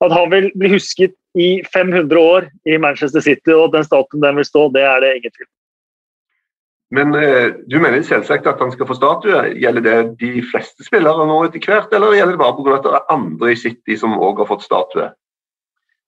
at 0.02 0.12
han 0.12 0.30
vil 0.32 0.52
bli 0.58 0.74
husket 0.74 1.14
i 1.38 1.50
500 1.74 2.20
år 2.20 2.50
i 2.66 2.80
Manchester 2.82 3.22
City, 3.22 3.54
og 3.54 3.72
den 3.76 3.86
statuen 3.86 4.24
den 4.24 4.40
vil 4.40 4.48
stå, 4.48 4.68
det 4.74 4.84
er 4.88 5.04
det 5.04 5.14
ingen 5.18 5.34
tvil 5.36 5.50
Men 6.98 7.16
eh, 7.20 7.54
du 7.68 7.78
mener 7.84 8.04
selvsagt 8.08 8.48
at 8.48 8.62
han 8.64 8.72
skal 8.72 8.88
få 8.88 8.96
statue. 8.96 9.42
Gjelder 9.60 9.84
det 9.84 9.96
de 10.22 10.44
fleste 10.52 10.86
spillere 10.88 11.26
nå 11.28 11.42
etter 11.46 11.60
hvert, 11.60 11.92
eller 11.94 12.16
gjelder 12.16 12.38
det 12.38 12.42
bare 12.42 12.58
pga. 12.58 12.76
at 12.78 12.86
det 12.86 12.94
er 12.96 13.16
andre 13.18 13.52
i 13.52 13.58
City 13.60 13.98
som 14.00 14.16
òg 14.16 14.40
har 14.40 14.48
fått 14.48 14.64
statue? 14.64 15.10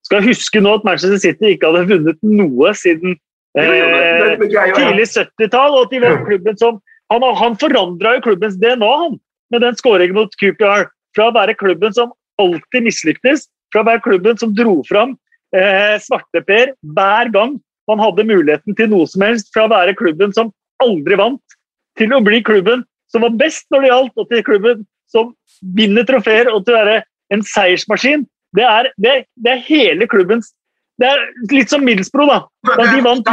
Skal 0.08 0.24
huske 0.24 0.62
nå 0.64 0.78
at 0.80 0.86
Manchester 0.88 1.20
City 1.20 1.52
ikke 1.54 1.68
hadde 1.68 1.90
vunnet 1.92 2.24
noe 2.24 2.72
siden 2.80 3.18
eh, 3.60 4.40
tidlig 4.40 5.10
70-tall. 5.12 5.76
og 5.76 5.84
at 5.84 5.92
de 5.92 6.02
var 6.06 6.24
klubben 6.30 6.62
som 6.62 6.80
Han, 7.10 7.24
han 7.36 7.56
forandra 7.58 8.16
jo 8.16 8.22
klubbens 8.28 8.56
DNA 8.62 8.90
han, 9.04 9.16
med 9.50 9.64
den 9.66 9.76
skåringen 9.76 10.14
mot 10.14 10.36
QPR. 10.38 10.88
Fra 11.18 11.32
å 11.32 11.34
være 11.34 11.58
klubben 11.58 11.94
som 11.96 12.12
alltid 12.40 12.86
mislyktes, 12.86 13.48
fra 13.74 13.84
hver 13.86 14.02
klubben 14.06 14.38
som 14.40 14.54
dro 14.56 14.80
fram 14.88 15.16
eh, 15.56 15.98
Svarteper 16.04 16.74
hver 16.96 17.32
gang 17.34 17.58
man 17.90 18.02
hadde 18.04 18.28
muligheten 18.28 18.76
til 18.78 18.92
noe 18.92 19.08
som 19.10 19.24
helst. 19.26 19.50
Fra 19.54 19.66
å 19.66 19.72
være 19.72 19.98
klubben 19.98 20.34
som 20.36 20.52
aldri 20.84 21.18
vant, 21.20 21.58
til 22.00 22.14
å 22.16 22.22
bli 22.24 22.42
klubben 22.46 22.86
som 23.10 23.26
var 23.26 23.34
best 23.40 23.66
når 23.74 23.82
det 23.82 23.90
gjaldt, 23.92 24.20
og 24.22 24.28
til 24.30 24.44
klubben 24.46 24.84
som 25.10 25.32
vinner 25.76 26.06
trofeer, 26.06 26.52
og 26.54 26.66
til 26.66 26.76
å 26.76 26.84
være 26.84 27.00
en 27.34 27.42
seiersmaskin. 27.46 28.28
Det 28.58 28.66
er, 28.66 28.92
det, 29.02 29.16
det 29.38 29.52
er 29.52 29.66
hele 29.68 30.08
klubbens 30.10 30.54
Det 31.00 31.06
er 31.06 31.20
litt 31.54 31.70
som 31.70 31.84
middelsbro 31.86 32.26
da. 32.26 32.40
da 32.66 32.86
de 32.90 33.02
vant 33.06 33.28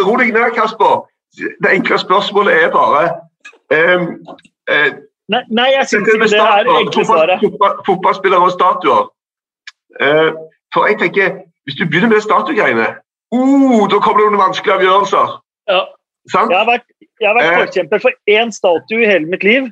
Ro 0.00 0.14
deg 0.18 0.32
ned, 0.34 0.54
Kasper. 0.56 1.02
Det 1.36 1.68
enkle 1.68 1.98
spørsmålet 2.00 2.64
er 2.64 2.72
bare 2.72 3.02
um, 3.72 4.08
uh, 4.68 4.88
nei, 5.32 5.42
nei, 5.48 5.68
jeg 5.76 5.90
syns 5.92 6.10
ikke 6.10 6.30
det 6.32 6.40
er 6.40 6.70
enkle 6.72 7.04
svaret. 7.06 7.44
Fotballspillere 7.86 8.48
og 8.48 8.54
statuer. 8.56 9.06
Eh, 10.00 10.30
for 10.74 10.88
jeg 10.88 10.98
tenker, 10.98 11.42
Hvis 11.62 11.76
du 11.78 11.86
begynner 11.86 12.08
med 12.10 12.16
det 12.18 12.24
statuegreiene, 12.26 12.86
uh, 13.30 13.82
da 13.86 13.98
kommer 14.02 14.18
det 14.18 14.32
noen 14.32 14.40
vanskelige 14.40 14.80
avgjørelser. 14.80 15.28
Ja. 15.70 15.82
Jeg 16.26 16.58
har 16.58 16.66
vært, 16.66 16.88
jeg 17.20 17.28
har 17.28 17.36
vært 17.38 17.52
eh. 17.52 17.60
forkjemper 17.60 18.02
for 18.02 18.16
én 18.34 18.50
statue 18.50 19.04
i 19.04 19.06
hele 19.06 19.30
mitt 19.30 19.44
liv. 19.46 19.68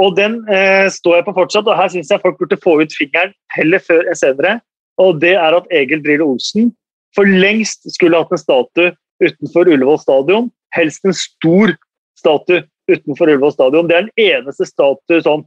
Og 0.00 0.16
den 0.16 0.38
eh, 0.48 0.88
står 0.90 1.18
jeg 1.18 1.26
på 1.26 1.34
fortsatt, 1.36 1.68
og 1.68 1.76
her 1.76 1.92
syns 1.92 2.08
jeg 2.10 2.22
folk 2.22 2.38
burde 2.40 2.56
få 2.64 2.78
ut 2.80 2.96
fingeren 2.96 3.34
heller 3.54 3.84
før 3.84 4.08
enn 4.08 4.18
senere. 4.18 4.54
og 4.98 5.20
det 5.20 5.34
er 5.34 5.56
at 5.56 5.66
Egil 5.74 6.02
Drillo 6.04 6.30
Olsen 6.32 6.72
for 7.14 7.26
lengst 7.26 7.82
skulle 7.94 8.18
hatt 8.18 8.32
en 8.32 8.38
statue 8.38 8.92
utenfor 9.22 9.70
Ullevål 9.70 9.98
stadion. 9.98 10.50
Helst 10.74 11.04
en 11.04 11.14
stor 11.14 11.74
statue 12.18 12.62
utenfor 12.90 13.30
Ullevål 13.30 13.52
stadion. 13.52 13.88
Det 13.88 13.96
er 13.96 14.06
den 14.08 14.38
eneste 14.38 14.66
statue 14.66 15.22
sånn 15.22 15.44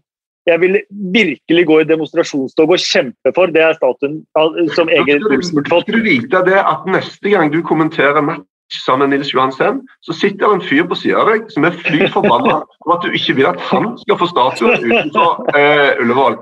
jeg 0.48 0.62
vil 0.62 0.78
virkelig 1.14 1.64
gå 1.68 1.80
i 1.82 1.88
demonstrasjonstog 1.88 2.72
og 2.76 2.84
kjempe 2.84 3.34
for. 3.36 3.52
Det 3.52 3.64
er 3.64 3.76
statuen 3.78 4.22
som 4.76 4.92
Olsen 4.92 5.58
burde 5.58 5.72
fått. 5.72 5.88
Skal 5.88 5.98
du 5.98 6.06
vite 6.06 6.44
det 6.48 6.62
at 6.62 6.88
neste 6.88 7.34
gang 7.34 7.52
du 7.54 7.60
kommenterer 7.66 8.24
match 8.24 8.46
sammen 8.84 9.10
med 9.10 9.18
Nils 9.18 9.34
Johansen, 9.34 9.82
så 10.04 10.14
sitter 10.14 10.48
det 10.48 10.56
en 10.58 10.64
fyr 10.70 10.88
på 10.88 10.96
siden 11.00 11.20
av 11.22 11.30
deg 11.32 11.52
som 11.54 11.68
er 11.68 11.76
fly 11.84 12.08
forbanna 12.12 12.58
over 12.84 12.98
at 12.98 13.06
du 13.06 13.16
ikke 13.16 13.38
vil 13.38 13.48
at 13.52 13.62
han 13.70 13.94
skal 14.02 14.20
få 14.20 14.28
statuen 14.32 14.82
utenfor 14.84 15.46
eh, 15.56 16.02
Ullevål. 16.04 16.42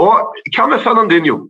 Og 0.00 0.40
hva 0.54 0.66
med 0.70 0.82
Fernandinho? 0.82 1.44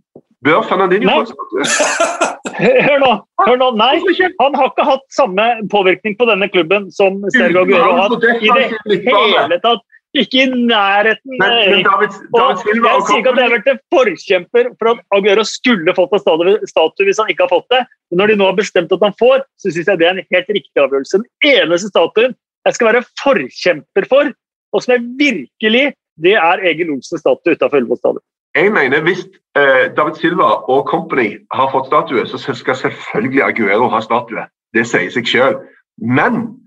Bør 0.45 0.65
Fernandinho 0.69 1.23
få 1.23 1.33
statue? 1.33 2.29
Hør 2.61 2.99
nå! 3.01 3.11
hør 3.47 3.57
nå, 3.61 3.67
Nei, 3.79 3.95
han 4.41 4.57
har 4.59 4.69
ikke 4.69 4.85
hatt 4.85 5.05
samme 5.15 5.45
påvirkning 5.73 6.17
på 6.19 6.27
denne 6.29 6.49
klubben 6.53 6.91
som 6.93 7.21
Sergio 7.33 7.63
Aguero 7.63 7.95
har 7.95 8.11
hatt 8.11 8.27
i 8.43 8.51
det 8.53 8.99
hele 9.07 9.61
tatt. 9.65 9.85
Ikke 10.19 10.41
i 10.43 10.47
nærheten. 10.51 11.37
Men, 11.39 11.53
men. 11.71 11.83
David, 11.87 12.15
David 12.35 12.63
Silva 12.65 12.95
jeg 12.97 13.03
sier 13.07 13.21
ikke 13.21 13.31
at 13.31 13.39
jeg 13.39 13.47
har 13.47 13.53
vært 13.55 13.69
en 13.71 13.81
forkjemper 13.95 14.71
for 14.81 14.91
at 14.91 15.03
Aguero 15.15 15.45
skulle 15.47 15.95
fått 15.95 16.17
en 16.17 16.23
statue 16.67 17.07
hvis 17.07 17.21
han 17.23 17.31
ikke 17.31 17.47
har 17.47 17.53
fått 17.53 17.69
det, 17.71 17.85
men 18.11 18.23
når 18.23 18.33
de 18.33 18.39
nå 18.41 18.49
har 18.51 18.59
bestemt 18.59 18.95
at 18.97 19.05
han 19.07 19.15
får, 19.21 19.45
så 19.63 19.71
syns 19.71 19.91
jeg 19.93 20.01
det 20.01 20.09
er 20.09 20.19
en 20.19 20.33
helt 20.35 20.51
riktig 20.57 20.83
avgjørelse. 20.83 21.21
Den 21.23 21.55
eneste 21.55 21.93
statuen 21.93 22.35
jeg 22.67 22.77
skal 22.77 22.91
være 22.91 23.05
forkjemper 23.23 24.09
for, 24.11 24.35
og 24.75 24.83
som 24.85 24.97
jeg 24.97 25.07
virkelig 25.23 25.87
Det 26.21 26.35
er 26.37 26.61
Egil 26.69 26.91
Olsens 26.93 27.23
statue 27.23 27.55
utenfor 27.55 27.79
Ullevål 27.79 27.97
stadion. 27.97 28.25
Jeg 28.55 28.73
mener 28.75 29.01
Hvis 29.01 29.23
eh, 29.57 29.87
David 29.97 30.19
Silva 30.21 30.51
og 30.69 30.83
company 30.91 31.39
har 31.55 31.71
fått 31.73 31.87
statue, 31.87 32.27
så 32.29 32.55
skal 32.55 32.77
selvfølgelig 32.77 33.43
Aguero 33.47 33.89
ha 33.89 34.03
statue. 34.05 34.45
Det 34.77 34.85
sier 34.91 35.09
seg 35.15 35.31
selv. 35.31 35.63
Men 35.97 36.60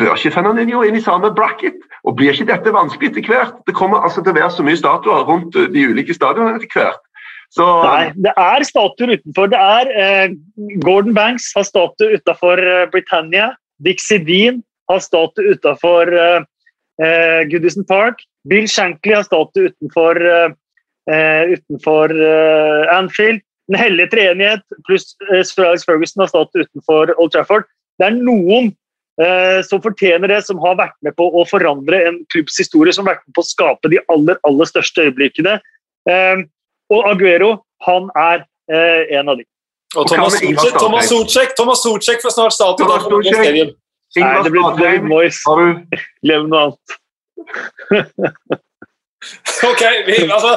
bør 0.00 0.16
ikke 0.16 0.34
Fernandinho 0.34 0.82
inn 0.86 0.98
i 0.98 1.02
samme 1.04 1.30
bracket? 1.34 1.76
Og 2.04 2.16
blir 2.18 2.34
ikke 2.34 2.50
dette 2.50 2.72
vanskelig 2.74 3.12
etter 3.12 3.28
hvert? 3.30 3.58
Det 3.68 3.76
kommer 3.76 4.04
altså 4.04 4.22
til 4.22 4.34
å 4.34 4.38
være 4.40 4.52
så 4.52 4.66
mye 4.66 4.80
statuer 4.80 5.26
rundt 5.28 5.56
eh, 5.56 5.70
de 5.72 5.86
ulike 5.90 6.16
stadionene 6.16 6.60
etter 6.60 6.72
hvert. 6.74 7.02
Så 7.54 7.64
Nei, 7.84 8.10
det 8.26 8.32
er 8.40 8.66
statuer 8.66 9.14
utenfor. 9.14 9.50
Det 9.52 9.60
er 9.60 9.92
eh, 10.02 10.34
Gordon 10.82 11.14
Banks 11.16 11.52
har 11.56 11.66
statue 11.68 12.18
utenfor 12.18 12.60
eh, 12.60 12.88
Britannia. 12.92 13.52
Dixie 13.84 14.20
Dean 14.26 14.62
har 14.90 15.00
statue 15.04 15.54
utenfor 15.54 16.10
eh, 16.10 16.44
eh, 17.04 17.40
Goodison 17.52 17.86
Park. 17.88 18.24
Bill 18.50 18.66
Shankly 18.68 19.14
har 19.16 19.24
statue 19.24 19.70
utenfor, 19.70 20.20
eh, 20.20 21.54
utenfor 21.54 22.12
Anfield. 22.92 23.40
Den 23.70 23.80
hellige 23.80 24.10
treenighet 24.12 24.64
pluss 24.88 25.14
eh, 25.32 25.42
Sir 25.44 25.70
Alex 25.70 25.86
Ferguson 25.88 26.24
har 26.24 26.32
statue 26.32 26.66
utenfor 26.66 27.14
Old 27.16 27.32
Trafford. 27.32 27.68
Det 27.98 28.10
er 28.10 28.18
noen 28.18 28.74
som 29.62 29.78
fortjener 29.78 30.26
det, 30.26 30.40
som 30.42 30.58
har 30.58 30.74
vært 30.74 30.96
med 31.06 31.14
på 31.14 31.28
å 31.38 31.44
forandre 31.46 32.00
en 32.08 32.16
klubbs 32.34 32.56
historie, 32.58 32.90
som 32.90 33.06
har 33.06 33.14
vært 33.14 33.28
med 33.28 33.36
på 33.36 33.44
å 33.44 33.46
skape 33.46 33.90
de 33.92 34.00
aller, 34.10 34.40
aller 34.48 34.66
største 34.66 35.04
øyeblikkene. 35.06 35.52
Eh, 36.10 36.42
og 36.92 37.08
Aguero, 37.08 37.50
han 37.86 38.10
er 38.18 38.44
eh, 38.72 39.18
en 39.18 39.28
av 39.32 39.40
de. 39.40 39.46
Og 39.94 40.08
Thomas 40.10 40.36
Thomas? 40.74 41.08
Socek, 41.08 41.54
Thomas 41.56 41.82
Socek 41.84 42.22
får 42.22 42.34
snart 42.34 42.56
stadion. 42.56 42.90
Nei, 44.14 44.42
det 44.42 44.52
blir 44.52 44.78
David 44.78 45.06
Moyes. 45.08 45.40
Lev 46.28 46.48
noe 46.48 46.68
annet. 46.68 47.00
Ok, 49.64 49.80
vi, 50.04 50.18
altså 50.28 50.50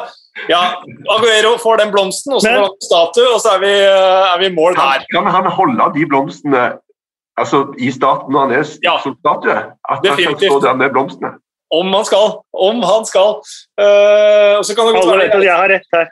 Ja, 0.52 0.82
Aguero 1.14 1.54
får 1.62 1.78
den 1.80 1.92
blomsten, 1.94 2.34
og 2.36 2.42
så 2.44 2.50
får 2.52 2.66
han 2.66 2.74
statue, 2.84 3.30
og 3.32 3.40
så 3.40 3.54
er 3.56 3.62
vi, 3.62 3.70
eh, 3.72 4.26
er 4.34 4.42
vi 4.42 4.50
i 4.50 4.54
mål 4.54 4.76
der. 4.76 5.06
kan 5.14 5.30
han 5.32 5.48
holde 5.56 5.88
de 5.96 6.04
blomstene 6.12 6.64
altså, 7.38 7.64
i 7.78 7.92
staten 7.92 8.34
når 8.34 8.48
han 8.48 8.52
er 8.60 8.72
Ja. 8.84 8.98
soldat? 9.04 9.48
At 9.90 10.06
han 10.06 10.18
kan 10.18 10.38
stå 10.42 10.60
der 10.64 10.74
med 10.76 10.92
blomstene? 10.92 11.38
Om 11.72 11.94
han 11.94 12.06
skal. 12.06 12.40
Om 12.54 12.84
han 12.84 13.06
skal. 13.06 13.42
Uh, 13.80 14.54
og 14.60 14.64
så 14.66 14.76
kan 14.76 14.88
det 14.88 14.96
godt 14.96 15.12
være 15.12 15.34
at 15.34 15.44
jeg 15.44 15.56
har 15.56 15.70
rett 15.70 15.92
her. 15.94 16.08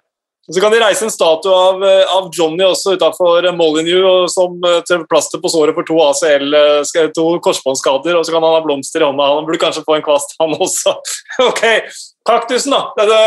Så 0.53 0.61
kan 0.61 0.72
de 0.72 0.80
reise 0.80 1.06
en 1.06 1.10
statue 1.11 1.49
av, 1.53 1.84
eh, 1.84 2.11
av 2.18 2.27
Johnny 2.34 2.61
også 2.61 2.93
utenfor 2.93 3.47
Molyneux 3.57 4.30
som 4.30 4.60
eh, 4.69 4.81
til 4.85 5.02
plaster 5.10 5.41
på 5.41 5.49
såret 5.49 5.73
for 5.73 5.88
to 5.88 5.97
ACL, 6.06 6.53
eh, 6.53 7.07
to 7.15 7.23
korsbåndskader, 7.41 8.14
og 8.14 8.27
så 8.27 8.35
kan 8.35 8.45
han 8.45 8.53
ha 8.53 8.61
blomster 8.61 9.02
i 9.02 9.07
hånda. 9.07 9.26
Han 9.39 9.47
burde 9.47 9.57
kanskje 9.64 9.81
få 9.88 9.97
en 9.97 10.06
kvast, 10.06 10.35
han 10.41 10.53
også. 10.53 10.93
Ok, 11.49 11.64
kaktusen 12.30 12.76
da, 12.76 12.84
dette 12.99 13.18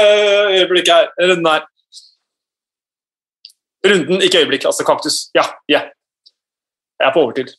øyeblikket 0.60 0.94
her, 0.94 1.10
runden 1.18 1.50
her. 1.50 1.66
Runden, 3.88 4.22
ikke 4.22 4.44
øyeblikk, 4.44 4.68
altså 4.70 4.86
kaktus. 4.86 5.24
Ja, 5.34 5.42
ja. 5.68 5.88
Jeg 7.02 7.10
er 7.10 7.14
på 7.14 7.26
overtid. 7.26 7.50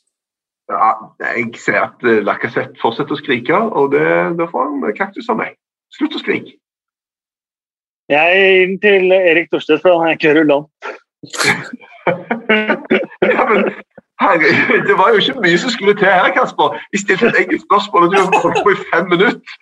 Ja, 0.70 0.90
jeg 1.36 1.50
ser 1.58 1.80
at 1.82 2.04
uh, 2.06 2.20
Lacassette 2.26 2.78
fortsetter 2.82 3.16
å 3.16 3.20
skrike, 3.20 3.58
og 3.58 3.92
det, 3.96 4.06
da 4.38 4.46
får 4.52 4.68
han 4.68 4.98
kaktus 4.98 5.30
av 5.32 5.40
meg. 5.42 5.56
Slutt 5.98 6.18
å 6.18 6.22
skrike. 6.22 6.56
Jeg 8.10 8.38
gir 8.42 8.66
den 8.68 8.80
til 8.82 9.14
Erik 9.14 9.52
Thorstvedt, 9.52 9.84
for 9.86 10.02
han 10.02 10.12
er 10.12 10.18
ikke 10.18 10.36
rullant. 10.38 10.70
Ja, 13.30 13.44
men 13.46 13.68
herregud, 14.24 14.88
det 14.90 14.96
var 14.98 15.12
jo 15.14 15.20
ikke 15.22 15.42
mye 15.44 15.58
som 15.62 15.70
skulle 15.74 15.94
til 16.00 16.10
her, 16.10 16.32
Kasper. 16.34 16.78
Jeg 16.94 17.04
stilte 17.04 17.28
et 17.30 17.38
enkelt 17.44 17.66
spørsmål, 17.68 18.08
og 18.08 18.14
du 18.14 18.18
har 18.18 18.40
holdt 18.44 18.62
på 18.66 18.72
i 18.74 18.80
fem 18.90 19.06
minutter. 19.12 19.54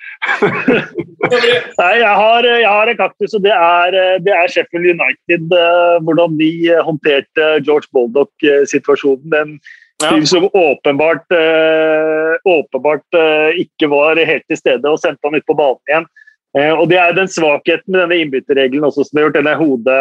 Nei, 1.82 1.96
jeg 2.04 2.14
har, 2.22 2.48
jeg 2.48 2.70
har 2.78 2.92
en 2.94 3.02
kaktus, 3.02 3.36
og 3.38 3.44
det 3.44 3.56
er, 3.56 3.98
det 4.24 4.34
er 4.38 4.54
Sheffield 4.54 4.88
United. 4.96 5.52
eh, 5.64 5.98
Hvordan 6.08 6.40
de 6.40 6.52
eh, 6.72 6.86
håndterte 6.88 7.50
George 7.68 7.92
Boldock-situasjonen. 7.92 9.28
Den 9.36 9.60
Ja. 10.04 10.26
som 10.26 10.50
åpenbart, 10.54 11.32
eh, 11.32 12.38
åpenbart 12.44 13.14
eh, 13.18 13.62
ikke 13.64 13.90
var 13.90 14.20
helt 14.30 14.46
til 14.48 14.58
stede, 14.60 14.86
og 14.86 15.00
sendte 15.02 15.26
han 15.26 15.36
ut 15.36 15.46
på 15.48 15.56
banen 15.58 15.82
igjen. 15.90 16.06
Eh, 16.58 16.74
og 16.74 16.90
Det 16.90 17.00
er 17.02 17.16
den 17.18 17.28
svakheten 17.28 17.90
med 17.90 18.04
denne 18.04 18.20
innbytterregelen 18.22 18.86
også 18.86 19.08
som 19.08 19.18
har 19.18 19.28
gjort 19.28 19.40
denne 19.40 19.56
hode, 19.58 19.98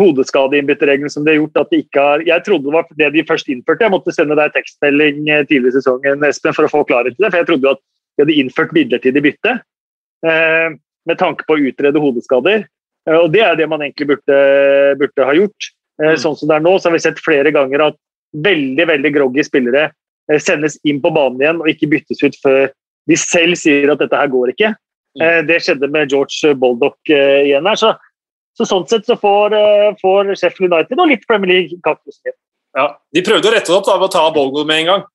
hodeskadeinnbytterregelen 0.00 1.12
som 1.12 1.24
det 1.24 1.36
har 1.36 1.40
gjort 1.44 1.62
at 1.62 1.70
de 1.70 1.82
ikke 1.84 2.02
har 2.02 2.24
Jeg 2.26 2.44
trodde 2.44 2.66
det 2.66 2.74
var 2.74 2.86
det 2.96 3.12
de 3.14 3.26
først 3.28 3.48
innførte. 3.52 3.86
Jeg 3.86 3.94
måtte 3.94 4.14
sende 4.16 4.38
deg 4.38 4.52
tekstmelding 4.54 5.24
tidlig 5.46 5.70
i 5.70 5.78
sesongen 5.78 6.26
Espen, 6.26 6.56
for 6.56 6.66
å 6.66 6.72
få 6.72 6.84
klarhet 6.88 7.14
i 7.14 7.22
det. 7.22 7.30
For 7.30 7.38
jeg 7.38 7.50
trodde 7.52 7.74
at 7.76 7.80
de 7.80 8.24
hadde 8.24 8.38
innført 8.40 8.72
midlertidig 8.74 9.22
bytte 9.22 9.60
eh, 10.26 10.68
med 11.06 11.18
tanke 11.20 11.46
på 11.46 11.54
å 11.54 11.66
utrede 11.70 12.02
hodeskader. 12.02 12.66
Og 13.10 13.30
det 13.32 13.46
er 13.46 13.54
det 13.56 13.68
man 13.70 13.82
egentlig 13.82 14.10
burde, 14.10 14.38
burde 14.98 15.26
ha 15.26 15.34
gjort. 15.36 15.70
Mm. 16.00 16.16
Sånn 16.20 16.36
som 16.36 16.48
det 16.48 16.58
er 16.58 16.64
nå, 16.64 16.74
så 16.78 16.88
har 16.88 16.96
vi 16.96 17.02
sett 17.02 17.22
flere 17.22 17.52
ganger 17.54 17.90
at 17.90 17.96
veldig 18.32 18.86
veldig 18.86 19.12
groggy 19.14 19.44
spillere 19.46 19.88
eh, 20.30 20.38
sendes 20.42 20.78
inn 20.86 21.00
på 21.02 21.12
banen 21.14 21.40
igjen 21.42 21.62
og 21.62 21.70
ikke 21.72 21.90
byttes 21.94 22.22
ut 22.22 22.38
før 22.42 22.70
de 23.10 23.18
selv 23.18 23.58
sier 23.58 23.90
at 23.90 24.02
dette 24.02 24.16
her 24.16 24.30
går 24.30 24.52
ikke. 24.54 24.74
Eh, 25.20 25.40
Det 25.48 25.58
skjedde 25.64 25.90
med 25.90 26.12
George 26.12 26.54
Baldock 26.60 27.10
eh, 27.10 27.48
igjen 27.48 27.66
her. 27.66 27.80
Så, 27.80 27.94
så 28.58 28.68
sånn 28.68 28.86
sett 28.90 29.08
så 29.08 29.16
får, 29.18 29.56
får 30.02 30.34
Sheffield 30.36 30.70
United 30.70 31.00
og 31.00 31.10
litt 31.10 31.26
Premier 31.26 31.54
League 31.54 31.80
kaktusen 31.86 32.30
igjen. 32.30 32.38
Ja. 32.78 32.86
De 33.10 33.24
prøvde 33.26 33.50
å 33.50 33.54
rette 33.54 33.66
det 33.66 33.74
opp 33.74 33.88
da, 33.88 33.96
ved 33.98 34.10
å 34.10 34.14
ta 34.14 34.26
Bogle 34.34 34.66
med 34.68 34.84
en 34.84 34.90
gang. 34.92 35.08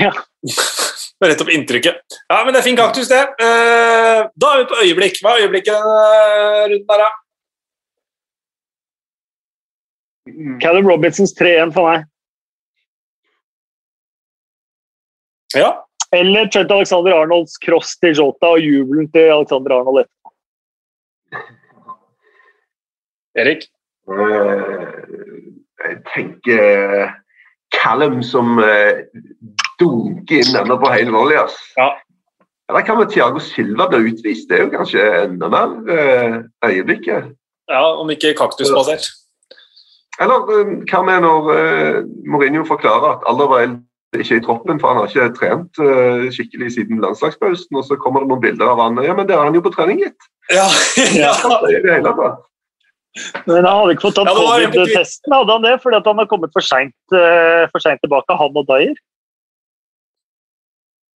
Ja. 0.00 0.12
Rett 1.20 1.42
opp 1.44 1.50
inntrykket. 1.52 1.98
Ja, 2.30 2.38
men 2.46 2.54
det 2.54 2.62
er 2.62 2.64
fin 2.64 2.78
kaktus, 2.78 3.10
det. 3.10 3.18
Da 3.36 4.52
er 4.54 4.62
vi 4.62 4.68
på 4.70 4.78
øyeblikk. 4.86 5.18
Hva 5.20 5.34
er 5.34 5.42
øyeblikket 5.42 5.74
runden 5.76 6.86
her, 6.88 7.02
da? 7.02 7.08
Callum 10.60 10.88
Robinsons 10.88 11.34
3-1 11.38 11.72
for 11.74 11.90
meg. 11.90 12.06
Ja. 15.54 15.70
Eller 16.16 16.46
Trent 16.46 16.70
Alexander 16.70 17.12
Arnolds 17.12 17.58
cross 17.58 17.96
til 18.02 18.16
Jota 18.18 18.54
og 18.56 18.62
jubelen 18.62 19.10
til 19.14 19.30
Alexander 19.30 19.76
Arnold 19.78 20.04
etterpå. 20.04 20.32
Erik? 23.38 23.66
Eh, 24.10 24.86
jeg 25.84 25.98
tenker 26.10 27.12
Callum 27.74 28.22
som 28.26 28.58
eh, 28.58 29.06
dunker 29.78 30.42
inn 30.42 30.54
denne 30.56 30.78
på 30.82 30.90
hele 30.90 31.14
volley. 31.14 31.38
ass. 31.38 31.58
Ja. 31.78 31.92
Eller 32.70 32.86
kan 32.86 32.98
med 32.98 33.10
Thiago 33.10 33.38
Silva 33.42 33.88
blir 33.90 34.10
utvist? 34.10 34.50
Det 34.50 34.58
er 34.58 34.66
jo 34.66 34.74
kanskje 34.74 35.06
enda 35.24 35.48
mer 35.50 35.78
eh, 35.90 36.36
øyeblikket. 36.66 37.32
Ja, 37.70 37.84
om 37.98 38.10
ikke 38.10 38.34
kaktusbasert. 38.38 39.08
Eller 40.18 40.50
eh, 40.56 40.74
hva 40.90 41.04
med 41.06 41.22
når 41.24 41.52
eh, 41.54 42.00
Mourinho 42.26 42.64
forklarer 42.68 43.16
at 43.16 43.24
Alderweil 43.30 43.78
ikke 44.18 44.34
er 44.34 44.40
i 44.40 44.42
troppen, 44.42 44.80
for 44.82 44.90
han 44.90 44.98
har 44.98 45.10
ikke 45.10 45.36
trent 45.36 45.80
eh, 45.84 46.26
skikkelig 46.34 46.72
siden 46.74 47.02
landslagspausen, 47.04 47.76
og 47.78 47.84
så 47.86 47.98
kommer 48.00 48.24
det 48.24 48.32
noen 48.32 48.42
bilder 48.42 48.72
av 48.72 48.82
han. 48.82 48.98
Ja, 49.06 49.14
men 49.14 49.28
det 49.28 49.36
er 49.36 49.44
han 49.46 49.54
jo 49.54 49.62
på 49.62 49.72
trening, 49.76 50.02
gitt. 50.02 50.30
Ja, 50.50 50.66
ja. 51.14 51.34
Det 51.62 51.76
er 51.78 51.84
det 51.84 51.98
hele 52.00 52.14
tatt. 52.18 52.46
Men 53.46 53.64
han 53.66 53.70
hadde 53.70 53.94
ikke 53.94 54.08
fått 54.08 54.18
tatt 54.18 54.32
covid-testen, 54.34 55.34
hadde 55.34 55.54
han 55.54 55.66
det? 55.66 55.76
Fordi 55.82 55.98
at 55.98 56.10
han 56.10 56.18
har 56.22 56.28
kommet 56.30 56.52
for 56.54 56.62
seint 56.62 57.14
sent 57.14 58.02
tilbake, 58.02 58.36
han 58.38 58.58
og 58.58 58.66
Dyer. 58.68 58.98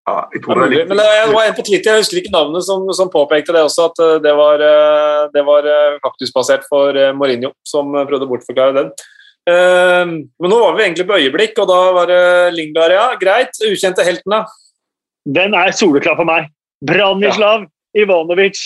Ja, 0.03 0.17
jeg 0.35 0.43
tror 0.43 0.59
det 0.59 0.65
er 0.67 0.73
litt 0.73 0.89
Men 0.91 0.99
det 0.99 1.09
var 1.31 1.45
en 1.47 1.55
på 1.55 1.63
Twitter, 1.63 1.95
jeg 1.95 2.03
husker 2.03 2.19
ikke 2.19 2.33
navnet, 2.35 2.65
som, 2.67 2.89
som 2.97 3.11
påpekte 3.13 3.55
det 3.55 3.63
også, 3.63 3.85
at 3.93 4.01
eh, 4.03 4.17
det 4.25 4.33
var, 4.35 4.65
eh, 4.67 5.21
det 5.35 5.45
var 5.47 5.69
eh, 5.71 5.99
kaktusbasert 6.03 6.67
for 6.71 6.97
eh, 6.99 7.13
Mourinho, 7.15 7.53
som 7.69 7.95
eh, 7.95 8.07
prøvde 8.09 8.27
å 8.27 8.33
bortforklare 8.33 8.75
den. 8.81 8.91
Eh, 9.47 10.03
Men 10.43 10.51
nå 10.51 10.59
var 10.65 10.75
vi 10.75 10.85
egentlig 10.89 11.07
på 11.07 11.21
øyeblikk, 11.21 11.55
og 11.63 11.71
da 11.71 11.79
var 12.01 12.11
det 12.11 12.21
Lingard, 12.57 12.97
ja. 12.97 13.07
Greit. 13.21 13.63
Ukjente 13.69 14.03
helten, 14.07 14.35
da. 14.35 14.43
Den 15.39 15.55
er 15.55 15.71
soleklar 15.79 16.19
for 16.19 16.27
meg. 16.27 16.51
Branislav 16.83 17.69
Ivanovic 17.95 18.59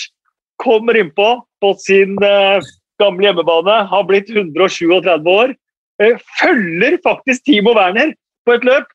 kommer 0.63 0.97
innpå 0.97 1.29
på 1.61 1.75
sin 1.85 2.17
eh, 2.25 2.65
gamle 3.03 3.29
hjemmebane, 3.29 3.83
har 3.93 4.09
blitt 4.09 4.33
137 4.33 5.29
år. 5.29 5.53
eh, 6.01 6.17
følger 6.41 6.97
faktisk 7.05 7.45
Timo 7.45 7.77
Werner 7.77 8.15
på 8.49 8.57
et 8.57 8.65
løp. 8.65 8.89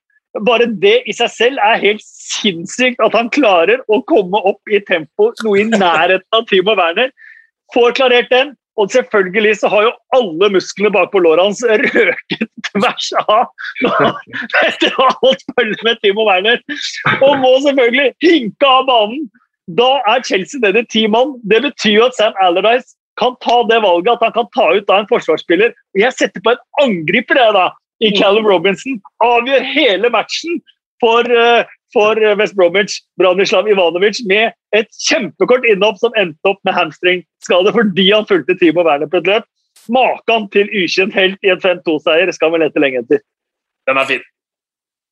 Bare 0.47 0.65
det 0.65 1.01
i 1.05 1.13
seg 1.13 1.29
selv 1.29 1.59
er 1.59 1.81
helt 1.81 2.01
sinnssykt 2.31 3.01
at 3.03 3.15
han 3.17 3.29
klarer 3.33 3.83
å 3.91 4.01
komme 4.09 4.39
opp 4.47 4.71
i 4.71 4.81
tempo 4.87 5.31
noe 5.45 5.61
i 5.61 5.67
nærheten 5.69 6.37
av 6.37 6.47
Timo 6.49 6.75
Werner. 6.79 7.11
Får 7.75 7.95
klarert 7.99 8.31
den, 8.31 8.53
og 8.79 8.91
selvfølgelig 8.91 9.57
så 9.61 9.69
har 9.71 9.85
jo 9.87 9.91
alle 10.17 10.49
musklene 10.55 10.91
bakpå 10.95 11.21
låret 11.23 11.43
hans 11.43 11.61
røket 11.63 12.47
tvers 12.69 13.11
av 13.25 13.45
etter 14.65 14.95
å 14.95 15.09
ha 15.09 15.11
holdt 15.21 15.45
følge 15.57 15.87
med 15.87 16.01
Timo 16.03 16.25
Werner. 16.27 16.61
Og 17.19 17.37
må 17.43 17.53
selvfølgelig 17.65 18.13
hinke 18.23 18.71
av 18.71 18.87
banen. 18.89 19.27
Da 19.77 19.91
er 20.09 20.23
Chelsea 20.27 20.59
nede 20.63 20.83
i 20.83 20.89
ti 20.91 21.05
mann. 21.07 21.37
Det 21.47 21.61
betyr 21.63 21.99
jo 21.99 22.07
at 22.07 22.17
Sam 22.17 22.35
Allardyce 22.43 22.95
kan 23.19 23.35
ta 23.43 23.61
det 23.69 23.81
valget 23.83 24.15
at 24.15 24.23
han 24.25 24.33
kan 24.39 24.49
ta 24.55 24.71
ut 24.75 24.87
da 24.87 25.01
en 25.01 25.09
forsvarsspiller. 25.11 25.75
Jeg 25.99 26.15
setter 26.17 26.43
på 26.43 26.55
en 26.55 26.63
angriper 26.83 27.39
jeg 27.39 27.55
da, 27.57 27.67
i 28.01 28.09
Callum 28.17 28.47
Robinson. 28.49 28.97
Avgjør 29.21 29.67
hele 29.75 30.09
matchen 30.13 30.57
for, 31.03 31.27
eh, 31.29 31.67
for 31.93 32.19
West 32.39 32.55
Bromwich, 32.55 32.99
Branislav 33.19 33.69
Ivanovic, 33.69 34.21
med 34.27 34.53
et 34.75 34.89
kjempekort 35.07 35.65
innhopp 35.69 35.99
som 36.01 36.15
endte 36.19 36.51
opp 36.51 36.61
med 36.67 36.77
hamstringskade 36.77 37.73
fordi 37.75 38.07
han 38.11 38.27
fulgte 38.29 38.57
Timo 38.59 38.85
Werner 38.87 39.11
på 39.11 39.21
et 39.21 39.29
løp. 39.31 39.49
Maken 39.91 40.47
til 40.53 40.69
ukjent 40.83 41.15
helt 41.17 41.41
i 41.43 41.51
en 41.51 41.61
5-2-seier 41.61 42.31
skal 42.35 42.53
vi 42.53 42.61
lete 42.61 42.83
lenge 42.83 43.01
etter. 43.03 43.23
Den 43.89 43.97
er 43.97 44.09
fin. 44.09 44.25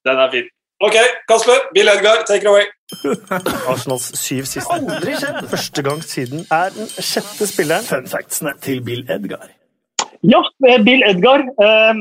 Den 0.06 0.22
er 0.23 0.31
fin. 0.31 0.49
Ok, 0.80 0.95
Kasper. 1.27 1.57
Bill 1.73 1.89
Edgar, 1.91 2.23
take 2.27 2.43
it 2.45 2.47
away. 2.47 2.65
Arsenals 3.68 4.06
syv 4.19 4.45
siste. 4.47 4.72
Aldri 4.72 5.18
skjedd! 5.19 5.41
Første 5.51 5.84
gang 5.84 6.03
siden 6.06 6.45
er 6.56 6.72
den 6.76 6.88
sjette 6.95 7.47
spilleren. 7.49 7.84
Fun 7.89 8.07
factsene 8.07 8.53
til 8.64 8.80
Bill 8.85 9.03
Edgar. 9.11 9.49
Ja, 10.23 10.39
eh, 10.69 10.80
Bill 10.88 11.03
Edgar. 11.10 11.43
Eh, 11.65 11.99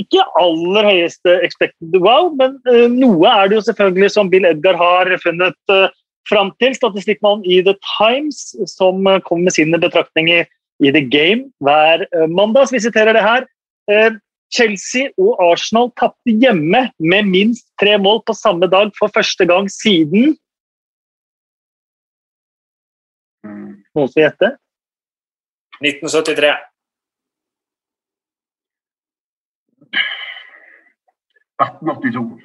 ikke 0.00 0.24
aller 0.40 0.86
høyeste 0.86 1.38
expected 1.46 1.96
wow, 2.02 2.30
men 2.38 2.58
eh, 2.70 2.86
noe 2.92 3.30
er 3.30 3.50
det 3.50 3.58
jo 3.58 3.64
selvfølgelig 3.68 4.12
som 4.14 4.30
Bill 4.32 4.46
Edgar 4.48 4.78
har 4.78 5.10
funnet 5.22 5.58
uh, 5.72 5.90
fram 6.28 6.52
til. 6.62 6.76
Statistikkmannen 6.76 7.46
i 7.48 7.60
The 7.66 7.74
Times, 7.96 8.54
som 8.70 9.06
eh, 9.06 9.20
kommer 9.26 9.48
med 9.48 9.56
sine 9.56 9.80
betraktninger 9.82 10.46
i 10.78 10.94
The 10.94 11.02
Game 11.02 11.50
hver 11.64 12.06
mandag. 12.30 12.70
Vi 12.70 12.82
siterer 12.84 13.16
det 13.16 13.24
her. 13.24 13.48
Chelsea 14.54 15.08
og 15.18 15.40
Arsenal 15.42 15.90
tapte 15.98 16.32
hjemme 16.32 16.84
med 17.02 17.26
minst 17.28 17.66
tre 17.80 17.96
mål 18.00 18.22
på 18.28 18.36
samme 18.36 18.68
dag 18.70 18.92
for 18.96 19.10
første 19.12 19.44
gang 19.48 19.66
siden 19.72 20.36
Noen 23.96 24.10
som 24.12 24.22
gjetter? 24.22 24.54
1973.– 25.82 26.54
1882. 31.62 32.38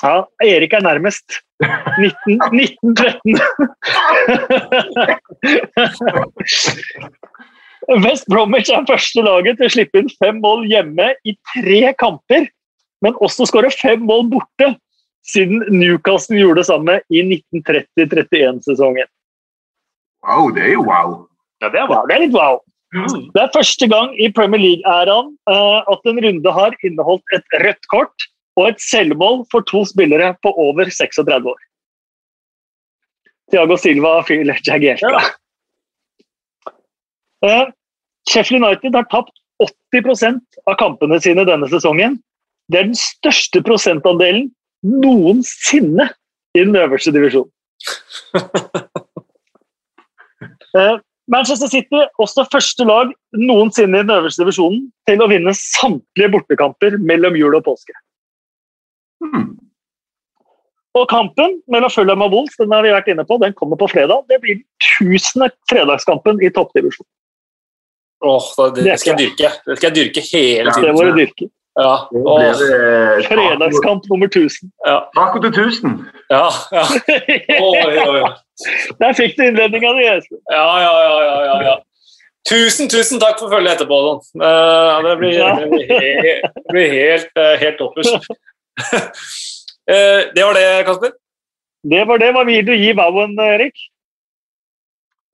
Ja, 0.00 0.24
Erik 0.44 0.72
er 0.72 0.80
nærmest. 0.80 1.40
19, 1.60 2.40
1913. 2.56 3.36
West 8.04 8.24
Bromwich 8.28 8.70
er 8.72 8.84
første 8.88 9.22
laget 9.24 9.58
til 9.58 9.66
å 9.66 9.72
slippe 9.74 9.98
inn 10.00 10.10
fem 10.20 10.40
mål 10.40 10.64
hjemme 10.70 11.10
i 11.26 11.34
tre 11.52 11.92
kamper, 12.00 12.46
men 13.04 13.18
også 13.24 13.46
skåre 13.48 13.70
fem 13.74 14.00
mål 14.06 14.28
borte, 14.32 14.74
siden 15.26 15.64
Newcastle 15.72 16.38
gjorde 16.38 16.60
det 16.62 16.68
samme 16.70 16.94
i 17.12 17.22
1930-31-sesongen. 17.24 19.08
Wow, 20.24 20.50
det 20.54 20.62
er 20.68 20.74
jo 20.76 20.84
wow. 20.86 21.08
Ja, 21.60 21.68
det 21.68 21.80
er 21.80 21.92
Ja, 21.92 22.02
det 22.08 22.16
er 22.16 22.24
litt 22.24 22.36
wow. 22.36 22.60
Det 22.90 23.38
er 23.38 23.52
første 23.54 23.86
gang 23.86 24.16
i 24.18 24.26
Premier 24.34 24.58
League-æraen 24.58 25.28
eh, 25.52 25.90
at 25.92 26.08
en 26.10 26.20
runde 26.24 26.54
har 26.56 26.74
inneholdt 26.82 27.34
et 27.36 27.58
rødt 27.62 27.84
kort 27.92 28.24
og 28.58 28.68
et 28.68 28.80
selvmål 28.82 29.44
for 29.52 29.62
to 29.70 29.84
spillere 29.86 30.32
på 30.42 30.50
over 30.58 30.90
36 30.90 31.52
år. 31.52 31.60
Thiago 33.50 33.76
Silva 33.78 34.16
og 34.20 34.26
Phil 34.26 34.50
Jagielka. 34.66 35.22
Eh, 37.46 37.66
Sheffield 38.30 38.64
United 38.64 38.98
har 38.98 39.06
tapt 39.10 39.36
80% 39.94 40.40
av 40.66 40.74
kampene 40.80 41.20
sine 41.22 41.46
denne 41.46 41.68
sesongen. 41.70 42.18
Det 42.70 42.80
er 42.80 42.90
den 42.90 42.98
største 42.98 43.62
prosentandelen 43.66 44.50
noensinne 44.82 46.08
i 46.58 46.64
den 46.64 46.76
øverste 46.76 47.14
divisjonen. 47.14 47.52
Eh, 51.30 51.36
Manchester 51.36 51.68
City 51.68 52.02
også 52.18 52.46
første 52.52 52.84
lag 52.84 53.12
noensinne 53.32 53.98
i 53.98 54.02
den 54.02 54.10
øverste 54.10 54.42
divisjonen 54.42 54.90
til 55.08 55.22
å 55.22 55.28
vinne 55.30 55.54
samtlige 55.54 56.30
bortekamper 56.32 56.98
mellom 56.98 57.36
jul 57.36 57.54
og 57.54 57.64
påske. 57.64 57.94
Hmm. 59.20 59.56
Og 60.98 61.06
kampen 61.08 61.60
mellom 61.70 61.90
Fulham 61.90 62.22
og 62.22 62.32
Wolves 62.32 62.56
den 62.58 62.72
har 62.72 62.82
vi 62.82 62.90
vært 62.90 63.08
inne 63.12 63.24
på, 63.24 63.38
den 63.38 63.54
kommer 63.54 63.78
på 63.78 63.88
fredag. 63.92 64.26
Det 64.28 64.40
blir 64.42 64.58
tusende 64.98 65.50
fredagskampen 65.70 66.42
i 66.42 66.50
toppdivisjonen. 66.50 67.08
Åh, 68.20 68.48
det, 68.74 68.84
det 68.84 68.98
skal 69.00 69.14
jeg 69.14 69.30
dyrke. 69.30 69.50
Det 69.64 69.78
skal 69.78 69.88
jeg 69.88 69.96
dyrke 69.96 70.24
hele 70.32 70.74
tiden. 70.74 70.88
Det 70.90 70.96
må 70.96 71.06
du 71.06 71.14
dyrke. 71.16 71.48
Ja, 71.78 71.94
det 72.10 73.26
Fredagskamp 73.30 74.04
nummer 74.10 74.26
1000. 74.26 74.72
ja, 74.86 74.98
Taco 75.14 75.38
til 75.40 75.54
1000. 75.54 75.94
ja, 76.30 76.48
ja. 76.74 76.84
Oi, 77.64 77.78
oi, 77.86 78.18
oi. 78.18 78.32
Der 79.00 79.14
fikk 79.16 79.36
du 79.38 79.44
innledninga 79.46 79.92
di, 79.98 80.04
Espen. 80.10 80.40
Ja, 80.50 80.66
ja, 80.82 80.92
ja, 81.04 81.14
ja, 81.24 81.36
ja, 81.44 81.56
ja. 81.68 81.76
Tusen, 82.48 82.88
tusen 82.88 83.20
takk 83.20 83.38
for 83.38 83.52
følget 83.52 83.76
etterpå. 83.78 83.98
Don. 84.06 84.20
Eh, 84.42 85.02
det 85.06 85.14
blir, 85.20 85.38
det 85.60 85.68
blir, 85.70 85.86
he- 85.90 86.40
det 86.42 86.72
blir 86.74 86.94
helt, 86.96 87.32
eh, 87.36 87.56
helt 87.64 87.78
toppers. 87.78 88.10
Eh, 89.90 90.20
det 90.36 90.44
var 90.44 90.54
det, 90.54 90.84
Kasper. 90.86 91.10
Det 91.90 92.04
var 92.06 92.18
det. 92.22 92.28
Hva 92.36 92.44
vil 92.46 92.66
du 92.68 92.72
gi 92.78 92.92
Bowen, 92.94 93.32
Erik? 93.42 93.74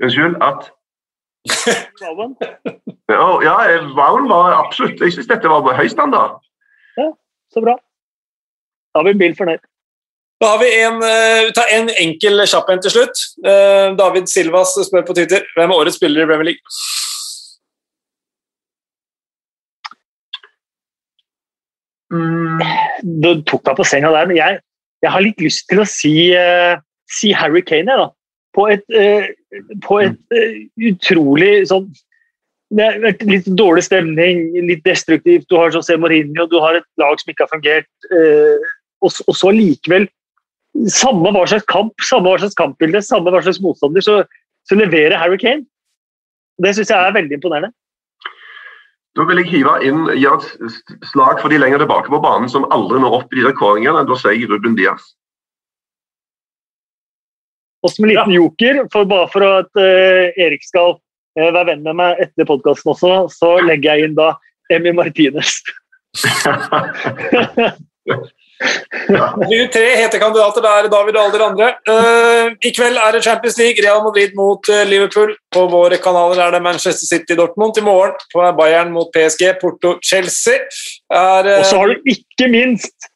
Unnskyld 0.00 0.38
at 0.40 0.70
Wowen? 2.00 2.32
Ja, 3.10 3.26
ja 3.44 3.56
Wowen 3.98 4.28
var 4.30 4.54
absolutt 4.56 5.00
Jeg 5.02 5.12
syns 5.12 5.28
dette 5.28 5.50
var 5.52 5.60
på 5.66 5.74
høy 5.76 5.88
standard. 5.92 6.38
Så 7.52 7.60
bra. 7.60 7.74
Da 8.96 9.02
blir 9.04 9.18
Bill 9.20 9.36
fornøyd. 9.36 9.60
Da 10.40 10.50
har 10.52 10.58
vi 10.58 10.68
en, 10.82 11.02
eh, 11.02 11.46
vi 11.46 11.52
tar 11.56 11.70
en 11.72 11.88
enkel 11.88 12.42
kjapp 12.44 12.68
en 12.68 12.82
til 12.84 12.92
slutt. 12.92 13.22
Eh, 13.40 13.96
David 13.96 14.28
Silvas 14.28 14.74
spør 14.84 15.06
på 15.08 15.14
Twitter 15.16 15.46
hvem 15.56 15.70
er 15.70 15.80
årets 15.80 15.96
spiller 15.96 16.24
i 16.24 16.28
Premier 16.28 16.50
League. 16.50 16.60
Mm, 22.12 22.60
Du 23.20 23.30
tok 23.48 23.64
meg 23.64 23.76
på 23.78 23.86
senga 23.88 24.10
der, 24.12 24.28
men 24.28 24.36
jeg, 24.36 24.60
jeg 25.02 25.10
har 25.10 25.24
litt 25.24 25.40
lyst 25.40 25.64
til 25.70 25.80
å 25.80 25.86
si, 25.88 26.12
uh, 26.36 26.76
si 27.08 27.32
Harry 27.32 27.62
Kane, 27.62 27.92
jeg, 27.92 27.98
da. 27.98 28.06
På 28.56 28.68
et, 28.72 28.84
uh, 28.92 29.26
på 29.84 29.98
et 30.04 30.36
uh, 30.36 30.58
utrolig 30.90 31.66
sånn 31.68 31.88
det 32.76 32.82
har 32.82 32.96
vært 32.98 33.20
litt 33.28 33.46
dårlig 33.46 33.84
stemning, 33.86 34.40
litt 34.66 34.82
destruktivt. 34.82 35.44
Du 35.46 35.54
har 35.54 35.70
José 35.70 35.94
Mourinho, 36.02 36.48
du 36.50 36.56
har 36.58 36.74
et 36.74 36.86
lag 36.98 37.14
som 37.20 37.30
ikke 37.30 37.44
har 37.44 37.52
fungert. 37.52 37.86
Og, 38.10 39.20
og 39.22 39.36
så 39.38 39.52
likevel, 39.54 40.08
samme 40.92 41.32
hva 41.32 41.46
slags 41.48 41.66
kamp, 41.70 41.94
samme 42.04 42.30
hva 42.30 42.40
slags 42.40 42.56
kampbilde, 42.58 43.02
samme 43.04 43.32
hva 43.32 43.42
slags 43.44 43.60
motstander, 43.64 44.04
så, 44.04 44.20
så 44.68 44.78
leverer 44.78 45.18
Harry 45.20 45.38
Kane. 45.40 45.66
Det 46.62 46.72
syns 46.76 46.92
jeg 46.92 46.96
er 46.96 47.16
veldig 47.16 47.36
imponerende. 47.38 47.72
Da 49.16 49.24
vil 49.24 49.40
jeg 49.40 49.48
hive 49.48 49.72
inn 49.88 50.02
gjøre 50.12 50.66
et 50.68 51.06
slag 51.08 51.40
for 51.40 51.52
de 51.52 51.60
lenger 51.60 51.80
tilbake 51.80 52.12
på 52.12 52.20
banen 52.20 52.50
som 52.52 52.66
aldri 52.74 53.00
når 53.00 53.16
opp 53.22 53.32
i 53.32 53.40
de 53.40 53.46
der 53.46 53.56
kåringene. 53.56 54.04
Da 54.08 54.18
sier 54.20 54.36
jeg 54.36 54.50
Ruben 54.50 54.76
Diaz. 54.76 55.04
Og 57.84 57.92
som 57.92 58.04
en 58.04 58.12
liten 58.12 58.34
joker, 58.34 58.82
for 58.92 59.08
bare 59.08 59.28
for 59.32 59.46
at 59.46 59.70
uh, 59.78 60.36
Erik 60.42 60.64
skal 60.66 60.96
uh, 60.98 61.48
være 61.48 61.68
venn 61.70 61.84
med 61.86 61.96
meg 62.00 62.20
etter 62.24 62.48
podkasten 62.48 62.92
også, 62.92 63.12
så 63.32 63.56
legger 63.64 63.96
jeg 63.96 64.10
inn 64.10 64.18
da 64.18 64.34
Emi 64.74 64.92
Martinez. 64.96 65.60
Vi 68.56 69.56
er 69.60 69.68
tre 69.72 69.88
hete 69.98 70.18
kandidater 70.20 70.64
der, 70.64 70.88
David 70.92 71.16
og 71.16 71.22
alle 71.22 71.34
dere 71.34 71.48
andre. 71.50 71.66
Eh, 71.92 72.54
I 72.68 72.72
kveld 72.76 72.96
er 73.00 73.16
det 73.16 73.24
Champions 73.26 73.58
League, 73.60 73.82
Real 73.84 74.00
Madrid 74.04 74.32
mot 74.38 74.70
eh, 74.72 74.84
Liverpool. 74.88 75.34
På 75.52 75.66
våre 75.72 75.98
kanaler 76.00 76.40
er 76.46 76.56
det 76.56 76.62
Manchester 76.64 77.08
City 77.10 77.36
Dortmund. 77.36 77.76
I 77.76 77.84
morgen 77.84 78.16
på 78.32 78.46
Bayern 78.58 78.94
mot 78.94 79.12
PSG, 79.12 79.50
Porto 79.60 79.96
Chelsea. 80.02 80.62
Er, 81.12 81.44
eh, 81.44 81.60
Og 81.60 81.68
så 81.68 81.82
har 81.82 81.92
du 81.92 82.10
ikke 82.14 82.48
minst 82.52 83.10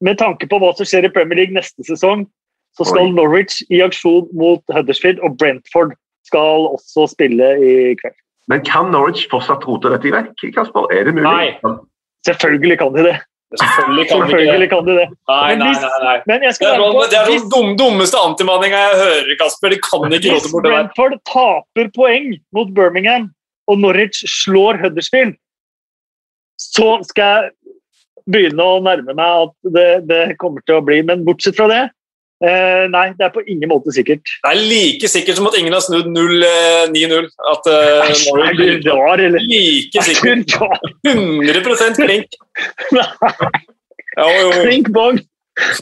med 0.00 0.18
tanke 0.18 0.48
på 0.48 0.60
hva 0.62 0.72
som 0.78 0.88
skjer 0.88 1.08
i 1.08 1.12
Premier 1.12 1.42
League 1.42 1.56
neste 1.56 1.84
sesong, 1.84 2.24
så 2.78 2.86
skal 2.86 3.08
Oi. 3.08 3.14
Norwich 3.16 3.60
i 3.74 3.82
aksjon 3.82 4.28
mot 4.38 4.62
Huddersfield, 4.72 5.18
og 5.26 5.36
Brentford 5.40 5.96
skal 6.28 6.68
også 6.70 7.08
spille 7.12 7.52
i 7.58 7.72
kveld. 7.98 8.16
Men 8.48 8.62
kan 8.64 8.92
Norwich 8.94 9.26
fortsatt 9.28 9.66
rote 9.68 9.90
dette 9.92 10.12
vekk, 10.14 10.46
Kasper? 10.54 10.86
Er 10.94 11.08
det 11.08 11.16
mulig? 11.18 11.26
Nei. 11.28 11.74
Selvfølgelig 12.24 12.78
kan 12.80 12.94
de 12.94 13.04
det. 13.10 13.16
Selvfølgelig 13.56 14.08
kan 14.10 14.20
Selvfølgelig 14.28 14.68
kan 14.70 14.84
de 14.84 14.94
det. 14.98 15.08
Nei, 15.28 15.48
Men 15.48 15.58
nei, 15.58 15.72
nei. 15.72 16.00
nei. 16.04 16.16
Men 16.26 16.42
jeg 16.42 16.52
Det 16.60 16.68
er 16.68 16.78
på 16.78 17.04
det 17.08 17.16
er 17.18 17.24
hvis- 17.30 17.42
sånn 17.42 17.50
dum, 17.54 17.76
dummeste 17.80 18.18
antimanninga 18.20 18.76
jeg 18.76 18.96
hører, 19.00 19.36
Kasper. 19.40 19.68
De 19.70 19.78
kan 19.78 20.00
ikke 20.12 20.32
råde 20.34 20.52
bort 20.52 20.64
det 20.64 20.70
der. 20.70 20.82
Brentford 20.84 21.14
taper 21.24 21.88
poeng 21.96 22.40
mot 22.52 22.74
Birmingham, 22.74 23.30
og 23.66 23.78
Norwich 23.78 24.20
slår 24.28 24.80
Huddersfield, 24.82 25.34
så 26.60 27.02
skal 27.08 27.24
jeg 27.24 27.52
begynne 28.28 28.60
å 28.60 28.82
nærme 28.84 29.14
meg 29.16 29.48
at 29.48 29.72
det, 29.72 30.08
det 30.08 30.38
kommer 30.38 30.60
til 30.66 30.76
å 30.76 30.84
bli. 30.84 31.00
Men 31.02 31.24
bortsett 31.24 31.56
fra 31.56 31.68
det, 31.68 31.90
eh, 32.44 32.84
nei, 32.92 33.06
det 33.18 33.26
er 33.26 33.32
på 33.34 33.42
ingen 33.46 33.70
måte 33.70 33.92
sikkert. 33.94 34.22
Det 34.44 34.50
er 34.50 34.60
like 34.70 35.10
sikkert 35.10 35.38
som 35.38 35.48
at 35.50 35.56
ingen 35.58 35.74
har 35.74 35.82
snudd 35.84 36.10
0, 36.12 36.44
eh, 36.46 36.84
9-0. 36.94 37.30
At 37.52 37.70
eh, 37.72 38.12
Er 38.44 38.58
du 38.58 38.90
rar, 38.90 39.22
eller? 39.22 39.42
Like 39.42 39.98
Er 39.98 40.06
sikkert. 40.06 40.54
100 41.06 41.96
klink. 41.98 42.38
Jo, 44.18 44.28
jo, 44.34 44.46
jo. 44.50 44.62
Klink 44.64 44.92
bong! 44.94 45.20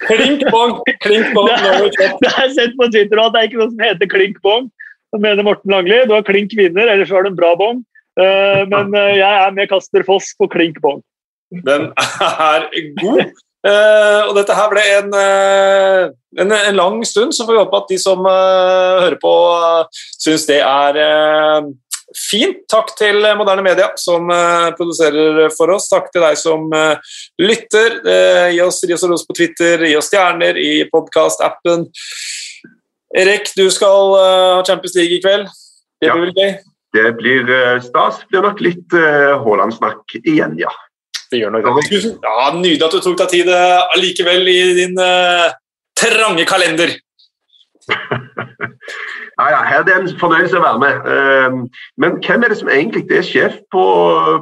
Klink 0.06 0.42
bong, 0.52 0.78
klink 1.04 1.34
bong. 1.36 1.50
Det 1.52 2.30
har 2.32 2.46
jeg 2.46 2.54
sett 2.56 2.74
på 2.76 2.88
Twitter 2.92 3.20
at 3.20 3.34
det 3.34 3.40
er 3.40 3.50
ikke 3.50 3.60
noe 3.60 3.72
som 3.72 3.84
heter 3.84 4.10
klink 4.12 4.40
bong. 4.44 4.70
Det 5.12 5.20
mener 5.22 5.46
Morten 5.46 5.72
Langli. 5.72 6.02
Du 6.08 6.12
har 6.16 6.24
klink 6.26 6.52
vinner, 6.56 6.88
ellers 6.92 7.12
har 7.12 7.24
du 7.24 7.30
en 7.30 7.38
bra 7.38 7.54
bong. 7.56 7.84
Uh, 8.16 8.64
men 8.72 8.92
jeg 8.96 9.20
er 9.28 9.52
med 9.56 9.68
Kaster 9.68 10.04
Foss 10.08 10.32
på 10.40 10.48
klink 10.52 10.80
bong. 10.84 11.02
Den 11.64 11.90
er 11.96 12.68
god. 13.00 13.36
Eh, 13.66 14.20
og 14.28 14.36
dette 14.36 14.54
her 14.54 14.68
ble 14.70 14.82
en, 14.98 15.08
eh, 15.18 16.04
en, 16.42 16.52
en 16.54 16.76
lang 16.78 17.00
stund, 17.08 17.34
så 17.34 17.46
får 17.46 17.56
vi 17.56 17.62
håpe 17.62 17.80
at 17.80 17.90
de 17.90 17.98
som 17.98 18.22
eh, 18.30 19.00
hører 19.02 19.18
på, 19.22 19.32
uh, 19.58 20.04
syns 20.22 20.46
det 20.46 20.60
er 20.62 21.00
fint. 22.16 22.60
Takk 22.70 22.92
til 22.96 23.18
Moderne 23.36 23.64
Media, 23.66 23.88
som 23.98 24.30
produserer 24.78 25.50
for 25.52 25.72
oss. 25.74 25.88
Takk 25.90 26.06
til 26.14 26.22
deg 26.22 26.38
som 26.38 26.70
lytter. 27.42 27.98
Gi, 28.54 28.60
oss, 28.62 28.78
ros 29.10 29.26
på 29.26 29.36
Twitter, 29.36 29.82
gi 29.84 29.96
oss 29.98 30.08
stjerner 30.12 30.56
i 30.60 30.86
podkast-appen. 30.92 31.84
Erik, 33.16 33.50
du 33.58 33.66
skal 33.74 34.14
ha 34.14 34.62
Champions 34.68 34.96
League 34.96 35.18
i 35.18 35.20
kveld. 35.24 35.50
Det 36.00 36.08
Ja. 36.08 36.14
blir 36.14 36.30
vel 36.30 36.38
gøy? 36.38 36.56
Det 36.94 37.06
blir 37.18 37.52
stas. 37.84 38.22
Blir 38.30 38.46
nok 38.46 38.62
litt 38.64 38.96
Haaland-snakk 38.96 40.16
igjen, 40.22 40.56
ja. 40.62 40.72
Det 41.32 41.40
gjør 41.40 41.54
noe. 41.54 41.62
Ja, 42.22 42.50
Nydelig 42.54 42.86
at 42.86 42.94
du 42.94 43.00
tok 43.02 43.18
deg 43.22 43.32
tid 43.32 43.50
eh, 43.50 43.82
allikevel 43.96 44.46
i 44.52 44.58
din 44.78 44.96
uh, 45.00 45.50
trange 45.98 46.46
kalender. 46.48 46.94
Ja, 49.36 49.50
ja, 49.52 49.58
her 49.68 49.82
er 49.82 49.84
det 49.84 49.94
en 50.00 50.06
fornøyelse 50.16 50.56
å 50.56 50.62
være 50.64 50.78
med. 50.80 51.08
Eh, 51.12 51.56
men 52.00 52.14
hvem 52.24 52.44
er 52.46 52.52
det 52.52 52.56
som 52.56 52.70
egentlig 52.72 53.02
er 53.12 53.26
sjef 53.26 53.58
på, 53.74 53.82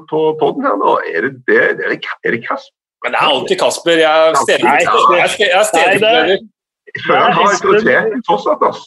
på 0.06 0.20
podden 0.39 0.69
her 0.69 0.77
nå? 0.78 0.93
Er 1.11 1.27
det, 1.27 1.32
det, 1.48 1.56
er 1.65 1.73
det, 1.81 1.97
er 2.23 2.36
det 2.36 2.44
Kasper? 2.44 2.70
Men 3.02 3.16
det 3.16 3.19
er 3.19 3.32
alltid 3.32 3.59
Kasper. 3.59 4.02
Jeg 4.05 4.28
er 4.28 4.39
stedlig- 4.39 4.70
Nei, 4.70 4.77
jeg 4.85 5.24
er 5.51 5.65
er 6.12 6.39
føler 7.02 7.20
han 7.20 7.32
har 7.32 7.51
autoriteten 7.51 8.23
fortsatt. 8.28 8.62
ass. 8.69 8.85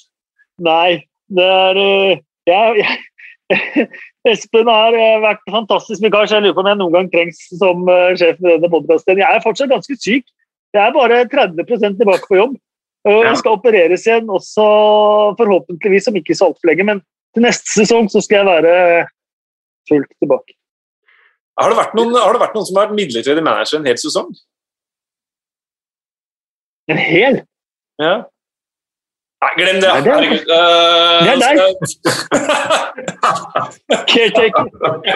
Nei, 0.64 1.04
det 1.38 1.44
er 1.44 1.82
jeg, 2.48 2.88
jeg, 3.52 3.88
Espen 4.32 4.70
har 4.70 4.96
eh, 4.98 5.20
vært 5.24 5.44
fantastisk 5.52 6.04
vikar, 6.04 6.28
så 6.28 6.38
jeg 6.38 6.48
lurer 6.48 6.56
på 6.58 6.64
om 6.64 6.70
jeg 6.72 6.80
noen 6.82 6.96
gang 6.96 7.10
trengs 7.14 7.42
som 7.60 7.88
eh, 7.92 8.14
sjef 8.20 8.40
med 8.44 8.58
denne 8.58 8.72
podkasten. 8.74 9.22
Jeg 9.22 9.28
er 9.28 9.44
fortsatt 9.44 9.72
ganske 9.72 9.98
syk. 9.98 10.28
Jeg 10.76 10.84
er 10.84 10.96
bare 10.96 11.24
30% 11.32 12.00
tilbake 12.02 12.30
på 12.30 12.40
jobb. 12.40 12.58
Og 13.08 13.28
skal 13.40 13.56
opereres 13.56 14.04
igjen 14.04 14.28
også 14.34 14.66
forhåpentligvis 15.40 16.10
om 16.12 16.18
ikke 16.20 16.36
så 16.36 16.50
altfor 16.50 16.68
lenge, 16.68 16.84
men 16.90 17.00
til 17.36 17.46
neste 17.46 17.70
sesong 17.72 18.10
så 18.12 18.20
skal 18.26 18.42
jeg 18.42 18.50
være 18.50 18.74
fullt 19.88 20.12
tilbake. 20.20 20.58
Har 21.58 21.72
det, 21.72 21.78
vært 21.80 21.96
noen, 21.98 22.18
har 22.20 22.36
det 22.36 22.42
vært 22.44 22.58
noen 22.58 22.68
som 22.68 22.78
har 22.78 22.90
vært 22.90 22.98
midlertidig 23.00 23.44
manager 23.46 23.80
en 23.80 23.88
hel 23.88 24.00
sesong? 24.02 24.28
En 26.92 27.00
hel? 27.02 27.40
Ja. 28.02 28.18
Nei, 29.44 29.50
glem 29.58 29.80
det. 29.82 29.90
Er- 29.90 30.02
Herregud. 30.02 30.48
Eh, 30.50 31.20
Det 31.24 31.32
er 31.34 31.38
deg. 31.44 31.58
skal- 31.92 32.18
Caretaker. 34.12 34.66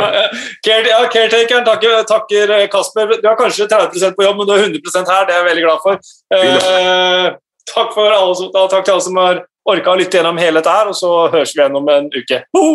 Care- 0.66 0.90
ja, 0.92 1.00
Caretakeren 1.14 1.66
takker, 1.66 2.04
takker 2.10 2.54
eh, 2.60 2.68
Kasper. 2.70 3.16
Du 3.22 3.28
har 3.28 3.36
kanskje 3.40 3.68
30% 3.72 4.14
på 4.18 4.24
jobb, 4.28 4.38
men 4.38 4.48
du 4.48 4.54
er 4.54 4.68
100% 4.68 5.10
her. 5.14 5.26
Det 5.26 5.34
er 5.36 5.40
jeg 5.42 5.48
veldig 5.50 5.66
glad 5.66 5.80
for. 5.86 5.94
Eh, 6.38 7.32
takk, 7.74 7.94
for 7.98 8.14
alle 8.14 8.36
som, 8.38 8.52
takk 8.54 8.86
til 8.86 8.94
alle 8.94 9.08
som 9.08 9.18
har 9.22 9.42
orka 9.72 9.94
å 9.94 9.98
lytte 10.00 10.18
gjennom 10.22 10.38
hele 10.42 10.62
dette 10.62 10.74
her, 10.74 10.90
og 10.94 10.98
så 10.98 11.12
høres 11.34 11.52
vi 11.56 11.62
igjen 11.62 11.78
om 11.82 11.90
en 11.94 12.08
uke. 12.14 12.44
Ho! 12.58 12.66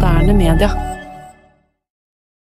moderne 0.00 0.32
media. 0.32 0.89